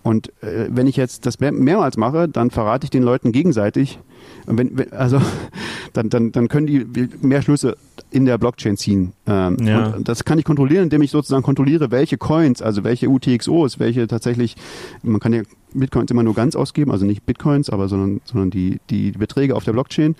Und 0.02 0.28
äh, 0.42 0.68
wenn 0.70 0.86
ich 0.86 0.96
jetzt 0.96 1.26
das 1.26 1.40
mehr, 1.40 1.52
mehrmals 1.52 1.96
mache, 1.96 2.28
dann 2.28 2.50
verrate 2.50 2.84
ich 2.84 2.90
den 2.90 3.02
Leuten 3.02 3.32
gegenseitig, 3.32 3.98
wenn, 4.46 4.76
wenn, 4.76 4.92
also 4.92 5.20
dann, 5.92 6.08
dann, 6.08 6.32
dann 6.32 6.48
können 6.48 6.66
die 6.66 7.08
mehr 7.22 7.42
Schlüsse 7.42 7.76
in 8.10 8.24
der 8.24 8.38
Blockchain 8.38 8.76
ziehen. 8.76 9.12
Ähm, 9.26 9.56
ja. 9.62 9.88
Und 9.88 10.08
das 10.08 10.24
kann 10.24 10.38
ich 10.38 10.44
kontrollieren, 10.44 10.84
indem 10.84 11.02
ich 11.02 11.10
sozusagen 11.10 11.42
kontrolliere, 11.42 11.90
welche 11.90 12.18
Coins, 12.18 12.62
also 12.62 12.84
welche 12.84 13.08
UTXOs, 13.08 13.78
welche 13.78 14.06
tatsächlich, 14.06 14.56
man 15.02 15.20
kann 15.20 15.32
ja 15.32 15.42
Bitcoins 15.72 16.10
immer 16.10 16.22
nur 16.22 16.34
ganz 16.34 16.56
ausgeben, 16.56 16.90
also 16.90 17.06
nicht 17.06 17.24
Bitcoins, 17.24 17.70
aber 17.70 17.88
sondern, 17.88 18.20
sondern 18.24 18.50
die, 18.50 18.80
die 18.90 19.12
Beträge 19.12 19.54
auf 19.54 19.64
der 19.64 19.72
Blockchain, 19.72 20.16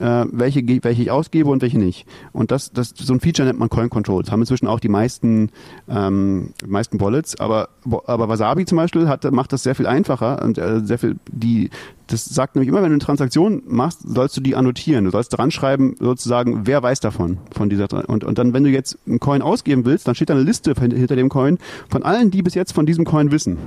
äh, 0.00 0.24
welche, 0.32 0.62
welche 0.82 1.02
ich 1.02 1.10
ausgebe 1.10 1.50
und 1.50 1.62
welche 1.62 1.78
nicht. 1.78 2.06
Und 2.32 2.50
das, 2.50 2.72
das, 2.72 2.94
so 2.96 3.12
ein 3.12 3.20
Feature 3.20 3.46
nennt 3.46 3.58
man 3.58 3.68
Coin 3.68 3.90
Control. 3.90 4.22
Das 4.22 4.32
haben 4.32 4.40
inzwischen 4.40 4.66
auch 4.66 4.80
die 4.80 4.88
meisten, 4.88 5.50
ähm, 5.88 6.54
meisten 6.66 7.00
Wallets, 7.00 7.38
aber, 7.38 7.68
aber 7.84 8.28
Wasabi 8.28 8.64
zum 8.64 8.76
Beispiel 8.76 9.08
hat, 9.08 9.30
macht 9.30 9.52
das 9.52 9.62
sehr 9.62 9.74
viel 9.74 9.86
einfacher 9.86 10.42
und 10.42 10.58
äh, 10.58 10.80
sehr 10.80 10.98
viel, 10.98 11.16
die, 11.30 11.70
das 12.08 12.24
sagt 12.24 12.56
nämlich 12.56 12.68
immer, 12.68 12.78
wenn 12.78 12.88
du 12.88 12.94
eine 12.94 13.04
Transaktion 13.04 13.62
machst, 13.66 14.00
sollst 14.02 14.36
du 14.36 14.40
die 14.40 14.56
annotieren. 14.56 15.04
Du 15.04 15.10
sollst 15.10 15.36
dran 15.36 15.50
schreiben, 15.50 15.94
sozusagen, 16.00 16.66
wer 16.66 16.82
weiß 16.82 17.00
davon, 17.00 17.38
von 17.52 17.68
dieser, 17.68 17.86
und, 18.08 18.24
und 18.24 18.38
dann, 18.38 18.54
wenn 18.54 18.64
du 18.64 18.70
jetzt 18.70 18.98
einen 19.06 19.20
Coin 19.20 19.42
ausgeben 19.42 19.84
willst, 19.84 20.08
dann 20.08 20.14
steht 20.14 20.30
da 20.30 20.34
eine 20.34 20.42
Liste 20.42 20.74
hinter 20.74 21.16
dem 21.16 21.28
Coin 21.28 21.58
von 21.90 22.02
allen, 22.02 22.30
die 22.30 22.42
bis 22.42 22.54
jetzt 22.54 22.72
von 22.72 22.86
diesem 22.86 23.04
Coin 23.04 23.30
wissen. 23.30 23.58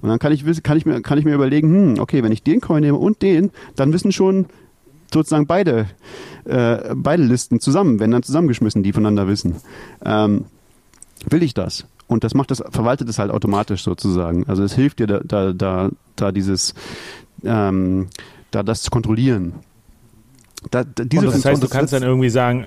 Und 0.00 0.08
dann 0.08 0.18
kann 0.18 0.32
ich, 0.32 0.44
kann 0.62 0.76
ich, 0.76 0.86
mir, 0.86 1.00
kann 1.02 1.18
ich 1.18 1.24
mir 1.24 1.34
überlegen, 1.34 1.68
hm, 1.68 1.98
okay, 1.98 2.22
wenn 2.22 2.32
ich 2.32 2.42
den 2.42 2.60
Coin 2.60 2.82
nehme 2.82 2.98
und 2.98 3.22
den, 3.22 3.50
dann 3.74 3.92
wissen 3.92 4.12
schon 4.12 4.46
sozusagen 5.12 5.46
beide, 5.46 5.86
äh, 6.44 6.94
beide 6.94 7.24
Listen 7.24 7.58
zusammen, 7.58 7.98
wenn 7.98 8.12
dann 8.12 8.22
zusammengeschmissen, 8.22 8.82
die 8.82 8.92
voneinander 8.92 9.26
wissen. 9.26 9.56
Ähm, 10.04 10.44
will 11.28 11.42
ich 11.42 11.54
das? 11.54 11.86
Und 12.06 12.22
das 12.22 12.34
macht 12.34 12.50
das, 12.50 12.62
verwaltet 12.70 13.08
es 13.08 13.18
halt 13.18 13.30
automatisch 13.30 13.82
sozusagen. 13.82 14.44
Also 14.46 14.62
es 14.62 14.74
hilft 14.74 14.98
dir 14.98 15.06
da, 15.06 15.20
da, 15.24 15.52
da, 15.52 15.90
da 16.16 16.32
dieses, 16.32 16.74
ähm, 17.44 18.08
da 18.50 18.62
das 18.62 18.82
zu 18.82 18.90
kontrollieren. 18.90 19.54
Da, 20.70 20.84
da, 20.84 21.04
diese 21.04 21.26
das 21.26 21.44
heißt, 21.44 21.62
du 21.62 21.68
kannst 21.68 21.92
dann 21.92 22.02
irgendwie 22.02 22.30
sagen, 22.30 22.66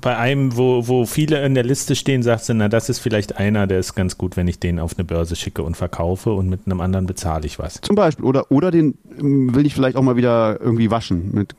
bei 0.00 0.16
einem, 0.16 0.56
wo, 0.56 0.86
wo 0.88 1.06
viele 1.06 1.44
in 1.44 1.54
der 1.54 1.64
Liste 1.64 1.94
stehen, 1.94 2.22
sagst 2.22 2.48
du, 2.48 2.54
na, 2.54 2.68
das 2.68 2.88
ist 2.88 2.98
vielleicht 2.98 3.36
einer, 3.36 3.66
der 3.66 3.78
ist 3.78 3.94
ganz 3.94 4.16
gut, 4.16 4.36
wenn 4.36 4.48
ich 4.48 4.58
den 4.58 4.78
auf 4.78 4.96
eine 4.96 5.04
Börse 5.04 5.36
schicke 5.36 5.62
und 5.62 5.76
verkaufe 5.76 6.32
und 6.32 6.48
mit 6.48 6.60
einem 6.66 6.80
anderen 6.80 7.06
bezahle 7.06 7.46
ich 7.46 7.58
was. 7.58 7.80
Zum 7.82 7.94
Beispiel. 7.94 8.24
Oder, 8.24 8.50
oder 8.50 8.70
den 8.70 8.96
ähm, 9.18 9.54
will 9.54 9.66
ich 9.66 9.74
vielleicht 9.74 9.96
auch 9.96 10.02
mal 10.02 10.16
wieder 10.16 10.60
irgendwie 10.60 10.90
waschen 10.90 11.30
mit, 11.32 11.54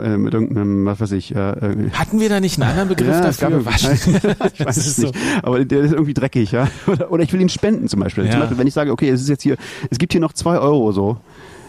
äh, 0.00 0.16
mit 0.16 0.34
irgendeinem, 0.34 0.86
was 0.86 1.00
weiß 1.00 1.12
ich. 1.12 1.34
Äh, 1.34 1.50
äh, 1.50 1.90
Hatten 1.92 2.20
wir 2.20 2.28
da 2.28 2.40
nicht 2.40 2.60
einen 2.60 2.70
anderen 2.70 2.88
Begriff 2.88 3.08
ja, 3.08 3.20
dafür? 3.20 3.64
Waschen. 3.64 3.92
ich 4.54 4.64
weiß 4.64 4.76
es 4.76 4.98
nicht. 4.98 5.14
So. 5.14 5.20
Aber 5.42 5.64
der 5.64 5.80
ist 5.80 5.92
irgendwie 5.92 6.14
dreckig, 6.14 6.52
ja. 6.52 6.68
Oder, 6.86 7.10
oder 7.10 7.24
ich 7.24 7.32
will 7.32 7.40
ihn 7.40 7.48
spenden 7.48 7.88
zum 7.88 8.00
Beispiel. 8.00 8.24
Ja. 8.24 8.32
Zum 8.32 8.40
Beispiel, 8.40 8.58
wenn 8.58 8.66
ich 8.66 8.74
sage, 8.74 8.92
okay, 8.92 9.08
es 9.08 9.22
ist 9.22 9.28
jetzt 9.28 9.42
hier, 9.42 9.56
es 9.90 9.98
gibt 9.98 10.12
hier 10.12 10.20
noch 10.20 10.32
zwei 10.32 10.58
Euro 10.58 10.92
so. 10.92 11.18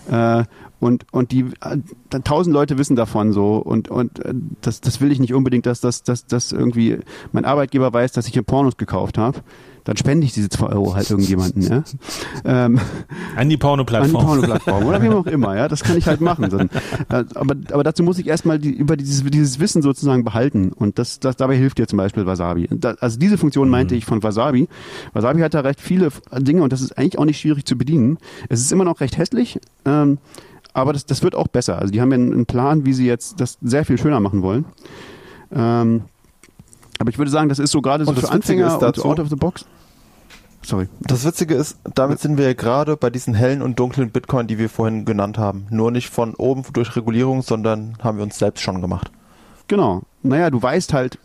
Äh, 0.10 0.44
und 0.80 1.06
und 1.12 1.32
die 1.32 1.46
äh, 1.62 2.20
tausend 2.24 2.54
Leute 2.54 2.78
wissen 2.78 2.96
davon 2.96 3.34
so 3.34 3.58
und 3.58 3.90
und 3.90 4.24
äh, 4.24 4.34
das 4.62 4.80
das 4.82 5.02
will 5.02 5.12
ich 5.12 5.20
nicht 5.20 5.34
unbedingt, 5.34 5.66
dass 5.66 5.82
das 5.82 6.04
dass 6.04 6.26
das 6.26 6.52
irgendwie 6.52 7.00
mein 7.32 7.46
Arbeitgeber 7.46 7.92
weiß, 7.92 8.14
dass 8.14 8.28
ich 8.28 8.34
hier 8.34 8.44
Pornos 8.44 8.78
gekauft 8.78 9.18
habe. 9.18 9.40
Dann 9.84 9.98
spende 9.98 10.26
ich 10.26 10.34
diese 10.34 10.50
zwei 10.50 10.68
Euro 10.68 10.96
halt 10.96 11.10
irgendjemanden, 11.10 11.62
ja. 11.62 11.84
Ähm, 12.46 12.80
an 13.36 13.50
die 13.50 13.58
Porno-Plattform. 13.58 14.16
An 14.16 14.22
die 14.22 14.26
Porno-Plattform 14.26 14.86
oder 14.86 15.02
wie 15.02 15.10
auch 15.10 15.26
immer, 15.26 15.56
ja. 15.56 15.68
Das 15.68 15.84
kann 15.84 15.98
ich 15.98 16.08
halt 16.08 16.22
machen. 16.22 16.50
Dann, 16.50 16.70
äh, 17.10 17.26
aber, 17.36 17.56
aber 17.72 17.84
dazu 17.84 18.04
muss 18.04 18.18
ich 18.18 18.28
erstmal 18.28 18.60
die, 18.60 18.72
über 18.72 18.98
dieses, 18.98 19.24
dieses 19.24 19.60
Wissen 19.60 19.82
sozusagen 19.82 20.24
behalten. 20.24 20.72
Und 20.72 21.00
das, 21.00 21.20
das 21.20 21.36
dabei 21.36 21.58
hilft 21.58 21.78
dir 21.78 21.88
zum 21.88 21.98
Beispiel 21.98 22.26
Wasabi. 22.26 22.68
Da, 22.72 22.96
also 23.00 23.18
diese 23.18 23.38
Funktion 23.38 23.70
meinte 23.70 23.94
mhm. 23.94 24.00
ich 24.00 24.06
von 24.06 24.22
Wasabi. 24.24 24.68
Wasabi 25.14 25.42
hat 25.42 25.54
da 25.54 25.62
recht 25.62 25.82
viele 25.82 26.10
Dinge 26.38 26.64
und 26.64 26.74
das 26.74 26.82
ist 26.82 26.98
eigentlich 26.98 27.18
auch 27.18 27.26
nicht 27.26 27.40
schwierig 27.40 27.66
zu 27.66 27.78
bedienen. 27.78 28.18
Es 28.50 28.62
ist 28.62 28.72
immer 28.72 28.86
noch 28.86 29.02
recht 29.02 29.18
hässlich. 29.18 29.60
Ähm, 29.86 30.18
aber 30.74 30.94
das, 30.94 31.06
das 31.06 31.24
wird 31.24 31.36
auch 31.36 31.48
besser. 31.48 31.80
Also 31.80 31.92
die 31.92 32.02
haben 32.02 32.12
ja 32.12 32.18
einen 32.18 32.46
Plan, 32.46 32.86
wie 32.86 32.94
sie 32.94 33.06
jetzt 33.06 33.40
das 33.42 33.58
sehr 33.62 33.86
viel 33.86 33.98
schöner 33.98 34.20
machen 34.20 34.42
wollen. 34.42 34.66
Ähm, 35.52 36.04
aber 37.00 37.10
ich 37.10 37.18
würde 37.18 37.32
sagen, 37.32 37.50
das 37.50 37.60
ist 37.60 37.72
so 37.72 37.82
gerade 37.82 38.06
so 38.06 38.14
für 38.14 38.30
Anfänger 38.30 38.78
dazu, 38.78 39.04
und 39.04 39.12
out 39.12 39.20
of 39.20 39.30
the 39.30 39.36
box. 39.36 39.66
Sorry. 40.62 40.90
Das 41.00 41.26
Witzige 41.26 41.56
ist, 41.56 41.78
damit 41.96 42.20
sind 42.20 42.38
wir 42.38 42.46
ja 42.46 42.54
gerade 42.54 42.98
bei 42.98 43.10
diesen 43.10 43.34
hellen 43.34 43.62
und 43.62 43.80
dunklen 43.80 44.12
Bitcoin, 44.12 44.48
die 44.48 44.58
wir 44.58 44.70
vorhin 44.70 45.06
genannt 45.06 45.38
haben. 45.38 45.66
Nur 45.70 45.90
nicht 45.92 46.10
von 46.10 46.36
oben 46.36 46.64
durch 46.74 46.96
Regulierung, 46.96 47.42
sondern 47.42 47.98
haben 48.04 48.18
wir 48.18 48.24
uns 48.24 48.38
selbst 48.38 48.62
schon 48.62 48.82
gemacht. 48.82 49.10
Genau. 49.70 50.02
Naja, 50.22 50.50
du 50.50 50.62
weißt 50.62 50.94
halt, 50.94 51.18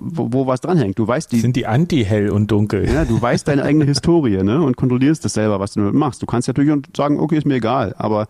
wo, 0.00 0.32
wo 0.32 0.46
was 0.48 0.60
dranhängt. 0.62 0.98
Du 0.98 1.06
weißt 1.06 1.30
die. 1.30 1.38
Sind 1.38 1.54
die 1.54 1.66
anti-hell 1.66 2.30
und 2.30 2.50
dunkel. 2.50 2.90
Ja, 2.90 3.04
du 3.04 3.20
weißt 3.20 3.46
deine 3.46 3.62
eigene 3.62 3.84
Historie, 3.84 4.42
ne? 4.42 4.60
Und 4.62 4.76
kontrollierst 4.76 5.24
das 5.24 5.34
selber, 5.34 5.60
was 5.60 5.74
du 5.74 5.80
damit 5.80 5.94
machst. 5.94 6.20
Du 6.20 6.26
kannst 6.26 6.48
natürlich 6.48 6.74
sagen, 6.96 7.20
okay, 7.20 7.36
ist 7.36 7.46
mir 7.46 7.56
egal, 7.56 7.94
aber, 7.98 8.26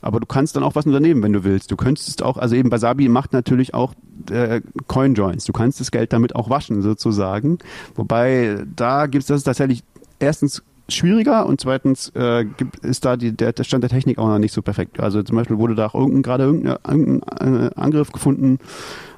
aber 0.00 0.20
du 0.20 0.26
kannst 0.26 0.56
dann 0.56 0.62
auch 0.62 0.76
was 0.76 0.86
unternehmen, 0.86 1.22
wenn 1.22 1.34
du 1.34 1.44
willst. 1.44 1.70
Du 1.70 1.76
könntest 1.76 2.22
auch, 2.22 2.38
also 2.38 2.54
eben 2.54 2.70
Basabi 2.70 3.08
macht 3.10 3.34
natürlich 3.34 3.74
auch 3.74 3.92
äh, 4.30 4.62
Coin-Joins. 4.86 5.44
Du 5.44 5.52
kannst 5.52 5.80
das 5.80 5.90
Geld 5.90 6.14
damit 6.14 6.34
auch 6.34 6.48
waschen, 6.48 6.80
sozusagen. 6.80 7.58
Wobei, 7.96 8.64
da 8.76 9.06
gibt 9.06 9.22
es 9.22 9.26
das 9.26 9.42
tatsächlich 9.42 9.82
erstens 10.20 10.62
schwieriger 10.88 11.46
und 11.46 11.60
zweitens 11.60 12.12
äh, 12.14 12.44
ist 12.82 13.04
da 13.04 13.16
die, 13.16 13.32
der, 13.32 13.52
der 13.52 13.64
Stand 13.64 13.82
der 13.82 13.90
Technik 13.90 14.18
auch 14.18 14.28
noch 14.28 14.38
nicht 14.38 14.52
so 14.52 14.62
perfekt. 14.62 15.00
Also 15.00 15.22
zum 15.22 15.36
Beispiel 15.36 15.58
wurde 15.58 15.74
da 15.74 15.86
auch 15.86 15.94
irgendein, 15.94 16.22
gerade 16.22 16.44
irgendein, 16.44 16.76
irgendein 16.86 17.66
äh, 17.66 17.70
Angriff 17.74 18.12
gefunden, 18.12 18.58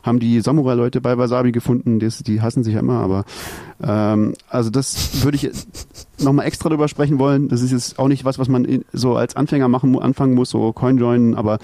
haben 0.02 0.18
die 0.18 0.40
Samurai-Leute 0.40 1.00
bei 1.00 1.18
Wasabi 1.18 1.52
gefunden, 1.52 1.98
das, 1.98 2.18
die 2.22 2.40
hassen 2.40 2.64
sich 2.64 2.74
ja 2.74 2.80
immer, 2.80 3.00
aber 3.00 3.24
ähm, 3.82 4.34
also 4.48 4.70
das 4.70 5.22
würde 5.22 5.36
ich 5.36 5.50
nochmal 6.18 6.46
extra 6.46 6.68
drüber 6.68 6.88
sprechen 6.88 7.18
wollen. 7.18 7.48
Das 7.48 7.62
ist 7.62 7.72
jetzt 7.72 7.98
auch 7.98 8.08
nicht 8.08 8.24
was, 8.24 8.38
was 8.38 8.48
man 8.48 8.84
so 8.92 9.16
als 9.16 9.36
Anfänger 9.36 9.68
machen 9.68 9.98
anfangen 9.98 10.34
muss, 10.34 10.50
so 10.50 10.72
Coinjoin, 10.72 11.34
aber 11.34 11.58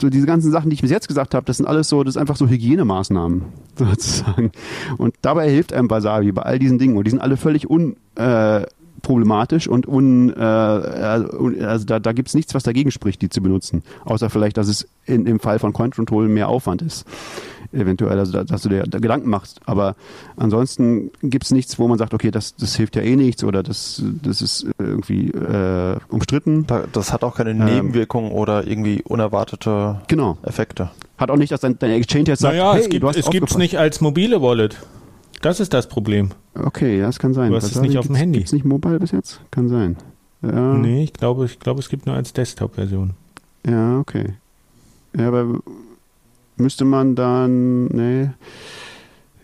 so 0.00 0.08
diese 0.08 0.26
ganzen 0.26 0.52
Sachen, 0.52 0.70
die 0.70 0.74
ich 0.74 0.82
bis 0.82 0.90
jetzt 0.90 1.08
gesagt 1.08 1.34
habe, 1.34 1.44
das 1.46 1.56
sind 1.56 1.66
alles 1.66 1.88
so, 1.88 2.04
das 2.04 2.14
ist 2.14 2.20
einfach 2.20 2.36
so 2.36 2.48
Hygienemaßnahmen 2.48 3.42
sozusagen. 3.76 4.52
Und 4.96 5.14
dabei 5.22 5.50
hilft 5.50 5.72
einem 5.72 5.90
Wasabi 5.90 6.32
bei 6.32 6.42
all 6.42 6.58
diesen 6.58 6.78
Dingen 6.78 6.96
und 6.96 7.04
die 7.04 7.10
sind 7.10 7.20
alle 7.20 7.36
völlig 7.36 7.68
un 7.68 7.96
äh, 8.14 8.62
problematisch 9.08 9.66
und 9.66 9.88
un, 9.88 10.34
äh, 10.36 10.38
also 10.38 11.86
da, 11.86 11.98
da 11.98 12.12
gibt 12.12 12.28
es 12.28 12.34
nichts, 12.34 12.54
was 12.54 12.62
dagegen 12.62 12.90
spricht, 12.90 13.22
die 13.22 13.30
zu 13.30 13.40
benutzen. 13.40 13.82
Außer 14.04 14.28
vielleicht, 14.28 14.58
dass 14.58 14.68
es 14.68 14.86
in, 15.06 15.24
im 15.24 15.40
Fall 15.40 15.58
von 15.58 15.72
Coin 15.72 15.92
Control 15.92 16.28
mehr 16.28 16.50
Aufwand 16.50 16.82
ist. 16.82 17.06
Eventuell, 17.72 18.18
also 18.18 18.44
dass 18.44 18.60
du 18.60 18.68
dir 18.68 18.82
da 18.82 18.98
Gedanken 18.98 19.30
machst. 19.30 19.60
Aber 19.64 19.96
ansonsten 20.36 21.10
gibt 21.22 21.44
es 21.44 21.52
nichts, 21.52 21.78
wo 21.78 21.88
man 21.88 21.96
sagt, 21.96 22.12
okay, 22.12 22.30
das, 22.30 22.54
das 22.56 22.76
hilft 22.76 22.96
ja 22.96 23.02
eh 23.02 23.16
nichts 23.16 23.44
oder 23.44 23.62
das, 23.62 24.02
das 24.22 24.42
ist 24.42 24.66
irgendwie 24.78 25.30
äh, 25.30 25.96
umstritten. 26.10 26.66
das 26.92 27.10
hat 27.10 27.24
auch 27.24 27.34
keine 27.34 27.52
ähm, 27.52 27.64
Nebenwirkungen 27.64 28.30
oder 28.30 28.66
irgendwie 28.66 29.02
unerwartete 29.02 30.02
genau. 30.06 30.36
Effekte. 30.42 30.90
Hat 31.16 31.30
auch 31.30 31.36
nicht, 31.36 31.50
dass 31.50 31.60
dein, 31.60 31.78
dein 31.78 31.92
Exchange 31.92 32.26
jetzt 32.26 32.40
sagt, 32.40 32.56
naja, 32.56 32.74
hey, 32.74 32.82
es 32.82 32.90
gibt 32.90 33.04
es 33.16 33.30
gibt's 33.30 33.56
nicht 33.56 33.78
als 33.78 34.02
mobile 34.02 34.42
Wallet. 34.42 34.76
Das 35.40 35.60
ist 35.60 35.72
das 35.72 35.88
Problem. 35.88 36.30
Okay, 36.54 36.98
ja, 36.98 37.06
das 37.06 37.18
kann 37.18 37.34
sein. 37.34 37.50
Du 37.50 37.56
hast 37.56 37.64
es 37.64 37.80
nicht 37.80 37.98
auf 37.98 38.06
dem 38.06 38.16
Handy. 38.16 38.40
Ist 38.40 38.52
nicht 38.52 38.64
mobile 38.64 38.98
bis 38.98 39.12
jetzt? 39.12 39.40
Kann 39.50 39.68
sein. 39.68 39.96
Ja. 40.42 40.74
Nee, 40.74 41.04
ich 41.04 41.12
glaube, 41.12 41.44
ich 41.44 41.58
glaube, 41.58 41.80
es 41.80 41.88
gibt 41.88 42.06
nur 42.06 42.14
als 42.14 42.32
Desktop-Version. 42.32 43.14
Ja, 43.66 43.98
okay. 43.98 44.34
Ja, 45.16 45.28
aber 45.28 45.60
müsste 46.56 46.84
man 46.84 47.14
dann, 47.14 47.86
nee. 47.86 48.30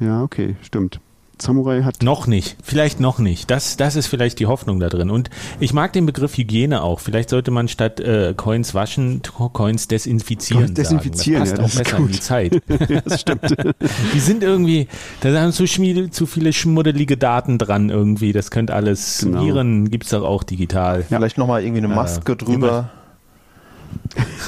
Ja, 0.00 0.22
okay, 0.22 0.56
stimmt. 0.62 1.00
Samurai 1.40 1.82
hat. 1.82 2.02
Noch 2.02 2.26
nicht. 2.26 2.56
Vielleicht 2.62 3.00
noch 3.00 3.18
nicht. 3.18 3.50
Das, 3.50 3.76
das 3.76 3.96
ist 3.96 4.06
vielleicht 4.06 4.38
die 4.38 4.46
Hoffnung 4.46 4.80
da 4.80 4.88
drin. 4.88 5.10
Und 5.10 5.30
ich 5.60 5.72
mag 5.72 5.92
den 5.92 6.06
Begriff 6.06 6.36
Hygiene 6.36 6.82
auch. 6.82 7.00
Vielleicht 7.00 7.30
sollte 7.30 7.50
man 7.50 7.68
statt 7.68 8.00
äh, 8.00 8.34
Coins 8.36 8.74
waschen, 8.74 9.22
Coins 9.52 9.88
desinfizieren. 9.88 10.64
Coins 10.66 10.74
desinfizieren, 10.74 11.46
sagen. 11.46 11.62
Das 11.62 11.74
passt 11.74 11.76
ja, 11.76 11.82
das 11.84 11.84
auch 11.84 11.84
ist 11.84 11.84
besser 11.84 11.96
gut. 11.96 12.06
in 12.06 12.12
die 12.12 12.20
Zeit. 12.20 12.62
ja, 12.90 13.00
das 13.00 13.20
stimmt. 13.20 13.40
Die 14.14 14.20
sind 14.20 14.42
irgendwie, 14.42 14.88
da 15.20 15.32
sind 15.42 15.54
zu, 15.54 15.66
schmiede, 15.66 16.10
zu 16.10 16.26
viele 16.26 16.52
schmuddelige 16.52 17.16
Daten 17.16 17.58
dran 17.58 17.90
irgendwie. 17.90 18.32
Das 18.32 18.50
könnte 18.50 18.74
alles. 18.74 19.20
Genau. 19.22 19.44
Viren 19.44 19.90
gibt 19.90 20.04
es 20.04 20.10
doch 20.10 20.24
auch 20.24 20.42
digital. 20.42 21.02
Vielleicht 21.02 21.38
nochmal 21.38 21.62
irgendwie 21.62 21.84
eine 21.84 21.92
Äh, 21.92 21.96
Maske 21.96 22.36
drüber. 22.36 22.90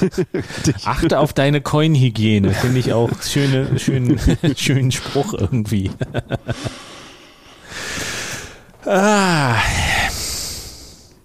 Achte 0.84 1.18
auf 1.18 1.32
deine 1.32 1.60
Coin-Hygiene. 1.60 2.52
Finde 2.52 2.78
ich 2.78 2.92
auch 2.92 3.10
schöne, 3.22 3.78
schönen, 3.78 4.18
schönen 4.56 4.92
Spruch 4.92 5.34
irgendwie. 5.34 5.90
ah, 8.84 9.54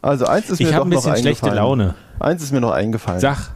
Also 0.01 0.25
eins 0.25 0.49
ist 0.49 0.59
mir 0.59 0.69
ich 0.69 0.73
habe 0.73 0.85
ein 0.85 0.89
noch 0.89 0.97
bisschen 1.03 1.17
schlechte 1.17 1.45
eingefallen. 1.47 1.55
Laune. 1.55 1.95
Eins 2.19 2.43
ist 2.43 2.51
mir 2.51 2.61
noch 2.61 2.71
eingefallen. 2.71 3.19
Sag. 3.19 3.51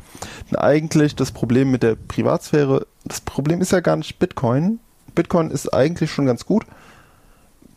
Eigentlich 0.56 1.16
das 1.16 1.32
Problem 1.32 1.72
mit 1.72 1.82
der 1.82 1.96
Privatsphäre, 1.96 2.86
das 3.04 3.22
Problem 3.22 3.62
ist 3.62 3.72
ja 3.72 3.80
gar 3.80 3.96
nicht 3.96 4.20
Bitcoin. 4.20 4.80
Bitcoin 5.16 5.50
ist 5.50 5.74
eigentlich 5.74 6.12
schon 6.12 6.26
ganz 6.28 6.46
gut. 6.46 6.66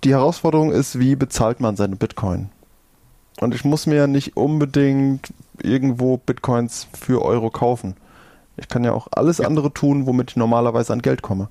Die 0.04 0.10
Herausforderung 0.10 0.70
ist, 0.70 0.98
wie 0.98 1.16
bezahlt 1.16 1.60
man 1.60 1.76
seine 1.76 1.96
Bitcoin? 1.96 2.50
Und 3.40 3.54
ich 3.54 3.64
muss 3.64 3.86
mir 3.86 3.94
ja 3.94 4.06
nicht 4.06 4.36
unbedingt 4.36 5.32
irgendwo 5.62 6.16
Bitcoins 6.16 6.88
für 6.92 7.22
Euro 7.22 7.50
kaufen. 7.50 7.94
Ich 8.56 8.68
kann 8.68 8.84
ja 8.84 8.92
auch 8.92 9.08
alles 9.12 9.40
andere 9.40 9.72
tun, 9.72 10.06
womit 10.06 10.30
ich 10.30 10.36
normalerweise 10.36 10.92
an 10.92 11.02
Geld 11.02 11.22
komme. 11.22 11.48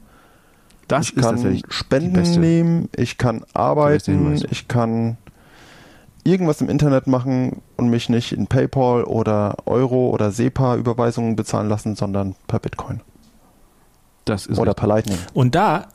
Das 0.87 1.09
ich 1.09 1.17
ist 1.17 1.23
kann 1.23 1.61
Spenden 1.69 2.39
nehmen, 2.39 2.89
ich 2.95 3.17
kann 3.17 3.43
arbeiten, 3.53 4.41
ich 4.49 4.67
kann 4.67 5.17
irgendwas 6.23 6.61
im 6.61 6.69
Internet 6.69 7.07
machen 7.07 7.61
und 7.77 7.89
mich 7.89 8.09
nicht 8.09 8.33
in 8.33 8.47
PayPal 8.47 9.03
oder 9.03 9.55
Euro 9.65 10.09
oder 10.09 10.31
SEPA-Überweisungen 10.31 11.35
bezahlen 11.35 11.69
lassen, 11.69 11.95
sondern 11.95 12.35
per 12.47 12.59
Bitcoin 12.59 13.01
Das 14.25 14.45
ist 14.45 14.59
oder 14.59 14.73
per 14.73 14.87
Lightning. 14.87 15.17
Und 15.33 15.55
da, 15.55 15.87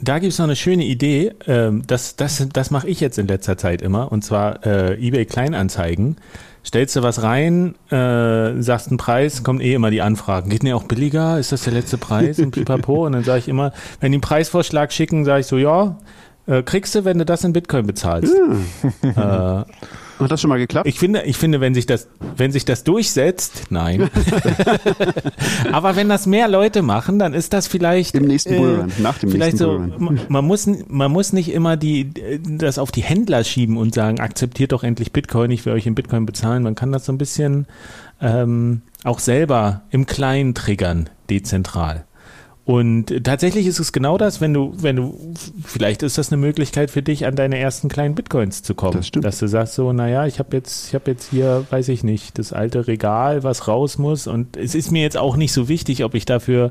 da 0.00 0.18
gibt 0.18 0.32
es 0.32 0.38
noch 0.38 0.46
eine 0.46 0.56
schöne 0.56 0.84
Idee. 0.84 1.32
Ähm, 1.46 1.82
das 1.86 2.16
das, 2.16 2.46
das 2.52 2.70
mache 2.70 2.88
ich 2.88 3.00
jetzt 3.00 3.18
in 3.18 3.26
letzter 3.26 3.56
Zeit 3.56 3.82
immer. 3.82 4.10
Und 4.12 4.24
zwar 4.24 4.64
äh, 4.66 4.94
eBay 4.94 5.24
Kleinanzeigen. 5.24 6.16
Stellst 6.64 6.96
du 6.96 7.02
was 7.02 7.22
rein, 7.22 7.74
äh, 7.90 8.62
sagst 8.62 8.88
einen 8.88 8.96
Preis, 8.96 9.42
kommen 9.42 9.60
eh 9.60 9.74
immer 9.74 9.90
die 9.90 10.00
Anfragen. 10.00 10.48
Geht 10.48 10.62
denn 10.62 10.72
auch 10.72 10.84
billiger? 10.84 11.38
Ist 11.38 11.52
das 11.52 11.64
der 11.64 11.74
letzte 11.74 11.98
Preis? 11.98 12.38
Und 12.38 12.52
pipapo. 12.52 13.04
Und 13.04 13.12
dann 13.12 13.22
sage 13.22 13.40
ich 13.40 13.48
immer, 13.48 13.72
wenn 14.00 14.12
die 14.12 14.16
einen 14.16 14.22
Preisvorschlag 14.22 14.90
schicken, 14.90 15.26
sage 15.26 15.40
ich 15.40 15.46
so, 15.46 15.58
ja, 15.58 15.98
äh, 16.46 16.62
kriegst 16.62 16.94
du, 16.94 17.04
wenn 17.04 17.18
du 17.18 17.26
das 17.26 17.44
in 17.44 17.52
Bitcoin 17.52 17.86
bezahlst. 17.86 18.34
äh, 19.02 19.62
Hat 20.18 20.30
das 20.30 20.40
schon 20.40 20.48
mal 20.48 20.58
geklappt? 20.58 20.86
ich 20.86 20.98
finde, 20.98 21.22
ich 21.22 21.36
finde, 21.36 21.60
wenn 21.60 21.74
sich 21.74 21.86
das, 21.86 22.08
wenn 22.36 22.52
sich 22.52 22.64
das 22.64 22.84
durchsetzt, 22.84 23.64
nein. 23.70 24.10
Aber 25.72 25.96
wenn 25.96 26.08
das 26.08 26.26
mehr 26.26 26.48
Leute 26.48 26.82
machen, 26.82 27.18
dann 27.18 27.34
ist 27.34 27.52
das 27.52 27.66
vielleicht 27.66 28.14
Im 28.14 28.24
nächsten 28.24 28.54
äh, 28.54 28.58
Bullrun, 28.58 28.92
nach 28.98 29.18
dem 29.18 29.30
vielleicht 29.30 29.54
nächsten 29.54 29.70
so. 29.70 29.78
Bullrun. 29.78 29.94
Man, 29.98 30.20
man 30.28 30.44
muss, 30.44 30.68
man 30.88 31.10
muss 31.10 31.32
nicht 31.32 31.52
immer 31.52 31.76
die, 31.76 32.10
das 32.42 32.78
auf 32.78 32.92
die 32.92 33.02
Händler 33.02 33.44
schieben 33.44 33.76
und 33.76 33.94
sagen, 33.94 34.20
akzeptiert 34.20 34.72
doch 34.72 34.84
endlich 34.84 35.12
Bitcoin, 35.12 35.50
ich 35.50 35.66
will 35.66 35.72
euch 35.72 35.86
in 35.86 35.94
Bitcoin 35.94 36.26
bezahlen. 36.26 36.62
Man 36.62 36.74
kann 36.74 36.92
das 36.92 37.06
so 37.06 37.12
ein 37.12 37.18
bisschen 37.18 37.66
ähm, 38.20 38.82
auch 39.02 39.18
selber 39.18 39.82
im 39.90 40.06
Kleinen 40.06 40.54
triggern, 40.54 41.10
dezentral. 41.30 42.04
Und 42.66 43.24
tatsächlich 43.24 43.66
ist 43.66 43.78
es 43.78 43.92
genau 43.92 44.16
das, 44.16 44.40
wenn 44.40 44.54
du, 44.54 44.72
wenn 44.76 44.96
du, 44.96 45.34
vielleicht 45.64 46.02
ist 46.02 46.16
das 46.16 46.32
eine 46.32 46.40
Möglichkeit 46.40 46.90
für 46.90 47.02
dich, 47.02 47.26
an 47.26 47.36
deine 47.36 47.58
ersten 47.58 47.88
kleinen 47.88 48.14
Bitcoins 48.14 48.62
zu 48.62 48.74
kommen. 48.74 48.96
Das 48.96 49.08
stimmt. 49.08 49.26
Dass 49.26 49.38
du 49.38 49.48
sagst 49.48 49.74
so, 49.74 49.92
naja, 49.92 50.24
ich 50.26 50.38
habe 50.38 50.56
jetzt, 50.56 50.88
ich 50.88 50.94
habe 50.94 51.10
jetzt 51.10 51.28
hier, 51.30 51.66
weiß 51.68 51.88
ich 51.88 52.04
nicht, 52.04 52.38
das 52.38 52.54
alte 52.54 52.86
Regal, 52.86 53.42
was 53.42 53.68
raus 53.68 53.98
muss. 53.98 54.26
Und 54.26 54.56
es 54.56 54.74
ist 54.74 54.90
mir 54.90 55.02
jetzt 55.02 55.18
auch 55.18 55.36
nicht 55.36 55.52
so 55.52 55.68
wichtig, 55.68 56.04
ob 56.04 56.14
ich 56.14 56.24
dafür 56.24 56.70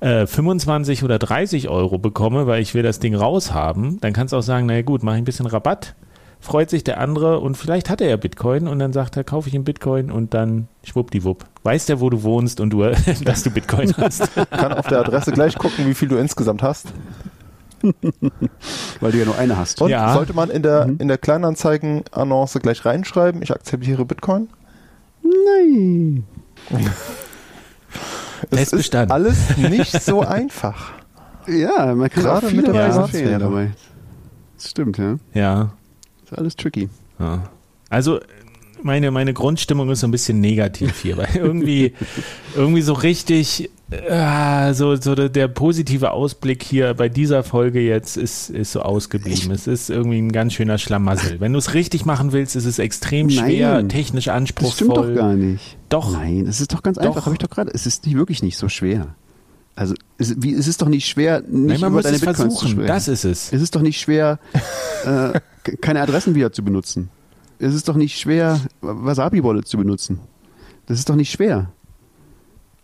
äh, 0.00 0.26
25 0.26 1.04
oder 1.04 1.20
30 1.20 1.68
Euro 1.68 1.98
bekomme, 1.98 2.48
weil 2.48 2.60
ich 2.60 2.74
will 2.74 2.82
das 2.82 2.98
Ding 2.98 3.14
raushaben. 3.14 4.00
Dann 4.00 4.12
kannst 4.12 4.32
du 4.32 4.38
auch 4.38 4.42
sagen, 4.42 4.66
naja 4.66 4.82
gut, 4.82 5.04
mache 5.04 5.16
ich 5.16 5.22
ein 5.22 5.24
bisschen 5.24 5.46
Rabatt. 5.46 5.94
Freut 6.40 6.70
sich 6.70 6.84
der 6.84 7.00
andere 7.00 7.40
und 7.40 7.56
vielleicht 7.56 7.90
hat 7.90 8.00
er 8.00 8.08
ja 8.08 8.16
Bitcoin 8.16 8.68
und 8.68 8.78
dann 8.78 8.92
sagt 8.92 9.16
er, 9.16 9.24
kaufe 9.24 9.48
ich 9.48 9.54
ihn 9.54 9.64
Bitcoin 9.64 10.10
und 10.10 10.34
dann 10.34 10.68
schwuppdiwupp. 10.84 11.44
Weiß 11.64 11.86
der, 11.86 12.00
wo 12.00 12.10
du 12.10 12.22
wohnst 12.22 12.60
und 12.60 12.70
du, 12.70 12.82
dass 13.24 13.42
du 13.42 13.50
Bitcoin 13.50 13.92
hast. 13.96 14.30
Kann 14.50 14.72
auf 14.72 14.86
der 14.86 15.00
Adresse 15.00 15.32
gleich 15.32 15.56
gucken, 15.58 15.86
wie 15.86 15.94
viel 15.94 16.08
du 16.08 16.16
insgesamt 16.16 16.62
hast. 16.62 16.86
Weil 19.00 19.12
du 19.12 19.18
ja 19.18 19.24
nur 19.24 19.36
eine 19.38 19.56
hast. 19.56 19.80
Und 19.82 19.90
Ja. 19.90 20.14
sollte 20.14 20.32
man 20.32 20.50
in 20.50 20.62
der, 20.62 20.86
Mhm. 20.86 20.96
in 21.00 21.08
der 21.08 21.18
Kleinanzeigen-Annonce 21.18 22.58
gleich 22.60 22.84
reinschreiben, 22.84 23.42
ich 23.42 23.50
akzeptiere 23.52 24.04
Bitcoin? 24.04 24.48
Nein. 25.22 26.24
Es 28.50 28.72
ist 28.72 28.94
alles 28.94 29.56
nicht 29.56 30.00
so 30.02 30.20
einfach. 30.20 30.92
Ja, 31.48 31.92
man 31.94 32.08
kann 32.08 32.22
Gerade 32.22 32.46
auch 32.46 32.50
viele 32.50 32.62
mit 32.62 32.70
dabei. 33.42 33.70
Das 34.56 34.70
stimmt, 34.70 34.98
ja. 34.98 35.16
Ja. 35.34 35.72
Ist 36.30 36.38
alles 36.38 36.56
tricky. 36.56 36.88
Ja. 37.18 37.48
Also 37.88 38.20
meine, 38.82 39.10
meine 39.10 39.32
Grundstimmung 39.32 39.90
ist 39.90 40.00
so 40.00 40.06
ein 40.06 40.10
bisschen 40.10 40.40
negativ 40.40 41.00
hier, 41.00 41.16
weil 41.16 41.28
irgendwie, 41.34 41.94
irgendwie 42.54 42.82
so 42.82 42.92
richtig, 42.92 43.70
äh, 43.90 44.72
so, 44.74 44.94
so 44.96 45.14
der, 45.14 45.48
positive 45.48 46.10
Ausblick 46.10 46.62
hier 46.62 46.94
bei 46.94 47.08
dieser 47.08 47.42
Folge 47.42 47.80
jetzt 47.80 48.16
ist, 48.16 48.50
ist 48.50 48.72
so 48.72 48.82
ausgeblieben. 48.82 49.50
es 49.50 49.66
ist 49.66 49.90
irgendwie 49.90 50.18
ein 50.18 50.32
ganz 50.32 50.52
schöner 50.52 50.78
Schlamassel. 50.78 51.40
Wenn 51.40 51.52
du 51.52 51.58
es 51.58 51.74
richtig 51.74 52.04
machen 52.04 52.32
willst, 52.32 52.56
ist 52.56 52.66
es 52.66 52.78
extrem 52.78 53.30
schwer, 53.30 53.74
Nein. 53.74 53.88
technisch 53.88 54.26
Das 54.26 54.34
anspruchsvoll. 54.34 54.74
stimmt 54.92 54.96
doch 54.96 55.14
gar 55.14 55.34
nicht. 55.34 55.76
Doch. 55.88 56.12
Nein, 56.12 56.46
es 56.46 56.60
ist 56.60 56.72
doch 56.72 56.82
ganz 56.82 56.98
Doch. 56.98 57.06
einfach. 57.06 57.24
Habe 57.26 57.34
ich 57.34 57.38
doch 57.40 57.50
gerade. 57.50 57.70
Es 57.72 57.86
ist 57.86 58.04
nicht 58.06 58.16
wirklich 58.16 58.42
nicht 58.42 58.58
so 58.58 58.68
schwer. 58.68 59.14
Also 59.78 59.94
es, 60.18 60.34
wie, 60.42 60.54
es 60.54 60.66
ist 60.66 60.82
doch 60.82 60.88
nicht 60.88 61.06
schwer, 61.06 61.40
nicht 61.40 61.50
Nein, 61.50 61.66
man 61.66 61.76
über 61.76 61.90
muss 61.90 62.02
deine 62.02 62.16
es 62.16 62.20
Bitcoins 62.20 62.38
zu 62.38 62.44
versuchen. 62.60 62.68
sprechen. 62.70 62.88
Das 62.88 63.06
ist 63.06 63.24
es. 63.24 63.52
Es 63.52 63.62
ist 63.62 63.76
doch 63.76 63.80
nicht 63.80 64.00
schwer, 64.00 64.40
äh, 65.04 65.38
keine 65.80 66.00
Adressen 66.00 66.34
wieder 66.34 66.52
zu 66.52 66.64
benutzen. 66.64 67.10
Es 67.60 67.74
ist 67.74 67.88
doch 67.88 67.94
nicht 67.94 68.18
schwer, 68.18 68.60
Wasabi-Wallet 68.80 69.68
zu 69.68 69.76
benutzen. 69.76 70.18
Das 70.86 70.98
ist 70.98 71.08
doch 71.08 71.14
nicht 71.14 71.30
schwer. 71.30 71.70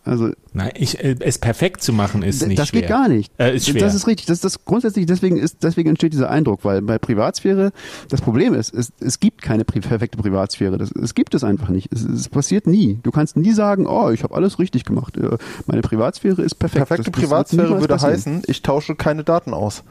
Also 0.05 0.31
Nein, 0.53 0.71
ich, 0.77 1.03
äh, 1.03 1.17
es 1.21 1.39
perfekt 1.39 1.83
zu 1.83 1.93
machen 1.93 2.23
ist 2.23 2.47
nicht 2.47 2.59
das 2.59 2.69
schwer. 2.69 2.83
geht 2.83 2.91
gar 2.91 3.09
nicht. 3.09 3.33
Äh, 3.39 3.57
ist 3.57 3.69
schwer. 3.69 3.81
Das 3.83 3.95
ist 3.95 4.07
richtig. 4.07 4.27
Das 4.27 4.35
ist 4.37 4.45
das 4.45 4.65
grundsätzlich. 4.65 5.07
Deswegen 5.07 5.37
ist 5.39 5.63
deswegen 5.63 5.89
entsteht 5.89 6.13
dieser 6.13 6.31
Eindruck, 6.31 6.65
weil 6.65 6.83
bei 6.83 6.99
Privatsphäre 6.99 7.73
das 8.11 8.21
Problem 8.21 8.53
ist, 8.55 8.75
es, 8.75 8.93
es 9.01 9.19
gibt 9.19 9.41
keine 9.43 9.65
pri 9.65 9.81
perfekte 9.81 10.19
Privatsphäre. 10.19 10.77
Das, 10.79 10.93
es 10.93 11.15
gibt 11.15 11.35
es 11.35 11.43
einfach 11.43 11.71
nicht. 11.71 11.93
Es, 11.93 12.05
es 12.05 12.29
passiert 12.29 12.67
nie. 12.67 12.99
Du 13.03 13.11
kannst 13.11 13.37
nie 13.37 13.53
sagen, 13.53 13.87
oh, 13.87 14.11
ich 14.11 14.23
habe 14.23 14.35
alles 14.35 14.59
richtig 14.59 14.85
gemacht. 14.85 15.17
Äh, 15.17 15.39
Meine 15.67 15.81
Privatsphäre 15.81 16.43
ist 16.43 16.57
perfekt. 16.57 16.87
Perfekte 16.87 17.11
Das- 17.11 17.13
das 17.13 17.23
Privatsphäre 17.23 17.81
würde 17.81 17.89
passieren. 17.95 18.13
heißen, 18.15 18.43
ich 18.47 18.63
tausche 18.63 18.95
keine 18.97 19.25
Daten 19.25 19.55
aus. 19.55 19.83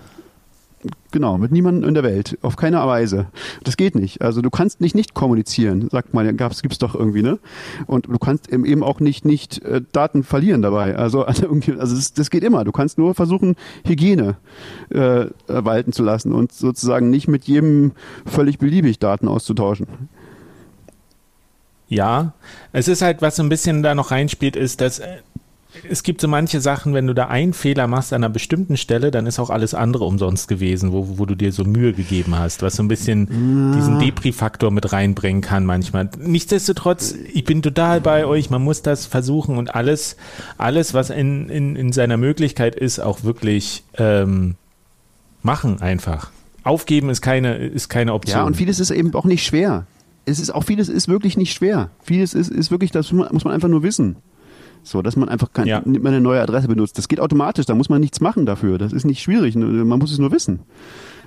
Genau, 1.11 1.37
mit 1.37 1.51
niemandem 1.51 1.87
in 1.87 1.93
der 1.93 2.03
Welt. 2.03 2.37
Auf 2.41 2.55
keine 2.55 2.77
Weise. 2.77 3.27
Das 3.63 3.77
geht 3.77 3.95
nicht. 3.95 4.21
Also 4.21 4.41
du 4.41 4.49
kannst 4.49 4.81
nicht 4.81 4.95
nicht 4.95 5.13
kommunizieren, 5.13 5.87
sagt 5.91 6.13
man, 6.13 6.35
gab's, 6.37 6.61
gibt's 6.61 6.79
doch 6.79 6.95
irgendwie, 6.95 7.21
ne? 7.21 7.39
Und 7.85 8.07
du 8.07 8.17
kannst 8.17 8.49
eben 8.51 8.65
eben 8.65 8.83
auch 8.83 8.99
nicht 8.99 9.23
nicht 9.23 9.63
äh, 9.63 9.81
Daten 9.91 10.23
verlieren 10.23 10.61
dabei. 10.61 10.95
Also, 10.95 11.23
also, 11.25 11.43
irgendwie, 11.43 11.73
also 11.73 11.95
das, 11.95 12.13
das 12.13 12.29
geht 12.29 12.43
immer. 12.43 12.63
Du 12.63 12.71
kannst 12.71 12.97
nur 12.97 13.13
versuchen, 13.13 13.55
Hygiene 13.85 14.37
äh, 14.89 15.25
walten 15.47 15.93
zu 15.93 16.03
lassen 16.03 16.33
und 16.33 16.51
sozusagen 16.51 17.09
nicht 17.09 17.27
mit 17.27 17.45
jedem 17.45 17.91
völlig 18.25 18.57
beliebig 18.57 18.99
Daten 18.99 19.27
auszutauschen. 19.27 19.87
Ja, 21.87 22.33
es 22.71 22.87
ist 22.87 23.03
halt, 23.03 23.21
was 23.21 23.35
so 23.35 23.43
ein 23.43 23.49
bisschen 23.49 23.83
da 23.83 23.93
noch 23.93 24.09
reinspielt, 24.09 24.55
ist, 24.55 24.81
dass 24.81 24.99
äh, 24.99 25.17
es 25.89 26.03
gibt 26.03 26.21
so 26.21 26.27
manche 26.27 26.61
Sachen, 26.61 26.93
wenn 26.93 27.07
du 27.07 27.13
da 27.13 27.27
einen 27.27 27.53
Fehler 27.53 27.87
machst 27.87 28.13
an 28.13 28.23
einer 28.23 28.31
bestimmten 28.31 28.77
Stelle, 28.77 29.11
dann 29.11 29.25
ist 29.25 29.39
auch 29.39 29.49
alles 29.49 29.73
andere 29.73 30.05
umsonst 30.05 30.47
gewesen, 30.47 30.91
wo, 30.91 31.17
wo 31.17 31.25
du 31.25 31.35
dir 31.35 31.51
so 31.51 31.63
Mühe 31.63 31.93
gegeben 31.93 32.37
hast, 32.37 32.61
was 32.61 32.75
so 32.75 32.83
ein 32.83 32.87
bisschen 32.87 33.27
diesen 33.75 33.99
Depri-Faktor 33.99 34.71
mit 34.71 34.91
reinbringen 34.93 35.41
kann 35.41 35.65
manchmal. 35.65 36.09
Nichtsdestotrotz, 36.19 37.15
ich 37.33 37.43
bin 37.43 37.61
total 37.61 38.01
bei 38.01 38.25
euch, 38.25 38.49
man 38.49 38.63
muss 38.63 38.81
das 38.81 39.05
versuchen 39.05 39.57
und 39.57 39.75
alles, 39.75 40.15
alles, 40.57 40.93
was 40.93 41.09
in, 41.09 41.49
in, 41.49 41.75
in 41.75 41.91
seiner 41.91 42.17
Möglichkeit 42.17 42.75
ist, 42.75 42.99
auch 42.99 43.23
wirklich 43.23 43.83
ähm, 43.97 44.55
machen 45.41 45.81
einfach. 45.81 46.31
Aufgeben 46.63 47.09
ist 47.09 47.21
keine, 47.21 47.57
ist 47.57 47.89
keine 47.89 48.13
Option. 48.13 48.37
Ja, 48.37 48.43
und 48.45 48.55
vieles 48.55 48.79
ist 48.79 48.91
eben 48.91 49.13
auch 49.15 49.25
nicht 49.25 49.45
schwer. 49.45 49.85
Es 50.25 50.39
ist 50.39 50.51
auch 50.55 50.63
vieles 50.63 50.87
ist 50.87 51.09
wirklich 51.09 51.35
nicht 51.35 51.53
schwer. 51.53 51.89
Vieles 52.01 52.33
ist, 52.33 52.49
ist 52.49 52.71
wirklich, 52.71 52.91
das 52.91 53.11
muss 53.11 53.43
man 53.43 53.53
einfach 53.53 53.67
nur 53.67 53.83
wissen. 53.83 54.15
So, 54.83 55.01
dass 55.01 55.15
man 55.15 55.29
einfach 55.29 55.51
kein, 55.53 55.65
Ja. 55.67 55.81
nicht 55.85 56.03
mehr 56.03 56.11
eine 56.11 56.21
neue 56.21 56.41
Adresse 56.41 56.67
benutzt. 56.67 56.97
Das 56.97 57.07
geht 57.07 57.19
automatisch, 57.19 57.65
da 57.65 57.73
muss 57.75 57.89
man 57.89 58.01
nichts 58.01 58.19
machen 58.19 58.45
dafür. 58.45 58.77
Das 58.77 58.91
ist 58.93 59.05
nicht 59.05 59.21
schwierig, 59.21 59.55
man 59.55 59.87
muss 59.99 60.11
es 60.11 60.17
nur 60.19 60.31
wissen. 60.31 60.59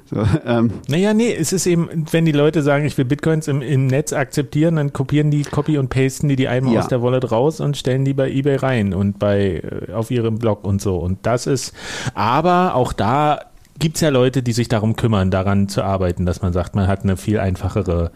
So, 0.08 0.24
ähm, 0.46 0.70
Naja, 0.88 1.14
nee, 1.14 1.34
es 1.34 1.52
ist 1.52 1.66
eben, 1.66 1.88
wenn 2.12 2.24
die 2.24 2.32
Leute 2.32 2.62
sagen, 2.62 2.84
ich 2.84 2.96
will 2.96 3.06
Bitcoins 3.06 3.48
im, 3.48 3.60
im 3.62 3.86
Netz 3.88 4.12
akzeptieren, 4.12 4.76
dann 4.76 4.92
kopieren 4.92 5.30
die, 5.32 5.42
copy 5.42 5.78
und 5.78 5.88
pasten 5.88 6.28
die 6.28 6.36
die 6.36 6.46
einmal 6.48 6.74
Ja. 6.74 6.80
aus 6.80 6.88
der 6.88 7.02
Wallet 7.02 7.32
raus 7.32 7.58
und 7.60 7.76
stellen 7.76 8.04
die 8.04 8.14
bei 8.14 8.30
eBay 8.30 8.56
rein 8.56 8.94
und 8.94 9.18
bei, 9.18 9.62
äh, 9.88 9.92
auf 9.92 10.10
ihrem 10.12 10.38
Blog 10.38 10.64
und 10.64 10.80
so. 10.80 10.96
Und 10.98 11.18
das 11.26 11.46
ist, 11.48 11.72
aber 12.14 12.74
auch 12.76 12.92
da 12.92 13.40
gibt's 13.78 14.00
ja 14.00 14.10
Leute, 14.10 14.42
die 14.42 14.52
sich 14.52 14.68
darum 14.68 14.96
kümmern, 14.96 15.30
daran 15.30 15.68
zu 15.68 15.82
arbeiten, 15.82 16.24
dass 16.24 16.40
man 16.40 16.52
sagt, 16.52 16.74
man 16.76 16.86
hat 16.86 17.02
eine 17.02 17.16
viel 17.16 17.38
einfachere 17.40 18.10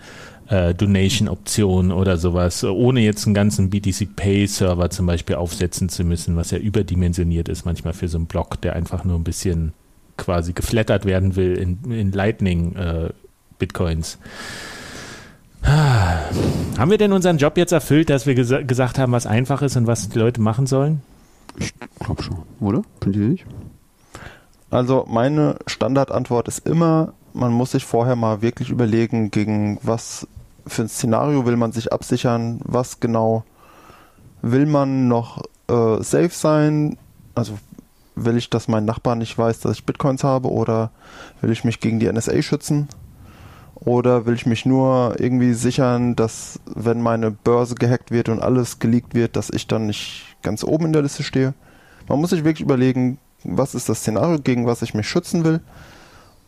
äh, 0.51 0.75
Donation-Option 0.75 1.93
oder 1.93 2.17
sowas, 2.17 2.65
ohne 2.65 3.01
jetzt 3.01 3.25
einen 3.27 3.35
ganzen 3.35 3.71
BTC 3.71 4.15
Pay-Server 4.15 4.91
zum 4.91 5.07
Beispiel 5.07 5.37
aufsetzen 5.37 5.89
zu 5.89 6.05
müssen, 6.05 6.37
was 6.37 6.51
ja 6.51 6.59
überdimensioniert 6.59 7.49
ist 7.49 7.65
manchmal 7.65 7.95
für 7.95 8.09
so 8.09 8.19
einen 8.19 8.27
Blog, 8.27 8.61
der 8.61 8.75
einfach 8.75 9.05
nur 9.05 9.17
ein 9.17 9.25
bisschen 9.25 9.73
quasi 10.17 10.53
geflattert 10.53 11.07
werden 11.07 11.37
will 11.37 11.57
in, 11.57 11.91
in 11.91 12.13
Lightning 12.13 12.75
äh. 12.77 13.11
Ah. 15.63 16.19
Haben 16.79 16.91
wir 16.91 16.97
denn 16.97 17.13
unseren 17.13 17.37
Job 17.37 17.59
jetzt 17.59 17.73
erfüllt, 17.73 18.09
dass 18.09 18.27
wir 18.27 18.35
gesa 18.35 18.63
gesagt 18.63 18.99
haben, 18.99 19.13
was 19.13 19.27
einfach 19.27 19.61
ist 19.61 19.77
und 19.77 19.87
was 19.87 20.09
die 20.09 20.19
Leute 20.19 20.41
machen 20.41 20.67
sollen? 20.67 21.03
ich 21.59 21.75
glaube 21.99 22.23
schon, 22.23 22.39
oder? 22.61 22.83
Findet 23.03 23.23
ihr 23.23 23.29
nicht? 23.29 23.47
Also 24.71 25.07
meine 25.09 25.57
Standardantwort 25.67 26.49
ist 26.49 26.67
immer, 26.67 27.13
man 27.33 27.53
muss 27.53 27.73
sich 27.73 27.85
vorher 27.85 28.17
mal 28.17 28.41
wirklich 28.43 28.71
überlegen, 28.71 29.31
gegen 29.31 29.79
was 29.83 30.27
für 30.67 30.83
ein 30.83 30.89
Szenario 30.89 31.47
will 31.47 31.57
man 31.57 31.73
sich 31.73 31.93
absichern, 31.93 32.61
was 32.65 33.01
genau 33.01 33.45
will 34.43 34.67
man 34.67 35.09
noch 35.09 35.43
äh, 35.69 36.03
safe 36.03 36.31
sein, 36.31 36.97
also 37.35 37.59
will 38.15 38.37
ich, 38.37 38.51
dass 38.51 38.69
mein 38.69 38.85
Nachbar 38.85 39.17
nicht 39.17 39.37
weiß, 39.37 39.61
dass 39.61 39.73
ich 39.73 39.87
Bitcoins 39.87 40.25
habe 40.25 40.51
oder 40.51 40.91
will 41.41 41.53
ich 41.53 41.65
mich 41.65 41.81
gegen 41.81 42.01
die 42.01 42.11
NSA 42.11 42.43
schützen 42.43 42.89
oder 43.75 44.27
will 44.27 44.35
ich 44.35 44.47
mich 44.47 44.67
nur 44.67 45.17
irgendwie 45.19 45.55
sichern, 45.55 46.17
dass 46.17 46.61
wenn 46.67 47.01
meine 47.01 47.31
Börse 47.31 47.75
gehackt 47.75 48.11
wird 48.11 48.29
und 48.29 48.41
alles 48.41 48.79
geleakt 48.79 49.15
wird, 49.15 49.37
dass 49.37 49.51
ich 49.51 49.67
dann 49.67 49.87
nicht 49.87 50.37
ganz 50.43 50.65
oben 50.65 50.87
in 50.87 50.93
der 50.93 51.03
Liste 51.03 51.23
stehe. 51.23 51.55
Man 52.09 52.21
muss 52.21 52.31
sich 52.31 52.45
wirklich 52.45 52.63
überlegen, 52.63 53.19
was 53.45 53.75
ist 53.75 53.89
das 53.89 54.01
Szenario, 54.01 54.39
gegen 54.39 54.67
was 54.67 54.83
ich 54.83 54.95
mich 54.95 55.09
schützen 55.09 55.45
will. 55.45 55.61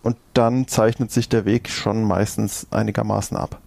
Und 0.03 0.17
dann 0.35 0.67
zeichnet 0.67 1.11
sich 1.11 1.29
der 1.29 1.45
Weg 1.45 1.69
schon 1.71 2.05
meistens 2.05 2.67
einigermaßen 2.71 3.37
ab. 3.37 3.61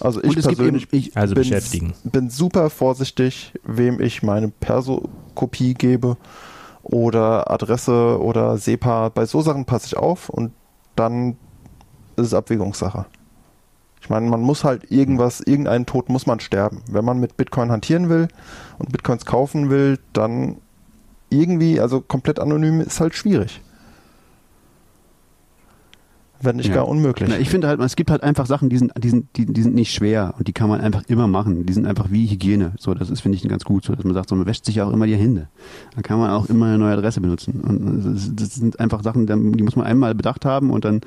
Also 0.00 0.20
ich 0.22 0.28
Und 0.30 0.38
es 0.38 0.46
gibt 0.46 0.58
persönlich 0.58 0.82
eben- 0.84 0.96
ich- 0.96 1.16
Also 1.16 1.34
bin, 1.34 1.42
beschäftigen. 1.42 1.94
bin 2.04 2.30
super 2.30 2.70
vorsichtig, 2.70 3.52
wem 3.64 4.00
ich 4.00 4.22
meine 4.22 4.48
Perso-Kopie 4.48 5.74
gebe 5.74 6.16
oder 6.82 7.50
Adresse 7.50 8.20
oder 8.20 8.58
SEPA. 8.58 9.08
Bei 9.08 9.24
so 9.26 9.40
Sachen 9.40 9.64
passe 9.64 9.86
ich 9.86 9.96
auf 9.96 10.28
und 10.28 10.52
dann 10.96 11.36
ist 12.16 12.26
es 12.26 12.34
Abwägungssache. 12.34 13.06
Ich 14.00 14.10
meine, 14.10 14.28
man 14.28 14.42
muss 14.42 14.64
halt 14.64 14.90
irgendwas, 14.92 15.40
irgendeinen 15.40 15.86
Tod 15.86 16.10
muss 16.10 16.26
man 16.26 16.38
sterben. 16.38 16.82
Wenn 16.90 17.04
man 17.06 17.18
mit 17.18 17.36
Bitcoin 17.38 17.72
hantieren 17.72 18.10
will 18.10 18.28
und 18.78 18.92
Bitcoins 18.92 19.24
kaufen 19.24 19.70
will, 19.70 19.98
dann 20.12 20.58
irgendwie, 21.30 21.80
also 21.80 22.02
komplett 22.02 22.38
anonym 22.38 22.80
ist 22.82 23.00
halt 23.00 23.14
schwierig. 23.14 23.62
Wenn 26.44 26.56
nicht 26.56 26.68
Ja. 26.68 26.74
gar 26.76 26.88
unmöglich. 26.88 27.28
Na, 27.28 27.38
ich 27.38 27.48
finde 27.48 27.68
halt, 27.68 27.80
es 27.80 27.96
gibt 27.96 28.10
halt 28.10 28.22
einfach 28.22 28.46
Sachen, 28.46 28.68
die 28.68 28.78
sind, 28.78 28.92
die, 29.02 29.08
sind, 29.08 29.36
die, 29.36 29.46
die 29.46 29.62
sind 29.62 29.74
nicht 29.74 29.92
schwer 29.92 30.34
und 30.38 30.46
die 30.48 30.52
kann 30.52 30.68
man 30.68 30.80
einfach 30.80 31.02
immer 31.08 31.26
machen. 31.26 31.66
Die 31.66 31.72
sind 31.72 31.86
einfach 31.86 32.10
wie 32.10 32.26
Hygiene. 32.26 32.72
So, 32.78 32.94
das 32.94 33.10
ist, 33.10 33.20
finde 33.20 33.36
ich, 33.36 33.48
ganz 33.48 33.64
gut. 33.64 33.84
So, 33.84 33.94
dass 33.94 34.04
man 34.04 34.14
sagt, 34.14 34.28
so, 34.28 34.36
man 34.36 34.46
wäscht 34.46 34.64
sich 34.64 34.76
ja 34.76 34.84
auch 34.84 34.92
immer 34.92 35.06
die 35.06 35.16
Hände. 35.16 35.48
Dann 35.94 36.02
kann 36.02 36.18
man 36.18 36.30
auch 36.30 36.46
immer 36.46 36.66
eine 36.66 36.78
neue 36.78 36.92
Adresse 36.94 37.20
benutzen. 37.20 37.60
Und 37.60 38.14
das, 38.14 38.30
das 38.34 38.54
sind 38.54 38.78
einfach 38.80 39.02
Sachen, 39.02 39.26
die 39.26 39.62
muss 39.62 39.76
man 39.76 39.86
einmal 39.86 40.14
bedacht 40.14 40.44
haben 40.44 40.70
und 40.70 40.84
dann, 40.84 41.00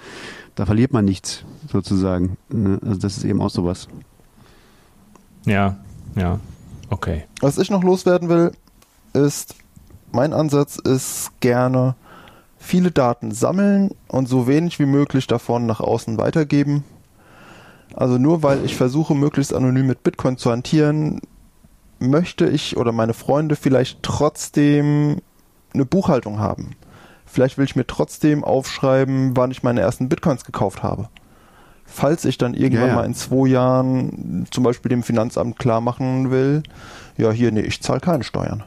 da 0.56 0.66
verliert 0.66 0.92
man 0.94 1.06
nichts, 1.06 1.44
sozusagen. 1.72 2.38
Ne? 2.50 2.80
Also 2.84 3.00
das 3.00 3.18
ist 3.18 3.24
eben 3.24 3.42
auch 3.42 3.50
sowas. 3.50 3.88
Ja, 5.46 5.78
ja, 6.16 6.40
okay. 6.90 7.24
Was 7.42 7.58
ich 7.58 7.70
noch 7.70 7.84
loswerden 7.84 8.28
will, 8.30 8.52
ist, 9.14 9.56
mein 10.12 10.34
Ansatz 10.34 10.78
ist 10.78 11.32
gerne 11.40 11.96
viele 12.68 12.92
Daten 12.92 13.32
sammeln 13.32 13.92
und 14.08 14.28
so 14.28 14.48
wenig 14.48 14.78
wie 14.78 14.86
möglich 14.86 15.26
davon 15.26 15.66
nach 15.66 15.80
außen 15.80 16.18
weitergeben. 16.18 16.84
Also 17.96 18.18
nur 18.18 18.44
weil 18.44 18.64
ich 18.66 18.76
versuche, 18.76 19.16
möglichst 19.16 19.54
anonym 19.54 19.88
mit 19.88 20.04
Bitcoin 20.04 20.38
zu 20.38 20.52
hantieren, 20.52 21.22
möchte 22.00 22.48
ich 22.48 22.78
oder 22.78 22.92
meine 22.92 23.14
Freunde 23.14 23.56
vielleicht 23.56 24.04
trotzdem 24.04 25.22
eine 25.74 25.86
Buchhaltung 25.86 26.40
haben. 26.40 26.76
Vielleicht 27.26 27.58
will 27.58 27.66
ich 27.66 27.76
mir 27.76 27.88
trotzdem 27.88 28.44
aufschreiben, 28.44 29.36
wann 29.36 29.52
ich 29.52 29.64
meine 29.64 29.82
ersten 29.82 30.10
Bitcoins 30.10 30.46
gekauft 30.46 30.84
habe. 30.84 31.10
Falls 31.86 32.26
ich 32.26 32.38
dann 32.38 32.54
irgendwann 32.54 32.88
Ja, 32.88 32.88
ja. 32.90 32.96
mal 32.96 33.06
in 33.06 33.16
zwei 33.16 33.48
Jahren 33.48 34.46
zum 34.52 34.64
Beispiel 34.64 34.90
dem 34.90 35.04
Finanzamt 35.04 35.58
klar 35.58 35.80
machen 35.80 36.32
will, 36.32 36.64
ja 37.18 37.32
hier, 37.32 37.52
nee, 37.52 37.62
ich 37.62 37.82
zahle 37.82 38.02
keine 38.02 38.26
Steuern. 38.26 38.64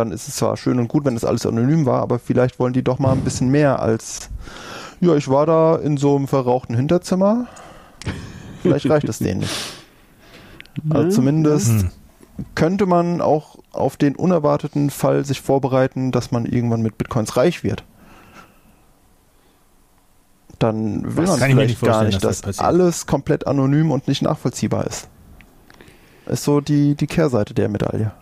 Dann 0.00 0.12
ist 0.12 0.28
es 0.28 0.36
zwar 0.36 0.56
schön 0.56 0.78
und 0.78 0.88
gut, 0.88 1.04
wenn 1.04 1.12
das 1.14 1.24
alles 1.26 1.44
anonym 1.44 1.84
war, 1.84 2.00
aber 2.00 2.18
vielleicht 2.18 2.58
wollen 2.58 2.72
die 2.72 2.82
doch 2.82 2.98
mal 2.98 3.12
ein 3.12 3.20
bisschen 3.22 3.50
mehr 3.50 3.80
als, 3.80 4.30
ja, 5.00 5.14
ich 5.14 5.28
war 5.28 5.44
da 5.44 5.76
in 5.76 5.98
so 5.98 6.16
einem 6.16 6.26
verrauchten 6.26 6.74
Hinterzimmer. 6.74 7.46
Vielleicht 8.62 8.88
reicht 8.88 9.08
es 9.08 9.18
denen 9.18 9.40
nicht. 9.40 9.52
Also 10.88 11.10
zumindest 11.16 11.68
Hm. 11.82 11.90
könnte 12.54 12.86
man 12.86 13.20
auch 13.20 13.56
auf 13.72 13.96
den 13.98 14.14
unerwarteten 14.16 14.88
Fall 14.88 15.24
sich 15.26 15.40
vorbereiten, 15.42 16.12
dass 16.12 16.30
man 16.30 16.46
irgendwann 16.46 16.80
mit 16.80 16.96
Bitcoins 16.96 17.36
reich 17.36 17.64
wird. 17.64 17.84
Dann 20.58 21.16
will 21.16 21.24
Das 21.26 21.40
man 21.40 21.48
mir 21.54 21.66
nicht 21.66 21.78
vielleicht 21.78 21.80
gar 21.98 22.04
nicht, 22.04 22.14
dass 22.16 22.22
das 22.22 22.40
dass 22.40 22.56
passiert. 22.56 22.66
alles 22.66 23.06
komplett 23.06 23.46
anonym 23.46 23.90
und 23.90 24.08
nicht 24.08 24.22
nachvollziehbar 24.22 24.86
ist. 24.86 25.08
Ist 26.26 26.44
so 26.44 26.60
die, 26.60 26.94
die 26.94 27.06
Kehrseite 27.08 27.52
der 27.52 27.68
Medaille. 27.68 28.12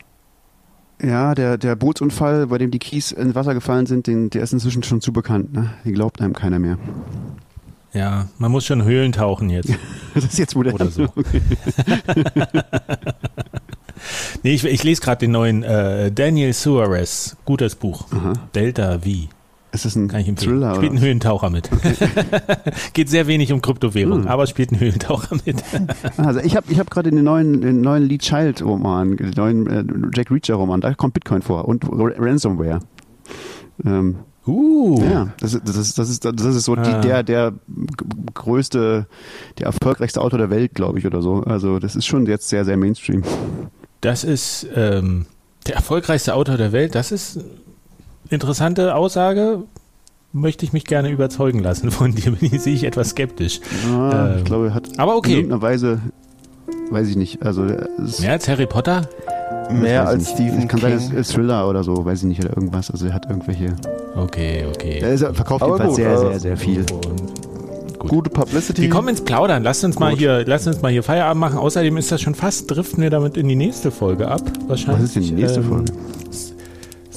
Ja, 1.03 1.35
der, 1.35 1.59
der 1.59 1.77
Bootsunfall, 1.77 2.49
bei 2.49 2.59
dem 2.59 2.70
die 2.70 2.79
Kies 2.79 3.12
ins 3.12 3.35
Wasser 3.35 3.55
gefallen 3.55 3.87
sind, 3.87 4.07
den, 4.07 4.31
der 4.31 4.43
ist 4.43 4.53
inzwischen 4.53 4.83
schon 4.83 5.01
zu 5.01 5.12
bekannt. 5.12 5.53
Ne? 5.53 5.70
Die 5.85 5.93
glaubt 5.93 6.20
einem 6.20 6.33
keiner 6.33 6.59
mehr. 6.59 6.77
Ja, 7.93 8.29
man 8.39 8.51
muss 8.51 8.66
schon 8.66 8.83
Höhlen 8.83 9.12
tauchen 9.12 9.51
jetzt. 9.51 9.73
Das 10.15 10.25
ist 10.25 10.39
jetzt, 10.39 10.57
wo 10.57 10.62
der 10.65 10.75
Oder 10.75 10.91
so. 10.91 11.07
Nee, 14.43 14.55
ich, 14.55 14.65
ich 14.65 14.85
lese 14.85 15.01
gerade 15.01 15.19
den 15.19 15.33
neuen 15.33 15.62
äh, 15.62 16.12
Daniel 16.12 16.53
Suarez, 16.53 17.37
gutes 17.45 17.75
Buch. 17.75 18.07
Aha. 18.12 18.33
Delta 18.55 19.01
V. 19.01 19.29
Ist 19.84 19.84
das 19.84 19.96
ein. 19.96 20.09
Thriller? 20.36 20.74
spielt 20.74 20.90
einen 20.90 21.00
Höhlentaucher 21.00 21.50
mit. 21.50 21.70
Geht 22.94 23.09
sehr 23.09 23.26
wenig 23.28 23.52
um 23.52 23.62
Kryptowährung, 23.62 24.22
Hm. 24.22 24.26
aber 24.28 24.46
spielt 24.48 24.72
einen 24.72 24.80
Höhlentaucher 24.80 25.36
mit. 25.46 25.62
Also 26.16 26.40
ich 26.40 26.56
habe 26.56 26.66
ich 26.70 26.78
hab 26.80 26.90
gerade 26.90 27.10
den 27.10 27.22
neuen, 27.22 27.60
den 27.60 27.80
neuen 27.80 28.02
Lee 28.02 28.18
Child 28.18 28.62
Roman, 28.62 29.16
den 29.16 29.30
neuen 29.36 29.66
äh, 29.68 29.84
Jack 30.14 30.30
Reacher 30.32 30.55
Roman, 30.56 30.80
da 30.80 30.94
kommt 30.94 31.14
Bitcoin 31.14 31.42
vor 31.42 31.66
und 31.68 31.84
Ransomware. 31.88 32.80
Ähm, 33.84 34.16
Uh. 34.46 35.00
Ja, 35.05 35.28
das 35.40 35.52
ist, 35.55 35.68
das 35.68 35.76
ist, 35.76 35.98
das 35.98 36.09
ist, 36.09 36.24
das 36.24 36.42
ist 36.42 36.64
so 36.64 36.74
die, 36.74 36.80
Ah. 36.88 37.00
der, 37.02 37.22
der 37.22 37.52
größte, 38.34 39.06
der 39.59 39.66
erfolgreichste 39.66 40.20
Autor 40.22 40.38
der 40.38 40.48
Welt, 40.50 40.74
glaube 40.74 40.98
ich, 40.98 41.06
oder 41.06 41.20
so. 41.22 41.42
Also 41.42 41.78
das 41.78 41.94
ist 41.96 42.06
schon 42.06 42.24
jetzt 42.26 42.48
sehr, 42.48 42.64
sehr 42.64 42.76
Mainstream. 42.78 43.22
Das 44.00 44.24
ist 44.24 44.66
ähm, 44.74 45.26
der 45.66 45.74
erfolgreichste 45.76 46.34
Autor 46.34 46.56
der 46.56 46.72
Welt. 46.72 46.94
Das 46.94 47.12
ist 47.12 47.40
interessante 48.30 48.94
Aussage. 48.94 49.62
Möchte 50.32 50.64
ich 50.66 50.72
mich 50.74 50.84
gerne 50.84 51.10
überzeugen 51.10 51.60
lassen 51.60 51.90
von 51.90 52.14
dir. 52.14 52.32
Bin 52.36 52.52
ich, 52.52 52.60
sehe 52.60 52.74
ich 52.74 52.84
etwas 52.84 53.10
skeptisch. 53.10 53.60
Ja, 53.90 54.32
Ähm, 54.32 54.38
ich 54.38 54.44
glaube, 54.44 54.66
er 54.68 54.74
hat 54.74 54.98
aber 54.98 55.16
okay. 55.16 55.30
in 55.32 55.36
irgendeiner 55.38 55.62
Weise, 55.62 56.00
weiß 56.90 57.09
ich 57.09 57.16
nicht, 57.16 57.42
also 57.42 57.62
Mehr 57.62 58.32
als 58.32 58.46
Harry 58.48 58.66
Potter? 58.66 59.09
Mehr 59.72 60.06
als 60.06 60.18
nicht. 60.24 60.32
Stephen 60.34 60.62
Es 60.62 60.68
kann 60.68 60.80
sein, 60.80 60.92
es 60.92 61.09
King. 61.09 61.18
ist 61.18 61.32
Thriller 61.34 61.68
oder 61.68 61.82
so, 61.82 62.05
weiß 62.05 62.20
ich 62.20 62.28
nicht, 62.28 62.44
oder 62.44 62.55
irgendwas. 62.56 62.90
Also 62.90 63.06
er 63.06 63.14
hat 63.14 63.26
irgendwelche. 63.28 63.74
Okay, 64.16 64.66
okay. 64.68 64.98
Er 65.00 65.12
ist, 65.12 65.22
er 65.22 65.34
verkauft 65.34 65.62
Aber 65.62 65.72
jedenfalls 65.78 65.96
gut, 65.96 65.96
sehr, 65.96 66.12
äh, 66.12 66.18
sehr, 66.18 66.40
sehr 66.40 66.56
viel. 66.56 66.84
Gut. 67.98 68.09
Gute 68.09 68.30
Publicity. 68.30 68.82
Wir 68.82 68.90
kommen 68.90 69.09
ins 69.09 69.20
Plaudern. 69.22 69.62
Lasst 69.62 69.82
uns 69.84 69.98
mal 69.98 70.14
hier, 70.14 70.44
lasst 70.46 70.66
uns 70.66 70.80
mal 70.82 70.92
hier 70.92 71.02
Feierabend 71.02 71.40
machen. 71.40 71.59
Außerdem 71.59 71.96
ist 71.96 72.12
das 72.12 72.20
schon 72.20 72.34
fast, 72.34 72.70
driften 72.70 73.02
wir 73.02 73.10
damit 73.10 73.36
in 73.36 73.48
die 73.48 73.56
nächste 73.56 73.90
Folge 73.90 74.28
ab. 74.28 74.42
Wahrscheinlich. 74.68 75.02
Was 75.02 75.09
ist 75.09 75.16
denn 75.16 75.22
die 75.24 75.32
nächste 75.42 75.60
Ähm, 75.60 75.68
Folge? 75.68 75.92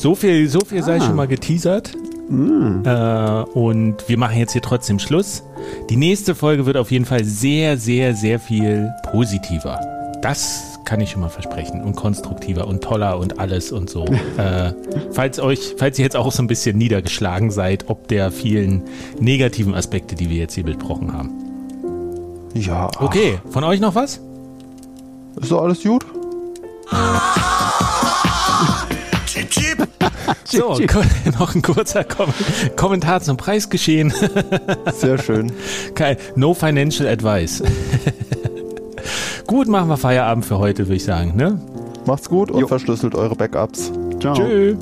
So 0.01 0.15
viel, 0.15 0.49
so 0.49 0.61
viel 0.61 0.81
sei 0.81 0.97
Ah. 0.97 1.05
schon 1.05 1.15
mal 1.15 1.27
geteasert. 1.27 1.93
Hm. 2.27 2.81
Äh, 2.83 3.43
und 3.53 4.09
wir 4.09 4.17
machen 4.17 4.35
jetzt 4.39 4.53
hier 4.53 4.61
trotzdem 4.63 4.97
Schluss. 4.97 5.43
Die 5.91 5.95
nächste 5.95 6.33
Folge 6.33 6.65
wird 6.65 6.75
auf 6.75 6.89
jeden 6.89 7.05
Fall 7.05 7.23
sehr, 7.23 7.77
sehr, 7.77 8.15
sehr 8.15 8.39
viel 8.39 8.89
positiver. 9.11 9.79
Das 10.23 10.79
kann 10.85 11.01
ich 11.01 11.11
schon 11.11 11.21
mal 11.21 11.29
versprechen. 11.29 11.83
Und 11.83 11.95
konstruktiver 11.95 12.67
und 12.67 12.83
toller 12.83 13.19
und 13.19 13.37
alles 13.39 13.71
und 13.71 13.91
so. 13.91 14.05
äh, 14.37 14.73
falls 15.11 15.39
euch, 15.39 15.75
falls 15.77 15.99
ihr 15.99 16.03
jetzt 16.05 16.15
auch 16.15 16.31
so 16.31 16.41
ein 16.41 16.47
bisschen 16.47 16.79
niedergeschlagen 16.79 17.51
seid, 17.51 17.87
ob 17.87 18.07
der 18.07 18.31
vielen 18.31 18.81
negativen 19.19 19.75
Aspekte, 19.75 20.15
die 20.15 20.31
wir 20.31 20.37
jetzt 20.37 20.55
hier 20.55 20.63
besprochen 20.63 21.13
haben. 21.13 21.29
ja, 22.55 22.89
Okay, 22.99 23.37
von 23.51 23.63
euch 23.63 23.79
noch 23.79 23.93
was? 23.93 24.19
ist 25.39 25.51
doch 25.51 25.61
alles 25.61 25.83
gut? 25.83 26.03
So, 30.51 30.77
noch 31.39 31.55
ein 31.55 31.61
kurzer 31.61 32.03
Kom 32.03 32.33
Kommentar 32.75 33.21
zum 33.21 33.37
Preisgeschehen. 33.37 34.13
Sehr 34.93 35.17
schön. 35.17 35.51
Kein, 35.95 36.17
no 36.35 36.53
financial 36.53 37.07
advice. 37.07 37.63
Gut, 39.47 39.67
machen 39.67 39.89
wir 39.89 39.97
Feierabend 39.97 40.45
für 40.45 40.59
heute, 40.59 40.85
würde 40.87 40.95
ich 40.95 41.03
sagen. 41.03 41.35
Ne? 41.35 41.59
Macht's 42.05 42.29
gut 42.29 42.51
und 42.51 42.61
Jo. 42.61 42.67
verschlüsselt 42.67 43.15
eure 43.15 43.35
Backups. 43.35 43.91
Ciao. 44.19 44.33
Tschö. 44.35 44.75